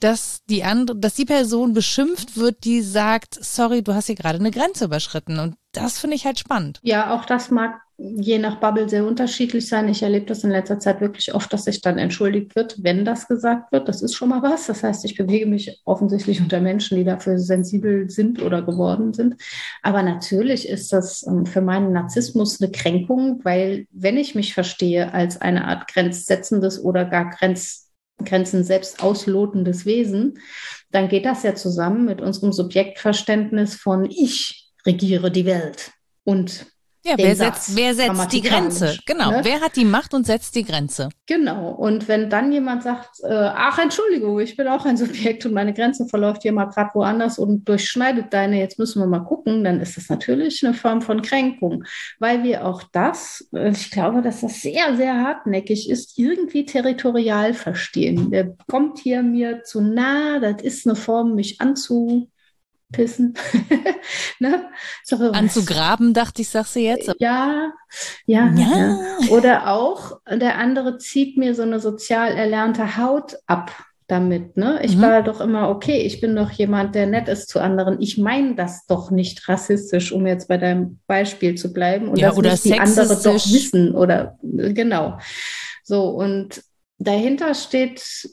dass 0.00 0.44
die 0.46 0.64
andere, 0.64 0.98
dass 0.98 1.14
die 1.14 1.24
Person 1.24 1.72
beschimpft 1.72 2.36
wird, 2.36 2.64
die 2.64 2.82
sagt, 2.82 3.38
sorry, 3.42 3.82
du 3.82 3.94
hast 3.94 4.06
hier 4.06 4.14
gerade 4.14 4.38
eine 4.38 4.50
Grenze 4.50 4.84
überschritten. 4.84 5.38
Und 5.38 5.56
das 5.72 5.98
finde 5.98 6.16
ich 6.16 6.24
halt 6.24 6.38
spannend. 6.38 6.80
Ja, 6.82 7.14
auch 7.14 7.24
das 7.24 7.50
mag 7.50 7.80
je 8.00 8.38
nach 8.38 8.60
Bubble 8.60 8.88
sehr 8.88 9.04
unterschiedlich 9.04 9.66
sein. 9.66 9.88
Ich 9.88 10.04
erlebe 10.04 10.26
das 10.26 10.44
in 10.44 10.50
letzter 10.50 10.78
Zeit 10.78 11.00
wirklich 11.00 11.34
oft, 11.34 11.52
dass 11.52 11.64
sich 11.64 11.80
dann 11.80 11.98
entschuldigt 11.98 12.54
wird, 12.54 12.82
wenn 12.84 13.04
das 13.04 13.26
gesagt 13.26 13.72
wird. 13.72 13.88
Das 13.88 14.02
ist 14.02 14.14
schon 14.14 14.28
mal 14.28 14.40
was. 14.40 14.68
Das 14.68 14.84
heißt, 14.84 15.04
ich 15.04 15.16
bewege 15.16 15.46
mich 15.46 15.80
offensichtlich 15.84 16.40
unter 16.40 16.60
Menschen, 16.60 16.96
die 16.96 17.04
dafür 17.04 17.38
sensibel 17.40 18.08
sind 18.08 18.40
oder 18.40 18.62
geworden 18.62 19.14
sind. 19.14 19.34
Aber 19.82 20.04
natürlich 20.04 20.68
ist 20.68 20.92
das 20.92 21.26
ähm, 21.26 21.44
für 21.44 21.60
meinen 21.60 21.92
Narzissmus 21.92 22.60
eine 22.60 22.70
Kränkung, 22.70 23.40
weil 23.42 23.88
wenn 23.90 24.16
ich 24.16 24.36
mich 24.36 24.54
verstehe 24.54 25.12
als 25.12 25.40
eine 25.40 25.66
Art 25.66 25.92
grenzsetzendes 25.92 26.82
oder 26.82 27.04
gar 27.04 27.30
Grenz, 27.30 27.90
Grenzen 28.24 28.62
selbst 28.62 29.02
auslotendes 29.02 29.86
Wesen, 29.86 30.38
dann 30.92 31.08
geht 31.08 31.24
das 31.24 31.42
ja 31.42 31.56
zusammen 31.56 32.04
mit 32.04 32.20
unserem 32.20 32.52
Subjektverständnis 32.52 33.74
von 33.74 34.04
ich 34.04 34.70
regiere 34.86 35.32
die 35.32 35.46
Welt 35.46 35.90
und 36.24 36.66
ja, 37.10 37.14
wer 37.16 37.36
setzt, 37.36 37.76
wer 37.76 37.94
setzt 37.94 38.32
die 38.32 38.42
Grenze? 38.42 38.98
Genau, 39.06 39.30
ne? 39.30 39.40
wer 39.42 39.60
hat 39.60 39.76
die 39.76 39.84
Macht 39.84 40.14
und 40.14 40.26
setzt 40.26 40.54
die 40.54 40.64
Grenze? 40.64 41.08
Genau, 41.26 41.70
und 41.70 42.08
wenn 42.08 42.30
dann 42.30 42.52
jemand 42.52 42.82
sagt, 42.82 43.20
äh, 43.22 43.28
ach 43.32 43.78
Entschuldigung, 43.78 44.38
ich 44.40 44.56
bin 44.56 44.68
auch 44.68 44.84
ein 44.84 44.96
Subjekt 44.96 45.46
und 45.46 45.52
meine 45.52 45.74
Grenze 45.74 46.06
verläuft 46.06 46.42
hier 46.42 46.52
mal 46.52 46.66
gerade 46.66 46.90
woanders 46.94 47.38
und 47.38 47.68
durchschneidet 47.68 48.32
deine, 48.32 48.58
jetzt 48.58 48.78
müssen 48.78 49.00
wir 49.00 49.06
mal 49.06 49.24
gucken, 49.24 49.64
dann 49.64 49.80
ist 49.80 49.96
das 49.96 50.08
natürlich 50.08 50.64
eine 50.64 50.74
Form 50.74 51.02
von 51.02 51.22
Kränkung, 51.22 51.84
weil 52.18 52.42
wir 52.44 52.66
auch 52.66 52.82
das, 52.92 53.48
äh, 53.54 53.70
ich 53.70 53.90
glaube, 53.90 54.22
dass 54.22 54.40
das 54.40 54.60
sehr, 54.62 54.96
sehr 54.96 55.20
hartnäckig 55.22 55.90
ist, 55.90 56.18
irgendwie 56.18 56.64
territorial 56.64 57.54
verstehen. 57.54 58.30
Der 58.30 58.56
kommt 58.70 58.98
hier 58.98 59.22
mir 59.22 59.62
zu 59.64 59.80
nah, 59.80 60.38
das 60.40 60.62
ist 60.62 60.86
eine 60.86 60.96
Form, 60.96 61.34
mich 61.34 61.60
anzu 61.60 62.30
pissen. 62.92 63.34
ne? 64.38 64.68
Anzugraben, 65.32 66.14
dachte 66.14 66.42
ich, 66.42 66.48
sagst 66.48 66.76
du 66.76 66.80
jetzt. 66.80 67.12
Ja, 67.18 67.72
ja, 68.26 68.52
ja, 68.54 68.76
ja. 68.76 68.98
Oder 69.30 69.68
auch, 69.68 70.20
der 70.30 70.58
andere 70.58 70.98
zieht 70.98 71.36
mir 71.36 71.54
so 71.54 71.62
eine 71.62 71.80
sozial 71.80 72.32
erlernte 72.32 72.96
Haut 72.96 73.36
ab 73.46 73.72
damit. 74.08 74.56
Ne? 74.56 74.80
Ich 74.82 74.96
mhm. 74.96 75.02
war 75.02 75.22
doch 75.22 75.40
immer, 75.40 75.68
okay, 75.68 75.98
ich 75.98 76.20
bin 76.20 76.34
doch 76.34 76.50
jemand, 76.50 76.94
der 76.94 77.06
nett 77.06 77.28
ist 77.28 77.48
zu 77.48 77.60
anderen. 77.60 78.00
Ich 78.00 78.16
meine 78.16 78.54
das 78.54 78.86
doch 78.86 79.10
nicht 79.10 79.48
rassistisch, 79.48 80.12
um 80.12 80.26
jetzt 80.26 80.48
bei 80.48 80.56
deinem 80.56 80.98
Beispiel 81.06 81.56
zu 81.56 81.72
bleiben. 81.72 82.08
Und 82.08 82.18
ja, 82.18 82.28
das 82.28 82.38
oder 82.38 82.56
die 82.56 82.78
andere 82.78 83.20
doch 83.22 83.34
wissen. 83.34 83.94
Oder 83.94 84.38
genau. 84.42 85.18
So, 85.84 86.08
und 86.08 86.62
dahinter 86.98 87.54
steht 87.54 88.30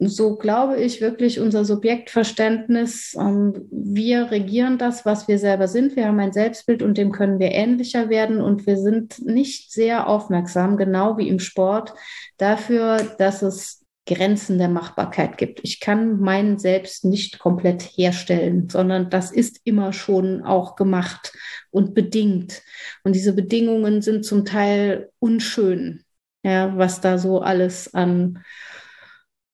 so 0.00 0.36
glaube 0.36 0.80
ich 0.80 1.00
wirklich 1.00 1.40
unser 1.40 1.64
Subjektverständnis. 1.64 3.14
Ähm, 3.18 3.68
wir 3.70 4.30
regieren 4.30 4.78
das, 4.78 5.04
was 5.04 5.28
wir 5.28 5.38
selber 5.38 5.68
sind. 5.68 5.94
Wir 5.94 6.06
haben 6.06 6.18
ein 6.20 6.32
Selbstbild 6.32 6.82
und 6.82 6.96
dem 6.96 7.12
können 7.12 7.38
wir 7.38 7.52
ähnlicher 7.52 8.08
werden. 8.08 8.40
Und 8.40 8.66
wir 8.66 8.78
sind 8.78 9.24
nicht 9.24 9.72
sehr 9.72 10.08
aufmerksam, 10.08 10.78
genau 10.78 11.18
wie 11.18 11.28
im 11.28 11.38
Sport, 11.38 11.92
dafür, 12.38 12.96
dass 13.18 13.42
es 13.42 13.84
Grenzen 14.06 14.58
der 14.58 14.68
Machbarkeit 14.68 15.36
gibt. 15.36 15.60
Ich 15.62 15.78
kann 15.78 16.18
mein 16.18 16.58
Selbst 16.58 17.04
nicht 17.04 17.38
komplett 17.38 17.82
herstellen, 17.82 18.68
sondern 18.68 19.10
das 19.10 19.30
ist 19.30 19.60
immer 19.64 19.92
schon 19.92 20.42
auch 20.42 20.74
gemacht 20.74 21.32
und 21.70 21.94
bedingt. 21.94 22.62
Und 23.04 23.14
diese 23.14 23.34
Bedingungen 23.34 24.00
sind 24.00 24.24
zum 24.24 24.44
Teil 24.44 25.10
unschön, 25.18 26.04
ja, 26.42 26.76
was 26.76 27.00
da 27.00 27.18
so 27.18 27.40
alles 27.40 27.92
an 27.92 28.42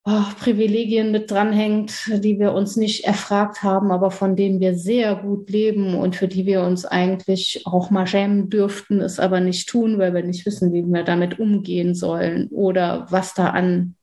oh, 0.07 0.23
Privilegien 0.39 1.11
mit 1.11 1.31
dranhängt, 1.31 2.09
die 2.23 2.39
wir 2.39 2.53
uns 2.53 2.77
nicht 2.77 3.05
erfragt 3.05 3.63
haben, 3.63 3.91
aber 3.91 4.11
von 4.11 4.37
denen 4.37 4.61
wir 4.61 4.75
sehr 4.77 5.17
gut 5.17 5.51
leben 5.51 5.95
und 5.95 6.15
für 6.15 6.29
die 6.29 6.47
wir 6.47 6.63
uns 6.63 6.85
eigentlich 6.87 7.63
auch 7.67 7.91
mal 7.91 8.07
schämen 8.07 8.49
dürften, 8.49 9.01
es 9.01 9.19
aber 9.19 9.41
nicht 9.41 9.69
tun, 9.69 9.99
weil 9.99 10.15
wir 10.15 10.23
nicht 10.23 10.47
wissen, 10.47 10.73
wie 10.73 10.85
wir 10.85 11.03
damit 11.03 11.41
umgehen 11.41 11.95
sollen 11.95 12.49
oder 12.49 13.07
was 13.11 13.35
da 13.35 13.51
an 13.51 13.96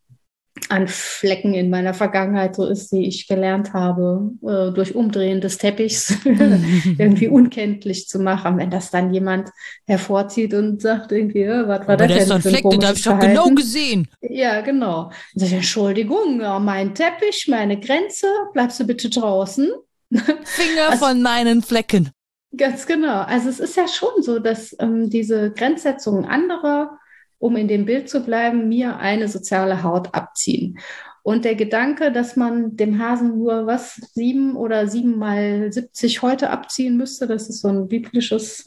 an 0.69 0.87
Flecken 0.87 1.53
in 1.53 1.69
meiner 1.69 1.93
Vergangenheit 1.93 2.55
so 2.55 2.67
ist, 2.67 2.91
die 2.91 3.07
ich 3.07 3.27
gelernt 3.27 3.73
habe, 3.73 4.31
äh, 4.43 4.71
durch 4.71 4.93
Umdrehen 4.93 5.41
des 5.41 5.57
Teppichs 5.57 6.15
irgendwie 6.25 7.27
unkenntlich 7.29 8.07
zu 8.07 8.19
machen. 8.19 8.57
Wenn 8.57 8.69
das 8.69 8.91
dann 8.91 9.13
jemand 9.13 9.49
hervorzieht 9.85 10.53
und 10.53 10.81
sagt 10.81 11.11
irgendwie, 11.11 11.41
äh, 11.41 11.67
was 11.67 11.87
war 11.87 11.95
Aber 11.95 12.07
das 12.07 12.17
denn 12.17 12.27
für 12.27 12.33
ein 12.35 12.41
Fleck, 12.41 12.69
den 12.69 12.85
habe 12.85 12.97
ich 12.97 13.03
doch 13.03 13.19
genau 13.19 13.49
gesehen. 13.49 14.07
Ja, 14.21 14.61
genau. 14.61 15.11
Sag 15.33 15.47
ich, 15.47 15.53
Entschuldigung, 15.53 16.41
ja, 16.41 16.59
mein 16.59 16.93
Teppich, 16.93 17.47
meine 17.47 17.79
Grenze, 17.79 18.27
bleibst 18.53 18.79
du 18.79 18.85
bitte 18.85 19.09
draußen. 19.09 19.71
Finger 20.11 20.89
also, 20.89 21.07
von 21.07 21.21
meinen 21.23 21.63
Flecken. 21.63 22.11
Ganz 22.55 22.85
genau. 22.85 23.21
Also 23.21 23.49
es 23.49 23.59
ist 23.59 23.75
ja 23.75 23.87
schon 23.87 24.21
so, 24.21 24.37
dass 24.37 24.75
ähm, 24.79 25.09
diese 25.09 25.51
Grenzsetzungen 25.51 26.25
anderer 26.25 26.99
um 27.43 27.57
in 27.57 27.67
dem 27.67 27.83
Bild 27.83 28.09
zu 28.09 28.21
bleiben, 28.21 28.69
mir 28.69 28.97
eine 28.99 29.27
soziale 29.27 29.83
Haut 29.83 30.15
abziehen. 30.15 30.79
Und 31.23 31.43
der 31.43 31.55
Gedanke, 31.55 32.09
dass 32.13 32.37
man 32.37 32.77
dem 32.77 32.99
Hasen 32.99 33.37
nur 33.37 33.67
was 33.67 33.95
sieben 34.13 34.55
oder 34.55 34.87
sieben 34.87 35.17
mal 35.17 35.71
70 35.71 36.21
heute 36.21 36.49
abziehen 36.49 36.95
müsste, 36.95 37.27
das 37.27 37.49
ist 37.49 37.59
so 37.59 37.67
ein 37.67 37.89
biblisches. 37.89 38.63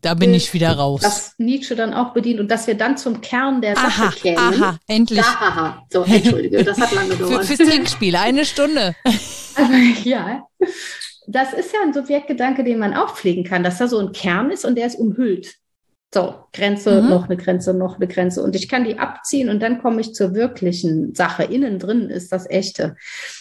Da 0.00 0.14
bin 0.14 0.32
Bild, 0.32 0.42
ich 0.42 0.52
wieder 0.52 0.72
raus. 0.72 1.00
Das 1.00 1.34
Nietzsche 1.38 1.76
dann 1.76 1.94
auch 1.94 2.12
bedient 2.12 2.40
und 2.40 2.50
dass 2.50 2.66
wir 2.66 2.74
dann 2.74 2.96
zum 2.96 3.20
Kern 3.20 3.60
der 3.60 3.76
Sache 3.76 4.02
aha, 4.02 4.10
kämen. 4.10 4.38
Aha, 4.38 4.78
endlich. 4.88 5.24
Aha, 5.24 5.86
so, 5.88 6.02
entschuldige, 6.02 6.64
das 6.64 6.80
hat 6.80 6.92
lange 6.92 7.10
gedauert. 7.10 7.44
Für, 7.44 7.56
fürs 7.56 7.68
Trinkspiel, 7.68 8.16
eine 8.16 8.44
Stunde. 8.44 8.96
Aber 9.54 9.74
ja, 10.02 10.44
das 11.28 11.52
ist 11.52 11.72
ja 11.72 11.78
ein 11.84 11.94
Subjektgedanke, 11.94 12.64
den 12.64 12.80
man 12.80 12.94
auch 12.94 13.14
pflegen 13.14 13.44
kann, 13.44 13.62
dass 13.62 13.78
da 13.78 13.86
so 13.86 14.00
ein 14.00 14.10
Kern 14.10 14.50
ist 14.50 14.64
und 14.64 14.74
der 14.74 14.86
ist 14.86 14.96
umhüllt. 14.96 15.61
So, 16.14 16.34
Grenze, 16.52 17.00
mhm. 17.00 17.08
noch 17.08 17.24
eine 17.24 17.38
Grenze, 17.38 17.72
noch 17.72 17.96
eine 17.96 18.06
Grenze. 18.06 18.42
Und 18.42 18.54
ich 18.54 18.68
kann 18.68 18.84
die 18.84 18.98
abziehen 18.98 19.48
und 19.48 19.62
dann 19.62 19.80
komme 19.80 20.02
ich 20.02 20.12
zur 20.12 20.34
wirklichen 20.34 21.14
Sache. 21.14 21.44
Innen 21.44 21.78
drin 21.78 22.10
ist 22.10 22.32
das 22.32 22.48
Echte. 22.50 22.96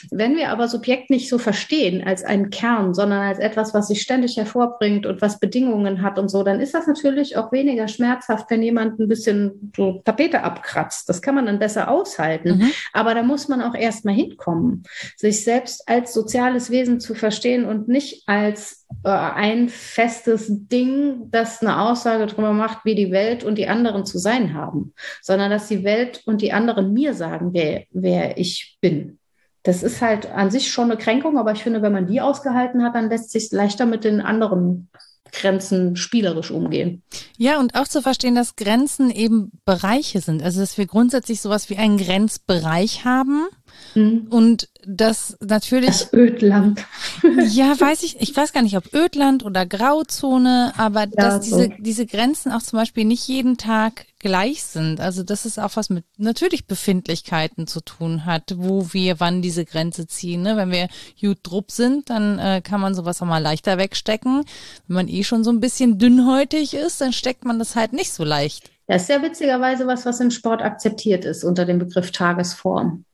Wenn 0.09 0.37
wir 0.37 0.51
aber 0.51 0.69
Subjekt 0.69 1.09
nicht 1.09 1.27
so 1.27 1.37
verstehen 1.37 2.01
als 2.01 2.23
einen 2.23 2.49
Kern, 2.49 2.93
sondern 2.93 3.23
als 3.23 3.39
etwas, 3.39 3.73
was 3.73 3.89
sich 3.89 4.01
ständig 4.01 4.37
hervorbringt 4.37 5.05
und 5.05 5.21
was 5.21 5.41
Bedingungen 5.41 6.01
hat 6.01 6.17
und 6.17 6.29
so, 6.29 6.43
dann 6.43 6.61
ist 6.61 6.73
das 6.73 6.87
natürlich 6.87 7.35
auch 7.35 7.51
weniger 7.51 7.89
schmerzhaft, 7.89 8.49
wenn 8.49 8.63
jemand 8.63 9.01
ein 9.01 9.09
bisschen 9.09 9.73
so 9.75 10.01
Tapete 10.05 10.41
abkratzt. 10.43 11.09
Das 11.09 11.21
kann 11.21 11.35
man 11.35 11.47
dann 11.47 11.59
besser 11.59 11.91
aushalten. 11.91 12.59
Mhm. 12.59 12.71
Aber 12.93 13.13
da 13.13 13.21
muss 13.21 13.49
man 13.49 13.61
auch 13.61 13.75
erst 13.75 14.05
mal 14.05 14.15
hinkommen, 14.15 14.83
sich 15.17 15.43
selbst 15.43 15.89
als 15.89 16.13
soziales 16.13 16.69
Wesen 16.71 17.01
zu 17.01 17.15
verstehen 17.15 17.65
und 17.65 17.89
nicht 17.89 18.23
als 18.27 18.80
äh, 19.03 19.09
ein 19.09 19.69
festes 19.69 20.47
Ding, 20.49 21.29
das 21.31 21.61
eine 21.61 21.81
Aussage 21.81 22.25
darüber 22.25 22.53
macht, 22.53 22.85
wie 22.85 22.95
die 22.95 23.11
Welt 23.11 23.43
und 23.43 23.57
die 23.57 23.67
anderen 23.67 24.05
zu 24.05 24.17
sein 24.17 24.53
haben, 24.53 24.93
sondern 25.21 25.51
dass 25.51 25.67
die 25.67 25.83
Welt 25.83 26.21
und 26.25 26.41
die 26.41 26.53
anderen 26.53 26.93
mir 26.93 27.13
sagen, 27.13 27.53
wer, 27.53 27.85
wer 27.91 28.37
ich 28.37 28.77
bin. 28.81 29.19
Das 29.63 29.83
ist 29.83 30.01
halt 30.01 30.31
an 30.31 30.49
sich 30.49 30.71
schon 30.71 30.91
eine 30.91 30.97
Kränkung, 30.97 31.37
aber 31.37 31.51
ich 31.51 31.63
finde, 31.63 31.81
wenn 31.81 31.91
man 31.91 32.07
die 32.07 32.21
ausgehalten 32.21 32.83
hat, 32.83 32.95
dann 32.95 33.09
lässt 33.09 33.31
sich 33.31 33.51
leichter 33.51 33.85
mit 33.85 34.03
den 34.03 34.21
anderen 34.21 34.89
Grenzen 35.31 35.95
spielerisch 35.95 36.51
umgehen. 36.51 37.03
Ja, 37.37 37.59
und 37.59 37.75
auch 37.75 37.87
zu 37.87 38.01
verstehen, 38.01 38.35
dass 38.35 38.55
Grenzen 38.55 39.09
eben 39.09 39.51
Bereiche 39.65 40.19
sind. 40.19 40.43
Also, 40.43 40.59
dass 40.59 40.77
wir 40.77 40.85
grundsätzlich 40.87 41.41
sowas 41.41 41.69
wie 41.69 41.77
einen 41.77 41.97
Grenzbereich 41.97 43.05
haben 43.05 43.47
Mhm. 43.95 44.27
Und 44.29 44.69
das 44.85 45.37
natürlich. 45.39 45.89
Das 45.89 46.13
Ödland. 46.13 46.83
ja, 47.49 47.79
weiß 47.79 48.03
ich, 48.03 48.19
ich 48.19 48.35
weiß 48.35 48.53
gar 48.53 48.61
nicht, 48.61 48.77
ob 48.77 48.93
Ödland 48.93 49.45
oder 49.45 49.65
Grauzone, 49.65 50.73
aber 50.77 51.01
ja, 51.01 51.07
dass 51.07 51.45
so. 51.45 51.57
diese, 51.57 51.69
diese 51.79 52.05
Grenzen 52.05 52.51
auch 52.51 52.61
zum 52.61 52.79
Beispiel 52.79 53.05
nicht 53.05 53.27
jeden 53.27 53.57
Tag 53.57 54.05
gleich 54.19 54.63
sind. 54.63 54.99
Also, 55.01 55.23
dass 55.23 55.45
es 55.45 55.59
auch 55.59 55.75
was 55.75 55.89
mit 55.89 56.05
natürlich 56.17 56.67
Befindlichkeiten 56.67 57.67
zu 57.67 57.81
tun 57.81 58.25
hat, 58.25 58.53
wo 58.57 58.87
wir 58.91 59.19
wann 59.19 59.41
diese 59.41 59.65
Grenze 59.65 60.07
ziehen. 60.07 60.41
Ne? 60.43 60.57
Wenn 60.57 60.71
wir 60.71 60.87
gut 61.19 61.39
drupp 61.43 61.71
sind, 61.71 62.09
dann 62.09 62.39
äh, 62.39 62.61
kann 62.61 62.81
man 62.81 62.95
sowas 62.95 63.21
auch 63.21 63.27
mal 63.27 63.39
leichter 63.39 63.77
wegstecken. 63.77 64.45
Wenn 64.87 64.95
man 64.95 65.07
eh 65.07 65.23
schon 65.23 65.43
so 65.43 65.51
ein 65.51 65.59
bisschen 65.59 65.97
dünnhäutig 65.97 66.73
ist, 66.73 67.01
dann 67.01 67.13
steckt 67.13 67.45
man 67.45 67.59
das 67.59 67.75
halt 67.75 67.93
nicht 67.93 68.11
so 68.11 68.23
leicht. 68.23 68.69
Das 68.87 69.03
ist 69.03 69.09
ja 69.09 69.21
witzigerweise 69.21 69.87
was, 69.87 70.05
was 70.05 70.19
im 70.19 70.31
Sport 70.31 70.61
akzeptiert 70.61 71.23
ist 71.23 71.43
unter 71.43 71.65
dem 71.65 71.79
Begriff 71.79 72.11
Tagesform. 72.11 73.05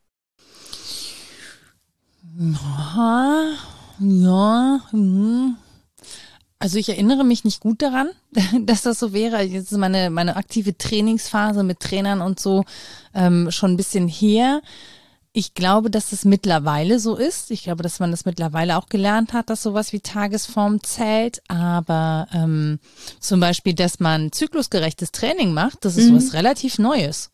Ja, 2.37 3.53
ja. 3.99 4.79
Hm. 4.91 5.57
Also 6.59 6.79
ich 6.79 6.89
erinnere 6.89 7.23
mich 7.23 7.43
nicht 7.43 7.59
gut 7.59 7.81
daran, 7.81 8.09
dass 8.61 8.83
das 8.83 8.99
so 8.99 9.13
wäre. 9.13 9.41
Jetzt 9.41 9.71
ist 9.71 9.77
meine, 9.77 10.09
meine 10.09 10.35
aktive 10.35 10.77
Trainingsphase 10.77 11.63
mit 11.63 11.79
Trainern 11.79 12.21
und 12.21 12.39
so 12.39 12.63
ähm, 13.13 13.51
schon 13.51 13.73
ein 13.73 13.77
bisschen 13.77 14.07
her. 14.07 14.61
Ich 15.33 15.53
glaube, 15.53 15.91
dass 15.91 16.13
es 16.13 16.25
mittlerweile 16.25 16.99
so 16.99 17.15
ist. 17.15 17.51
Ich 17.51 17.61
glaube, 17.61 17.83
dass 17.83 17.99
man 17.99 18.09
das 18.09 18.25
mittlerweile 18.25 18.77
auch 18.77 18.87
gelernt 18.87 19.33
hat, 19.33 19.51
dass 19.51 19.61
sowas 19.61 19.93
wie 19.93 19.99
Tagesform 19.99 20.81
zählt. 20.81 21.41
Aber 21.47 22.27
ähm, 22.33 22.79
zum 23.19 23.39
Beispiel, 23.39 23.75
dass 23.75 23.99
man 23.99 24.31
zyklusgerechtes 24.31 25.11
Training 25.11 25.53
macht, 25.53 25.85
das 25.85 25.95
ist 25.95 26.09
mhm. 26.09 26.17
was 26.17 26.33
relativ 26.33 26.79
Neues. 26.79 27.29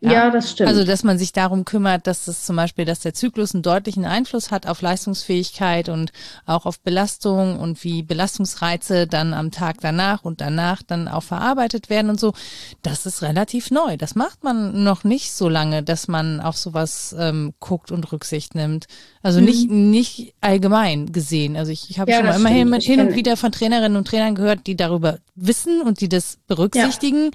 Ja, 0.00 0.12
ja, 0.12 0.30
das 0.30 0.50
stimmt. 0.50 0.68
Also, 0.68 0.84
dass 0.84 1.04
man 1.04 1.18
sich 1.18 1.32
darum 1.32 1.64
kümmert, 1.64 2.06
dass 2.06 2.28
es 2.28 2.44
zum 2.44 2.56
Beispiel, 2.56 2.84
dass 2.84 3.00
der 3.00 3.14
Zyklus 3.14 3.54
einen 3.54 3.62
deutlichen 3.62 4.04
Einfluss 4.04 4.50
hat 4.50 4.66
auf 4.66 4.82
Leistungsfähigkeit 4.82 5.88
und 5.88 6.12
auch 6.44 6.66
auf 6.66 6.80
Belastung 6.80 7.58
und 7.58 7.82
wie 7.82 8.02
Belastungsreize 8.02 9.06
dann 9.06 9.32
am 9.32 9.50
Tag 9.50 9.76
danach 9.80 10.22
und 10.22 10.42
danach 10.42 10.82
dann 10.82 11.08
auch 11.08 11.22
verarbeitet 11.22 11.88
werden 11.88 12.10
und 12.10 12.20
so. 12.20 12.34
Das 12.82 13.06
ist 13.06 13.22
relativ 13.22 13.70
neu. 13.70 13.96
Das 13.96 14.14
macht 14.14 14.44
man 14.44 14.84
noch 14.84 15.04
nicht 15.04 15.32
so 15.32 15.48
lange, 15.48 15.82
dass 15.82 16.08
man 16.08 16.40
auf 16.40 16.58
sowas 16.58 17.16
ähm, 17.18 17.54
guckt 17.58 17.90
und 17.90 18.12
Rücksicht 18.12 18.54
nimmt. 18.54 18.86
Also 19.26 19.40
mhm. 19.40 19.46
nicht, 19.46 19.70
nicht 19.72 20.34
allgemein 20.40 21.10
gesehen. 21.10 21.56
Also 21.56 21.72
ich, 21.72 21.90
ich 21.90 21.98
habe 21.98 22.12
ja, 22.12 22.18
schon 22.18 22.26
mal 22.26 22.36
immerhin 22.36 22.70
mit 22.70 22.84
hin 22.84 23.00
und 23.00 23.16
wieder 23.16 23.36
von 23.36 23.50
Trainerinnen 23.50 23.96
und 23.96 24.06
Trainern 24.06 24.36
gehört, 24.36 24.68
die 24.68 24.76
darüber 24.76 25.18
wissen 25.34 25.82
und 25.82 26.00
die 26.00 26.08
das 26.08 26.38
berücksichtigen. 26.46 27.24
Ja. 27.24 27.30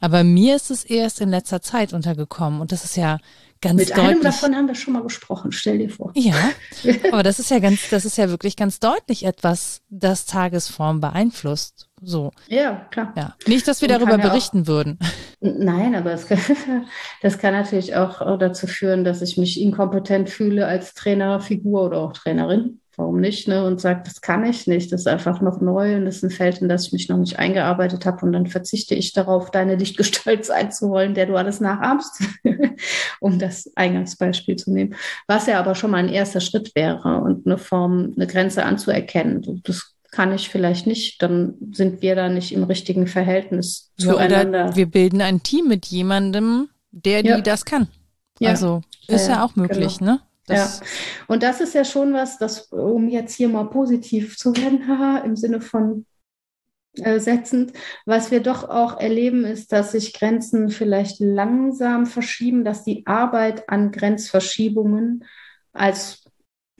Aber 0.00 0.22
mir 0.22 0.54
ist 0.54 0.70
es 0.70 0.84
erst 0.84 1.18
in 1.18 1.30
letzter 1.30 1.62
Zeit 1.62 1.94
untergekommen. 1.94 2.60
Und 2.60 2.72
das 2.72 2.84
ist 2.84 2.94
ja 2.94 3.16
ganz 3.60 3.76
Mit 3.76 3.90
deutlich. 3.90 4.04
Mit 4.04 4.12
einem 4.12 4.22
davon 4.22 4.56
haben 4.56 4.68
wir 4.68 4.74
schon 4.74 4.94
mal 4.94 5.02
gesprochen, 5.02 5.52
stell 5.52 5.78
dir 5.78 5.90
vor. 5.90 6.12
Ja, 6.14 6.34
aber 7.12 7.22
das 7.22 7.38
ist 7.38 7.50
ja 7.50 7.58
ganz, 7.58 7.88
das 7.90 8.04
ist 8.04 8.16
ja 8.18 8.28
wirklich 8.28 8.56
ganz 8.56 8.80
deutlich 8.80 9.24
etwas, 9.24 9.82
das 9.88 10.26
Tagesform 10.26 11.00
beeinflusst. 11.00 11.88
So. 12.02 12.30
Ja, 12.48 12.86
klar. 12.90 13.12
Ja. 13.16 13.36
Nicht, 13.46 13.68
dass 13.68 13.82
wir 13.82 13.88
darüber 13.88 14.16
berichten 14.16 14.62
auch, 14.62 14.66
würden. 14.66 14.98
Nein, 15.40 15.94
aber 15.94 16.12
es 16.12 16.26
kann, 16.26 16.38
das 17.22 17.38
kann 17.38 17.52
natürlich 17.52 17.94
auch 17.94 18.38
dazu 18.38 18.66
führen, 18.66 19.04
dass 19.04 19.20
ich 19.20 19.36
mich 19.36 19.60
inkompetent 19.60 20.30
fühle 20.30 20.66
als 20.66 20.94
Trainer, 20.94 21.40
Figur 21.40 21.84
oder 21.84 21.98
auch 21.98 22.12
Trainerin 22.12 22.80
warum 23.00 23.20
nicht, 23.20 23.48
ne? 23.48 23.64
Und 23.64 23.80
sagt, 23.80 24.06
das 24.06 24.20
kann 24.20 24.44
ich 24.44 24.66
nicht, 24.66 24.92
das 24.92 25.02
ist 25.02 25.06
einfach 25.06 25.40
noch 25.40 25.60
neu 25.60 25.96
und 25.96 26.04
das 26.04 26.16
ist 26.16 26.22
ein 26.22 26.30
Feld, 26.30 26.58
in 26.58 26.68
das 26.68 26.86
ich 26.86 26.92
mich 26.92 27.08
noch 27.08 27.16
nicht 27.16 27.38
eingearbeitet 27.38 28.06
habe 28.06 28.24
und 28.24 28.32
dann 28.32 28.46
verzichte 28.46 28.94
ich 28.94 29.12
darauf, 29.12 29.50
deine 29.50 29.76
Lichtgestalt 29.76 30.44
sein 30.44 30.70
zu 30.70 30.90
wollen, 30.90 31.14
der 31.14 31.26
du 31.26 31.36
alles 31.36 31.60
nachahmst, 31.60 32.22
um 33.20 33.38
das 33.38 33.70
Eingangsbeispiel 33.74 34.56
zu 34.56 34.72
nehmen. 34.72 34.94
Was 35.26 35.46
ja 35.46 35.58
aber 35.58 35.74
schon 35.74 35.90
mal 35.90 35.98
ein 35.98 36.08
erster 36.08 36.40
Schritt 36.40 36.72
wäre 36.74 37.20
und 37.22 37.46
eine 37.46 37.58
Form, 37.58 38.12
eine 38.14 38.26
Grenze 38.26 38.64
anzuerkennen. 38.64 39.62
Das 39.64 39.94
kann 40.10 40.32
ich 40.32 40.48
vielleicht 40.48 40.86
nicht, 40.86 41.22
dann 41.22 41.54
sind 41.72 42.02
wir 42.02 42.14
da 42.14 42.28
nicht 42.28 42.52
im 42.52 42.64
richtigen 42.64 43.06
Verhältnis 43.06 43.92
zueinander. 43.96 44.66
Oder 44.66 44.76
wir 44.76 44.86
bilden 44.86 45.20
ein 45.20 45.42
Team 45.42 45.68
mit 45.68 45.86
jemandem, 45.86 46.68
der 46.90 47.24
ja. 47.24 47.36
die 47.36 47.42
das 47.42 47.64
kann. 47.64 47.88
Ja. 48.40 48.50
Also 48.50 48.82
ist 49.06 49.28
ja, 49.28 49.34
ja 49.34 49.44
auch 49.44 49.56
möglich, 49.56 49.98
genau. 49.98 50.12
ne? 50.12 50.20
Das 50.50 50.80
ja, 50.80 50.86
und 51.28 51.42
das 51.42 51.60
ist 51.60 51.74
ja 51.74 51.84
schon 51.84 52.12
was, 52.12 52.38
das, 52.38 52.66
um 52.72 53.08
jetzt 53.08 53.34
hier 53.34 53.48
mal 53.48 53.64
positiv 53.64 54.36
zu 54.36 54.54
werden, 54.56 54.86
haha, 54.88 55.18
im 55.18 55.36
Sinne 55.36 55.60
von 55.60 56.06
äh, 56.94 57.20
setzend, 57.20 57.72
was 58.04 58.30
wir 58.30 58.40
doch 58.40 58.68
auch 58.68 58.98
erleben, 58.98 59.44
ist, 59.44 59.72
dass 59.72 59.92
sich 59.92 60.12
Grenzen 60.12 60.70
vielleicht 60.70 61.20
langsam 61.20 62.06
verschieben, 62.06 62.64
dass 62.64 62.84
die 62.84 63.06
Arbeit 63.06 63.68
an 63.68 63.92
Grenzverschiebungen 63.92 65.24
als 65.72 66.24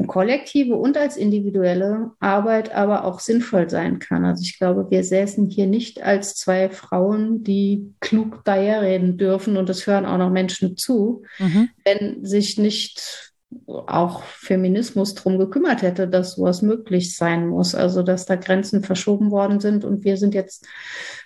kollektive 0.06 0.76
und 0.76 0.96
als 0.96 1.16
individuelle 1.16 2.12
Arbeit 2.20 2.74
aber 2.74 3.04
auch 3.04 3.20
sinnvoll 3.20 3.68
sein 3.68 3.98
kann. 3.98 4.24
Also 4.24 4.42
ich 4.42 4.58
glaube, 4.58 4.90
wir 4.90 5.04
säßen 5.04 5.48
hier 5.48 5.66
nicht 5.66 6.02
als 6.02 6.34
zwei 6.34 6.70
Frauen, 6.70 7.44
die 7.44 7.94
klug 8.00 8.44
daherreden 8.44 9.18
dürfen 9.18 9.56
und 9.56 9.68
es 9.68 9.86
hören 9.86 10.06
auch 10.06 10.18
noch 10.18 10.30
Menschen 10.30 10.76
zu, 10.76 11.22
mhm. 11.38 11.68
wenn 11.84 12.24
sich 12.24 12.58
nicht 12.58 13.29
auch 13.66 14.22
Feminismus 14.22 15.14
darum 15.14 15.38
gekümmert 15.38 15.82
hätte, 15.82 16.06
dass 16.08 16.34
sowas 16.34 16.62
möglich 16.62 17.16
sein 17.16 17.48
muss. 17.48 17.74
Also 17.74 18.02
dass 18.02 18.26
da 18.26 18.36
Grenzen 18.36 18.82
verschoben 18.82 19.30
worden 19.30 19.60
sind 19.60 19.84
und 19.84 20.04
wir 20.04 20.16
sind 20.16 20.34
jetzt 20.34 20.66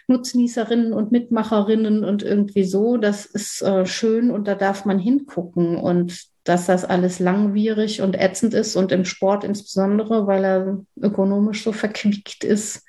Nutznießerinnen 0.07 0.93
und 0.93 1.13
Mitmacherinnen 1.13 2.05
und 2.05 2.23
irgendwie 2.23 2.65
so. 2.65 2.97
Das 2.97 3.27
ist 3.27 3.63
äh, 3.63 3.87
schön 3.87 4.31
und 4.31 4.49
da 4.49 4.55
darf 4.55 4.85
man 4.85 4.99
hingucken. 4.99 5.77
Und 5.77 6.29
dass 6.45 6.67
das 6.67 6.85
alles 6.85 7.19
langwierig 7.19 8.03
und 8.03 8.15
ätzend 8.15 8.53
ist 8.53 8.77
und 8.77 8.93
im 8.93 9.07
Sport 9.07 9.45
insbesondere, 9.45 10.27
weil 10.27 10.45
er 10.45 10.85
ökonomisch 11.01 11.65
so 11.65 11.73
verquickt 11.73 12.45
ist 12.45 12.85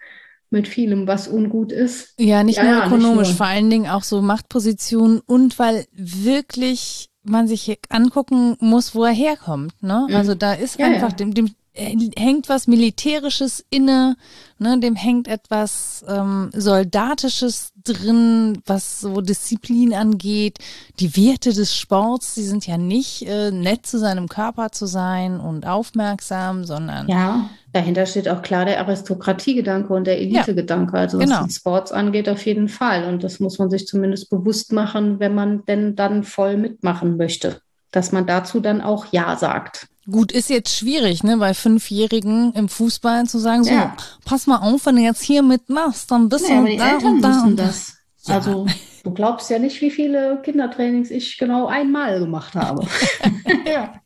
mit 0.49 0.67
vielem, 0.67 1.07
was 1.07 1.27
ungut 1.27 1.71
ist. 1.71 2.13
Ja, 2.19 2.43
nicht 2.43 2.57
ja, 2.57 2.63
nur 2.63 2.73
ja, 2.73 2.88
ökonomisch, 2.88 3.17
nicht 3.19 3.27
nur. 3.29 3.38
vor 3.38 3.45
allen 3.45 3.69
Dingen 3.69 3.88
auch 3.88 4.03
so 4.03 4.21
Machtpositionen 4.21 5.21
und 5.25 5.57
weil 5.57 5.86
wirklich 5.93 7.09
man 7.26 7.47
sich 7.47 7.80
angucken 7.89 8.57
muss, 8.59 8.95
wo 8.95 9.03
er 9.03 9.13
herkommt. 9.13 9.73
Ne? 9.82 10.07
Mhm. 10.09 10.15
Also 10.15 10.36
da 10.36 10.53
ist 10.53 10.80
ja, 10.80 10.88
einfach 10.88 11.13
dem, 11.13 11.34
dem 11.34 11.51
hängt 11.76 12.49
was 12.49 12.67
Militärisches 12.67 13.65
inne, 13.69 14.15
ne, 14.59 14.80
dem 14.80 14.95
hängt 14.95 15.28
etwas 15.28 16.05
ähm, 16.07 16.49
Soldatisches 16.53 17.71
drin, 17.84 18.61
was 18.65 19.01
so 19.01 19.21
Disziplin 19.21 19.93
angeht. 19.93 20.59
Die 20.99 21.15
Werte 21.15 21.53
des 21.53 21.76
Sports, 21.76 22.36
die 22.36 22.43
sind 22.43 22.65
ja 22.65 22.78
nicht 22.78 23.28
äh, 23.28 23.51
nett 23.51 23.86
zu 23.86 23.99
seinem 23.99 24.28
Körper 24.28 24.71
zu 24.71 24.86
sein 24.86 25.39
und 25.39 25.67
aufmerksam, 25.67 26.63
sondern. 26.63 27.07
Ja, 27.07 27.49
dahinter 27.73 28.05
steht 28.05 28.30
auch 28.30 28.41
klar 28.41 28.65
der 28.65 28.80
Aristokratiegedanke 28.80 29.93
und 29.93 30.07
der 30.07 30.19
Elitegedanke. 30.19 30.97
Also 30.97 31.19
was 31.19 31.26
genau. 31.26 31.41
den 31.41 31.51
Sports 31.51 31.91
angeht, 31.91 32.30
auf 32.30 32.45
jeden 32.45 32.69
Fall. 32.69 33.05
Und 33.05 33.23
das 33.23 33.39
muss 33.39 33.59
man 33.59 33.69
sich 33.69 33.86
zumindest 33.86 34.30
bewusst 34.30 34.71
machen, 34.71 35.19
wenn 35.19 35.36
man 35.36 35.65
denn 35.65 35.95
dann 35.95 36.23
voll 36.23 36.57
mitmachen 36.57 37.17
möchte. 37.17 37.59
Dass 37.91 38.11
man 38.11 38.26
dazu 38.26 38.59
dann 38.59 38.82
auch 38.82 39.07
Ja 39.11 39.36
sagt. 39.38 39.88
Gut, 40.09 40.31
ist 40.31 40.49
jetzt 40.49 40.75
schwierig, 40.75 41.23
ne, 41.23 41.37
bei 41.37 41.53
Fünfjährigen 41.53 42.53
im 42.53 42.69
Fußball 42.69 43.25
zu 43.25 43.39
sagen, 43.39 43.63
so, 43.63 43.71
ja. 43.71 43.95
pass 44.23 44.45
mal 44.45 44.57
auf, 44.57 44.85
wenn 44.85 44.97
du 44.97 45.01
jetzt 45.01 45.23
hier 45.23 45.41
mitmachst, 45.41 46.11
dann 46.11 46.29
bist 46.29 46.47
naja, 46.47 46.61
du 46.61 46.77
da 46.77 46.91
Eltern 46.91 47.13
und 47.13 47.21
da 47.21 47.43
und 47.43 47.55
das. 47.57 47.93
Ja. 48.25 48.35
Also 48.35 48.67
du 49.05 49.13
glaubst 49.13 49.49
ja 49.51 49.59
nicht, 49.59 49.81
wie 49.81 49.91
viele 49.91 50.41
Kindertrainings 50.41 51.11
ich 51.11 51.37
genau 51.37 51.67
einmal 51.67 52.19
gemacht 52.19 52.55
habe. 52.55 52.85
ja. 53.65 54.01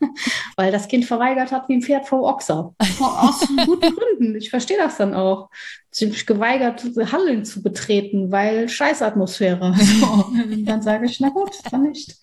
Weil 0.57 0.71
das 0.71 0.87
Kind 0.87 1.05
verweigert 1.05 1.51
hat 1.51 1.69
wie 1.69 1.75
ein 1.75 1.81
Pferd 1.81 2.05
vor 2.05 2.23
Ochser. 2.23 2.75
Aus 2.99 3.47
guten 3.65 3.95
Gründen. 3.95 4.35
Ich 4.35 4.49
verstehe 4.49 4.77
das 4.77 4.97
dann 4.97 5.13
auch. 5.13 5.49
Ziemlich 5.91 6.27
geweigert, 6.27 6.85
Hallen 7.11 7.45
zu 7.45 7.63
betreten, 7.63 8.31
weil 8.31 8.69
Scheißatmosphäre. 8.69 9.73
So. 9.99 10.25
dann 10.65 10.81
sage 10.81 11.07
ich, 11.07 11.19
na 11.19 11.29
gut, 11.29 11.51
dann 11.71 11.83
nicht. 11.83 12.17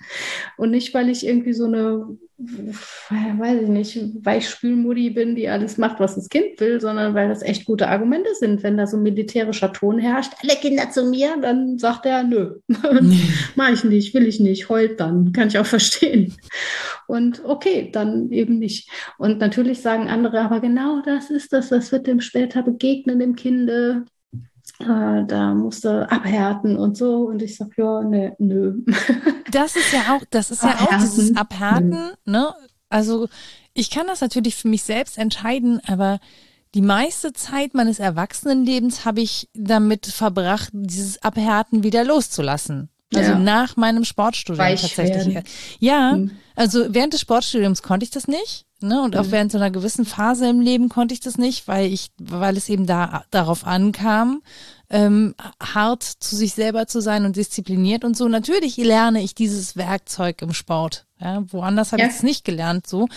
Und 0.56 0.70
nicht, 0.70 0.94
weil 0.94 1.08
ich 1.08 1.26
irgendwie 1.26 1.52
so 1.52 1.64
eine 1.64 2.16
weiß 2.38 3.62
ich 3.62 3.68
nicht, 3.68 3.98
Weichspülmutti 4.24 5.10
bin, 5.10 5.36
die 5.36 5.48
alles 5.48 5.78
macht, 5.78 6.00
was 6.00 6.16
das 6.16 6.28
Kind 6.28 6.60
will, 6.60 6.80
sondern 6.80 7.14
weil 7.14 7.28
das 7.28 7.42
echt 7.42 7.64
gute 7.64 7.88
Argumente 7.88 8.34
sind. 8.34 8.62
Wenn 8.62 8.76
da 8.76 8.86
so 8.86 8.98
ein 8.98 9.02
militärischer 9.02 9.72
Ton 9.72 9.98
herrscht, 9.98 10.32
alle 10.42 10.56
Kinder 10.56 10.90
zu 10.90 11.04
mir, 11.04 11.36
dann 11.40 11.78
sagt 11.78 12.04
er, 12.04 12.24
nö, 12.24 12.56
nee. 12.68 13.20
mach 13.54 13.70
ich 13.70 13.84
nicht, 13.84 14.14
will 14.14 14.26
ich 14.26 14.40
nicht, 14.40 14.68
heult 14.68 15.00
dann, 15.00 15.32
kann 15.32 15.48
ich 15.48 15.58
auch 15.58 15.66
verstehen. 15.66 16.34
Und 17.06 17.44
okay, 17.44 17.90
dann 17.92 18.30
eben 18.30 18.58
nicht. 18.58 18.90
Und 19.18 19.38
natürlich 19.38 19.80
sagen 19.80 20.08
andere, 20.08 20.40
aber 20.40 20.60
genau 20.60 21.00
das 21.02 21.30
ist 21.30 21.52
das, 21.52 21.68
das 21.68 21.92
wird 21.92 22.06
dem 22.06 22.20
später 22.20 22.62
begegnen, 22.62 23.18
dem 23.18 23.36
Kinde, 23.36 24.04
äh, 24.80 25.24
da 25.26 25.54
musste 25.54 26.10
abhärten 26.10 26.76
und 26.76 26.96
so. 26.96 27.26
Und 27.26 27.42
ich 27.42 27.56
sage, 27.56 27.72
ja, 27.76 28.02
ne, 28.02 28.34
nö. 28.38 28.82
Das 29.52 29.76
ist 29.76 29.92
ja 29.92 30.14
auch, 30.14 30.24
das 30.30 30.50
ist 30.50 30.64
abhärten. 30.64 30.86
ja 30.90 30.96
auch 30.96 31.00
dieses 31.00 31.36
Abhärten, 31.36 32.10
ne? 32.24 32.52
Also 32.88 33.28
ich 33.74 33.90
kann 33.90 34.06
das 34.06 34.20
natürlich 34.20 34.56
für 34.56 34.68
mich 34.68 34.82
selbst 34.82 35.18
entscheiden, 35.18 35.80
aber 35.86 36.18
die 36.76 36.82
meiste 36.82 37.32
Zeit 37.32 37.72
meines 37.72 38.00
Erwachsenenlebens 38.00 39.06
habe 39.06 39.22
ich 39.22 39.48
damit 39.54 40.04
verbracht, 40.04 40.68
dieses 40.74 41.22
Abhärten 41.22 41.82
wieder 41.82 42.04
loszulassen. 42.04 42.90
Also 43.14 43.30
ja. 43.30 43.38
nach 43.38 43.76
meinem 43.76 44.04
Sportstudium 44.04 44.62
Weich 44.62 44.82
tatsächlich. 44.82 45.36
Werden. 45.36 45.48
Ja, 45.78 46.12
hm. 46.12 46.32
also 46.54 46.84
während 46.90 47.14
des 47.14 47.22
Sportstudiums 47.22 47.82
konnte 47.82 48.04
ich 48.04 48.10
das 48.10 48.28
nicht. 48.28 48.66
Ne? 48.82 49.00
Und 49.00 49.16
auch 49.16 49.30
während 49.30 49.52
so 49.52 49.56
einer 49.56 49.70
gewissen 49.70 50.04
Phase 50.04 50.50
im 50.50 50.60
Leben 50.60 50.90
konnte 50.90 51.14
ich 51.14 51.20
das 51.20 51.38
nicht, 51.38 51.66
weil 51.66 51.90
ich, 51.90 52.10
weil 52.18 52.58
es 52.58 52.68
eben 52.68 52.84
da 52.84 53.24
darauf 53.30 53.66
ankam, 53.66 54.42
ähm, 54.90 55.34
hart 55.62 56.02
zu 56.02 56.36
sich 56.36 56.52
selber 56.52 56.86
zu 56.86 57.00
sein 57.00 57.24
und 57.24 57.36
diszipliniert 57.36 58.04
und 58.04 58.18
so. 58.18 58.28
Natürlich 58.28 58.76
lerne 58.76 59.22
ich 59.22 59.34
dieses 59.34 59.76
Werkzeug 59.76 60.42
im 60.42 60.52
Sport. 60.52 61.06
Ja? 61.18 61.42
Woanders 61.50 61.92
habe 61.92 62.02
ja. 62.02 62.08
ich 62.08 62.16
es 62.16 62.22
nicht 62.22 62.44
gelernt 62.44 62.86
so. 62.86 63.08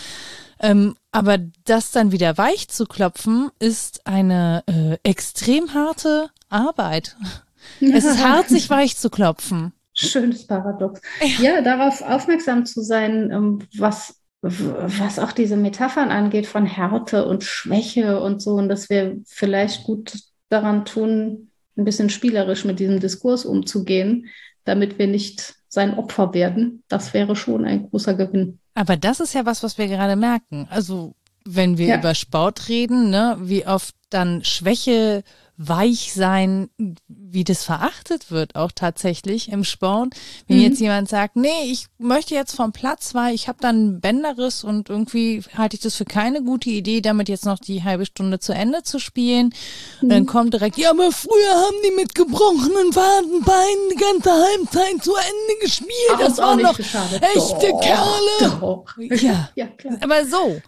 Ähm, 0.60 0.94
aber 1.12 1.38
das 1.64 1.90
dann 1.90 2.12
wieder 2.12 2.38
weich 2.38 2.68
zu 2.68 2.86
klopfen, 2.86 3.50
ist 3.58 4.06
eine 4.06 4.62
äh, 4.66 4.96
extrem 5.08 5.74
harte 5.74 6.30
Arbeit. 6.48 7.16
es 7.80 8.04
ist 8.04 8.24
hart, 8.24 8.48
sich 8.48 8.70
weich 8.70 8.96
zu 8.96 9.10
klopfen. 9.10 9.72
Schönes 9.92 10.46
Paradox. 10.46 11.00
Ja, 11.38 11.54
ja 11.54 11.62
darauf 11.62 12.00
aufmerksam 12.02 12.64
zu 12.64 12.82
sein, 12.82 13.30
ähm, 13.30 13.60
was 13.76 14.20
was 14.42 15.18
auch 15.18 15.32
diese 15.32 15.56
Metaphern 15.56 16.10
angeht 16.10 16.46
von 16.46 16.64
Härte 16.64 17.26
und 17.26 17.44
Schwäche 17.44 18.20
und 18.20 18.40
so, 18.40 18.54
und 18.54 18.68
dass 18.70 18.88
wir 18.88 19.18
vielleicht 19.26 19.84
gut 19.84 20.14
daran 20.48 20.86
tun, 20.86 21.50
ein 21.76 21.84
bisschen 21.84 22.10
spielerisch 22.10 22.64
mit 22.64 22.80
diesem 22.80 23.00
Diskurs 23.00 23.44
umzugehen, 23.44 24.28
damit 24.64 24.98
wir 24.98 25.06
nicht 25.06 25.56
sein 25.68 25.96
Opfer 25.96 26.32
werden. 26.34 26.82
Das 26.88 27.12
wäre 27.14 27.36
schon 27.36 27.64
ein 27.64 27.88
großer 27.90 28.14
Gewinn. 28.14 28.58
Aber 28.74 28.96
das 28.96 29.20
ist 29.20 29.34
ja 29.34 29.46
was, 29.46 29.62
was 29.62 29.78
wir 29.78 29.88
gerade 29.88 30.16
merken. 30.16 30.68
Also 30.70 31.14
wenn 31.44 31.78
wir 31.78 31.88
ja. 31.88 31.98
über 31.98 32.14
Sport 32.14 32.68
reden, 32.68 33.10
ne, 33.10 33.36
wie 33.40 33.66
oft 33.66 33.94
dann 34.10 34.44
Schwäche 34.44 35.22
weich 35.62 36.14
sein, 36.14 36.70
wie 37.06 37.44
das 37.44 37.64
verachtet 37.64 38.30
wird, 38.30 38.56
auch 38.56 38.72
tatsächlich 38.74 39.52
im 39.52 39.62
Sport. 39.62 40.14
Wenn 40.48 40.56
mhm. 40.56 40.62
jetzt 40.62 40.80
jemand 40.80 41.10
sagt, 41.10 41.36
nee, 41.36 41.64
ich 41.66 41.84
möchte 41.98 42.34
jetzt 42.34 42.56
vom 42.56 42.72
Platz, 42.72 43.14
weil 43.14 43.34
ich 43.34 43.46
habe 43.46 43.58
dann 43.60 43.76
einen 43.76 44.00
Bänderriss 44.00 44.64
und 44.64 44.88
irgendwie 44.88 45.42
halte 45.54 45.76
ich 45.76 45.82
das 45.82 45.96
für 45.96 46.06
keine 46.06 46.42
gute 46.42 46.70
Idee, 46.70 47.02
damit 47.02 47.28
jetzt 47.28 47.44
noch 47.44 47.58
die 47.58 47.84
halbe 47.84 48.06
Stunde 48.06 48.38
zu 48.38 48.54
Ende 48.54 48.84
zu 48.84 48.98
spielen. 48.98 49.52
Mhm. 50.00 50.08
Dann 50.08 50.26
kommt 50.26 50.54
direkt, 50.54 50.78
ja, 50.78 50.90
aber 50.90 51.12
früher 51.12 51.54
haben 51.54 51.76
die 51.84 51.94
mit 51.94 52.14
gebrochenen 52.14 52.96
Wadenbeinen 52.96 53.90
die 53.92 53.96
ganze 53.96 54.32
Halbzeit 54.32 55.04
zu 55.04 55.14
Ende 55.14 55.60
gespielt. 55.60 55.90
Ach, 56.14 56.20
das 56.20 56.38
waren 56.38 56.62
noch 56.62 56.76
geschadet. 56.76 57.22
echte 57.22 57.70
doch, 57.70 57.80
Kerle. 57.82 58.58
Doch. 58.60 58.86
Ja. 59.20 59.50
ja, 59.54 59.66
klar. 59.66 59.98
Aber 60.00 60.24
so. 60.24 60.58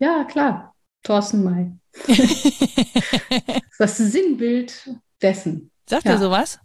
Ja, 0.00 0.24
klar. 0.24 0.74
Thorsten 1.02 1.44
May. 1.44 1.72
das 3.78 3.96
Sinnbild 3.96 4.90
dessen. 5.22 5.70
Sagt 5.86 6.04
ja. 6.04 6.12
er 6.12 6.18
sowas? 6.18 6.58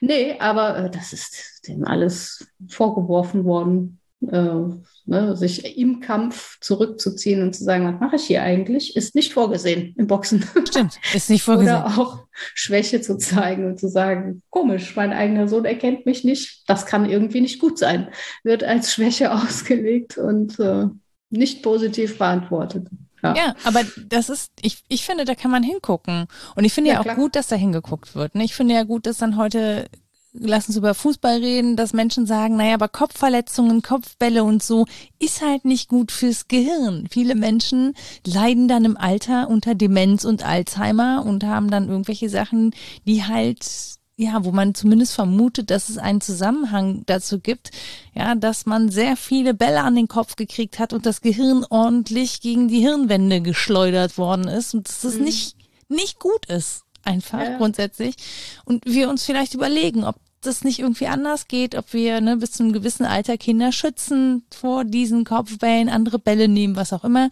Nee, 0.00 0.36
aber 0.38 0.76
äh, 0.76 0.90
das 0.90 1.12
ist 1.12 1.66
dem 1.68 1.84
alles 1.84 2.46
vorgeworfen 2.68 3.44
worden, 3.44 4.00
äh, 4.30 4.58
ne, 5.06 5.36
sich 5.36 5.76
im 5.78 6.00
Kampf 6.00 6.58
zurückzuziehen 6.60 7.42
und 7.42 7.54
zu 7.54 7.64
sagen, 7.64 7.86
was 7.86 8.00
mache 8.00 8.16
ich 8.16 8.24
hier 8.24 8.42
eigentlich, 8.42 8.96
ist 8.96 9.14
nicht 9.14 9.32
vorgesehen 9.32 9.94
im 9.96 10.06
Boxen. 10.06 10.44
Stimmt, 10.68 10.98
ist 11.14 11.30
nicht 11.30 11.42
vorgesehen. 11.42 11.76
Oder 11.76 11.98
auch 11.98 12.24
Schwäche 12.32 13.00
zu 13.00 13.16
zeigen 13.18 13.66
und 13.66 13.80
zu 13.80 13.88
sagen, 13.88 14.42
komisch, 14.50 14.94
mein 14.96 15.12
eigener 15.12 15.48
Sohn 15.48 15.64
erkennt 15.64 16.06
mich 16.06 16.24
nicht, 16.24 16.64
das 16.68 16.86
kann 16.86 17.08
irgendwie 17.08 17.40
nicht 17.40 17.60
gut 17.60 17.78
sein, 17.78 18.08
wird 18.44 18.64
als 18.64 18.92
Schwäche 18.92 19.32
ausgelegt 19.34 20.18
und 20.18 20.58
äh, 20.58 20.86
nicht 21.30 21.62
positiv 21.62 22.18
beantwortet. 22.18 22.88
Ja. 23.22 23.34
ja. 23.34 23.54
aber 23.64 23.82
das 23.96 24.28
ist, 24.28 24.52
ich, 24.60 24.82
ich 24.88 25.04
finde, 25.04 25.24
da 25.24 25.34
kann 25.34 25.50
man 25.50 25.62
hingucken. 25.62 26.26
Und 26.56 26.64
ich 26.64 26.72
finde 26.72 26.90
ja, 26.90 26.94
ja 26.94 27.00
auch 27.00 27.04
klar. 27.04 27.16
gut, 27.16 27.36
dass 27.36 27.48
da 27.48 27.56
hingeguckt 27.56 28.14
wird. 28.14 28.34
Ne? 28.34 28.44
Ich 28.44 28.54
finde 28.54 28.74
ja 28.74 28.82
gut, 28.82 29.06
dass 29.06 29.18
dann 29.18 29.36
heute 29.36 29.88
lass 30.32 30.68
uns 30.68 30.76
über 30.76 30.94
Fußball 30.94 31.38
reden, 31.38 31.76
dass 31.76 31.92
Menschen 31.92 32.26
sagen, 32.26 32.56
naja, 32.56 32.74
aber 32.74 32.88
Kopfverletzungen, 32.88 33.82
Kopfbälle 33.82 34.44
und 34.44 34.62
so 34.62 34.86
ist 35.18 35.42
halt 35.42 35.64
nicht 35.64 35.88
gut 35.88 36.10
fürs 36.10 36.48
Gehirn. 36.48 37.06
Viele 37.10 37.34
Menschen 37.34 37.94
leiden 38.26 38.68
dann 38.68 38.84
im 38.84 38.96
Alter 38.96 39.48
unter 39.48 39.74
Demenz 39.74 40.24
und 40.24 40.44
Alzheimer 40.44 41.24
und 41.26 41.44
haben 41.44 41.70
dann 41.70 41.88
irgendwelche 41.88 42.28
Sachen, 42.28 42.74
die 43.06 43.24
halt 43.24 44.00
ja, 44.16 44.44
wo 44.44 44.52
man 44.52 44.74
zumindest 44.74 45.14
vermutet, 45.14 45.70
dass 45.70 45.88
es 45.88 45.98
einen 45.98 46.20
Zusammenhang 46.20 47.02
dazu 47.06 47.40
gibt, 47.40 47.70
ja, 48.14 48.34
dass 48.34 48.66
man 48.66 48.90
sehr 48.90 49.16
viele 49.16 49.54
Bälle 49.54 49.82
an 49.82 49.96
den 49.96 50.08
Kopf 50.08 50.36
gekriegt 50.36 50.78
hat 50.78 50.92
und 50.92 51.06
das 51.06 51.20
Gehirn 51.22 51.64
ordentlich 51.68 52.40
gegen 52.40 52.68
die 52.68 52.80
Hirnwände 52.80 53.40
geschleudert 53.40 54.18
worden 54.18 54.48
ist 54.48 54.74
und 54.74 54.88
dass 54.88 55.04
es 55.04 55.16
mhm. 55.16 55.24
nicht, 55.24 55.56
nicht 55.88 56.18
gut 56.20 56.46
ist 56.46 56.84
einfach 57.04 57.40
ja. 57.40 57.56
grundsätzlich. 57.56 58.16
Und 58.64 58.84
wir 58.86 59.08
uns 59.08 59.24
vielleicht 59.24 59.54
überlegen, 59.54 60.04
ob 60.04 60.16
das 60.40 60.64
nicht 60.64 60.80
irgendwie 60.80 61.06
anders 61.06 61.46
geht, 61.48 61.74
ob 61.76 61.92
wir 61.92 62.20
ne, 62.20 62.36
bis 62.36 62.52
zu 62.52 62.62
einem 62.62 62.72
gewissen 62.72 63.06
Alter 63.06 63.38
Kinder 63.38 63.72
schützen 63.72 64.44
vor 64.52 64.84
diesen 64.84 65.24
Kopfbällen, 65.24 65.88
andere 65.88 66.18
Bälle 66.18 66.48
nehmen, 66.48 66.76
was 66.76 66.92
auch 66.92 67.04
immer. 67.04 67.30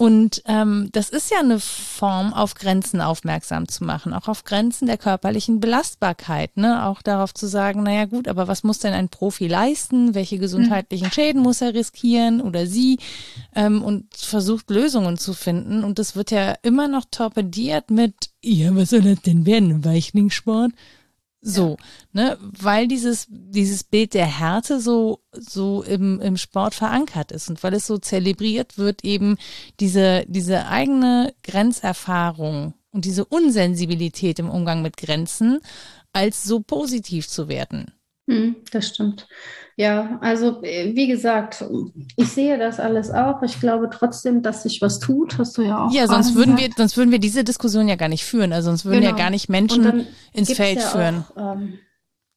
Und 0.00 0.42
ähm, 0.46 0.90
das 0.92 1.10
ist 1.10 1.28
ja 1.32 1.40
eine 1.40 1.58
Form, 1.58 2.32
auf 2.32 2.54
Grenzen 2.54 3.00
aufmerksam 3.00 3.66
zu 3.66 3.82
machen, 3.82 4.14
auch 4.14 4.28
auf 4.28 4.44
Grenzen 4.44 4.86
der 4.86 4.96
körperlichen 4.96 5.58
Belastbarkeit, 5.58 6.56
ne? 6.56 6.86
Auch 6.86 7.02
darauf 7.02 7.34
zu 7.34 7.48
sagen, 7.48 7.82
naja 7.82 8.04
gut, 8.04 8.28
aber 8.28 8.46
was 8.46 8.62
muss 8.62 8.78
denn 8.78 8.94
ein 8.94 9.08
Profi 9.08 9.48
leisten? 9.48 10.14
Welche 10.14 10.38
gesundheitlichen 10.38 11.10
Schäden 11.10 11.42
muss 11.42 11.62
er 11.62 11.74
riskieren 11.74 12.40
oder 12.40 12.68
sie? 12.68 13.00
Ähm, 13.56 13.82
und 13.82 14.14
versucht 14.14 14.70
Lösungen 14.70 15.18
zu 15.18 15.34
finden. 15.34 15.82
Und 15.82 15.98
das 15.98 16.14
wird 16.14 16.30
ja 16.30 16.54
immer 16.62 16.86
noch 16.86 17.04
torpediert 17.10 17.90
mit, 17.90 18.14
ja, 18.40 18.76
was 18.76 18.90
soll 18.90 19.02
das 19.02 19.22
denn 19.22 19.46
werden? 19.46 19.84
Weichlingssport? 19.84 20.70
So, 21.40 21.76
ne, 22.12 22.36
weil 22.40 22.88
dieses, 22.88 23.26
dieses 23.28 23.84
Bild 23.84 24.14
der 24.14 24.26
Härte 24.26 24.80
so, 24.80 25.20
so 25.32 25.82
im, 25.82 26.20
im 26.20 26.36
Sport 26.36 26.74
verankert 26.74 27.30
ist 27.30 27.48
und 27.48 27.62
weil 27.62 27.74
es 27.74 27.86
so 27.86 27.98
zelebriert 27.98 28.76
wird, 28.76 29.04
eben 29.04 29.36
diese, 29.78 30.24
diese 30.26 30.66
eigene 30.66 31.34
Grenzerfahrung 31.44 32.74
und 32.90 33.04
diese 33.04 33.24
Unsensibilität 33.24 34.40
im 34.40 34.50
Umgang 34.50 34.82
mit 34.82 34.96
Grenzen 34.96 35.60
als 36.12 36.42
so 36.42 36.60
positiv 36.60 37.28
zu 37.28 37.48
werden. 37.48 37.92
Hm, 38.28 38.56
das 38.72 38.88
stimmt. 38.88 39.28
Ja, 39.78 40.18
also 40.22 40.60
äh, 40.64 40.96
wie 40.96 41.06
gesagt, 41.06 41.64
ich 42.16 42.28
sehe 42.32 42.58
das 42.58 42.80
alles 42.80 43.12
auch. 43.12 43.44
Ich 43.44 43.60
glaube 43.60 43.88
trotzdem, 43.92 44.42
dass 44.42 44.64
sich 44.64 44.82
was 44.82 44.98
tut, 44.98 45.38
hast 45.38 45.56
du 45.56 45.62
ja 45.62 45.86
auch. 45.86 45.92
Ja, 45.92 46.08
sonst 46.08 46.34
würden 46.34 46.58
wir, 46.58 46.68
sonst 46.76 46.96
würden 46.96 47.12
wir 47.12 47.20
diese 47.20 47.44
Diskussion 47.44 47.86
ja 47.86 47.94
gar 47.94 48.08
nicht 48.08 48.24
führen. 48.24 48.52
Also 48.52 48.70
sonst 48.70 48.84
würden 48.84 49.02
genau. 49.02 49.12
ja 49.12 49.16
gar 49.16 49.30
nicht 49.30 49.48
Menschen 49.48 50.04
ins 50.32 50.52
Feld 50.52 50.80
ja 50.80 50.88
führen. 50.88 51.24
Auch, 51.36 51.54
ähm, 51.54 51.78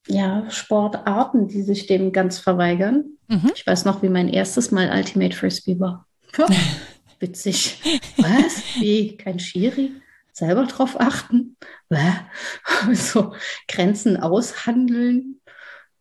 ja, 0.08 0.48
Sportarten, 0.52 1.48
die 1.48 1.64
sich 1.64 1.88
dem 1.88 2.12
ganz 2.12 2.38
verweigern. 2.38 3.06
Mhm. 3.28 3.52
Ich 3.56 3.66
weiß 3.66 3.86
noch, 3.86 4.04
wie 4.04 4.10
mein 4.10 4.30
erstes 4.30 4.70
Mal 4.70 4.92
Ultimate 4.96 5.36
Frisbee 5.36 5.80
war. 5.80 6.06
Witzig. 7.20 7.82
Was? 8.18 8.62
Wie? 8.80 9.18
Kein 9.18 9.40
Schiri? 9.40 9.94
Selber 10.32 10.66
drauf 10.66 11.00
achten? 11.00 11.58
So 12.94 13.34
Grenzen 13.68 14.18
aushandeln 14.18 15.41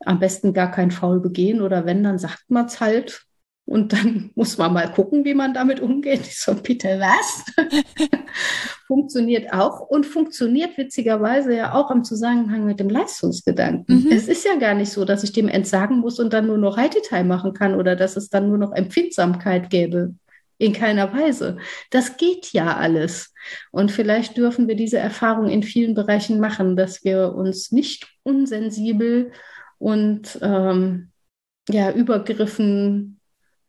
am 0.04 0.18
besten 0.18 0.52
gar 0.54 0.70
kein 0.70 0.90
Foul 0.90 1.20
begehen 1.20 1.60
oder 1.60 1.86
wenn, 1.86 2.02
dann 2.02 2.18
sagt 2.18 2.44
man 2.48 2.66
es 2.66 2.80
halt. 2.80 3.22
Und 3.66 3.92
dann 3.92 4.30
muss 4.34 4.58
man 4.58 4.72
mal 4.72 4.90
gucken, 4.90 5.24
wie 5.24 5.34
man 5.34 5.54
damit 5.54 5.80
umgeht. 5.80 6.22
Ich 6.22 6.40
so, 6.40 6.54
bitte 6.54 7.00
was? 7.00 7.44
funktioniert 8.90 9.52
auch 9.52 9.78
und 9.78 10.04
funktioniert 10.04 10.76
witzigerweise 10.76 11.54
ja 11.54 11.74
auch 11.74 11.92
im 11.92 12.02
Zusammenhang 12.02 12.64
mit 12.64 12.80
dem 12.80 12.90
Leistungsgedanken. 12.90 14.02
Mhm. 14.02 14.10
Es 14.10 14.26
ist 14.26 14.44
ja 14.44 14.56
gar 14.56 14.74
nicht 14.74 14.90
so, 14.90 15.04
dass 15.04 15.22
ich 15.22 15.30
dem 15.30 15.46
entsagen 15.46 15.98
muss 15.98 16.18
und 16.18 16.32
dann 16.32 16.48
nur 16.48 16.58
noch 16.58 16.76
High-Detail 16.76 17.22
machen 17.22 17.54
kann 17.54 17.76
oder 17.76 17.94
dass 17.94 18.16
es 18.16 18.30
dann 18.30 18.48
nur 18.48 18.58
noch 18.58 18.72
Empfindsamkeit 18.72 19.70
gäbe. 19.70 20.14
In 20.58 20.72
keiner 20.72 21.12
Weise. 21.12 21.58
Das 21.90 22.16
geht 22.16 22.52
ja 22.52 22.76
alles. 22.76 23.32
Und 23.70 23.92
vielleicht 23.92 24.36
dürfen 24.36 24.66
wir 24.66 24.74
diese 24.74 24.98
Erfahrung 24.98 25.48
in 25.48 25.62
vielen 25.62 25.94
Bereichen 25.94 26.40
machen, 26.40 26.74
dass 26.74 27.04
wir 27.04 27.32
uns 27.32 27.70
nicht 27.70 28.08
unsensibel 28.24 29.30
und 29.80 30.38
ähm, 30.42 31.10
ja, 31.68 31.90
Übergriffen 31.90 33.18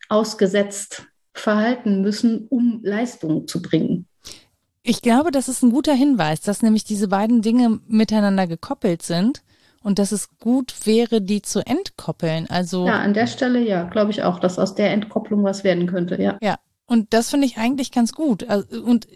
ausgesetzt 0.10 1.08
verhalten 1.34 2.02
müssen, 2.02 2.48
um 2.50 2.82
Leistung 2.84 3.48
zu 3.48 3.62
bringen. 3.62 4.06
Ich 4.84 5.02
glaube, 5.02 5.32
das 5.32 5.48
ist 5.48 5.64
ein 5.64 5.72
guter 5.72 5.94
Hinweis, 5.94 6.42
dass 6.42 6.62
nämlich 6.62 6.84
diese 6.84 7.08
beiden 7.08 7.42
Dinge 7.42 7.80
miteinander 7.88 8.46
gekoppelt 8.46 9.04
sind 9.04 9.42
und 9.84 10.00
dass 10.00 10.12
es 10.12 10.38
gut 10.38 10.86
wäre, 10.86 11.22
die 11.22 11.42
zu 11.42 11.66
entkoppeln. 11.66 12.48
Also 12.50 12.86
ja, 12.86 13.00
an 13.00 13.14
der 13.14 13.28
Stelle 13.28 13.60
ja, 13.60 13.84
glaube 13.84 14.12
ich 14.12 14.24
auch, 14.24 14.40
dass 14.40 14.60
aus 14.60 14.76
der 14.76 14.92
Entkopplung 14.92 15.44
was 15.44 15.64
werden 15.64 15.88
könnte. 15.88 16.22
Ja. 16.22 16.38
Ja, 16.42 16.58
und 16.92 17.14
das 17.14 17.30
finde 17.30 17.48
ich 17.48 17.58
eigentlich 17.58 17.92
ganz 17.92 18.12
gut. 18.12 18.50
Also, 18.50 18.84
und 18.84 19.08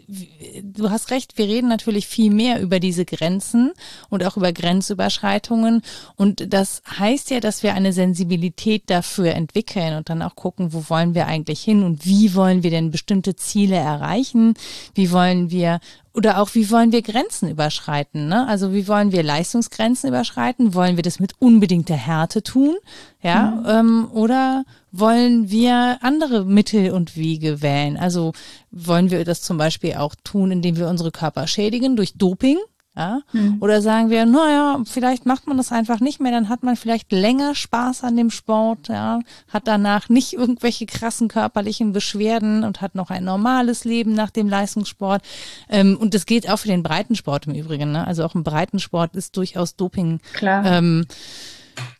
du 0.62 0.88
hast 0.88 1.10
recht, 1.10 1.36
wir 1.36 1.44
reden 1.44 1.68
natürlich 1.68 2.06
viel 2.06 2.30
mehr 2.32 2.58
über 2.62 2.80
diese 2.80 3.04
Grenzen 3.04 3.72
und 4.08 4.24
auch 4.24 4.38
über 4.38 4.50
Grenzüberschreitungen. 4.50 5.82
Und 6.14 6.54
das 6.54 6.80
heißt 6.98 7.30
ja, 7.30 7.40
dass 7.40 7.62
wir 7.62 7.74
eine 7.74 7.92
Sensibilität 7.92 8.84
dafür 8.86 9.34
entwickeln 9.34 9.94
und 9.94 10.08
dann 10.08 10.22
auch 10.22 10.36
gucken, 10.36 10.72
wo 10.72 10.88
wollen 10.88 11.14
wir 11.14 11.26
eigentlich 11.26 11.60
hin 11.60 11.82
und 11.82 12.06
wie 12.06 12.34
wollen 12.34 12.62
wir 12.62 12.70
denn 12.70 12.90
bestimmte 12.90 13.36
Ziele 13.36 13.76
erreichen? 13.76 14.54
Wie 14.94 15.12
wollen 15.12 15.50
wir 15.50 15.80
oder 16.16 16.40
auch, 16.40 16.54
wie 16.54 16.70
wollen 16.70 16.92
wir 16.92 17.02
Grenzen 17.02 17.50
überschreiten? 17.50 18.26
Ne? 18.28 18.46
Also 18.48 18.72
wie 18.72 18.88
wollen 18.88 19.12
wir 19.12 19.22
Leistungsgrenzen 19.22 20.08
überschreiten? 20.08 20.72
Wollen 20.72 20.96
wir 20.96 21.02
das 21.02 21.20
mit 21.20 21.34
unbedingter 21.40 21.94
Härte 21.94 22.42
tun? 22.42 22.76
Ja, 23.22 23.50
mhm. 23.50 23.66
ähm, 23.68 24.08
oder 24.12 24.64
wollen 24.92 25.50
wir 25.50 25.98
andere 26.00 26.46
Mittel 26.46 26.90
und 26.92 27.16
Wege 27.16 27.60
wählen? 27.60 27.98
Also 27.98 28.32
wollen 28.70 29.10
wir 29.10 29.24
das 29.24 29.42
zum 29.42 29.58
Beispiel 29.58 29.94
auch 29.94 30.14
tun, 30.24 30.50
indem 30.50 30.78
wir 30.78 30.88
unsere 30.88 31.10
Körper 31.10 31.46
schädigen 31.46 31.96
durch 31.96 32.14
Doping? 32.14 32.56
Ja? 32.96 33.20
Hm. 33.32 33.58
Oder 33.60 33.82
sagen 33.82 34.10
wir, 34.10 34.24
naja, 34.24 34.80
vielleicht 34.84 35.26
macht 35.26 35.46
man 35.46 35.56
das 35.56 35.70
einfach 35.70 36.00
nicht 36.00 36.20
mehr, 36.20 36.32
dann 36.32 36.48
hat 36.48 36.62
man 36.62 36.76
vielleicht 36.76 37.12
länger 37.12 37.54
Spaß 37.54 38.04
an 38.04 38.16
dem 38.16 38.30
Sport, 38.30 38.88
ja, 38.88 39.20
hat 39.48 39.66
danach 39.66 40.08
nicht 40.08 40.32
irgendwelche 40.32 40.86
krassen 40.86 41.28
körperlichen 41.28 41.92
Beschwerden 41.92 42.64
und 42.64 42.80
hat 42.80 42.94
noch 42.94 43.10
ein 43.10 43.24
normales 43.24 43.84
Leben 43.84 44.14
nach 44.14 44.30
dem 44.30 44.48
Leistungssport. 44.48 45.22
Ähm, 45.68 45.96
und 45.96 46.14
das 46.14 46.26
gilt 46.26 46.48
auch 46.48 46.58
für 46.58 46.68
den 46.68 46.82
Breitensport 46.82 47.46
im 47.46 47.54
Übrigen. 47.54 47.92
Ne? 47.92 48.06
Also 48.06 48.24
auch 48.24 48.34
im 48.34 48.44
Breitensport 48.44 49.14
ist 49.14 49.36
durchaus 49.36 49.76
Doping. 49.76 50.20
Ähm, 50.66 51.06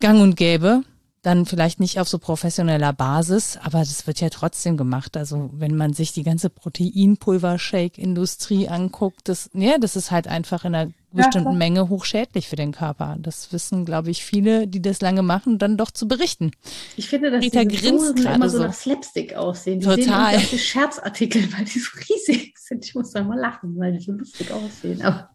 gang 0.01 0.20
und 0.23 0.36
gäbe 0.36 0.82
dann 1.27 1.44
vielleicht 1.44 1.81
nicht 1.81 1.98
auf 1.98 2.09
so 2.09 2.19
professioneller 2.19 2.93
Basis, 2.93 3.59
aber 3.61 3.81
das 3.81 4.07
wird 4.07 4.20
ja 4.20 4.31
trotzdem 4.31 4.77
gemacht. 4.77 5.16
Also 5.16 5.51
wenn 5.53 5.77
man 5.77 5.93
sich 5.93 6.12
die 6.12 6.23
ganze 6.23 6.51
Proteinpulver-Shake-Industrie 6.51 8.69
anguckt, 8.69 9.28
das, 9.28 9.51
ja, 9.53 9.78
das 9.78 9.97
ist 9.97 10.12
halt 10.12 10.28
einfach 10.28 10.65
in 10.65 10.74
einer 10.74 10.93
bestimmten 11.11 11.53
ja, 11.53 11.59
Menge 11.59 11.89
hochschädlich 11.89 12.47
für 12.47 12.55
den 12.55 12.70
Körper. 12.70 13.16
Das 13.19 13.53
wissen, 13.53 13.85
glaube 13.85 14.11
ich, 14.11 14.24
viele, 14.24 14.69
die 14.69 14.81
das 14.81 15.01
lange 15.01 15.23
machen, 15.23 15.59
dann 15.59 15.77
doch 15.77 15.90
zu 15.90 16.07
berichten. 16.07 16.53
Ich 16.97 17.09
finde, 17.09 17.32
dass 17.32 17.43
Rita 17.43 17.65
diese 17.65 17.82
grinst 17.82 18.20
immer 18.20 18.48
so 18.48 18.61
nach 18.61 18.73
Slapstick 18.73 19.35
aussehen. 19.35 19.81
Die 19.81 19.86
Total. 19.86 20.39
Sehen 20.39 20.59
Scherzartikel, 20.61 21.53
weil 21.57 21.65
die 21.65 21.81
so 21.81 21.90
riesig 22.09 22.57
sind. 22.57 22.85
Ich 22.85 22.94
muss 22.94 23.11
da 23.11 23.24
mal 23.24 23.39
lachen, 23.39 23.77
weil 23.78 23.94
die 23.94 24.05
so 24.05 24.12
lustig 24.12 24.53
aussehen. 24.53 25.03
Aber 25.03 25.31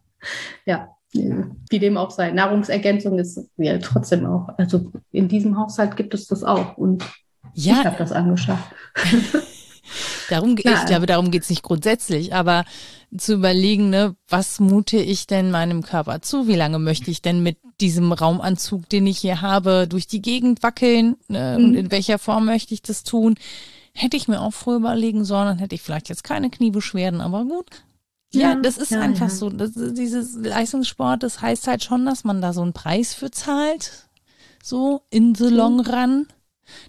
ja, 0.64 0.88
wie 1.12 1.78
dem 1.78 1.96
auch 1.96 2.10
sei. 2.10 2.30
Nahrungsergänzung 2.32 3.18
ist 3.18 3.40
ja 3.56 3.78
trotzdem 3.78 4.26
auch. 4.26 4.48
Also 4.56 4.92
in 5.10 5.28
diesem 5.28 5.58
Haushalt 5.58 5.96
gibt 5.96 6.14
es 6.14 6.26
das 6.26 6.42
auch. 6.42 6.76
Und 6.78 7.04
ja. 7.54 7.80
ich 7.80 7.86
habe 7.86 7.96
das 7.98 8.12
angeschafft. 8.12 8.72
darum, 10.30 10.56
ich 10.56 10.86
glaube, 10.86 11.06
darum 11.06 11.30
geht 11.30 11.42
es 11.42 11.50
nicht 11.50 11.62
grundsätzlich, 11.62 12.34
aber 12.34 12.64
zu 13.16 13.34
überlegen, 13.34 13.90
ne, 13.90 14.16
was 14.28 14.58
mute 14.58 14.96
ich 14.96 15.26
denn 15.26 15.50
meinem 15.50 15.82
Körper 15.82 16.22
zu? 16.22 16.48
Wie 16.48 16.56
lange 16.56 16.78
möchte 16.78 17.10
ich 17.10 17.20
denn 17.20 17.42
mit 17.42 17.58
diesem 17.80 18.12
Raumanzug, 18.12 18.88
den 18.88 19.06
ich 19.06 19.18
hier 19.18 19.42
habe, 19.42 19.86
durch 19.86 20.06
die 20.06 20.22
Gegend 20.22 20.62
wackeln? 20.62 21.16
Ne, 21.28 21.56
mhm. 21.58 21.64
Und 21.64 21.74
in 21.74 21.90
welcher 21.90 22.18
Form 22.18 22.46
möchte 22.46 22.72
ich 22.74 22.82
das 22.82 23.04
tun? 23.04 23.34
Hätte 23.94 24.16
ich 24.16 24.28
mir 24.28 24.40
auch 24.40 24.54
früher 24.54 24.76
überlegen 24.76 25.24
sollen, 25.24 25.48
dann 25.48 25.58
hätte 25.58 25.74
ich 25.74 25.82
vielleicht 25.82 26.08
jetzt 26.08 26.24
keine 26.24 26.48
Kniebeschwerden, 26.48 27.20
aber 27.20 27.44
gut, 27.44 27.66
ja, 28.32 28.54
das 28.54 28.78
ist 28.78 28.90
ja, 28.90 29.00
einfach 29.00 29.28
ja. 29.28 29.34
so. 29.34 29.50
Das, 29.50 29.72
dieses 29.74 30.36
Leistungssport, 30.36 31.22
das 31.22 31.40
heißt 31.40 31.66
halt 31.66 31.84
schon, 31.84 32.06
dass 32.06 32.24
man 32.24 32.40
da 32.40 32.52
so 32.52 32.62
einen 32.62 32.72
Preis 32.72 33.14
für 33.14 33.30
zahlt. 33.30 34.08
So 34.62 35.02
in 35.10 35.34
the 35.34 35.48
long 35.48 35.80
run. 35.80 36.26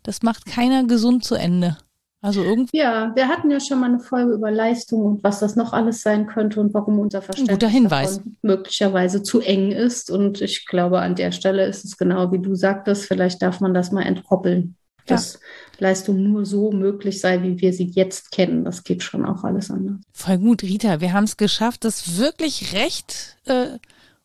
Das 0.03 0.21
macht 0.21 0.45
keiner 0.45 0.85
gesund 0.85 1.23
zu 1.23 1.35
Ende. 1.35 1.77
Also 2.21 2.41
irgendwie. 2.41 2.77
Ja, 2.77 3.13
wir 3.15 3.27
hatten 3.27 3.51
ja 3.51 3.59
schon 3.59 3.81
mal 3.81 3.87
eine 3.87 3.99
Folge 3.99 4.33
über 4.33 4.49
Leistung 4.49 5.03
und 5.03 5.23
was 5.23 5.39
das 5.39 5.57
noch 5.57 5.73
alles 5.73 6.01
sein 6.01 6.25
könnte 6.25 6.61
und 6.61 6.73
warum 6.73 6.99
unser 6.99 7.21
Verständnis 7.21 8.21
möglicherweise 8.41 9.23
zu 9.23 9.41
eng 9.41 9.73
ist. 9.73 10.09
Und 10.09 10.39
ich 10.39 10.65
glaube, 10.65 11.01
an 11.01 11.15
der 11.15 11.33
Stelle 11.33 11.65
ist 11.65 11.83
es 11.83 11.97
genau 11.97 12.31
wie 12.31 12.39
du 12.39 12.55
sagtest, 12.55 13.05
vielleicht 13.05 13.41
darf 13.41 13.59
man 13.59 13.73
das 13.73 13.91
mal 13.91 14.03
entkoppeln 14.03 14.77
dass 15.05 15.33
ja. 15.33 15.39
Leistung 15.79 16.23
nur 16.23 16.45
so 16.45 16.71
möglich 16.71 17.19
sei, 17.19 17.43
wie 17.43 17.59
wir 17.59 17.73
sie 17.73 17.91
jetzt 17.93 18.31
kennen. 18.31 18.63
Das 18.63 18.83
geht 18.83 19.03
schon 19.03 19.25
auch 19.25 19.43
alles 19.43 19.69
anders. 19.71 19.97
Voll 20.11 20.37
gut, 20.37 20.63
Rita. 20.63 21.01
Wir 21.01 21.11
haben 21.13 21.25
es 21.25 21.37
geschafft, 21.37 21.85
das 21.85 22.17
wirklich 22.17 22.73
recht 22.73 23.37
äh, 23.45 23.77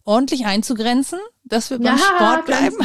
ordentlich 0.04 0.46
einzugrenzen, 0.46 1.18
dass 1.44 1.70
wir 1.70 1.78
beim 1.78 1.96
ja, 1.96 1.98
Sport 1.98 2.46
bleiben. 2.46 2.76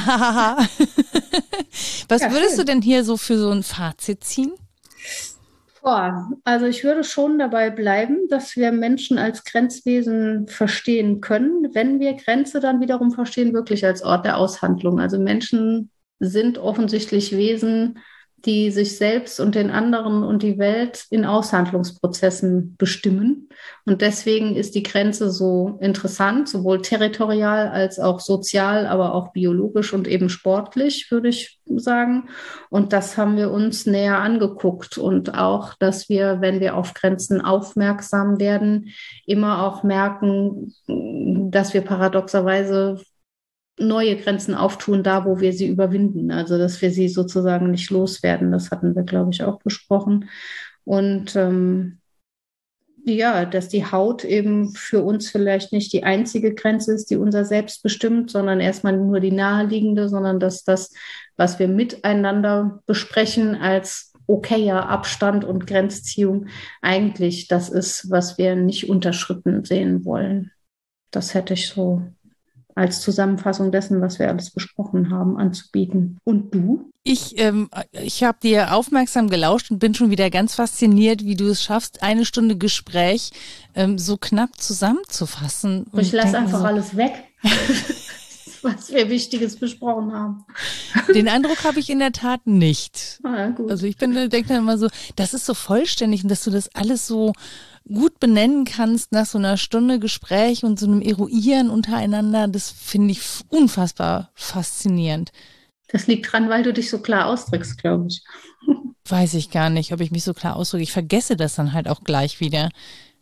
Was 2.09 2.21
ja, 2.21 2.31
würdest 2.31 2.55
schön. 2.55 2.59
du 2.59 2.65
denn 2.65 2.81
hier 2.81 3.03
so 3.03 3.17
für 3.17 3.37
so 3.37 3.49
ein 3.49 3.63
Fazit 3.63 4.23
ziehen? 4.23 4.53
Boah, 5.81 6.29
also 6.45 6.65
ich 6.65 6.85
würde 6.85 7.03
schon 7.03 7.37
dabei 7.37 7.69
bleiben, 7.69 8.29
dass 8.29 8.55
wir 8.55 8.71
Menschen 8.71 9.17
als 9.17 9.43
Grenzwesen 9.43 10.47
verstehen 10.47 11.19
können, 11.19 11.67
wenn 11.73 11.99
wir 11.99 12.13
Grenze 12.13 12.61
dann 12.61 12.79
wiederum 12.79 13.11
verstehen, 13.11 13.53
wirklich 13.53 13.85
als 13.85 14.01
Ort 14.01 14.25
der 14.25 14.37
Aushandlung. 14.37 15.01
Also 15.01 15.19
Menschen 15.19 15.91
sind 16.19 16.57
offensichtlich 16.57 17.35
Wesen, 17.35 17.99
die 18.45 18.71
sich 18.71 18.97
selbst 18.97 19.39
und 19.39 19.55
den 19.55 19.71
anderen 19.71 20.21
und 20.23 20.43
die 20.43 20.57
Welt 20.57 21.05
in 21.09 21.23
Aushandlungsprozessen 21.23 22.75
bestimmen. 22.77 23.47
Und 23.85 24.01
deswegen 24.01 24.57
ist 24.57 24.75
die 24.75 24.83
Grenze 24.83 25.31
so 25.31 25.77
interessant, 25.79 26.49
sowohl 26.49 26.81
territorial 26.81 27.69
als 27.69 27.99
auch 27.99 28.19
sozial, 28.19 28.85
aber 28.85 29.15
auch 29.15 29.31
biologisch 29.31 29.93
und 29.93 30.09
eben 30.09 30.27
sportlich, 30.27 31.09
würde 31.09 31.29
ich 31.29 31.59
sagen. 31.77 32.27
Und 32.69 32.91
das 32.91 33.17
haben 33.17 33.37
wir 33.37 33.49
uns 33.49 33.85
näher 33.85 34.19
angeguckt. 34.19 34.97
Und 34.97 35.37
auch, 35.37 35.75
dass 35.75 36.09
wir, 36.09 36.41
wenn 36.41 36.59
wir 36.59 36.75
auf 36.75 36.93
Grenzen 36.93 37.39
aufmerksam 37.39 38.41
werden, 38.41 38.89
immer 39.25 39.65
auch 39.65 39.83
merken, 39.83 40.73
dass 40.87 41.73
wir 41.73 41.81
paradoxerweise 41.81 42.99
neue 43.79 44.15
Grenzen 44.17 44.55
auftun, 44.55 45.03
da 45.03 45.25
wo 45.25 45.39
wir 45.39 45.53
sie 45.53 45.67
überwinden. 45.67 46.31
Also 46.31 46.57
dass 46.57 46.81
wir 46.81 46.91
sie 46.91 47.09
sozusagen 47.09 47.71
nicht 47.71 47.89
loswerden. 47.89 48.51
Das 48.51 48.71
hatten 48.71 48.95
wir, 48.95 49.03
glaube 49.03 49.31
ich, 49.31 49.43
auch 49.43 49.59
besprochen. 49.59 50.29
Und 50.85 51.35
ähm, 51.35 51.99
ja, 53.05 53.45
dass 53.45 53.67
die 53.67 53.85
Haut 53.85 54.23
eben 54.23 54.73
für 54.75 55.03
uns 55.03 55.29
vielleicht 55.29 55.73
nicht 55.73 55.91
die 55.91 56.03
einzige 56.03 56.53
Grenze 56.53 56.93
ist, 56.93 57.09
die 57.09 57.17
unser 57.17 57.43
Selbst 57.43 57.83
bestimmt, 57.83 58.31
sondern 58.31 58.61
erstmal 58.61 58.97
nur 58.97 59.19
die 59.19 59.31
naheliegende, 59.31 60.07
sondern 60.07 60.39
dass 60.39 60.63
das, 60.63 60.93
was 61.35 61.59
wir 61.59 61.67
miteinander 61.67 62.81
besprechen 62.85 63.55
als 63.55 64.13
okayer 64.27 64.87
Abstand 64.87 65.43
und 65.43 65.67
Grenzziehung, 65.67 66.47
eigentlich 66.81 67.49
das 67.49 67.69
ist, 67.69 68.09
was 68.09 68.37
wir 68.37 68.55
nicht 68.55 68.89
unterschritten 68.89 69.65
sehen 69.65 70.05
wollen. 70.05 70.51
Das 71.11 71.33
hätte 71.33 71.55
ich 71.55 71.67
so 71.67 72.03
als 72.75 73.01
Zusammenfassung 73.01 73.71
dessen, 73.71 74.01
was 74.01 74.19
wir 74.19 74.29
alles 74.29 74.51
besprochen 74.51 75.11
haben, 75.11 75.37
anzubieten. 75.37 76.17
Und 76.23 76.53
du? 76.53 76.91
Ich, 77.03 77.37
ähm, 77.37 77.69
ich 77.91 78.23
habe 78.23 78.37
dir 78.41 78.73
aufmerksam 78.73 79.29
gelauscht 79.29 79.71
und 79.71 79.79
bin 79.79 79.93
schon 79.93 80.09
wieder 80.09 80.29
ganz 80.29 80.55
fasziniert, 80.55 81.23
wie 81.25 81.35
du 81.35 81.47
es 81.47 81.61
schaffst, 81.61 82.01
eine 82.01 82.25
Stunde 82.25 82.57
Gespräch 82.57 83.31
ähm, 83.75 83.97
so 83.97 84.17
knapp 84.17 84.59
zusammenzufassen. 84.59 85.85
Und 85.91 86.01
ich 86.01 86.11
lasse 86.11 86.37
einfach 86.37 86.59
so, 86.59 86.65
alles 86.65 86.95
weg. 86.95 87.13
was 88.63 88.91
wir 88.91 89.09
Wichtiges 89.09 89.57
besprochen 89.57 90.13
haben. 90.13 90.45
Den 91.13 91.27
Eindruck 91.27 91.63
habe 91.63 91.79
ich 91.79 91.89
in 91.89 91.99
der 91.99 92.11
Tat 92.11 92.47
nicht. 92.47 93.19
Ah, 93.23 93.51
also 93.69 93.85
ich 93.85 93.97
bin, 93.97 94.13
denke 94.13 94.47
dann 94.47 94.59
immer 94.59 94.77
so, 94.77 94.87
das 95.15 95.33
ist 95.33 95.45
so 95.45 95.53
vollständig 95.53 96.23
und 96.23 96.29
dass 96.29 96.43
du 96.43 96.51
das 96.51 96.73
alles 96.73 97.05
so 97.05 97.33
gut 97.87 98.19
benennen 98.19 98.65
kannst 98.65 99.11
nach 99.11 99.25
so 99.25 99.37
einer 99.37 99.57
Stunde 99.57 99.99
Gespräch 99.99 100.63
und 100.63 100.79
so 100.79 100.85
einem 100.85 101.01
Eruieren 101.01 101.69
untereinander, 101.69 102.47
das 102.47 102.71
finde 102.71 103.11
ich 103.11 103.21
unfassbar 103.49 104.31
faszinierend. 104.35 105.31
Das 105.89 106.07
liegt 106.07 106.31
dran, 106.31 106.49
weil 106.49 106.63
du 106.63 106.73
dich 106.73 106.89
so 106.89 106.99
klar 106.99 107.27
ausdrückst, 107.27 107.77
glaube 107.77 108.07
ich. 108.07 108.23
Weiß 109.05 109.33
ich 109.33 109.51
gar 109.51 109.69
nicht, 109.69 109.91
ob 109.93 109.99
ich 109.99 110.11
mich 110.11 110.23
so 110.23 110.33
klar 110.33 110.55
ausdrücke. 110.55 110.83
Ich 110.83 110.93
vergesse 110.93 111.35
das 111.35 111.55
dann 111.55 111.73
halt 111.73 111.87
auch 111.87 112.03
gleich 112.03 112.39
wieder. 112.39 112.69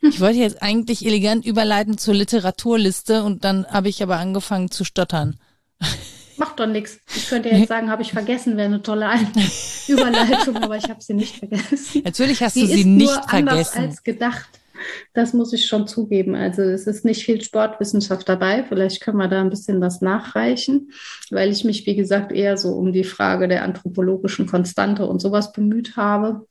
Ich 0.01 0.19
wollte 0.19 0.39
jetzt 0.39 0.61
eigentlich 0.61 1.05
elegant 1.05 1.45
überleiten 1.45 1.97
zur 1.97 2.13
Literaturliste 2.13 3.23
und 3.23 3.43
dann 3.43 3.65
habe 3.67 3.89
ich 3.89 4.01
aber 4.01 4.17
angefangen 4.17 4.71
zu 4.71 4.83
stottern. 4.83 5.39
Macht 6.41 6.59
doch 6.59 6.65
nichts. 6.65 6.99
Ich 7.15 7.30
könnte 7.30 7.49
jetzt 7.49 7.68
sagen, 7.68 7.91
habe 7.91 8.01
ich 8.01 8.13
vergessen, 8.13 8.57
wäre 8.57 8.65
eine 8.65 8.81
tolle 8.81 9.05
Überleitung, 9.88 10.57
aber 10.57 10.76
ich 10.76 10.89
habe 10.89 10.99
sie 10.99 11.13
nicht 11.13 11.35
vergessen. 11.38 12.01
Natürlich 12.03 12.41
hast 12.41 12.55
sie 12.55 12.61
du 12.61 12.68
sie 12.68 12.84
nicht 12.84 13.13
nur 13.13 13.22
vergessen. 13.30 13.77
als 13.77 14.03
gedacht. 14.03 14.49
Das 15.13 15.34
muss 15.34 15.53
ich 15.53 15.68
schon 15.68 15.88
zugeben. 15.88 16.34
Also 16.34 16.63
es 16.63 16.88
ist 16.88 17.05
nicht 17.05 17.23
viel 17.23 17.39
Sportwissenschaft 17.43 18.27
dabei. 18.27 18.65
Vielleicht 18.68 19.01
können 19.01 19.18
wir 19.18 19.27
da 19.27 19.39
ein 19.39 19.51
bisschen 19.51 19.81
was 19.81 20.01
nachreichen, 20.01 20.89
weil 21.30 21.51
ich 21.51 21.63
mich, 21.63 21.85
wie 21.85 21.95
gesagt, 21.95 22.31
eher 22.31 22.57
so 22.57 22.69
um 22.69 22.91
die 22.91 23.03
Frage 23.03 23.47
der 23.47 23.61
anthropologischen 23.61 24.47
Konstante 24.47 25.05
und 25.05 25.22
sowas 25.22 25.53
bemüht 25.53 25.95
habe. 25.95 26.47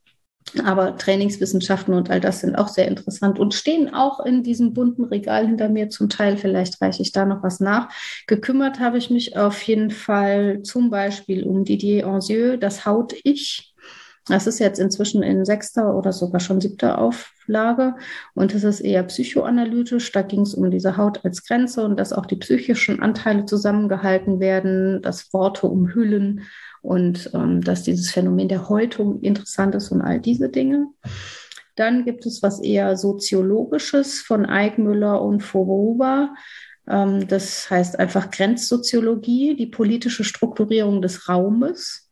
Aber 0.65 0.97
Trainingswissenschaften 0.97 1.95
und 1.95 2.11
all 2.11 2.21
das 2.21 2.41
sind 2.41 2.57
auch 2.57 2.69
sehr 2.69 2.89
interessant 2.89 3.39
und 3.39 3.55
stehen 3.55 3.95
auch 3.95 4.25
in 4.25 4.43
diesem 4.43 4.75
bunten 4.75 5.05
Regal 5.05 5.47
hinter 5.47 5.69
mir 5.69 5.91
zum 5.91 6.09
Teil. 6.09 6.37
Vielleicht 6.37 6.81
reiche 6.83 7.03
ich 7.03 7.13
da 7.13 7.25
noch 7.25 7.43
was 7.43 7.61
nach. 7.61 7.89
Gekümmert 8.27 8.81
habe 8.81 8.99
ich 8.99 9.11
mich 9.11 9.37
auf 9.37 9.63
jeden 9.63 9.91
Fall 9.91 10.63
zum 10.63 10.91
Beispiel 10.91 11.45
um 11.45 11.65
Didier 11.65 12.07
Anzieux, 12.07 12.57
das 12.59 12.85
Haut-Ich. 12.85 13.75
Das 14.27 14.47
ist 14.47 14.59
jetzt 14.59 14.79
inzwischen 14.79 15.23
in 15.23 15.45
sechster 15.45 15.97
oder 15.97 16.13
sogar 16.13 16.41
schon 16.41 16.61
siebter 16.61 16.99
Auflage 16.99 17.97
und 18.35 18.55
es 18.55 18.65
ist 18.65 18.81
eher 18.81 19.03
psychoanalytisch. 19.05 20.13
Da 20.13 20.23
ging 20.23 20.43
es 20.43 20.55
um 20.55 20.71
diese 20.71 20.97
Haut 20.97 21.25
als 21.25 21.45
Grenze 21.45 21.85
und 21.85 21.99
dass 21.99 22.13
auch 22.13 22.27
die 22.27 22.37
psychischen 22.37 23.01
Anteile 23.01 23.45
zusammengehalten 23.47 24.39
werden, 24.39 25.01
dass 25.03 25.33
Worte 25.33 25.67
umhüllen 25.67 26.43
und 26.83 27.31
ähm, 27.35 27.63
dass 27.63 27.83
dieses 27.83 28.11
Phänomen 28.11 28.49
der 28.49 28.69
Häutung 28.69 29.21
interessant 29.21 29.75
ist 29.75 29.91
und 29.91 30.01
all 30.01 30.21
diese 30.21 30.49
Dinge. 30.49 30.87
Dann 31.77 32.05
gibt 32.05 32.27
es 32.27 32.43
was 32.43 32.61
eher 32.61 32.97
Soziologisches 32.97 34.21
von 34.21 34.47
Eickmüller 34.47 35.23
und 35.23 35.43
Foroba. 35.43 36.35
Ähm, 36.89 37.27
das 37.29 37.71
heißt 37.71 37.99
einfach 37.99 38.31
Grenzsoziologie, 38.31 39.57
die 39.57 39.67
politische 39.67 40.25
Strukturierung 40.25 41.03
des 41.03 41.29
Raumes. 41.29 42.11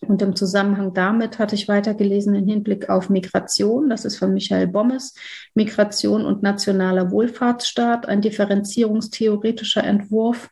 Und 0.00 0.22
im 0.22 0.36
Zusammenhang 0.36 0.94
damit 0.94 1.38
hatte 1.38 1.54
ich 1.54 1.68
weitergelesen 1.68 2.34
im 2.34 2.46
Hinblick 2.46 2.88
auf 2.88 3.08
Migration. 3.08 3.88
Das 3.88 4.04
ist 4.04 4.18
von 4.18 4.32
Michael 4.32 4.68
Bommes. 4.68 5.14
Migration 5.54 6.24
und 6.24 6.42
nationaler 6.42 7.10
Wohlfahrtsstaat, 7.10 8.06
ein 8.06 8.20
differenzierungstheoretischer 8.20 9.82
Entwurf. 9.82 10.50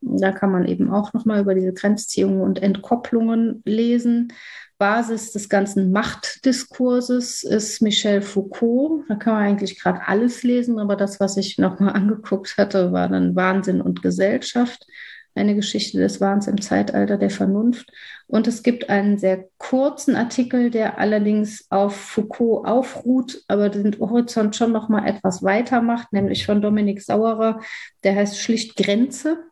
Da 0.00 0.32
kann 0.32 0.50
man 0.50 0.66
eben 0.66 0.90
auch 0.90 1.12
nochmal 1.12 1.40
über 1.40 1.54
diese 1.54 1.72
Grenzziehungen 1.72 2.40
und 2.40 2.62
Entkopplungen 2.62 3.62
lesen. 3.64 4.32
Basis 4.80 5.32
des 5.32 5.50
ganzen 5.50 5.92
Machtdiskurses 5.92 7.44
ist 7.44 7.82
Michel 7.82 8.22
Foucault. 8.22 9.04
Da 9.08 9.16
kann 9.16 9.34
man 9.34 9.42
eigentlich 9.42 9.78
gerade 9.78 10.00
alles 10.06 10.42
lesen, 10.42 10.78
aber 10.78 10.96
das, 10.96 11.20
was 11.20 11.36
ich 11.36 11.58
nochmal 11.58 11.92
angeguckt 11.94 12.56
hatte, 12.56 12.90
war 12.90 13.08
dann 13.08 13.36
Wahnsinn 13.36 13.82
und 13.82 14.02
Gesellschaft. 14.02 14.86
Eine 15.34 15.54
Geschichte 15.54 15.98
des 15.98 16.20
Wahns 16.20 16.48
im 16.48 16.60
Zeitalter 16.60 17.18
der 17.18 17.30
Vernunft. 17.30 17.92
Und 18.26 18.48
es 18.48 18.62
gibt 18.62 18.88
einen 18.88 19.18
sehr 19.18 19.44
kurzen 19.58 20.16
Artikel, 20.16 20.70
der 20.70 20.98
allerdings 20.98 21.66
auf 21.70 21.94
Foucault 21.94 22.66
aufruht, 22.66 23.42
aber 23.48 23.68
den 23.68 23.96
Horizont 24.00 24.56
schon 24.56 24.72
noch 24.72 24.88
mal 24.88 25.06
etwas 25.06 25.42
weiter 25.42 25.82
macht, 25.82 26.12
nämlich 26.12 26.46
von 26.46 26.62
Dominik 26.62 27.02
Sauerer. 27.02 27.60
Der 28.02 28.16
heißt 28.16 28.40
schlicht 28.40 28.76
Grenze 28.76 29.49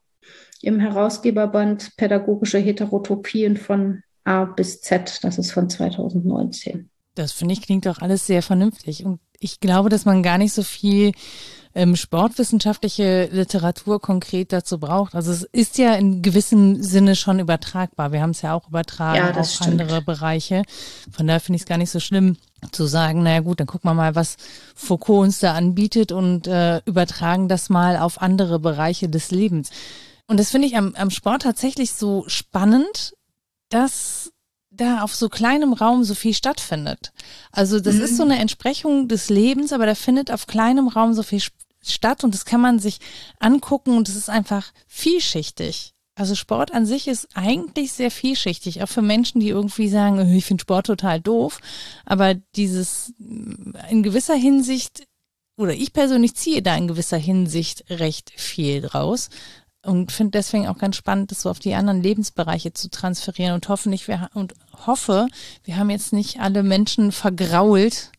im 0.62 0.80
Herausgeberband 0.80 1.96
Pädagogische 1.96 2.58
Heterotopien 2.58 3.56
von 3.56 4.02
A 4.24 4.44
bis 4.44 4.80
Z. 4.80 5.20
Das 5.22 5.38
ist 5.38 5.52
von 5.52 5.70
2019. 5.70 6.90
Das 7.14 7.32
finde 7.32 7.54
ich 7.54 7.62
klingt 7.62 7.88
auch 7.88 7.98
alles 7.98 8.26
sehr 8.26 8.42
vernünftig. 8.42 9.04
Und 9.04 9.20
ich 9.40 9.60
glaube, 9.60 9.88
dass 9.88 10.04
man 10.04 10.22
gar 10.22 10.38
nicht 10.38 10.52
so 10.52 10.62
viel 10.62 11.12
ähm, 11.74 11.96
sportwissenschaftliche 11.96 13.28
Literatur 13.30 14.00
konkret 14.00 14.52
dazu 14.52 14.78
braucht. 14.78 15.14
Also 15.14 15.32
es 15.32 15.42
ist 15.44 15.78
ja 15.78 15.94
in 15.94 16.22
gewissem 16.22 16.82
Sinne 16.82 17.16
schon 17.16 17.38
übertragbar. 17.38 18.12
Wir 18.12 18.22
haben 18.22 18.30
es 18.30 18.42
ja 18.42 18.54
auch 18.54 18.68
übertragen 18.68 19.16
ja, 19.16 19.40
auf 19.40 19.48
stimmt. 19.48 19.80
andere 19.80 20.02
Bereiche. 20.02 20.62
Von 21.10 21.26
daher 21.26 21.40
finde 21.40 21.56
ich 21.56 21.62
es 21.62 21.68
gar 21.68 21.78
nicht 21.78 21.90
so 21.90 22.00
schlimm 22.00 22.36
zu 22.72 22.86
sagen, 22.86 23.22
naja 23.22 23.40
gut, 23.40 23.60
dann 23.60 23.66
gucken 23.66 23.90
wir 23.90 23.94
mal, 23.94 24.14
was 24.14 24.36
Foucault 24.74 25.24
uns 25.24 25.38
da 25.38 25.54
anbietet 25.54 26.10
und 26.10 26.46
äh, 26.46 26.80
übertragen 26.84 27.48
das 27.48 27.68
mal 27.70 27.96
auf 27.96 28.20
andere 28.20 28.58
Bereiche 28.58 29.08
des 29.08 29.30
Lebens. 29.30 29.70
Und 30.28 30.38
das 30.38 30.50
finde 30.50 30.68
ich 30.68 30.76
am, 30.76 30.94
am 30.94 31.10
Sport 31.10 31.42
tatsächlich 31.42 31.92
so 31.92 32.24
spannend, 32.28 33.14
dass 33.70 34.30
da 34.70 35.02
auf 35.02 35.14
so 35.14 35.28
kleinem 35.28 35.72
Raum 35.72 36.04
so 36.04 36.14
viel 36.14 36.34
stattfindet. 36.34 37.12
Also 37.50 37.80
das 37.80 37.96
mhm. 37.96 38.02
ist 38.02 38.16
so 38.16 38.24
mhm. 38.24 38.32
eine 38.32 38.40
Entsprechung 38.40 39.08
des 39.08 39.30
Lebens, 39.30 39.72
aber 39.72 39.86
da 39.86 39.94
findet 39.94 40.30
auf 40.30 40.46
kleinem 40.46 40.88
Raum 40.88 41.14
so 41.14 41.22
viel 41.22 41.42
statt 41.82 42.22
und 42.22 42.34
das 42.34 42.44
kann 42.44 42.60
man 42.60 42.78
sich 42.78 42.98
angucken 43.40 43.96
und 43.96 44.08
es 44.08 44.16
ist 44.16 44.28
einfach 44.28 44.72
vielschichtig. 44.86 45.94
Also 46.14 46.34
Sport 46.34 46.74
an 46.74 46.84
sich 46.84 47.08
ist 47.08 47.28
eigentlich 47.34 47.92
sehr 47.92 48.10
vielschichtig, 48.10 48.82
auch 48.82 48.88
für 48.88 49.02
Menschen, 49.02 49.40
die 49.40 49.48
irgendwie 49.48 49.88
sagen, 49.88 50.34
ich 50.34 50.44
finde 50.44 50.62
Sport 50.62 50.86
total 50.86 51.20
doof. 51.20 51.60
Aber 52.04 52.34
dieses 52.34 53.14
in 53.18 54.02
gewisser 54.02 54.34
Hinsicht, 54.34 55.04
oder 55.56 55.72
ich 55.72 55.92
persönlich 55.92 56.34
ziehe 56.34 56.60
da 56.60 56.76
in 56.76 56.88
gewisser 56.88 57.16
Hinsicht 57.16 57.84
recht 57.88 58.32
viel 58.36 58.82
draus 58.82 59.30
und 59.84 60.12
finde 60.12 60.32
deswegen 60.32 60.66
auch 60.66 60.78
ganz 60.78 60.96
spannend, 60.96 61.30
das 61.30 61.42
so 61.42 61.50
auf 61.50 61.58
die 61.58 61.74
anderen 61.74 62.02
Lebensbereiche 62.02 62.72
zu 62.72 62.90
transferieren 62.90 63.54
und 63.54 63.68
hoffe 63.68 63.88
nicht, 63.88 64.08
wir, 64.08 64.28
und 64.34 64.54
hoffe, 64.86 65.28
wir 65.64 65.76
haben 65.76 65.90
jetzt 65.90 66.12
nicht 66.12 66.40
alle 66.40 66.62
Menschen 66.62 67.12
vergrault 67.12 68.10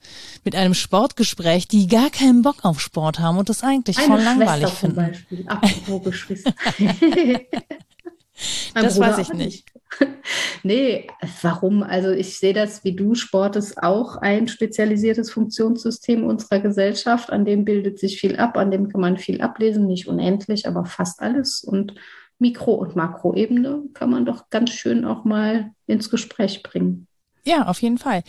mit 0.43 0.55
einem 0.55 0.73
Sportgespräch, 0.73 1.67
die 1.67 1.87
gar 1.87 2.09
keinen 2.09 2.41
Bock 2.41 2.63
auf 2.63 2.79
Sport 2.79 3.19
haben 3.19 3.37
und 3.37 3.49
das 3.49 3.63
eigentlich 3.63 3.97
Eine 3.97 4.07
voll 4.07 4.21
langweilig 4.21 4.69
Schwester 4.69 4.87
zum 4.87 4.95
finden. 4.95 5.11
Beispiel. 5.11 5.45
Apropos 5.47 6.03
Geschwister. 6.03 6.53
Das 8.73 8.93
Bruder 8.95 9.17
weiß 9.17 9.17
ich 9.17 9.33
nicht. 9.33 9.65
Nee, 10.63 11.07
warum? 11.41 11.83
Also 11.83 12.09
ich 12.09 12.37
sehe 12.37 12.53
das 12.53 12.83
wie 12.83 12.95
du. 12.95 13.15
Sport 13.15 13.55
ist 13.55 13.81
auch 13.81 14.17
ein 14.17 14.47
spezialisiertes 14.47 15.31
Funktionssystem 15.31 16.23
unserer 16.25 16.59
Gesellschaft. 16.59 17.31
An 17.31 17.45
dem 17.45 17.65
bildet 17.65 17.97
sich 17.97 18.19
viel 18.19 18.35
ab, 18.35 18.57
an 18.57 18.71
dem 18.71 18.89
kann 18.89 19.01
man 19.01 19.17
viel 19.17 19.41
ablesen, 19.41 19.85
nicht 19.85 20.07
unendlich, 20.07 20.67
aber 20.67 20.85
fast 20.85 21.21
alles. 21.21 21.63
Und 21.63 21.95
Mikro- 22.39 22.75
und 22.75 22.95
Makroebene 22.95 23.83
kann 23.93 24.09
man 24.09 24.25
doch 24.25 24.49
ganz 24.49 24.71
schön 24.71 25.05
auch 25.05 25.23
mal 25.23 25.71
ins 25.87 26.09
Gespräch 26.09 26.63
bringen. 26.63 27.07
Ja, 27.45 27.67
auf 27.67 27.81
jeden 27.81 27.97
Fall. 27.97 28.23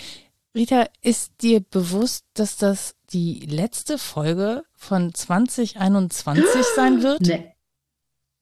Rita, 0.55 0.87
ist 1.01 1.33
dir 1.43 1.61
bewusst, 1.61 2.25
dass 2.35 2.57
das 2.57 2.95
die 3.13 3.41
letzte 3.41 3.99
Folge 3.99 4.65
von 4.75 5.15
2021 5.15 6.45
sein 6.77 7.03
wird? 7.03 7.21
Nee. 7.23 7.53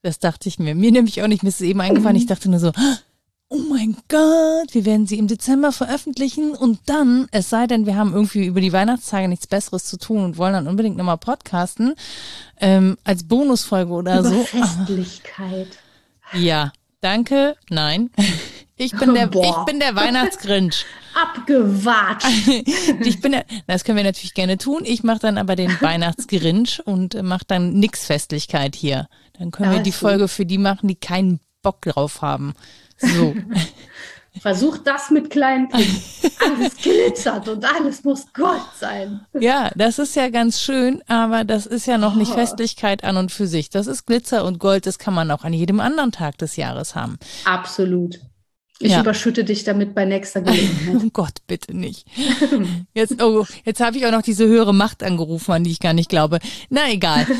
Das 0.03 0.19
dachte 0.19 0.49
ich 0.49 0.59
mir. 0.59 0.74
Mir 0.74 0.93
nämlich 0.93 1.23
auch 1.23 1.27
nicht. 1.27 1.43
Mir 1.43 1.49
ist 1.49 1.61
es 1.61 1.66
eben 1.66 1.81
eingefallen. 1.81 2.16
Ich 2.16 2.27
dachte 2.27 2.49
nur 2.49 2.61
so, 2.61 2.73
oh 3.51 3.61
mein 3.70 3.97
Gott, 4.09 4.75
wir 4.75 4.85
werden 4.85 5.07
sie 5.07 5.19
im 5.19 5.27
Dezember 5.27 5.73
veröffentlichen 5.73 6.53
und 6.53 6.81
dann, 6.87 7.29
es 7.31 7.49
sei 7.49 7.66
denn, 7.66 7.87
wir 7.87 7.97
haben 7.97 8.12
irgendwie 8.12 8.45
über 8.47 8.61
die 8.61 8.73
Weihnachtstage 8.73 9.29
nichts 9.29 9.47
Besseres 9.47 9.85
zu 9.85 9.99
tun 9.99 10.23
und 10.25 10.37
wollen 10.37 10.53
dann 10.53 10.69
unbedingt 10.69 10.97
nochmal 10.97 11.16
podcasten, 11.19 11.95
ähm, 12.61 12.99
als 13.05 13.25
Bonusfolge 13.27 13.93
oder 13.93 14.20
Über 14.20 14.29
so. 14.29 14.45
Festlichkeit. 14.45 15.69
Ja, 16.35 16.73
danke. 17.01 17.57
Nein. 17.70 18.11
Ich 18.77 18.93
bin 18.93 19.15
der, 19.15 19.27
Boah. 19.29 19.45
ich 19.61 19.65
bin 19.65 19.81
der 19.81 19.97
Weihnachtsgrinch. 19.97 20.85
Abgewatscht. 21.15 22.27
Ich 23.01 23.20
bin 23.20 23.33
der, 23.33 23.45
das 23.66 23.83
können 23.85 23.97
wir 23.97 24.05
natürlich 24.05 24.35
gerne 24.35 24.59
tun. 24.59 24.83
Ich 24.85 25.03
mache 25.03 25.20
dann 25.20 25.39
aber 25.39 25.57
den 25.57 25.81
Weihnachtsgrinch 25.81 26.83
und 26.85 27.15
äh, 27.15 27.23
mache 27.23 27.45
dann 27.47 27.73
nix 27.73 28.05
Festlichkeit 28.05 28.77
hier. 28.77 29.09
Dann 29.39 29.51
können 29.51 29.70
Ja, 29.73 29.79
wir 29.79 29.83
die 29.83 29.91
ist 29.91 29.97
gut. 30.01 30.11
Folge 30.11 30.29
für 30.29 30.45
die 30.47 30.59
machen, 30.59 30.87
die 30.87 30.95
keinen 30.97 31.41
Bock 31.62 31.81
drauf 31.83 32.20
haben. 32.23 32.55
So. 32.99 33.35
Versuch 34.41 34.79
das 34.79 35.11
mit 35.11 35.31
kleinen 35.31 35.69
Kindern. 35.69 35.97
Alles 36.39 36.77
glitzert 36.77 37.49
und 37.49 37.65
alles 37.65 38.05
muss 38.05 38.33
Gold 38.33 38.61
sein. 38.79 39.20
ja, 39.41 39.70
das 39.75 39.99
ist 39.99 40.15
ja 40.15 40.29
ganz 40.29 40.61
schön, 40.61 41.03
aber 41.09 41.43
das 41.43 41.66
ist 41.66 41.87
ja 41.87 41.99
noch 41.99 42.15
nicht 42.15 42.31
Oh. 42.33 42.35
Festlichkeit 42.35 43.03
an 43.03 43.16
und 43.16 43.33
für 43.33 43.49
sich. 43.49 43.69
Das 43.70 43.89
ist 43.89 44.07
Glitzer 44.07 44.45
und 44.45 44.61
Gold, 44.61 44.87
das 44.87 44.99
kann 45.01 45.12
man 45.15 45.31
auch 45.33 45.43
an 45.43 45.53
jedem 45.53 45.81
anderen 45.81 46.12
Tag 46.12 46.39
des 46.39 46.55
Jahres 46.55 46.95
haben. 46.95 47.19
Absolut. 47.47 48.20
Ich 48.79 48.93
Ja. 48.93 49.01
überschütte 49.01 49.43
dich 49.43 49.65
damit 49.65 49.93
bei 49.97 50.05
nächster 50.05 50.41
Gelegenheit. 50.41 51.03
Oh 51.05 51.11
Gott, 51.12 51.39
bitte 51.49 51.77
nicht. 51.77 52.07
Jetzt, 52.95 53.20
oh, 53.20 53.45
jetzt 53.65 53.81
habe 53.81 53.97
ich 53.97 54.07
auch 54.07 54.12
noch 54.12 54.23
diese 54.23 54.47
höhere 54.47 54.73
Macht 54.73 55.03
angerufen, 55.03 55.51
an 55.51 55.65
die 55.65 55.73
ich 55.73 55.81
gar 55.81 55.95
nicht 55.95 56.09
glaube. 56.09 56.39
Na 56.70 56.89
egal. 56.89 57.27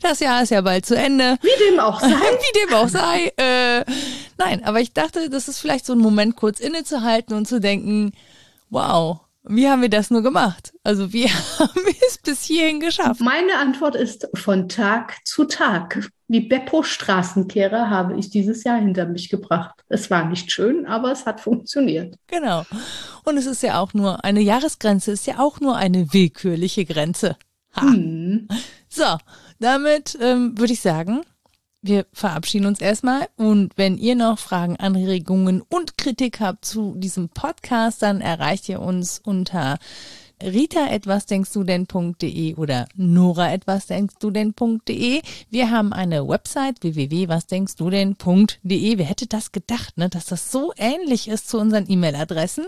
Das 0.00 0.20
Jahr 0.20 0.42
ist 0.42 0.50
ja 0.50 0.60
bald 0.60 0.86
zu 0.86 0.96
Ende. 0.96 1.38
Wie 1.42 1.70
dem 1.70 1.80
auch 1.80 2.00
sei. 2.00 2.08
Wie 2.08 2.60
dem 2.60 2.74
auch 2.74 2.88
sei. 2.88 3.32
Äh, 3.36 3.84
nein, 4.38 4.64
aber 4.64 4.80
ich 4.80 4.92
dachte, 4.92 5.28
das 5.28 5.48
ist 5.48 5.58
vielleicht 5.58 5.86
so 5.86 5.92
ein 5.92 5.98
Moment, 5.98 6.36
kurz 6.36 6.60
innezuhalten 6.60 7.36
und 7.36 7.48
zu 7.48 7.60
denken, 7.60 8.12
wow, 8.70 9.20
wie 9.44 9.68
haben 9.68 9.82
wir 9.82 9.88
das 9.88 10.10
nur 10.10 10.22
gemacht? 10.22 10.72
Also 10.84 11.12
wie 11.12 11.28
haben 11.58 11.84
wir 11.84 11.94
es 12.08 12.18
bis 12.18 12.44
hierhin 12.44 12.80
geschafft? 12.80 13.20
Meine 13.20 13.58
Antwort 13.58 13.96
ist 13.96 14.28
von 14.34 14.68
Tag 14.68 15.16
zu 15.24 15.44
Tag. 15.44 16.08
Wie 16.28 16.40
Beppo 16.40 16.82
Straßenkehrer 16.82 17.90
habe 17.90 18.16
ich 18.18 18.30
dieses 18.30 18.64
Jahr 18.64 18.78
hinter 18.78 19.06
mich 19.06 19.28
gebracht. 19.28 19.74
Es 19.88 20.10
war 20.10 20.24
nicht 20.24 20.50
schön, 20.50 20.86
aber 20.86 21.12
es 21.12 21.26
hat 21.26 21.40
funktioniert. 21.40 22.14
Genau. 22.28 22.64
Und 23.24 23.36
es 23.36 23.46
ist 23.46 23.62
ja 23.62 23.80
auch 23.80 23.92
nur, 23.92 24.24
eine 24.24 24.40
Jahresgrenze 24.40 25.12
ist 25.12 25.26
ja 25.26 25.40
auch 25.40 25.60
nur 25.60 25.76
eine 25.76 26.12
willkürliche 26.14 26.84
Grenze. 26.84 27.36
Ha. 27.76 27.82
Hm. 27.82 28.48
So, 28.88 29.16
damit 29.62 30.18
ähm, 30.20 30.58
würde 30.58 30.72
ich 30.72 30.80
sagen, 30.80 31.22
wir 31.82 32.06
verabschieden 32.12 32.66
uns 32.66 32.80
erstmal. 32.80 33.28
Und 33.36 33.76
wenn 33.76 33.98
ihr 33.98 34.14
noch 34.14 34.38
Fragen, 34.38 34.76
Anregungen 34.76 35.62
und 35.62 35.98
Kritik 35.98 36.40
habt 36.40 36.64
zu 36.64 36.94
diesem 36.96 37.28
Podcast, 37.28 38.02
dann 38.02 38.20
erreicht 38.20 38.68
ihr 38.68 38.80
uns 38.80 39.18
unter 39.18 39.78
rita 40.44 40.88
etwas 40.88 41.26
denkst 41.26 41.52
du 41.52 41.62
denn.de 41.64 42.54
oder 42.56 42.86
nora 42.94 43.52
etwas 43.52 43.86
denkst 43.86 44.14
du 44.20 44.30
denn.de. 44.30 45.22
Wir 45.50 45.70
haben 45.70 45.92
eine 45.92 46.26
Website 46.28 46.82
www.wasdenkst 46.82 47.74
du 47.76 47.90
denn.de. 47.90 48.98
Wer 48.98 49.04
hätte 49.04 49.26
das 49.26 49.52
gedacht, 49.52 49.98
ne, 49.98 50.08
dass 50.08 50.24
das 50.26 50.50
so 50.50 50.72
ähnlich 50.76 51.28
ist 51.28 51.48
zu 51.48 51.58
unseren 51.58 51.88
E-Mail-Adressen? 51.88 52.64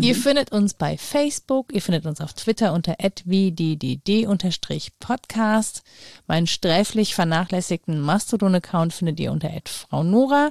Ihr 0.00 0.14
findet 0.14 0.52
uns 0.52 0.74
bei 0.74 0.96
Facebook, 0.96 1.72
ihr 1.72 1.82
findet 1.82 2.06
uns 2.06 2.20
auf 2.20 2.32
Twitter 2.32 2.72
unter 2.72 2.94
wddd-podcast. 2.98 5.82
Meinen 6.26 6.46
sträflich 6.46 7.14
vernachlässigten 7.14 8.00
Mastodon-Account 8.00 8.92
findet 8.92 9.20
ihr 9.20 9.32
unter 9.32 9.50
Frau 9.66 10.02
Nora. 10.02 10.50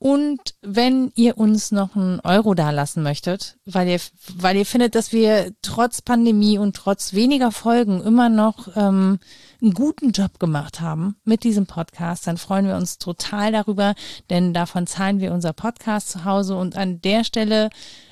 Und 0.00 0.54
wenn 0.62 1.10
ihr 1.16 1.38
uns 1.38 1.72
noch 1.72 1.96
einen 1.96 2.20
Euro 2.20 2.54
dalassen 2.54 3.02
möchtet, 3.02 3.56
weil 3.64 3.88
ihr, 3.88 4.00
weil 4.36 4.56
ihr 4.56 4.66
findet, 4.66 4.94
dass 4.94 5.12
wir 5.12 5.52
trotz 5.60 6.02
Pandemie 6.02 6.56
und 6.56 6.76
trotz 6.76 7.14
weniger 7.14 7.50
Folgen 7.50 8.00
immer 8.02 8.28
noch 8.28 8.68
ähm, 8.76 9.18
einen 9.60 9.74
guten 9.74 10.12
Job 10.12 10.38
gemacht 10.38 10.80
haben 10.80 11.16
mit 11.24 11.42
diesem 11.42 11.66
Podcast, 11.66 12.28
dann 12.28 12.36
freuen 12.36 12.66
wir 12.66 12.76
uns 12.76 12.98
total 12.98 13.50
darüber, 13.50 13.94
denn 14.30 14.54
davon 14.54 14.86
zahlen 14.86 15.18
wir 15.18 15.32
unser 15.32 15.52
Podcast 15.52 16.10
zu 16.10 16.24
Hause. 16.24 16.54
Und 16.54 16.76
an 16.76 17.00
der 17.00 17.24
Stelle 17.24 17.68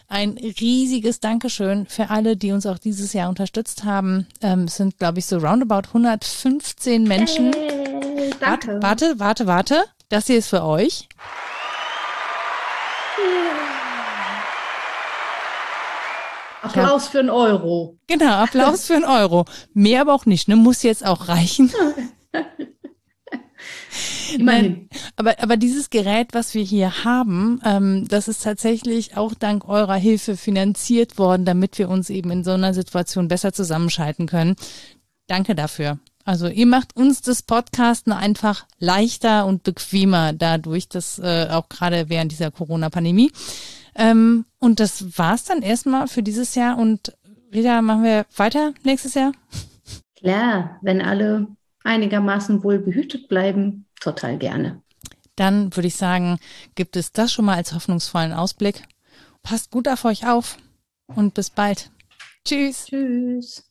ein 0.08 0.38
riesiges 0.60 1.20
Dankeschön 1.20 1.86
für 1.86 2.10
alle, 2.10 2.36
die 2.36 2.50
uns 2.50 2.66
auch 2.66 2.78
dieses 2.78 3.12
Jahr 3.12 3.28
unterstützt 3.28 3.84
haben. 3.84 4.26
Ähm, 4.40 4.64
es 4.64 4.76
sind, 4.76 4.98
glaube 4.98 5.20
ich, 5.20 5.26
so 5.26 5.38
roundabout 5.38 5.88
115 5.88 7.04
Menschen. 7.04 7.52
Hey, 7.52 8.30
danke. 8.40 8.82
Warte, 8.82 9.14
warte, 9.18 9.46
warte. 9.46 9.84
Das 10.08 10.26
hier 10.26 10.38
ist 10.38 10.48
für 10.48 10.62
euch. 10.62 11.08
Applaus 16.62 17.08
für 17.08 17.20
einen 17.20 17.30
Euro. 17.30 17.96
Genau, 18.06 18.32
Applaus 18.32 18.86
für 18.86 18.94
einen 18.94 19.04
Euro. 19.04 19.44
Mehr 19.72 20.00
aber 20.02 20.14
auch 20.14 20.26
nicht, 20.26 20.48
ne? 20.48 20.56
Muss 20.56 20.82
jetzt 20.82 21.06
auch 21.06 21.28
reichen. 21.28 21.72
Immerhin. 24.34 24.88
Aber, 25.16 25.40
aber 25.40 25.56
dieses 25.56 25.90
Gerät, 25.90 26.28
was 26.32 26.54
wir 26.54 26.62
hier 26.62 27.04
haben, 27.04 27.60
ähm, 27.64 28.08
das 28.08 28.28
ist 28.28 28.42
tatsächlich 28.42 29.16
auch 29.16 29.34
dank 29.34 29.68
eurer 29.68 29.94
Hilfe 29.94 30.36
finanziert 30.36 31.18
worden, 31.18 31.44
damit 31.44 31.78
wir 31.78 31.88
uns 31.88 32.10
eben 32.10 32.30
in 32.30 32.44
so 32.44 32.52
einer 32.52 32.74
Situation 32.74 33.28
besser 33.28 33.52
zusammenschalten 33.52 34.26
können. 34.26 34.56
Danke 35.28 35.54
dafür. 35.54 35.98
Also 36.26 36.48
ihr 36.48 36.66
macht 36.66 36.96
uns 36.96 37.20
das 37.20 37.42
Podcasten 37.42 38.12
einfach 38.12 38.66
leichter 38.80 39.46
und 39.46 39.62
bequemer 39.62 40.32
dadurch, 40.32 40.88
dass 40.88 41.20
äh, 41.20 41.46
auch 41.50 41.68
gerade 41.68 42.08
während 42.08 42.32
dieser 42.32 42.50
Corona-Pandemie. 42.50 43.30
Ähm, 43.94 44.44
und 44.58 44.80
das 44.80 45.16
war's 45.16 45.44
dann 45.44 45.62
erstmal 45.62 46.08
für 46.08 46.24
dieses 46.24 46.56
Jahr. 46.56 46.78
Und 46.78 47.16
Rita, 47.54 47.80
machen 47.80 48.02
wir 48.02 48.26
weiter 48.36 48.74
nächstes 48.82 49.14
Jahr? 49.14 49.30
Klar, 50.16 50.78
wenn 50.82 51.00
alle 51.00 51.46
einigermaßen 51.84 52.64
wohl 52.64 52.80
behütet 52.80 53.28
bleiben, 53.28 53.86
total 54.00 54.36
gerne. 54.36 54.82
Dann 55.36 55.76
würde 55.76 55.86
ich 55.86 55.94
sagen, 55.94 56.40
gibt 56.74 56.96
es 56.96 57.12
das 57.12 57.32
schon 57.32 57.44
mal 57.44 57.54
als 57.54 57.72
hoffnungsvollen 57.72 58.32
Ausblick. 58.32 58.82
Passt 59.44 59.70
gut 59.70 59.86
auf 59.86 60.04
euch 60.04 60.26
auf 60.26 60.56
und 61.06 61.34
bis 61.34 61.50
bald. 61.50 61.92
Tschüss. 62.44 62.86
Tschüss. 62.86 63.70